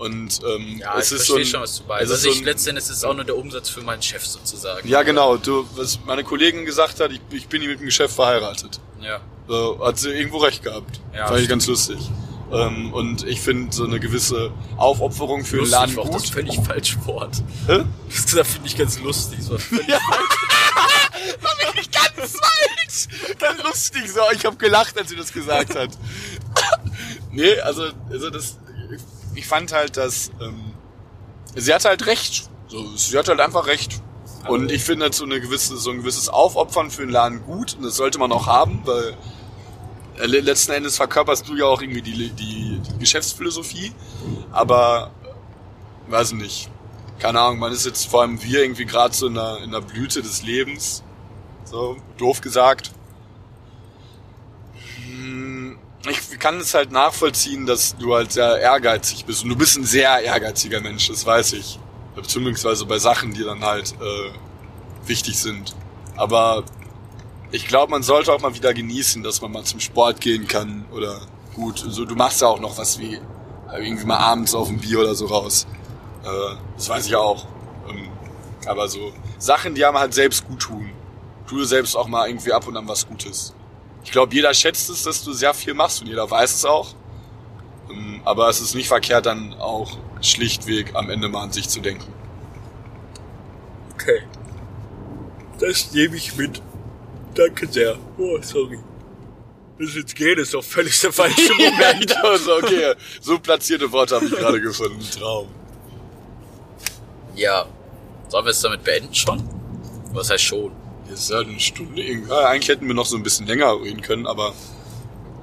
Und 0.00 0.40
ähm, 0.46 0.78
Ja, 0.78 0.98
es 0.98 1.12
ich 1.12 1.18
ist 1.18 1.26
so 1.26 1.36
ein, 1.36 1.44
schon, 1.44 1.60
was 1.60 1.76
du 1.76 1.82
es 1.82 1.88
meinst. 1.88 2.04
ist 2.04 2.10
Also 2.12 2.24
so 2.24 2.30
ich, 2.30 2.38
ein- 2.40 2.44
letztendlich 2.44 2.84
ist 2.86 2.90
es 2.90 3.04
auch 3.04 3.14
nur 3.14 3.24
der 3.24 3.36
Umsatz 3.36 3.68
für 3.68 3.82
meinen 3.82 4.00
Chef 4.02 4.24
sozusagen. 4.26 4.88
Ja, 4.88 5.02
genau. 5.02 5.36
Du, 5.36 5.66
was 5.76 5.98
meine 6.06 6.24
Kollegin 6.24 6.64
gesagt 6.64 7.00
hat, 7.00 7.12
ich, 7.12 7.20
ich 7.30 7.48
bin 7.48 7.60
mit 7.66 7.78
dem 7.80 7.84
Geschäft 7.84 8.14
verheiratet. 8.14 8.80
Ja. 9.02 9.20
So, 9.46 9.78
hat 9.84 9.98
sie 9.98 10.08
irgendwo 10.10 10.38
recht 10.38 10.62
gehabt. 10.62 11.00
Ja, 11.14 11.26
Fand 11.26 11.40
ich 11.40 11.48
ganz 11.48 11.66
lustig. 11.66 11.98
Ähm, 12.50 12.94
und 12.94 13.24
ich 13.26 13.40
finde 13.42 13.72
so 13.74 13.84
eine 13.84 14.00
gewisse 14.00 14.50
Aufopferung 14.78 15.44
für 15.44 15.56
den 15.56 15.60
Lustig 15.60 15.72
Laden 15.78 15.96
war 15.96 16.04
auch 16.04 16.10
das 16.10 16.22
gut. 16.24 16.32
völlig 16.32 16.58
falsche 16.60 17.06
Wort. 17.06 17.42
Hä? 17.66 17.84
Das 18.34 18.48
finde 18.48 18.68
ich 18.68 18.76
ganz 18.78 18.98
lustig. 19.00 19.38
Das 19.40 19.50
war 19.50 19.58
völlig 19.58 19.86
wirklich 19.86 21.90
ganz 21.90 22.32
falsch. 22.32 23.36
Ganz 23.38 23.62
lustig 23.62 24.10
so. 24.10 24.20
Ich 24.34 24.44
habe 24.46 24.56
gelacht, 24.56 24.98
als 24.98 25.10
sie 25.10 25.16
das 25.16 25.30
gesagt 25.32 25.74
hat. 25.76 25.90
nee, 27.32 27.58
also, 27.60 27.90
also 28.10 28.30
das, 28.30 28.56
ich 29.40 29.46
fand 29.46 29.72
halt, 29.72 29.96
dass 29.96 30.30
ähm, 30.40 30.74
sie 31.56 31.72
hat 31.72 31.86
halt 31.86 32.04
recht. 32.06 32.50
So, 32.68 32.94
sie 32.94 33.16
hat 33.18 33.26
halt 33.28 33.40
einfach 33.40 33.66
recht. 33.66 34.02
Und 34.46 34.70
ich 34.70 34.82
finde 34.84 35.04
halt 35.04 35.14
so 35.14 35.24
eine 35.24 35.40
gewisse, 35.40 35.78
so 35.78 35.90
ein 35.90 35.98
gewisses 35.98 36.28
Aufopfern 36.28 36.90
für 36.90 37.02
den 37.02 37.10
Laden 37.10 37.42
gut. 37.44 37.74
Und 37.74 37.84
das 37.84 37.96
sollte 37.96 38.18
man 38.18 38.32
auch 38.32 38.46
haben, 38.46 38.82
weil 38.84 39.16
äh, 40.18 40.26
le- 40.26 40.40
letzten 40.40 40.72
Endes 40.72 40.96
verkörperst 40.96 41.48
du 41.48 41.56
ja 41.56 41.64
auch 41.64 41.80
irgendwie 41.80 42.02
die, 42.02 42.28
die, 42.30 42.80
die 42.80 42.98
Geschäftsphilosophie. 42.98 43.92
Aber 44.52 45.10
weiß 46.08 46.32
nicht. 46.32 46.70
Keine 47.18 47.40
Ahnung, 47.40 47.58
man 47.60 47.72
ist 47.72 47.86
jetzt 47.86 48.06
vor 48.06 48.20
allem 48.22 48.42
wir 48.42 48.62
irgendwie 48.62 48.84
gerade 48.84 49.14
so 49.14 49.26
in 49.26 49.34
der, 49.34 49.58
in 49.64 49.70
der 49.70 49.80
Blüte 49.80 50.20
des 50.20 50.42
Lebens. 50.42 51.02
So, 51.64 51.96
doof 52.18 52.40
gesagt. 52.42 52.92
Hm, 55.06 55.78
Ich 56.08 56.38
kann 56.38 56.58
es 56.60 56.72
halt 56.72 56.92
nachvollziehen, 56.92 57.66
dass 57.66 57.96
du 57.96 58.14
halt 58.14 58.32
sehr 58.32 58.58
ehrgeizig 58.58 59.26
bist. 59.26 59.44
Und 59.44 59.50
du 59.50 59.56
bist 59.56 59.76
ein 59.76 59.84
sehr 59.84 60.20
ehrgeiziger 60.20 60.80
Mensch, 60.80 61.08
das 61.08 61.26
weiß 61.26 61.52
ich. 61.54 61.78
Beziehungsweise 62.14 62.86
bei 62.86 62.98
Sachen, 62.98 63.34
die 63.34 63.44
dann 63.44 63.62
halt 63.62 63.92
äh, 64.00 65.06
wichtig 65.06 65.38
sind. 65.38 65.76
Aber 66.16 66.64
ich 67.50 67.66
glaube, 67.66 67.90
man 67.90 68.02
sollte 68.02 68.32
auch 68.32 68.40
mal 68.40 68.54
wieder 68.54 68.72
genießen, 68.72 69.22
dass 69.22 69.42
man 69.42 69.52
mal 69.52 69.64
zum 69.64 69.80
Sport 69.80 70.20
gehen 70.20 70.48
kann. 70.48 70.86
Oder 70.90 71.20
gut, 71.54 71.78
so 71.78 72.04
du 72.04 72.14
machst 72.14 72.40
ja 72.40 72.48
auch 72.48 72.60
noch 72.60 72.78
was 72.78 72.98
wie 72.98 73.20
irgendwie 73.72 74.06
mal 74.06 74.18
abends 74.18 74.54
auf 74.54 74.68
ein 74.68 74.78
Bier 74.78 75.00
oder 75.00 75.14
so 75.14 75.26
raus. 75.26 75.66
Äh, 76.24 76.56
das 76.76 76.88
weiß 76.88 77.06
ich 77.06 77.16
auch. 77.16 77.46
Ähm, 77.88 78.08
aber 78.66 78.88
so 78.88 79.12
Sachen, 79.38 79.74
die 79.74 79.84
einem 79.84 79.98
halt 79.98 80.14
selbst 80.14 80.46
gut 80.46 80.60
tun. 80.60 80.90
Tu 81.46 81.58
dir 81.58 81.66
selbst 81.66 81.96
auch 81.96 82.08
mal 82.08 82.28
irgendwie 82.28 82.52
ab 82.52 82.66
und 82.66 82.76
an 82.76 82.88
was 82.88 83.06
Gutes. 83.06 83.54
Ich 84.04 84.12
glaube, 84.12 84.34
jeder 84.34 84.52
schätzt 84.54 84.88
es, 84.90 85.02
dass 85.02 85.22
du 85.24 85.32
sehr 85.32 85.52
viel 85.54 85.74
machst 85.74 86.00
und 86.00 86.08
jeder 86.08 86.30
weiß 86.30 86.54
es 86.54 86.64
auch. 86.64 86.94
Ähm, 87.90 88.20
Aber 88.24 88.48
es 88.48 88.60
ist 88.60 88.74
nicht 88.74 88.88
verkehrt, 88.88 89.26
dann 89.26 89.54
auch 89.54 89.98
schlichtweg 90.22 90.94
am 90.94 91.10
Ende 91.10 91.28
mal 91.28 91.42
an 91.42 91.52
sich 91.52 91.68
zu 91.68 91.80
denken. 91.80 92.12
Okay. 93.94 94.22
Das 95.58 95.92
nehme 95.92 96.16
ich 96.16 96.34
mit. 96.36 96.62
Danke 97.34 97.66
sehr. 97.68 97.96
Oh, 98.18 98.38
sorry. 98.40 98.78
das 99.78 99.94
jetzt 99.94 100.14
geht, 100.16 100.38
ist 100.38 100.54
doch 100.54 100.64
völlig 100.64 100.98
der 101.00 101.12
falsche 101.12 101.52
Ja, 101.58 101.70
Moment. 101.70 102.00
ich 102.00 102.06
dachte 102.06 102.38
so, 102.38 102.54
okay, 102.56 102.94
so 103.20 103.38
platzierte 103.38 103.90
Worte 103.92 104.16
habe 104.16 104.24
ich 104.26 104.32
gerade 104.32 104.60
gefunden. 104.60 105.00
Traum. 105.18 105.48
ja. 107.36 107.66
Sollen 108.28 108.44
wir 108.44 108.50
es 108.50 108.60
damit 108.60 108.84
beenden 108.84 109.12
schon? 109.14 109.42
Was 110.12 110.30
heißt 110.30 110.44
schon? 110.44 110.70
Jetzt 111.10 111.20
ist 111.28 111.34
halt 111.34 111.48
eine 111.48 111.60
Stunde. 111.60 112.02
Ja, 112.02 112.46
eigentlich 112.48 112.68
hätten 112.68 112.86
wir 112.86 112.94
noch 112.94 113.06
so 113.06 113.16
ein 113.16 113.22
bisschen 113.22 113.46
länger 113.46 113.80
reden 113.82 114.00
können, 114.00 114.26
aber 114.26 114.54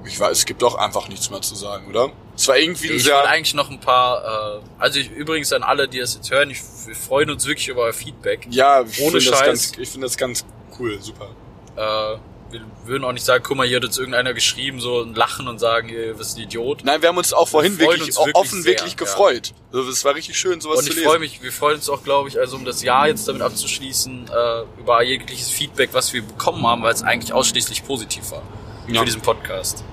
ich 0.05 0.19
weiß, 0.19 0.37
es 0.37 0.45
gibt 0.45 0.61
doch 0.61 0.75
einfach 0.75 1.09
nichts 1.09 1.29
mehr 1.29 1.41
zu 1.41 1.55
sagen, 1.55 1.87
oder? 1.87 2.11
Es 2.35 2.47
war 2.47 2.57
irgendwie 2.57 2.89
ein 2.89 2.95
Ich 2.95 3.03
sehr... 3.03 3.15
wollte 3.15 3.29
eigentlich 3.29 3.53
noch 3.53 3.69
ein 3.69 3.79
paar, 3.79 4.57
äh, 4.57 4.61
also 4.79 4.99
ich, 4.99 5.09
übrigens 5.11 5.51
an 5.51 5.63
alle, 5.63 5.87
die 5.87 5.99
das 5.99 6.15
jetzt 6.15 6.31
hören, 6.31 6.49
ich, 6.49 6.61
wir 6.85 6.95
freuen 6.95 7.29
uns 7.29 7.45
wirklich 7.45 7.67
über 7.67 7.81
euer 7.81 7.93
Feedback. 7.93 8.47
Ja, 8.49 8.81
ich 8.81 9.01
Ohne 9.01 9.19
finde 9.19 9.29
das, 9.31 9.39
Scheiß. 9.39 9.45
ganz, 9.45 9.71
ich 9.77 9.89
finde 9.89 10.05
das 10.07 10.17
ganz 10.17 10.45
cool, 10.79 10.97
super. 11.01 11.29
Äh, 11.75 12.17
wir 12.49 12.61
würden 12.85 13.03
auch 13.03 13.11
nicht 13.11 13.25
sagen, 13.25 13.43
guck 13.45 13.57
mal, 13.57 13.67
hier 13.67 13.77
hat 13.77 13.83
jetzt 13.83 13.97
irgendeiner 13.97 14.33
geschrieben, 14.33 14.79
so 14.79 15.01
ein 15.01 15.13
Lachen 15.15 15.47
und 15.47 15.59
sagen, 15.59 15.89
ihr 15.89 16.17
was 16.17 16.35
ein 16.35 16.41
Idiot. 16.43 16.83
Nein, 16.85 17.01
wir 17.01 17.09
haben 17.09 17.17
uns 17.17 17.33
auch 17.33 17.47
vorhin 17.47 17.77
Wir 17.77 17.87
wirklich, 17.87 18.07
uns 18.07 18.17
wirklich 18.17 18.35
offen 18.35 18.61
sehr, 18.61 18.71
wirklich 18.73 18.91
ja. 18.93 18.97
gefreut. 18.97 19.53
Also, 19.73 19.89
es 19.89 20.05
war 20.05 20.15
richtig 20.15 20.37
schön, 20.39 20.61
sowas 20.61 20.79
Und 20.79 20.83
zu 20.85 20.89
ich 20.91 20.95
lesen. 20.97 21.09
freue 21.09 21.19
mich, 21.19 21.41
wir 21.41 21.51
freuen 21.51 21.75
uns 21.75 21.89
auch, 21.89 22.03
glaube 22.03 22.29
ich, 22.29 22.39
also 22.39 22.55
um 22.55 22.63
das 22.65 22.81
Jahr 22.83 23.07
jetzt 23.07 23.27
damit 23.27 23.41
abzuschließen, 23.41 24.29
äh, 24.29 24.79
über 24.81 25.03
jegliches 25.03 25.49
Feedback, 25.49 25.89
was 25.93 26.13
wir 26.13 26.21
bekommen 26.21 26.65
haben, 26.65 26.83
weil 26.83 26.93
es 26.93 27.03
eigentlich 27.03 27.33
ausschließlich 27.33 27.85
positiv 27.85 28.31
war 28.31 28.43
Ja. 28.87 28.99
für 29.01 29.05
diesen 29.05 29.21
Podcast. 29.21 29.83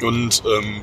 Und 0.00 0.42
ähm, 0.46 0.82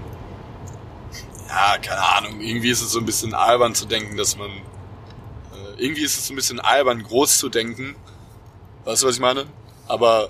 ja, 1.47 1.77
keine 1.79 2.01
Ahnung, 2.17 2.39
irgendwie 2.39 2.69
ist 2.69 2.81
es 2.81 2.91
so 2.91 2.99
ein 2.99 3.05
bisschen 3.05 3.33
albern 3.33 3.75
zu 3.75 3.85
denken, 3.85 4.15
dass 4.15 4.38
man 4.38 4.49
äh, 4.49 5.83
irgendwie 5.83 6.03
ist 6.03 6.17
es 6.17 6.27
so 6.27 6.33
ein 6.33 6.35
bisschen 6.35 6.59
albern, 6.59 7.03
groß 7.03 7.38
zu 7.39 7.49
denken. 7.49 7.95
Weißt 8.85 9.03
du, 9.03 9.07
was 9.07 9.15
ich 9.15 9.21
meine? 9.21 9.45
Aber 9.88 10.23
ja, 10.23 10.29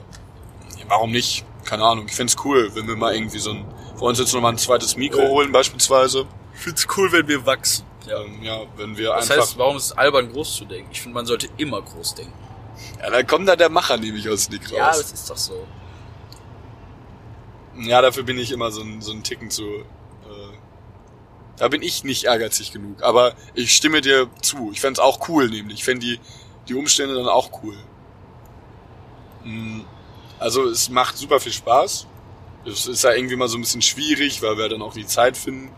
warum 0.91 1.11
nicht? 1.11 1.45
Keine 1.65 1.84
Ahnung, 1.85 2.05
ich 2.07 2.13
find's 2.13 2.35
cool, 2.43 2.69
wenn 2.76 2.88
wir 2.88 2.95
mal 2.95 3.13
irgendwie 3.15 3.39
so 3.39 3.51
ein, 3.51 3.65
vor 3.95 4.09
uns 4.09 4.19
jetzt 4.19 4.34
nochmal 4.34 4.51
ein 4.51 4.57
zweites 4.57 4.97
Mikro 4.97 5.22
holen 5.30 5.51
beispielsweise. 5.51 6.26
Ich 6.53 6.59
find's 6.61 6.88
cool, 6.97 7.11
wenn 7.11 7.27
wir 7.27 7.45
wachsen. 7.45 7.85
Ja. 8.07 8.19
Ähm, 8.22 8.41
ja, 8.43 8.61
wenn 8.77 8.97
wir 8.97 9.09
Das 9.13 9.30
einfach. 9.30 9.43
heißt, 9.43 9.57
warum 9.57 9.77
ist 9.77 9.85
es 9.85 9.91
albern, 9.93 10.31
groß 10.31 10.55
zu 10.57 10.65
denken? 10.65 10.89
Ich 10.91 11.01
finde, 11.01 11.15
man 11.15 11.26
sollte 11.26 11.47
immer 11.57 11.81
groß 11.81 12.15
denken. 12.15 12.34
ja, 12.99 13.09
da 13.09 13.23
kommt 13.23 13.47
da 13.47 13.55
der 13.55 13.69
Macher 13.69 13.97
nämlich 13.97 14.27
aus 14.27 14.49
Nick 14.49 14.63
raus. 14.72 14.77
Ja, 14.77 14.88
das 14.88 15.11
ist 15.11 15.30
doch 15.30 15.38
so. 15.38 15.65
Ja, 17.80 18.01
dafür 18.01 18.23
bin 18.23 18.38
ich 18.38 18.51
immer 18.51 18.69
so 18.72 18.81
ein, 18.81 19.01
so 19.01 19.11
ein 19.13 19.23
Ticken 19.23 19.49
zu. 19.49 19.63
Äh, 19.63 19.84
da 21.57 21.68
bin 21.69 21.81
ich 21.84 22.03
nicht 22.03 22.26
ehrgeizig 22.26 22.72
genug. 22.73 23.01
Aber 23.03 23.34
ich 23.53 23.73
stimme 23.76 24.01
dir 24.01 24.27
zu. 24.41 24.72
Ich 24.73 24.81
fänd's 24.81 24.99
auch 24.99 25.30
cool, 25.30 25.47
nämlich. 25.49 25.77
Ich 25.80 25.84
fänd 25.85 26.03
die, 26.03 26.19
die 26.68 26.73
Umstände 26.73 27.15
dann 27.15 27.27
auch 27.30 27.63
cool. 27.63 27.76
Mm, 29.43 29.81
Also 30.41 30.68
es 30.68 30.89
macht 30.89 31.18
super 31.18 31.39
viel 31.39 31.51
Spaß. 31.51 32.07
Es 32.65 32.88
ist 32.88 33.03
ja 33.03 33.11
irgendwie 33.13 33.35
mal 33.35 33.47
so 33.47 33.57
ein 33.57 33.61
bisschen 33.61 33.84
schwierig, 33.84 34.41
weil 34.41 34.57
wir 34.57 34.69
dann 34.69 34.81
auch 34.81 34.93
die 34.93 35.05
Zeit 35.05 35.38
finden. 35.38 35.72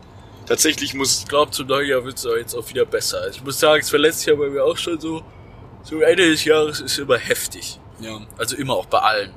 Tatsächlich 0.45 0.93
muss. 0.93 1.19
Ich 1.19 1.27
glaube, 1.27 1.51
zum 1.51 1.67
neuen 1.67 1.87
Jahr 1.87 2.03
wird's 2.05 2.25
auch 2.25 2.35
jetzt 2.35 2.55
auch 2.55 2.67
wieder 2.69 2.85
besser. 2.85 3.19
Also 3.21 3.37
ich 3.39 3.43
muss 3.43 3.59
sagen, 3.59 3.81
es 3.81 3.91
war 3.91 3.99
letztes 3.99 4.25
Jahr 4.25 4.37
bei 4.37 4.49
mir 4.49 4.63
auch 4.63 4.77
schon 4.77 4.99
so. 4.99 5.21
So 5.83 5.99
Ende 5.99 6.29
des 6.29 6.45
Jahres 6.45 6.79
ist 6.79 6.97
immer 6.97 7.17
heftig. 7.17 7.77
Ja, 7.99 8.21
Also 8.37 8.55
immer 8.55 8.75
auch 8.75 8.85
bei 8.85 8.99
allen. 8.99 9.33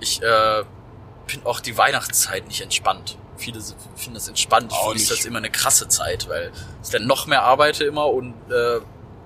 Ich 0.00 0.20
äh, 0.20 0.64
finde 1.28 1.46
auch 1.46 1.60
die 1.60 1.76
Weihnachtszeit 1.78 2.48
nicht 2.48 2.60
entspannt. 2.60 3.18
Viele 3.36 3.60
finden 3.94 4.14
das 4.14 4.26
entspannt. 4.26 4.72
Auch 4.72 4.94
ist 4.94 5.02
nicht. 5.02 5.12
das 5.12 5.26
immer 5.26 5.38
eine 5.38 5.50
krasse 5.50 5.86
Zeit, 5.86 6.28
weil 6.28 6.50
ich 6.82 6.90
dann 6.90 7.06
noch 7.06 7.26
mehr 7.26 7.44
arbeite 7.44 7.84
immer 7.84 8.06
und 8.06 8.34
äh, 8.50 8.80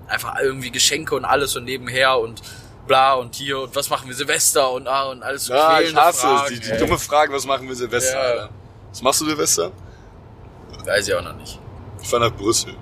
einfach 0.07 0.39
irgendwie 0.39 0.71
Geschenke 0.71 1.15
und 1.15 1.25
alles 1.25 1.57
und 1.57 1.65
nebenher 1.65 2.19
und 2.19 2.43
bla 2.87 3.15
und 3.15 3.35
hier 3.35 3.61
und 3.61 3.75
was 3.77 3.89
machen 3.91 4.09
wir 4.09 4.15
Silvester 4.15 4.71
und 4.73 4.87
ah 4.89 5.05
und 5.11 5.23
alles 5.23 5.45
so 5.47 5.55
ja 5.55 5.81
ich 5.81 5.95
hasse 5.95 6.17
es. 6.19 6.23
Fragen, 6.23 6.55
Die, 6.55 6.61
die 6.61 6.71
ey. 6.71 6.79
dumme 6.79 6.99
Frage, 6.99 7.33
was 7.33 7.47
machen 7.47 7.69
wir 7.69 7.75
Silvester, 7.77 8.13
Ja. 8.15 8.21
Alter? 8.43 8.49
Was 8.91 9.03
machst 9.03 9.21
du 9.21 9.27
Silvester? 9.27 9.71
Weiß 10.85 11.07
ich 11.09 11.15
auch 11.15 11.23
noch 11.23 11.35
nicht. 11.37 11.59
Ich 12.03 12.09
fahr 12.09 12.21
nach 12.21 12.33
Brüssel. 12.33 12.75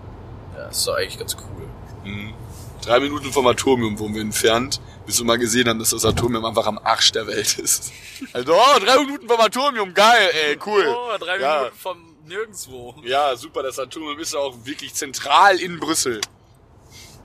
Ja, 0.57 0.67
ist 0.69 0.87
doch 0.87 0.95
eigentlich 0.95 1.19
ganz 1.19 1.37
cool. 1.37 1.69
Mhm. 2.11 2.35
Drei 2.83 2.99
Minuten 2.99 3.31
vom 3.31 3.47
Atomium 3.47 3.99
wohnen 3.99 4.15
wir 4.15 4.23
entfernt, 4.23 4.81
bis 5.05 5.19
wir 5.19 5.27
mal 5.27 5.37
gesehen 5.39 5.69
haben, 5.69 5.79
dass 5.79 5.91
das 5.91 6.05
Atomium 6.07 6.45
einfach 6.47 6.67
am 6.67 6.79
Arsch 6.79 7.13
der 7.13 7.27
Welt 7.27 7.59
ist. 7.59 7.93
Also, 8.33 8.55
oh, 8.55 8.79
drei 8.83 8.99
Minuten 9.05 9.29
vom 9.29 9.39
Atomium, 9.41 9.93
geil, 9.93 10.31
ey, 10.33 10.59
cool. 10.65 10.87
Oh, 10.89 11.19
drei 11.19 11.39
Ja. 11.39 11.59
Minuten 11.59 11.77
vom 11.79 12.17
Nirgendwo. 12.27 12.95
Ja, 13.05 13.37
super, 13.37 13.63
das 13.63 13.79
Atomium 13.79 14.19
ist 14.19 14.35
auch 14.35 14.55
wirklich 14.65 14.95
zentral 14.95 15.59
in 15.61 15.79
Brüssel. 15.79 16.21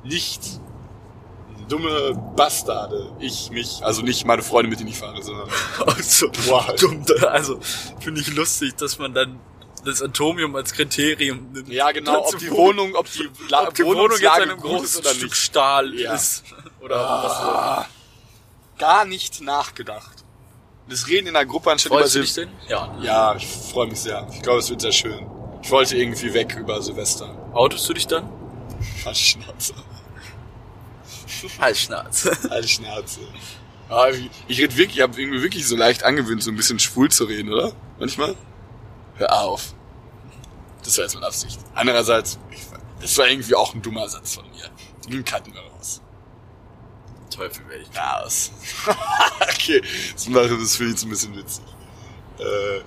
Nicht 0.04 0.42
dumme 1.68 2.14
Bastarde. 2.36 3.12
Ich, 3.20 3.50
mich, 3.52 3.84
also 3.84 4.02
nicht 4.02 4.26
meine 4.26 4.42
Freunde, 4.44 4.70
mit 4.70 4.80
denen 4.80 4.90
ich 4.90 4.98
fahre, 4.98 5.22
sondern 5.24 5.50
Also, 5.86 6.28
Wow. 6.48 6.76
dumm, 6.80 7.06
also 7.30 7.60
finde 8.00 8.22
ich 8.22 8.34
lustig, 8.34 8.76
dass 8.78 8.98
man 9.00 9.14
dann 9.14 9.40
das 9.84 10.02
Atomium 10.02 10.56
als 10.56 10.74
Kriterium 10.74 11.52
nimmt. 11.54 11.70
ja 11.70 11.92
genau, 11.92 12.26
ob 12.26 12.38
die 12.40 12.50
wo- 12.50 12.58
Wohnung, 12.58 12.96
ob 12.96 13.12
die, 13.12 13.30
La 13.50 13.68
ob 13.68 13.74
die 13.76 13.84
Wohnung 13.86 14.10
jetzt 14.20 14.28
an 14.28 14.42
einem 14.44 14.60
großen 14.60 15.04
Stück 15.04 15.22
nicht. 15.24 15.36
Stahl 15.36 15.94
Ja. 15.94 16.14
ist. 16.16 16.44
Oder 16.82 16.98
was. 16.98 17.86
Gar 18.80 19.06
nicht 19.06 19.42
nachgedacht. 19.42 20.24
Das 20.90 21.08
Reden 21.08 21.28
in 21.28 21.34
der 21.34 21.46
Gruppe 21.46 21.72
anstatt 21.72 21.92
Freust 21.92 22.14
du 22.16 22.20
über 22.20 22.26
dich 22.26 22.34
Sil 22.34 22.46
denn? 22.46 22.54
Ja. 22.68 22.96
Ja, 23.02 23.36
ich 23.36 23.48
freue 23.48 23.88
mich 23.88 24.00
sehr. 24.00 24.28
Ich 24.34 24.42
glaube, 24.42 24.60
es 24.60 24.70
wird 24.70 24.82
sehr 24.82 24.92
schön. 24.92 25.26
Ich 25.64 25.72
wollte 25.72 25.98
irgendwie 25.98 26.34
weg 26.34 26.56
über 26.60 26.82
Silvester. 26.82 27.30
Outest 27.54 27.88
du 27.90 27.94
dich 27.94 28.06
dann? 28.08 28.30
Schnauze. 29.14 29.74
Halt 31.60 31.78
Schnauze. 31.78 32.38
Halt 32.50 32.70
Schnauze. 32.70 33.20
Ah, 33.90 34.10
ich 34.10 34.30
ich 34.48 34.60
rede 34.60 34.76
wirklich, 34.78 34.98
ich 34.98 35.04
habe 35.04 35.20
irgendwie 35.20 35.42
wirklich 35.42 35.68
so 35.68 35.76
leicht 35.76 36.04
angewöhnt, 36.04 36.42
so 36.42 36.52
ein 36.52 36.56
bisschen 36.56 36.80
schwul 36.80 37.12
zu 37.12 37.26
reden, 37.26 37.52
oder? 37.54 37.74
Manchmal? 38.00 38.36
Hör 39.16 39.42
auf. 39.42 39.74
Das 40.84 40.98
war 40.98 41.06
jetzt 41.06 41.14
meine 41.14 41.28
Absicht. 41.28 41.60
Andererseits, 41.74 42.40
ich, 42.52 42.62
das 43.02 43.18
war 43.18 43.28
irgendwie 43.28 43.56
auch 43.56 43.74
ein 43.74 43.82
dummer 43.82 44.08
Satz 44.10 44.36
von 44.36 44.46
mir. 44.50 44.70
Den 45.10 45.24
cutten 45.24 45.54
wir 45.54 45.62
raus. 45.62 46.02
Teufel 47.30 47.68
werde 47.70 47.84
ich. 47.84 47.98
Raus. 47.98 48.52
okay, 49.42 49.82
das 50.14 50.28
mache 50.28 50.58
das 50.58 50.76
finde 50.76 50.94
ich 50.94 50.98
jetzt 50.98 51.04
ein 51.04 51.10
bisschen 51.10 51.36
witzig. 51.36 51.64
Äh, 52.40 52.82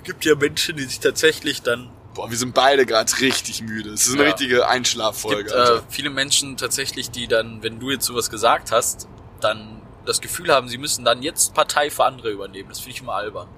Es 0.00 0.04
gibt 0.04 0.24
ja 0.24 0.34
Menschen, 0.34 0.76
die 0.76 0.84
sich 0.84 0.98
tatsächlich 0.98 1.60
dann 1.60 1.90
boah, 2.20 2.30
wir 2.30 2.36
sind 2.36 2.54
beide 2.54 2.84
gerade 2.86 3.10
richtig 3.20 3.62
müde. 3.62 3.90
Es 3.90 4.06
ist 4.06 4.14
eine 4.14 4.24
Ja. 4.24 4.28
richtige 4.30 4.68
Einschlaffolge. 4.68 5.44
gibt 5.44 5.54
äh, 5.54 5.80
viele 5.88 6.10
Menschen 6.10 6.56
tatsächlich, 6.56 7.10
die 7.10 7.26
dann, 7.28 7.62
wenn 7.62 7.80
du 7.80 7.90
jetzt 7.90 8.04
sowas 8.04 8.30
gesagt 8.30 8.72
hast, 8.72 9.08
dann 9.40 9.80
das 10.04 10.20
Gefühl 10.20 10.52
haben, 10.52 10.68
sie 10.68 10.78
müssen 10.78 11.04
dann 11.04 11.22
jetzt 11.22 11.54
Partei 11.54 11.90
für 11.90 12.04
andere 12.04 12.30
übernehmen. 12.30 12.68
Das 12.68 12.80
finde 12.80 12.96
ich 12.96 13.02
immer 13.02 13.14
albern. 13.14 13.48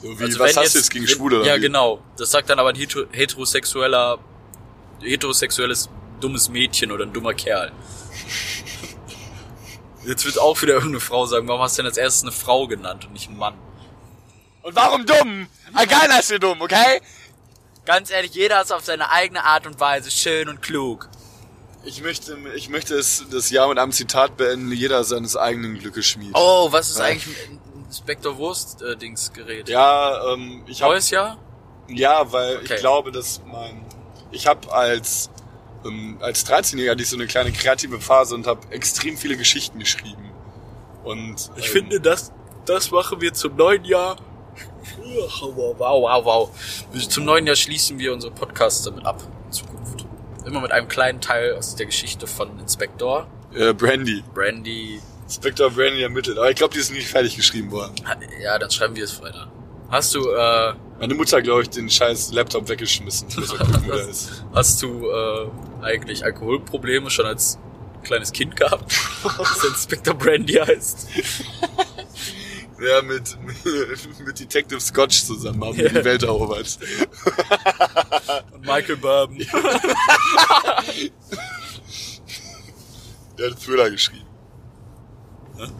so 0.00 0.18
wie, 0.18 0.24
Also 0.24 0.38
was 0.38 0.56
hast 0.56 0.74
du 0.74 0.78
jetzt 0.78 0.90
gegen 0.90 1.06
Schwule 1.08 1.38
oder 1.40 1.46
Ja, 1.46 1.56
wie? 1.56 1.60
genau. 1.60 2.00
Das 2.16 2.30
sagt 2.30 2.48
dann 2.50 2.58
aber 2.58 2.70
ein 2.70 2.76
hetero- 2.76 3.06
heterosexueller, 3.12 4.18
heterosexuelles 5.00 5.88
dummes 6.20 6.48
Mädchen 6.48 6.92
oder 6.92 7.04
ein 7.04 7.12
dummer 7.12 7.34
Kerl. 7.34 7.72
Jetzt 10.04 10.24
wird 10.24 10.38
auch 10.40 10.60
wieder 10.62 10.74
irgendeine 10.74 11.00
Frau 11.00 11.26
sagen, 11.26 11.46
warum 11.48 11.62
hast 11.62 11.78
du 11.78 11.82
denn 11.82 11.88
als 11.88 11.96
erstes 11.96 12.22
eine 12.22 12.32
Frau 12.32 12.66
genannt 12.66 13.04
und 13.06 13.12
nicht 13.12 13.28
einen 13.28 13.38
Mann? 13.38 13.54
Und 14.62 14.74
warum 14.74 15.06
dumm? 15.06 15.46
Keiner 15.74 16.18
ist 16.20 16.28
hier 16.28 16.38
dumm, 16.40 16.60
okay? 16.60 17.00
Ganz 17.84 18.10
ehrlich, 18.10 18.34
jeder 18.34 18.62
ist 18.62 18.72
auf 18.72 18.84
seine 18.84 19.10
eigene 19.10 19.44
Art 19.44 19.66
und 19.66 19.80
Weise 19.80 20.10
schön 20.10 20.48
und 20.48 20.62
klug. 20.62 21.08
Ich 21.84 22.00
möchte, 22.00 22.36
ich 22.54 22.68
möchte 22.68 22.94
es, 22.94 23.24
das 23.30 23.50
Jahr 23.50 23.68
mit 23.68 23.78
einem 23.78 23.90
Zitat 23.90 24.36
beenden, 24.36 24.70
jeder 24.70 25.02
seines 25.02 25.36
eigenen 25.36 25.78
Glückes 25.78 26.06
schmied. 26.06 26.30
Oh, 26.34 26.68
was 26.70 26.90
ist 26.90 26.98
Ja. 26.98 27.06
eigentlich 27.06 27.36
ein 27.48 27.60
Inspektor 27.86 28.36
Wurst-Dings-Gerät? 28.38 29.68
Ja, 29.68 30.32
ähm, 30.32 30.62
ich 30.68 30.80
habe 30.80 30.92
Neues 30.92 31.10
Jahr? 31.10 31.38
Ja, 31.88 32.30
weil 32.32 32.58
Okay. 32.58 32.74
ich 32.74 32.80
glaube, 32.80 33.10
dass 33.10 33.40
mein 33.44 33.84
ich 34.30 34.46
habe 34.46 34.72
als 34.72 35.28
ähm, 35.84 36.16
als 36.20 36.46
13-Jähriger 36.46 36.92
hatte 36.92 37.02
ich 37.02 37.10
so 37.10 37.16
eine 37.16 37.26
kleine 37.26 37.50
kreative 37.52 38.00
Phase 38.00 38.36
und 38.36 38.46
habe 38.46 38.60
extrem 38.70 39.16
viele 39.16 39.36
Geschichten 39.36 39.80
geschrieben. 39.80 40.30
Und 41.02 41.50
Ich 41.56 41.66
ähm, 41.66 41.72
finde, 41.72 42.00
das, 42.00 42.30
das 42.64 42.92
machen 42.92 43.20
wir 43.20 43.34
zum 43.34 43.56
neuen 43.56 43.84
Jahr. 43.84 44.16
Wow, 44.98 45.78
wow, 45.78 46.02
wow, 46.02 46.24
wow. 46.24 46.50
Zum 47.08 47.24
neuen 47.24 47.46
Jahr 47.46 47.56
schließen 47.56 47.98
wir 47.98 48.12
unsere 48.12 48.32
Podcasts 48.32 48.82
damit 48.82 49.04
ab. 49.04 49.22
In 49.46 49.52
Zukunft. 49.52 50.06
Immer 50.44 50.60
mit 50.60 50.72
einem 50.72 50.88
kleinen 50.88 51.20
Teil 51.20 51.54
aus 51.54 51.76
der 51.76 51.86
Geschichte 51.86 52.26
von 52.26 52.58
Inspektor, 52.58 53.26
äh, 53.54 53.72
Brandy, 53.74 54.22
Brandy. 54.34 55.00
Inspector 55.24 55.70
Brandy 55.70 56.02
ermittelt, 56.02 56.36
aber 56.38 56.50
ich 56.50 56.56
glaube, 56.56 56.74
die 56.74 56.80
ist 56.80 56.92
nicht 56.92 57.08
fertig 57.08 57.36
geschrieben 57.36 57.70
worden. 57.70 57.94
Ja, 58.42 58.58
dann 58.58 58.70
schreiben 58.70 58.96
wir 58.96 59.04
es 59.04 59.22
weiter. 59.22 59.50
Hast 59.90 60.14
du, 60.14 60.28
äh, 60.30 60.74
Meine 60.98 61.14
Mutter 61.14 61.40
glaube 61.42 61.62
ich, 61.62 61.70
den 61.70 61.88
scheiß 61.88 62.32
Laptop 62.32 62.68
weggeschmissen. 62.68 63.28
Gucken, 63.28 63.90
ist. 64.10 64.44
hast 64.54 64.82
du 64.82 65.06
äh, 65.10 65.48
eigentlich 65.82 66.24
Alkoholprobleme 66.24 67.10
schon 67.10 67.26
als 67.26 67.58
kleines 68.02 68.32
Kind 68.32 68.56
gehabt? 68.56 68.92
Das 69.38 69.64
Inspektor 69.64 70.14
Brandy 70.14 70.54
heißt. 70.54 71.08
Ja, 72.82 73.00
mit, 73.02 73.36
mit 74.26 74.38
Detective 74.40 74.80
Scotch 74.80 75.22
zusammen 75.24 75.62
haben 75.64 75.78
Ja. 75.78 75.88
die 75.88 76.04
Welt 76.04 76.22
erobert. 76.24 76.78
Und 78.52 78.60
Michael 78.62 78.96
Bourbon. 78.96 79.38
Der 83.38 83.50
hat 83.50 83.60
Thriller 83.62 83.90
geschrieben. 83.90 84.26
Ach, 85.58 85.70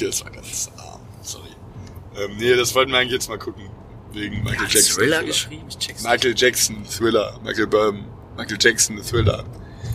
das 0.00 0.24
war 0.24 0.30
ganz 0.30 0.70
arm. 0.76 1.00
Sorry. 1.22 1.48
Ähm, 2.16 2.36
nee, 2.38 2.54
das 2.56 2.74
wollten 2.74 2.92
wir 2.92 2.98
eigentlich 2.98 3.12
jetzt 3.12 3.28
mal 3.28 3.38
gucken. 3.38 3.68
Wegen 4.12 4.42
Michael 4.44 4.66
Hat 4.66 4.72
Jackson. 4.72 4.94
Thriller 4.96 5.22
geschrieben? 5.24 5.66
Ich 5.68 5.78
check's 5.78 6.02
nicht. 6.02 6.10
Michael 6.10 6.34
Jackson, 6.36 6.84
Thriller. 6.86 7.38
Michael 7.44 7.66
Böhm. 7.66 8.04
Michael 8.36 8.56
Jackson, 8.60 9.02
Thriller. 9.02 9.44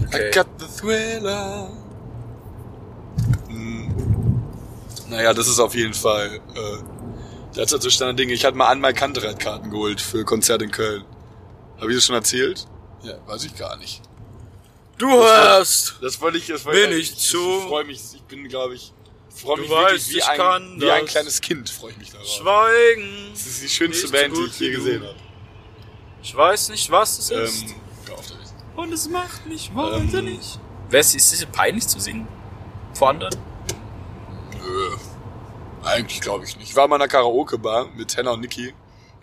Okay. 0.07 0.29
I 0.29 0.31
got 0.33 0.47
the 0.59 0.65
thriller. 0.67 1.69
Hm. 3.47 4.41
Naja, 5.11 5.33
das 5.33 5.47
ist 5.47 5.59
auf 5.59 5.75
jeden 5.75 5.93
Fall 5.93 6.39
äh, 6.55 6.77
das 7.53 7.71
ist 7.73 7.81
Zustand 7.83 8.09
der 8.09 8.13
Dinge. 8.25 8.33
Ich 8.33 8.45
hatte 8.45 8.55
mal 8.57 8.69
einmal 8.69 8.93
Kantereit-Karten 8.93 9.69
geholt 9.69 9.99
für 9.99 10.23
Konzert 10.23 10.61
in 10.61 10.71
Köln. 10.71 11.03
Habe 11.79 11.91
ich 11.91 11.97
das 11.97 12.05
schon 12.05 12.15
erzählt? 12.15 12.65
Ja, 13.03 13.15
weiß 13.27 13.43
ich 13.43 13.55
gar 13.55 13.75
nicht. 13.77 14.01
Du 14.97 15.09
hörst! 15.09 15.95
Das 16.01 16.21
wollte 16.21 16.37
ich, 16.37 16.47
das 16.47 16.63
wollte 16.63 16.87
Bin 16.87 16.91
ich, 16.97 17.11
ich 17.11 17.17
zu- 17.17 17.57
Ich 17.59 17.63
freue 17.65 17.83
mich, 17.85 17.99
ich 18.15 18.21
bin, 18.23 18.47
glaube 18.47 18.75
ich, 18.75 18.93
freue 19.35 19.57
Du 19.57 19.61
mich 19.63 19.69
wirklich 19.71 19.93
weißt, 19.95 20.09
wie, 20.13 20.17
ich 20.19 20.27
ein, 20.29 20.37
kann 20.37 20.79
wie 20.81 20.91
ein 20.91 21.01
das. 21.05 21.11
kleines 21.11 21.41
Kind, 21.41 21.69
freue 21.69 21.91
ich 21.91 21.97
mich 21.97 22.11
darauf. 22.11 22.27
Schweigen! 22.27 23.29
Das 23.33 23.45
ist 23.47 23.63
die 23.63 23.69
schönste 23.69 24.07
so 24.07 24.13
Band, 24.13 24.37
die 24.37 24.41
ich 24.45 24.59
je 24.59 24.69
wie 24.69 24.75
gesehen 24.75 25.01
habe. 25.03 25.15
Ich 26.23 26.33
weiß 26.35 26.69
nicht, 26.69 26.89
was 26.91 27.17
es 27.19 27.31
ist. 27.31 27.63
Ähm, 27.63 27.75
damit. 28.05 28.33
Und 28.77 28.93
es 28.93 29.09
macht 29.09 29.45
mich 29.47 29.75
wahnsinnig. 29.75 30.39
Wer 30.89 30.99
ist, 31.01 31.15
ist 31.15 31.33
es 31.33 31.45
peinlich 31.47 31.87
zu 31.87 31.99
singen? 31.99 32.27
Vor 32.93 33.09
anderen? 33.09 33.35
Nö. 34.65 34.95
Eigentlich 35.83 36.21
glaube 36.21 36.45
ich 36.45 36.57
nicht. 36.57 36.69
Ich 36.69 36.75
war 36.75 36.87
mal 36.87 36.95
in 36.97 37.01
einer 37.01 37.09
Karaoke-Bar 37.09 37.87
mit 37.97 38.15
Henna 38.15 38.31
und 38.31 38.41
Niki 38.41 38.73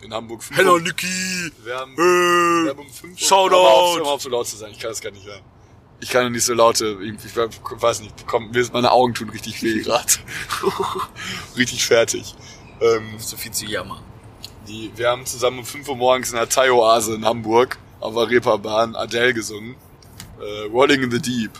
in 0.01 0.13
Hamburg. 0.13 0.41
Hello, 0.51 0.73
Uhr- 0.73 0.81
Niki! 0.81 1.51
Wir 1.63 1.75
haben, 1.77 1.95
wir 1.97 2.65
Äh, 2.65 2.69
haben 2.69 2.79
um 2.79 2.89
5 2.89 3.13
Uhr... 3.13 3.17
Shoutout! 3.17 3.55
Auf, 4.01 4.01
auf, 4.07 4.21
so 4.21 4.29
laut 4.29 4.47
zu 4.47 4.57
sein. 4.57 4.71
Ich 4.71 4.79
kann 4.79 4.89
das 4.91 5.01
gar 5.01 5.11
nicht 5.11 5.25
hören. 5.25 5.41
Ich 6.01 6.09
kann 6.09 6.31
nicht 6.31 6.43
so 6.45 6.53
laute... 6.53 6.97
Ich, 7.01 7.13
ich 7.25 7.35
weiß 7.35 8.01
nicht, 8.01 8.13
komm, 8.27 8.51
mir- 8.51 8.67
meine 8.73 8.91
Augen 8.91 9.13
tun 9.13 9.29
richtig 9.29 9.61
weh 9.63 9.79
gerade. 9.83 10.11
richtig 11.57 11.85
fertig. 11.85 12.35
Ähm, 12.81 13.15
so 13.17 13.35
viel 13.37 13.51
zu 13.51 13.65
jammern. 13.65 14.01
die, 14.67 14.91
wir 14.95 15.09
haben 15.09 15.25
zusammen 15.25 15.59
um 15.59 15.65
5 15.65 15.87
Uhr 15.89 15.95
morgens 15.97 16.29
in 16.31 16.35
der 16.37 16.47
Thai-Oase 16.49 17.15
in 17.15 17.25
Hamburg 17.25 17.77
auf 17.99 18.13
der 18.15 18.29
Reeperbahn 18.29 18.95
Adele 18.95 19.33
gesungen. 19.33 19.75
Äh, 20.39 20.67
Rolling 20.71 21.03
in 21.03 21.11
the 21.11 21.19
Deep. 21.21 21.51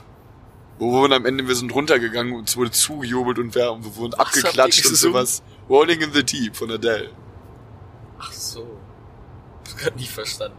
Wo 0.80 1.04
wir 1.08 1.14
am 1.16 1.26
Ende, 1.26 1.48
wir 1.48 1.56
sind 1.56 1.74
runtergegangen 1.76 2.34
und 2.34 2.48
es 2.50 2.56
wurde 2.58 2.72
zugejubelt 2.72 3.38
und 3.38 3.54
wir, 3.54 3.78
wir 3.82 3.96
wurden 3.98 4.14
ihr 4.14 4.20
abgeklatscht 4.20 4.86
und 4.88 4.96
sowas. 4.96 5.44
Rolling 5.70 6.00
in 6.02 6.14
the 6.14 6.24
Deep 6.24 6.56
von 6.56 6.72
Adele. 6.72 7.10
Ach 8.18 8.32
so. 8.32 8.66
Ich 9.66 9.72
hab 9.74 9.80
grad 9.80 9.96
nicht 9.98 10.12
verstanden. 10.12 10.58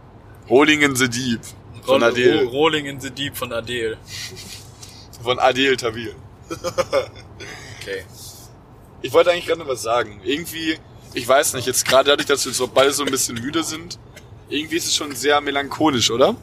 Rolling 0.49 0.81
in 0.81 0.95
the 0.95 1.09
Deep 1.09 1.41
von 1.83 2.01
Roll- 2.01 2.03
Adele. 2.03 2.43
Ro- 2.43 2.49
Rolling 2.49 2.85
in 2.85 2.99
the 2.99 3.09
Deep 3.11 3.35
von 3.35 3.51
Adele. 3.51 3.97
Von 5.23 5.37
Adele 5.37 5.77
Tawil. 5.77 6.15
Okay. 7.79 8.03
Ich 9.03 9.11
wollte 9.13 9.31
eigentlich 9.31 9.45
gerade 9.47 9.59
noch 9.61 9.67
was 9.67 9.81
sagen. 9.81 10.19
Irgendwie, 10.23 10.77
ich 11.13 11.27
weiß 11.27 11.53
nicht, 11.55 11.65
jetzt 11.67 11.83
gerade 11.87 12.09
dadurch, 12.11 12.27
dass 12.27 12.45
wir 12.45 12.53
so 12.53 12.67
beide 12.67 12.91
so 12.91 13.03
ein 13.03 13.09
bisschen 13.11 13.35
müde 13.41 13.63
sind, 13.63 13.97
irgendwie 14.49 14.77
ist 14.77 14.85
es 14.85 14.95
schon 14.95 15.15
sehr 15.15 15.41
melancholisch, 15.41 16.11
oder? 16.11 16.35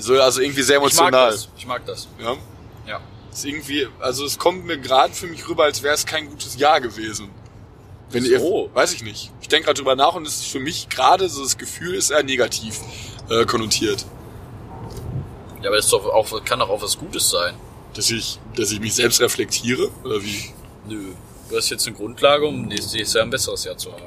So, 0.00 0.20
also 0.20 0.40
irgendwie 0.40 0.62
sehr 0.62 0.76
Ich 0.76 0.82
mag 0.82 0.90
emotional. 0.92 1.30
das. 1.30 1.48
Ich 1.56 1.66
mag 1.66 1.86
das. 1.86 2.08
Ja. 2.18 2.36
Ja. 2.86 3.00
Ist 3.32 3.44
irgendwie, 3.44 3.86
also 4.00 4.24
es 4.24 4.38
kommt 4.38 4.64
mir 4.66 4.78
gerade 4.78 5.12
für 5.14 5.26
mich 5.26 5.46
rüber, 5.48 5.64
als 5.64 5.82
wäre 5.82 5.94
es 5.94 6.06
kein 6.06 6.28
gutes 6.28 6.56
Jahr 6.56 6.80
gewesen. 6.80 7.28
Wenn 8.10 8.24
So. 8.24 8.30
ihr, 8.68 8.74
weiß 8.74 8.92
ich 8.94 9.02
nicht. 9.04 9.30
Ich 9.40 9.48
denke 9.48 9.66
gerade 9.66 9.78
drüber 9.78 9.94
nach 9.94 10.14
und 10.14 10.26
es 10.26 10.36
ist 10.38 10.46
für 10.48 10.58
mich 10.60 10.88
gerade 10.88 11.28
so 11.28 11.42
das 11.44 11.56
Gefühl 11.58 11.94
ist 11.94 12.10
eher 12.10 12.24
negativ 12.24 12.80
äh, 13.28 13.44
konnotiert, 13.44 14.04
Ja, 15.62 15.68
aber 15.68 15.76
das 15.76 15.84
ist 15.84 15.92
doch 15.92 16.04
auch, 16.06 16.44
kann 16.44 16.58
doch 16.58 16.70
auch 16.70 16.82
was 16.82 16.98
Gutes 16.98 17.30
sein. 17.30 17.54
dass 17.94 18.10
ich, 18.10 18.40
dass 18.56 18.72
ich 18.72 18.80
mich 18.80 18.94
selbst 18.94 19.20
reflektiere 19.20 19.90
oder 20.02 20.20
wie. 20.22 20.50
Nö. 20.88 21.12
Du 21.48 21.56
hast 21.56 21.68
jetzt 21.70 21.86
eine 21.86 21.94
Grundlage, 21.96 22.46
um 22.46 22.62
nächstes 22.66 23.12
Jahr 23.12 23.24
ein 23.24 23.30
besseres 23.30 23.64
Jahr 23.64 23.76
zu 23.76 23.92
haben. 23.92 24.04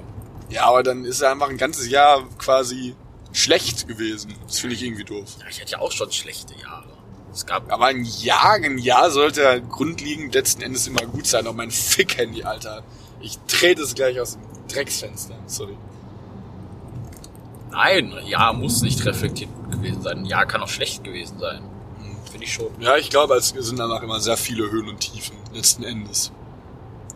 Ja, 0.50 0.66
aber 0.66 0.82
dann 0.84 1.06
ist 1.06 1.22
er 1.22 1.32
einfach 1.32 1.50
ein 1.50 1.58
ganzes 1.58 1.88
Jahr 1.90 2.24
quasi 2.38 2.96
schlecht 3.34 3.88
gewesen. 3.88 4.34
Das 4.48 4.60
finde 4.60 4.76
ich 4.76 4.84
irgendwie 4.84 5.04
doof. 5.04 5.36
Ja, 5.40 5.46
ich 5.50 5.60
hatte 5.60 5.72
ja 5.74 5.80
auch 5.80 5.92
schon 5.92 6.12
schlechte 6.12 6.54
Jahre. 6.56 6.88
Es 7.34 7.46
gab. 7.46 7.72
Aber 7.72 7.88
ein 7.88 8.04
Jahr, 8.04 8.54
ein 8.54 8.78
Jahr 8.78 9.10
sollte 9.12 9.42
ja 9.42 9.58
grundlegend 9.58 10.34
letzten 10.34 10.62
Endes 10.62 10.88
immer 10.88 11.02
gut 11.02 11.26
sein. 11.26 11.46
Auch 11.48 11.54
mein 11.54 11.72
Fick-Handy, 11.72 12.44
Alter. 12.44 12.84
Ich 13.20 13.40
trete 13.48 13.82
es 13.82 13.96
gleich 13.96 14.20
aus 14.20 14.34
dem 14.34 14.42
Drecksfenster. 14.68 15.36
Sorry. 15.48 15.76
Nein, 17.72 18.14
ein 18.14 18.28
Jahr 18.28 18.54
muss 18.54 18.84
nicht 18.84 19.04
reflektiert 19.06 19.50
gut 19.56 19.72
gewesen 19.72 20.02
sein. 20.04 20.20
Ein 20.20 20.26
Jahr 20.26 20.46
kann 20.46 20.62
auch 20.62 20.68
schlecht 20.68 21.04
gewesen 21.04 21.40
sein. 21.40 21.64
Finde 22.30 22.46
ich 22.46 22.54
schon. 22.54 22.70
Ja, 22.80 22.98
ich 22.98 23.10
glaube, 23.10 23.36
es 23.36 23.50
sind 23.50 23.80
danach 23.80 24.04
immer 24.04 24.20
sehr 24.20 24.38
viele 24.38 24.70
Höhen 24.70 24.88
und 24.90 25.00
Tiefen, 25.00 25.36
letzten 25.54 25.84
Endes. 25.84 26.32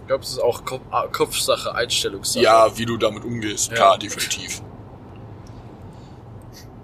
Ich 0.02 0.07
glaube, 0.07 0.23
es 0.23 0.31
ist 0.31 0.39
auch 0.39 0.61
ah, 0.91 1.07
Kopfsache, 1.07 1.76
Einstellungssache. 1.76 2.44
Ja, 2.44 2.77
wie 2.77 2.85
du 2.85 2.98
damit 2.98 3.23
umgehst. 3.23 3.72
Ja. 3.72 3.77
Ja, 3.77 3.98
definitiv. 3.98 4.61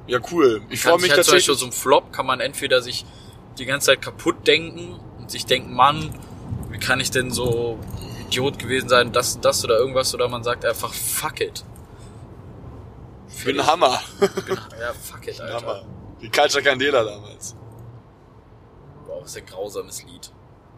Ja, 0.07 0.19
cool. 0.31 0.61
Ich 0.69 0.81
freue 0.81 0.99
mich 0.99 1.11
halt 1.11 1.23
zum 1.23 1.33
Beispiel 1.33 1.53
tatsächlich. 1.53 1.59
so 1.59 1.65
ein 1.65 1.71
Flop 1.71 2.11
kann 2.11 2.25
man 2.25 2.39
entweder 2.39 2.81
sich 2.81 3.05
die 3.57 3.65
ganze 3.65 3.87
Zeit 3.87 4.01
kaputt 4.01 4.47
denken 4.47 4.99
und 5.19 5.31
sich 5.31 5.45
denken, 5.45 5.73
Mann, 5.73 6.13
wie 6.69 6.77
kann 6.77 6.99
ich 6.99 7.11
denn 7.11 7.31
so 7.31 7.79
Idiot 8.27 8.59
gewesen 8.59 8.89
sein, 8.89 9.11
das 9.11 9.35
und 9.35 9.45
das 9.45 9.63
oder 9.63 9.77
irgendwas, 9.77 10.13
oder 10.13 10.27
man 10.27 10.43
sagt 10.43 10.65
einfach, 10.65 10.93
fuck 10.93 11.39
it. 11.39 11.63
Ich 13.35 13.45
bin 13.45 13.59
ein 13.59 13.65
Hammer. 13.67 13.99
Ja, 14.79 14.93
fuck 14.93 15.27
it, 15.27 15.39
Alter. 15.39 15.55
Hammer. 15.55 15.85
Die 16.21 16.29
Culture 16.29 16.63
Candela 16.63 17.03
damals. 17.03 17.55
Boah, 19.05 19.21
was 19.21 19.35
ein 19.35 19.45
grausames 19.45 20.03
Lied. 20.03 20.31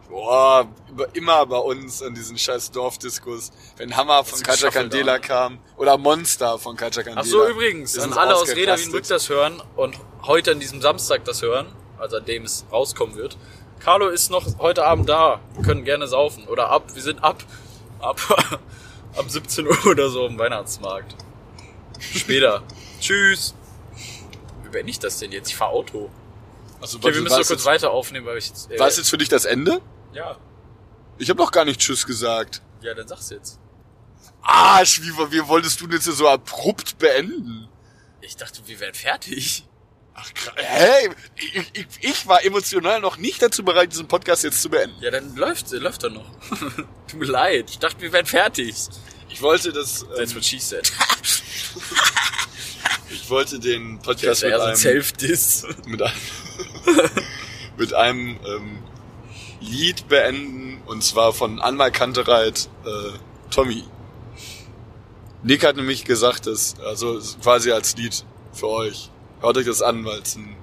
Boah, 0.08 0.68
immer 1.14 1.44
bei 1.46 1.58
uns 1.58 2.02
an 2.02 2.14
diesen 2.14 2.38
scheiß 2.38 2.70
Dorfdiskus, 2.70 3.50
wenn 3.76 3.96
Hammer 3.96 4.24
von 4.24 4.40
geschaffelt, 4.40 4.72
Candela 4.72 5.18
kam 5.18 5.58
oder 5.76 5.98
Monster 5.98 6.58
von 6.58 6.76
Culture 6.76 7.04
Candela. 7.04 7.22
Ach 7.24 7.30
so, 7.30 7.46
übrigens, 7.48 7.96
an 7.96 8.10
sind 8.10 8.18
alle 8.18 8.36
aus. 8.36 8.54
Reda 8.54 8.78
Wienbrück 8.78 9.06
das 9.08 9.28
hören 9.28 9.62
und 9.74 9.96
heute 10.22 10.52
an 10.52 10.60
diesem 10.60 10.80
Samstag 10.80 11.24
das 11.24 11.42
hören, 11.42 11.66
also 11.98 12.18
an 12.18 12.24
dem 12.24 12.44
es 12.44 12.64
rauskommen 12.70 13.16
wird. 13.16 13.36
Carlo 13.80 14.08
ist 14.08 14.30
noch 14.30 14.58
heute 14.58 14.84
Abend 14.84 15.08
da. 15.08 15.40
Wir 15.54 15.64
können 15.64 15.84
gerne 15.84 16.06
saufen. 16.06 16.48
Oder 16.48 16.70
ab, 16.70 16.94
wir 16.94 17.02
sind 17.02 17.22
ab, 17.22 17.44
ab, 18.00 18.20
ab 19.16 19.24
17 19.28 19.66
Uhr 19.66 19.86
oder 19.86 20.08
so 20.08 20.26
im 20.26 20.38
Weihnachtsmarkt. 20.38 21.14
Später. 22.00 22.62
Tschüss. 23.00 23.54
Wie 24.64 24.70
beende 24.70 24.90
ich 24.90 24.98
das 24.98 25.18
denn 25.18 25.32
jetzt? 25.32 25.48
Ich 25.50 25.56
fahr 25.56 25.68
Auto. 25.68 26.10
Also, 26.80 26.98
Okay, 26.98 27.14
wir 27.14 27.22
müssen 27.22 27.38
noch 27.38 27.46
kurz 27.46 27.64
weiter 27.64 27.90
aufnehmen, 27.90 28.26
weil 28.26 28.38
ich 28.38 28.48
jetzt, 28.48 28.70
äh, 28.70 28.78
war 28.78 28.88
es 28.88 28.96
jetzt 28.96 29.10
für 29.10 29.18
dich 29.18 29.28
das 29.28 29.44
Ende? 29.44 29.80
Ja. 30.16 30.38
Ich 31.18 31.28
habe 31.28 31.38
noch 31.38 31.50
gar 31.50 31.66
nicht 31.66 31.78
Tschüss 31.78 32.06
gesagt. 32.06 32.62
Ja, 32.80 32.94
dann 32.94 33.06
sag's 33.06 33.30
jetzt. 33.30 33.60
Arsch, 34.40 35.02
wie, 35.02 35.10
wie 35.10 35.46
wolltest 35.46 35.80
du 35.80 35.86
denn 35.86 35.96
jetzt 35.96 36.06
so 36.06 36.28
abrupt 36.28 36.98
beenden? 36.98 37.68
Ich 38.22 38.36
dachte, 38.36 38.66
wir 38.66 38.80
wären 38.80 38.94
fertig. 38.94 39.66
Ach. 40.14 40.26
Hey, 40.54 41.10
ich, 41.36 41.70
ich, 41.74 41.86
ich 42.00 42.26
war 42.26 42.42
emotional 42.44 43.00
noch 43.00 43.18
nicht 43.18 43.42
dazu 43.42 43.62
bereit, 43.62 43.92
diesen 43.92 44.08
Podcast 44.08 44.44
jetzt 44.44 44.62
zu 44.62 44.70
beenden. 44.70 44.96
Ja, 45.02 45.10
dann 45.10 45.36
läuft, 45.36 45.70
läuft 45.72 46.04
er 46.04 46.10
noch. 46.10 46.30
Tut 47.08 47.20
mir 47.20 47.26
leid. 47.26 47.68
Ich 47.68 47.78
dachte, 47.78 48.00
wir 48.00 48.12
wären 48.12 48.24
fertig. 48.24 48.74
Ich 49.28 49.42
wollte 49.42 49.72
das, 49.72 50.06
That's 50.16 50.30
ähm, 50.30 50.36
what 50.36 50.44
she 50.44 50.58
said. 50.58 50.90
ich 53.10 53.28
wollte 53.28 53.58
den 53.58 53.98
Podcast 53.98 54.42
mit 54.42 54.52
so 54.52 54.60
ein 54.60 54.68
einem, 54.68 54.76
Self-Diss. 54.76 55.66
mit 55.84 56.00
einem, 56.00 56.14
mit 57.76 57.92
einem 57.92 58.40
ähm, 58.46 58.82
Lied 59.66 60.08
beenden 60.08 60.80
und 60.86 61.02
zwar 61.02 61.32
von 61.32 61.60
Anmal 61.60 61.90
Kantereit, 61.92 62.68
äh, 62.84 63.18
Tommy. 63.50 63.84
Nick 65.42 65.64
hat 65.64 65.76
nämlich 65.76 66.04
gesagt, 66.04 66.46
dass, 66.46 66.74
also 66.80 67.20
quasi 67.42 67.70
als 67.72 67.96
Lied 67.96 68.24
für 68.52 68.68
euch. 68.68 69.10
Hört 69.40 69.56
euch 69.58 69.66
das 69.66 69.82
an, 69.82 70.04
weil 70.04 70.20
es 70.20 70.36
ein, 70.36 70.56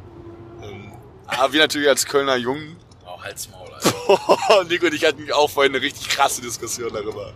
ähm, 0.64 0.92
ah, 1.28 1.52
wir 1.52 1.60
natürlich 1.62 1.88
als 1.88 2.06
Kölner 2.06 2.36
Jungen. 2.36 2.76
Oh, 3.06 3.22
halt's 3.22 3.50
Maul, 3.50 3.70
Alter. 3.72 4.64
Nick 4.70 4.84
und 4.84 4.94
ich 4.94 5.06
hatten 5.06 5.32
auch 5.32 5.50
vorhin 5.50 5.74
eine 5.76 5.82
richtig 5.84 6.10
krasse 6.10 6.42
Diskussion 6.42 6.92
darüber. 6.92 7.34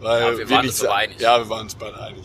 Weil 0.00 0.20
Ja, 0.22 0.38
wir 0.38 0.50
waren 0.50 0.66
uns 0.66 0.80
aber 0.80 0.88
sa- 0.90 0.94
einig. 0.96 1.20
Ja, 1.20 1.38
wir 1.38 1.48
waren 1.48 1.62
uns 1.62 1.74
beide 1.74 1.98
einig. 2.00 2.24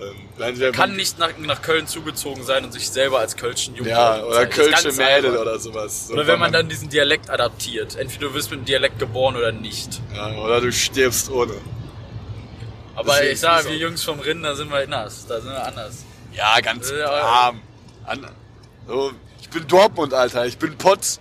Ähm, 0.00 0.16
nein, 0.38 0.72
Kann 0.72 0.96
nicht 0.96 1.18
nach, 1.18 1.30
nach 1.38 1.62
Köln 1.62 1.86
zugezogen 1.86 2.42
sein 2.44 2.64
und 2.64 2.72
sich 2.72 2.88
selber 2.88 3.18
als 3.18 3.36
Kölschen 3.36 3.74
Jungen 3.74 3.90
Ja, 3.90 4.22
oder 4.24 4.46
Kölsche 4.46 4.92
Mädel 4.92 5.36
oder 5.36 5.58
sowas. 5.58 6.08
So, 6.08 6.14
Oder 6.14 6.26
wenn 6.26 6.40
man 6.40 6.52
dann 6.52 6.68
diesen 6.68 6.88
Dialekt 6.88 7.30
adaptiert. 7.30 7.96
Entweder 7.96 8.28
du 8.28 8.34
wirst 8.34 8.50
mit 8.50 8.60
dem 8.60 8.64
Dialekt 8.64 8.98
geboren 8.98 9.36
oder 9.36 9.52
nicht. 9.52 10.00
Ja, 10.14 10.32
oder 10.38 10.60
du 10.60 10.72
stirbst 10.72 11.30
ohne. 11.30 11.54
Aber 12.94 13.12
Deswegen 13.12 13.32
ich 13.32 13.40
sag, 13.40 13.60
ist 13.60 13.68
wir 13.68 13.76
Jungs 13.76 14.02
vom 14.02 14.20
Rinn, 14.20 14.42
da 14.42 14.54
sind 14.54 14.70
wir 14.70 14.78
anders. 14.78 15.26
Da 15.26 15.40
sind 15.40 15.50
wir 15.50 15.64
anders. 15.64 16.04
Ja, 16.32 16.60
ganz 16.60 16.90
arm. 16.92 17.60
An, 18.04 18.26
so, 18.88 19.12
ich 19.40 19.48
bin 19.48 19.66
Dortmund, 19.66 20.12
Alter. 20.12 20.46
Ich 20.46 20.58
bin 20.58 20.76
Potz. 20.76 21.20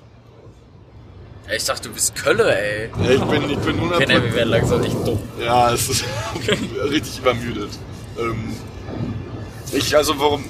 Ja, 1.48 1.53
ich 1.53 1.64
dachte, 1.65 1.89
du 1.89 1.93
bist 1.93 2.15
Kölle, 2.15 2.56
ey. 2.56 2.89
Ja, 3.03 3.11
ich 3.11 3.22
bin, 3.22 3.49
ich 3.49 3.60
bin 3.60 3.76
100 3.76 4.02
Okay, 4.02 4.14
ne, 4.14 4.23
wir 4.23 4.35
werden 4.35 4.49
langsam 4.49 4.84
echt 4.84 5.07
dumm. 5.07 5.22
Ja, 5.39 5.73
es 5.73 5.89
ist 5.89 6.06
richtig 6.89 7.19
übermüdet. 7.19 7.69
Ähm, 8.22 8.56
ich, 9.73 9.95
also 9.95 10.19
warum, 10.19 10.43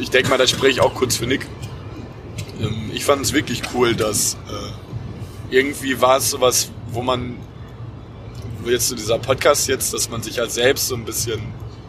ich 0.00 0.10
denke 0.10 0.30
mal, 0.30 0.38
da 0.38 0.46
spreche 0.46 0.72
ich 0.72 0.80
auch 0.80 0.94
kurz 0.94 1.16
für 1.16 1.26
Nick. 1.26 1.46
Ähm, 2.60 2.90
ich 2.92 3.04
fand 3.04 3.22
es 3.22 3.32
wirklich 3.32 3.62
cool, 3.74 3.94
dass 3.94 4.34
äh, 4.34 5.54
irgendwie 5.54 6.00
war 6.00 6.16
es 6.16 6.30
sowas 6.30 6.70
wo 6.92 7.02
man, 7.02 7.38
wo 8.62 8.70
jetzt 8.70 8.88
so 8.88 8.94
dieser 8.94 9.18
Podcast 9.18 9.68
jetzt, 9.68 9.92
dass 9.92 10.08
man 10.10 10.22
sich 10.22 10.38
halt 10.38 10.52
selbst 10.52 10.88
so 10.88 10.94
ein 10.94 11.04
bisschen 11.04 11.40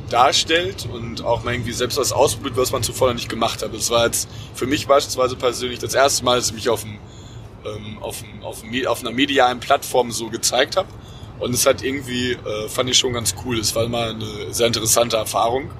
darstellt 0.10 0.88
und 0.91 1.24
auch 1.24 1.44
mal 1.44 1.54
irgendwie 1.54 1.72
selbst 1.72 1.98
was 1.98 2.12
ausprobiert, 2.12 2.58
was 2.58 2.72
man 2.72 2.84
zuvor 2.84 3.08
noch 3.08 3.16
nicht 3.16 3.30
gemacht 3.30 3.62
hat. 3.62 3.74
Das 3.74 3.90
war 3.90 4.06
jetzt 4.06 4.30
für 4.54 4.66
mich 4.66 4.88
beispielsweise 4.88 5.36
persönlich 5.36 5.80
das 5.80 5.94
erste 5.94 6.24
Mal, 6.24 6.38
dass 6.38 6.50
ich 6.50 6.54
mich 6.54 6.70
auf, 6.70 6.82
dem, 6.82 6.98
ähm, 7.66 7.98
auf, 8.02 8.22
dem, 8.22 8.44
auf, 8.44 8.62
dem, 8.62 8.88
auf 8.88 9.02
einer 9.02 9.12
medialen 9.12 9.60
Plattform 9.60 10.12
so 10.12 10.30
gezeigt 10.30 10.78
habe. 10.78 10.88
Und 11.44 11.53
es 11.53 11.65
hat 11.65 11.84
irgendwie, 11.84 12.32
äh, 12.32 12.70
fand 12.70 12.90
ich 12.90 12.98
schon 12.98 13.11
ganz 13.11 13.36
cool. 13.44 13.60
Es 13.60 13.76
war 13.76 13.86
mal 13.90 14.11
eine 14.11 14.53
sehr 14.53 14.68
interessante 14.68 15.18
Erfahrung. 15.18 15.72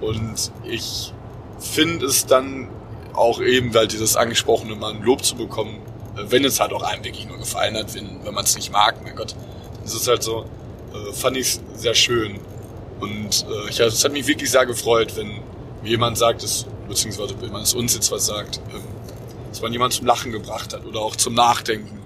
Und 0.00 0.50
ich 0.64 1.12
finde 1.58 2.06
es 2.06 2.24
dann 2.24 2.70
auch 3.12 3.42
eben, 3.42 3.74
weil 3.74 3.86
dieses 3.86 4.16
angesprochene 4.16 4.74
mal 4.76 4.94
ein 4.94 5.02
Lob 5.02 5.22
zu 5.22 5.36
bekommen, 5.36 5.76
äh, 6.16 6.22
wenn 6.28 6.42
es 6.42 6.58
halt 6.58 6.72
auch 6.72 6.82
einem 6.82 7.04
wirklich 7.04 7.26
nur 7.28 7.36
gefallen 7.36 7.76
hat, 7.76 7.94
wenn, 7.94 8.24
wenn 8.24 8.32
man 8.32 8.44
es 8.44 8.56
nicht 8.56 8.72
mag, 8.72 9.04
mein 9.04 9.14
Gott, 9.14 9.36
dann 9.74 9.84
ist 9.84 9.92
es 9.92 10.08
halt 10.08 10.22
so, 10.22 10.46
äh, 10.94 11.12
fand 11.12 11.36
ich 11.36 11.60
sehr 11.74 11.94
schön. 11.94 12.40
Und 12.98 13.44
äh, 13.46 13.68
ich, 13.68 13.80
es 13.80 14.02
hat 14.06 14.12
mich 14.12 14.26
wirklich 14.26 14.50
sehr 14.50 14.64
gefreut, 14.64 15.14
wenn 15.16 15.42
jemand 15.84 16.16
sagt, 16.16 16.42
dass, 16.42 16.64
beziehungsweise 16.88 17.34
wenn 17.42 17.52
man 17.52 17.62
es 17.62 17.74
uns 17.74 17.94
jetzt 17.94 18.10
was 18.10 18.24
sagt, 18.24 18.58
ähm, 18.72 18.80
dass 19.50 19.60
man 19.60 19.70
jemand 19.70 19.92
zum 19.92 20.06
Lachen 20.06 20.32
gebracht 20.32 20.72
hat 20.72 20.86
oder 20.86 21.00
auch 21.00 21.14
zum 21.14 21.34
Nachdenken 21.34 22.03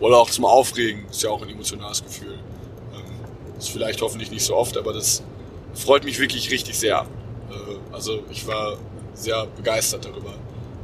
oder 0.00 0.18
auch 0.18 0.30
zum 0.30 0.44
Aufregen. 0.44 1.04
Ist 1.10 1.22
ja 1.22 1.30
auch 1.30 1.42
ein 1.42 1.48
emotionales 1.48 2.02
Gefühl. 2.02 2.38
Ähm, 2.94 3.58
ist 3.58 3.70
vielleicht 3.70 4.00
hoffentlich 4.02 4.30
nicht 4.30 4.44
so 4.44 4.56
oft, 4.56 4.76
aber 4.76 4.92
das 4.92 5.22
freut 5.74 6.04
mich 6.04 6.18
wirklich 6.18 6.50
richtig 6.50 6.78
sehr. 6.78 7.06
Äh, 7.50 7.94
also 7.94 8.22
ich 8.30 8.46
war 8.46 8.76
sehr 9.14 9.46
begeistert 9.46 10.04
darüber, 10.06 10.34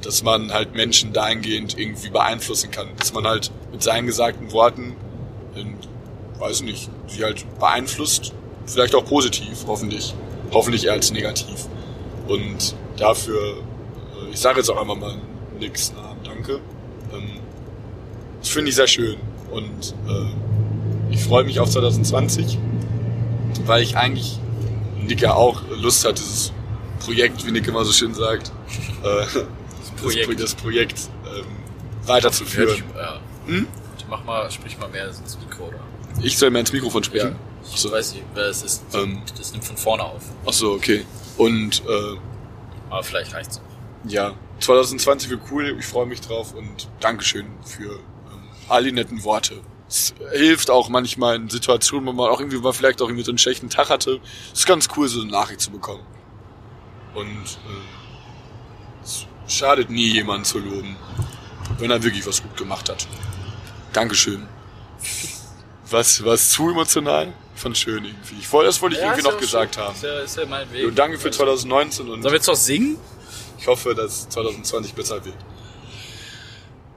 dass 0.03 0.23
man 0.23 0.53
halt 0.53 0.75
Menschen 0.75 1.13
dahingehend 1.13 1.79
irgendwie 1.79 2.11
beeinflussen 2.11 2.71
kann, 2.71 2.89
dass 2.99 3.13
man 3.13 3.27
halt 3.27 3.51
mit 3.73 3.83
seinen 3.83 4.07
gesagten 4.07 4.53
Worten, 4.53 4.97
in, 5.55 5.77
weiß 6.39 6.63
nicht, 6.63 6.91
sie 7.07 7.25
halt 7.25 7.45
beeinflusst, 7.59 8.33
vielleicht 8.67 8.95
auch 8.95 9.05
positiv, 9.05 9.65
hoffentlich, 9.67 10.15
hoffentlich 10.53 10.85
eher 10.85 10.93
als 10.93 11.11
negativ. 11.11 11.67
Und 12.29 12.75
dafür, 12.97 13.41
äh, 13.41 14.33
ich 14.33 14.41
sage 14.41 14.59
jetzt 14.59 14.69
auch 14.71 14.81
einfach 14.81 14.97
mal 14.97 15.17
nix, 15.59 15.93
na, 15.97 16.15
danke. 16.25 16.61
Das 18.47 18.53
finde 18.53 18.69
ich 18.69 18.77
sehr 18.77 18.87
schön 18.87 19.17
und 19.51 19.93
äh, 20.09 21.13
ich 21.13 21.21
freue 21.21 21.43
mich 21.43 21.59
auf 21.59 21.69
2020, 21.69 22.57
weil 23.65 23.83
ich 23.83 23.97
eigentlich 23.97 24.39
Nick 25.05 25.21
ja 25.21 25.35
auch 25.35 25.63
Lust 25.69 26.05
hat, 26.05 26.17
dieses 26.17 26.53
Projekt, 27.01 27.45
wie 27.45 27.51
Nick 27.51 27.67
immer 27.67 27.85
so 27.85 27.91
schön 27.91 28.15
sagt, 28.15 28.53
äh, 29.03 29.27
das 29.27 29.91
Projekt, 30.01 30.35
das, 30.35 30.53
das 30.53 30.55
Projekt 30.55 31.01
ähm, 31.25 31.45
weiterzuführen. 32.05 32.85
Ja. 32.95 33.21
Hm? 33.47 33.67
Mach 34.09 34.23
mal, 34.23 34.49
sprich 34.49 34.79
mal 34.79 34.91
mehr 34.91 35.09
ins 35.09 35.37
Mikro, 35.41 35.65
oder? 35.65 35.81
Ich 36.23 36.39
soll 36.39 36.51
mehr 36.51 36.61
ins 36.61 36.73
Mikrofon 36.73 37.03
sprechen? 37.03 37.33
Ja. 37.65 37.75
Ich 37.75 37.81
so. 37.81 37.91
weiß 37.91 38.13
nicht, 38.13 38.27
wer 38.35 38.45
es 38.45 38.63
ist. 38.63 38.85
Ähm, 38.95 39.23
das 39.37 39.51
nimmt 39.51 39.65
von 39.65 39.77
vorne 39.77 40.05
auf. 40.05 40.23
Ach 40.47 40.53
so, 40.53 40.71
okay. 40.75 41.05
Und 41.37 41.83
äh, 41.85 42.17
aber 42.91 43.03
vielleicht 43.03 43.35
reicht's 43.35 43.59
auch. 43.59 44.09
Ja, 44.09 44.35
2020 44.61 45.31
wird 45.31 45.41
cool. 45.51 45.77
Ich 45.81 45.87
freue 45.87 46.07
mich 46.07 46.21
drauf 46.21 46.55
und 46.55 46.89
Dankeschön 47.01 47.47
für 47.65 47.99
all 48.69 48.85
die 48.85 48.93
netten 48.93 49.23
Worte. 49.25 49.61
Es 49.89 50.15
hilft 50.33 50.71
auch 50.71 50.89
manchmal 50.89 51.37
in 51.37 51.49
Situationen, 51.49 52.07
wo 52.09 52.13
man 52.13 52.29
auch 52.31 52.41
irgendwie 52.41 52.59
mal 52.59 52.73
vielleicht 52.73 53.01
auch 53.01 53.07
irgendwie 53.07 53.25
so 53.25 53.31
einen 53.31 53.39
schlechten 53.39 53.71
Tag 53.71 53.89
hatte. 53.89 54.21
Es 54.53 54.61
ist 54.61 54.67
ganz 54.67 54.89
cool, 54.97 55.07
so 55.09 55.21
eine 55.21 55.31
Nachricht 55.31 55.61
zu 55.61 55.71
bekommen. 55.71 56.05
Und 57.15 57.27
äh, 57.27 59.05
es 59.05 59.27
schadet 59.47 59.91
nie, 59.91 60.09
jemanden 60.09 60.45
zu 60.45 60.59
loben, 60.59 60.97
wenn 61.79 61.91
er 61.91 62.03
wirklich 62.03 62.27
was 62.27 62.43
gut 62.43 62.57
gemacht 62.57 62.89
hat. 62.89 63.07
Dankeschön. 63.93 64.47
Was, 65.89 66.25
was 66.25 66.51
zu 66.51 66.71
emotional? 66.71 67.33
Ich 67.55 67.63
fand 67.63 67.79
schön 67.79 68.05
irgendwie. 68.05 68.35
Ich 68.41 68.53
wollte, 68.53 68.67
das 68.67 68.83
wollte 68.83 68.97
ich 68.97 69.03
ja, 69.03 69.09
irgendwie 69.09 69.31
noch 69.31 69.39
gesagt 69.39 69.77
schön. 69.77 69.85
haben. 69.85 69.95
Ist 69.95 70.03
ja, 70.03 70.21
ist 70.21 70.37
ja 70.37 70.47
mein 70.47 70.71
Weg. 70.73 70.87
Und 70.87 70.99
danke 70.99 71.19
für 71.19 71.31
2019 71.31 72.07
und. 72.07 72.23
Sollen 72.23 72.25
wir 72.25 72.33
jetzt 72.33 72.49
noch 72.49 72.57
singen? 72.57 72.99
Ich 73.59 73.67
hoffe, 73.67 73.95
dass 73.95 74.29
2020 74.29 74.95
besser 74.95 75.25
wird. 75.25 75.37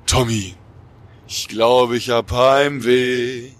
Tommy, 0.05 0.55
ich 1.29 1.47
glaube, 1.47 1.95
ich 1.97 2.09
hab 2.09 2.31
Heimweh. 2.31 3.51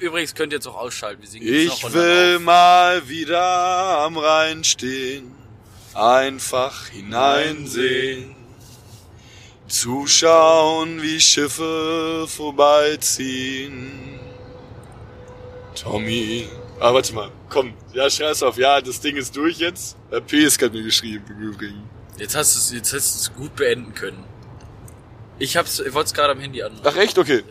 Übrigens 0.00 0.34
könnt 0.34 0.52
ihr 0.52 0.56
jetzt 0.56 0.66
auch 0.66 0.76
ausschalten. 0.76 1.22
Wir 1.22 1.28
singen 1.28 1.46
jetzt 1.46 1.84
ich 1.84 1.94
will 1.94 2.38
mal 2.40 3.08
wieder 3.08 3.98
am 4.00 4.18
Rhein 4.18 4.62
stehen 4.64 5.34
einfach 5.94 6.88
hineinsehen, 6.88 8.34
zuschauen, 9.68 11.00
wie 11.02 11.20
Schiffe 11.20 12.26
vorbeiziehen. 12.28 14.18
Tommy, 15.80 16.48
ah, 16.80 16.92
warte 16.92 17.14
mal, 17.14 17.30
komm, 17.48 17.74
ja, 17.92 18.08
scheiß 18.08 18.42
auf, 18.42 18.56
ja, 18.56 18.80
das 18.80 19.00
Ding 19.00 19.16
ist 19.16 19.36
durch 19.36 19.58
jetzt. 19.58 19.96
Der 20.10 20.20
PS 20.20 20.60
hat 20.60 20.72
mir 20.72 20.82
geschrieben, 20.82 21.24
im 21.28 21.38
Übrigen. 21.38 21.82
Jetzt 22.18 22.36
hast 22.36 22.54
du 22.54 22.58
es, 22.58 22.72
jetzt 22.72 22.92
hast 22.92 23.14
du 23.14 23.18
es 23.18 23.36
gut 23.36 23.56
beenden 23.56 23.94
können. 23.94 24.22
Ich 25.38 25.56
hab's, 25.56 25.80
ich 25.80 25.92
wollte 25.92 26.06
es 26.06 26.14
gerade 26.14 26.32
am 26.32 26.40
Handy 26.40 26.62
an. 26.62 26.72
Ach 26.84 26.96
echt, 26.96 27.18
okay. 27.18 27.42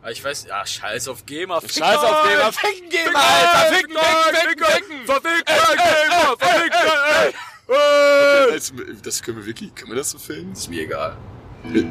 Aber 0.00 0.12
ich 0.12 0.22
weiß, 0.22 0.46
ja, 0.48 0.64
scheiß 0.64 1.08
auf 1.08 1.26
GEMA. 1.26 1.60
Fick 1.60 1.72
scheiß 1.72 1.98
auf 1.98 2.28
GEMA, 2.28 2.52
ficken 2.52 2.88
GEMA, 2.88 3.18
Alter, 3.18 3.74
ficken, 3.74 3.96
ficken, 3.96 4.56
ficken, 4.56 5.06
ficken, 5.06 5.26
ficken, 5.26 5.44
GEMA, 5.46 6.36
ficken, 6.38 7.34
das, 7.68 8.72
das 9.02 9.22
können 9.22 9.38
wir 9.38 9.46
wirklich, 9.46 9.74
können 9.74 9.90
wir 9.90 9.96
das 9.96 10.10
so 10.10 10.18
filmen? 10.18 10.52
Ist 10.52 10.70
mir 10.70 10.82
egal. 10.82 11.16
Wir 11.64 11.84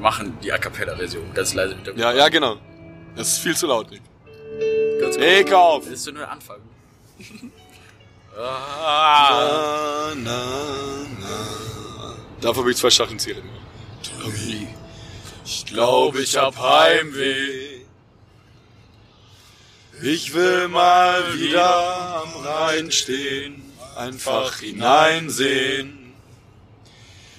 machen 0.00 0.38
die 0.42 0.52
A 0.52 0.58
Cappella-Version 0.58 1.34
ganz 1.34 1.54
leise 1.54 1.74
mit 1.74 1.86
der 1.86 1.96
Ja, 1.96 2.12
ja, 2.12 2.28
genau. 2.28 2.58
Das 3.16 3.28
ist 3.28 3.38
viel 3.38 3.56
zu 3.56 3.66
laut, 3.66 3.90
Nick. 3.90 4.02
Ganz 5.00 5.16
gut. 5.16 5.24
Nick 5.24 5.52
auf! 5.52 5.84
Das 5.84 5.94
ist 5.94 6.06
nur 6.06 6.18
der 6.18 6.30
Anfang. 6.30 6.58
ah. 8.38 10.12
na, 10.14 10.42
na, 11.20 11.36
na. 11.98 12.14
Dafür 12.40 12.62
habe 12.62 12.70
ich 12.70 12.76
zwei 12.76 12.90
Stachelzähne. 12.90 13.42
Tommy, 14.04 14.68
ich 15.44 15.66
glaube, 15.66 16.22
ich 16.22 16.36
hab 16.36 16.58
Heimweh. 16.58 17.80
Ich 20.02 20.34
will 20.34 20.68
mal 20.68 21.38
wieder 21.38 22.22
am 22.22 22.44
Rhein 22.44 22.90
stehen 22.90 23.64
einfach 23.96 24.58
hineinsehen, 24.58 26.14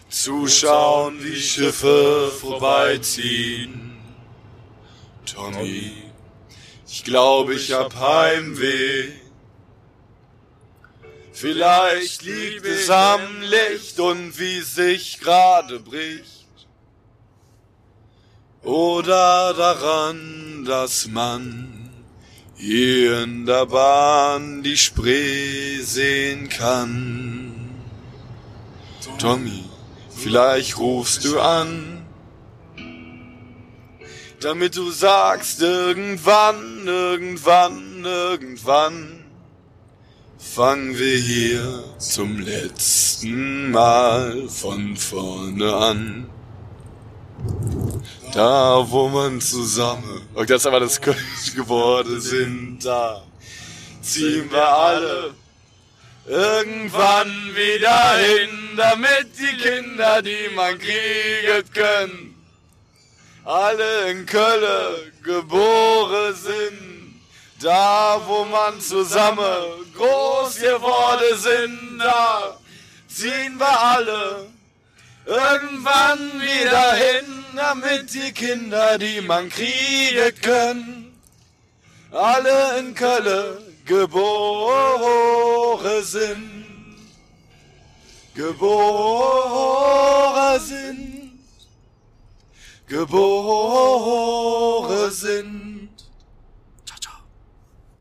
zuschauen, 0.10 1.24
wie 1.24 1.40
Schiffe 1.40 2.32
vorbeiziehen. 2.40 3.98
Tommy, 5.26 5.92
ich 6.88 7.04
glaube, 7.04 7.56
ich 7.56 7.72
hab 7.72 7.96
Heimweh. 7.96 9.12
Vielleicht 11.34 12.22
liegt 12.22 12.66
es 12.66 12.90
am 12.90 13.42
Licht 13.42 14.00
und 14.00 14.40
wie 14.40 14.62
sich 14.62 15.20
gerade 15.20 15.80
bricht. 15.80 16.35
Oder 18.66 19.54
daran, 19.54 20.66
dass 20.66 21.08
man 21.08 21.92
hier 22.56 23.22
in 23.22 23.46
der 23.46 23.68
Bahn 23.68 24.64
die 24.64 24.76
Spree 24.76 25.82
sehen 25.82 26.50
kann. 26.50 27.54
Tommy, 29.20 29.66
vielleicht 30.10 30.80
rufst 30.80 31.26
du 31.26 31.40
an, 31.40 32.08
damit 34.42 34.76
du 34.76 34.90
sagst, 34.90 35.62
irgendwann, 35.62 36.88
irgendwann, 36.88 38.04
irgendwann 38.04 39.26
fangen 40.40 40.98
wir 40.98 41.18
hier 41.18 41.84
zum 42.00 42.40
letzten 42.40 43.70
Mal 43.70 44.50
von 44.50 44.98
vorne 44.98 45.76
an. 45.76 46.30
Da, 48.36 48.86
wo 48.92 49.08
man 49.08 49.40
zusammen, 49.40 50.28
und 50.34 50.50
das 50.50 50.66
aber 50.66 50.82
das 50.82 51.00
Kölsch 51.00 51.56
geworden. 51.56 52.20
Sind, 52.20 52.84
da. 52.84 53.24
Ziehen 54.02 54.52
wir 54.52 54.68
alle 54.68 55.34
irgendwann 56.28 57.32
wieder 57.56 58.18
hin, 58.18 58.76
damit 58.76 59.28
die 59.40 59.56
Kinder, 59.56 60.22
die 60.22 60.54
man 60.54 60.78
krieget 60.78 61.74
können, 61.74 62.36
alle 63.46 64.12
in 64.12 64.26
Köln 64.26 65.14
geboren 65.24 66.36
sind. 66.36 67.22
Da, 67.62 68.22
wo 68.28 68.44
man 68.44 68.82
zusammen 68.82 69.64
groß 69.96 70.60
geworden 70.60 71.38
sind, 71.38 72.00
da 72.00 72.58
ziehen 73.08 73.58
wir 73.58 73.80
alle 73.80 74.55
irgendwann 75.26 76.42
wieder 76.42 76.94
hin, 76.94 77.44
damit 77.56 78.14
die 78.14 78.32
Kinder, 78.32 78.98
die 78.98 79.22
man 79.22 79.50
kriegen 79.50 80.42
können, 80.42 81.20
alle 82.12 82.80
in 82.80 82.94
Kölle 82.96 83.62
geboren 83.86 85.04
sind. 86.04 86.66
Geboren 88.36 89.40
sind. 90.60 91.40
Geboren 92.88 93.82
sind. 95.12 95.65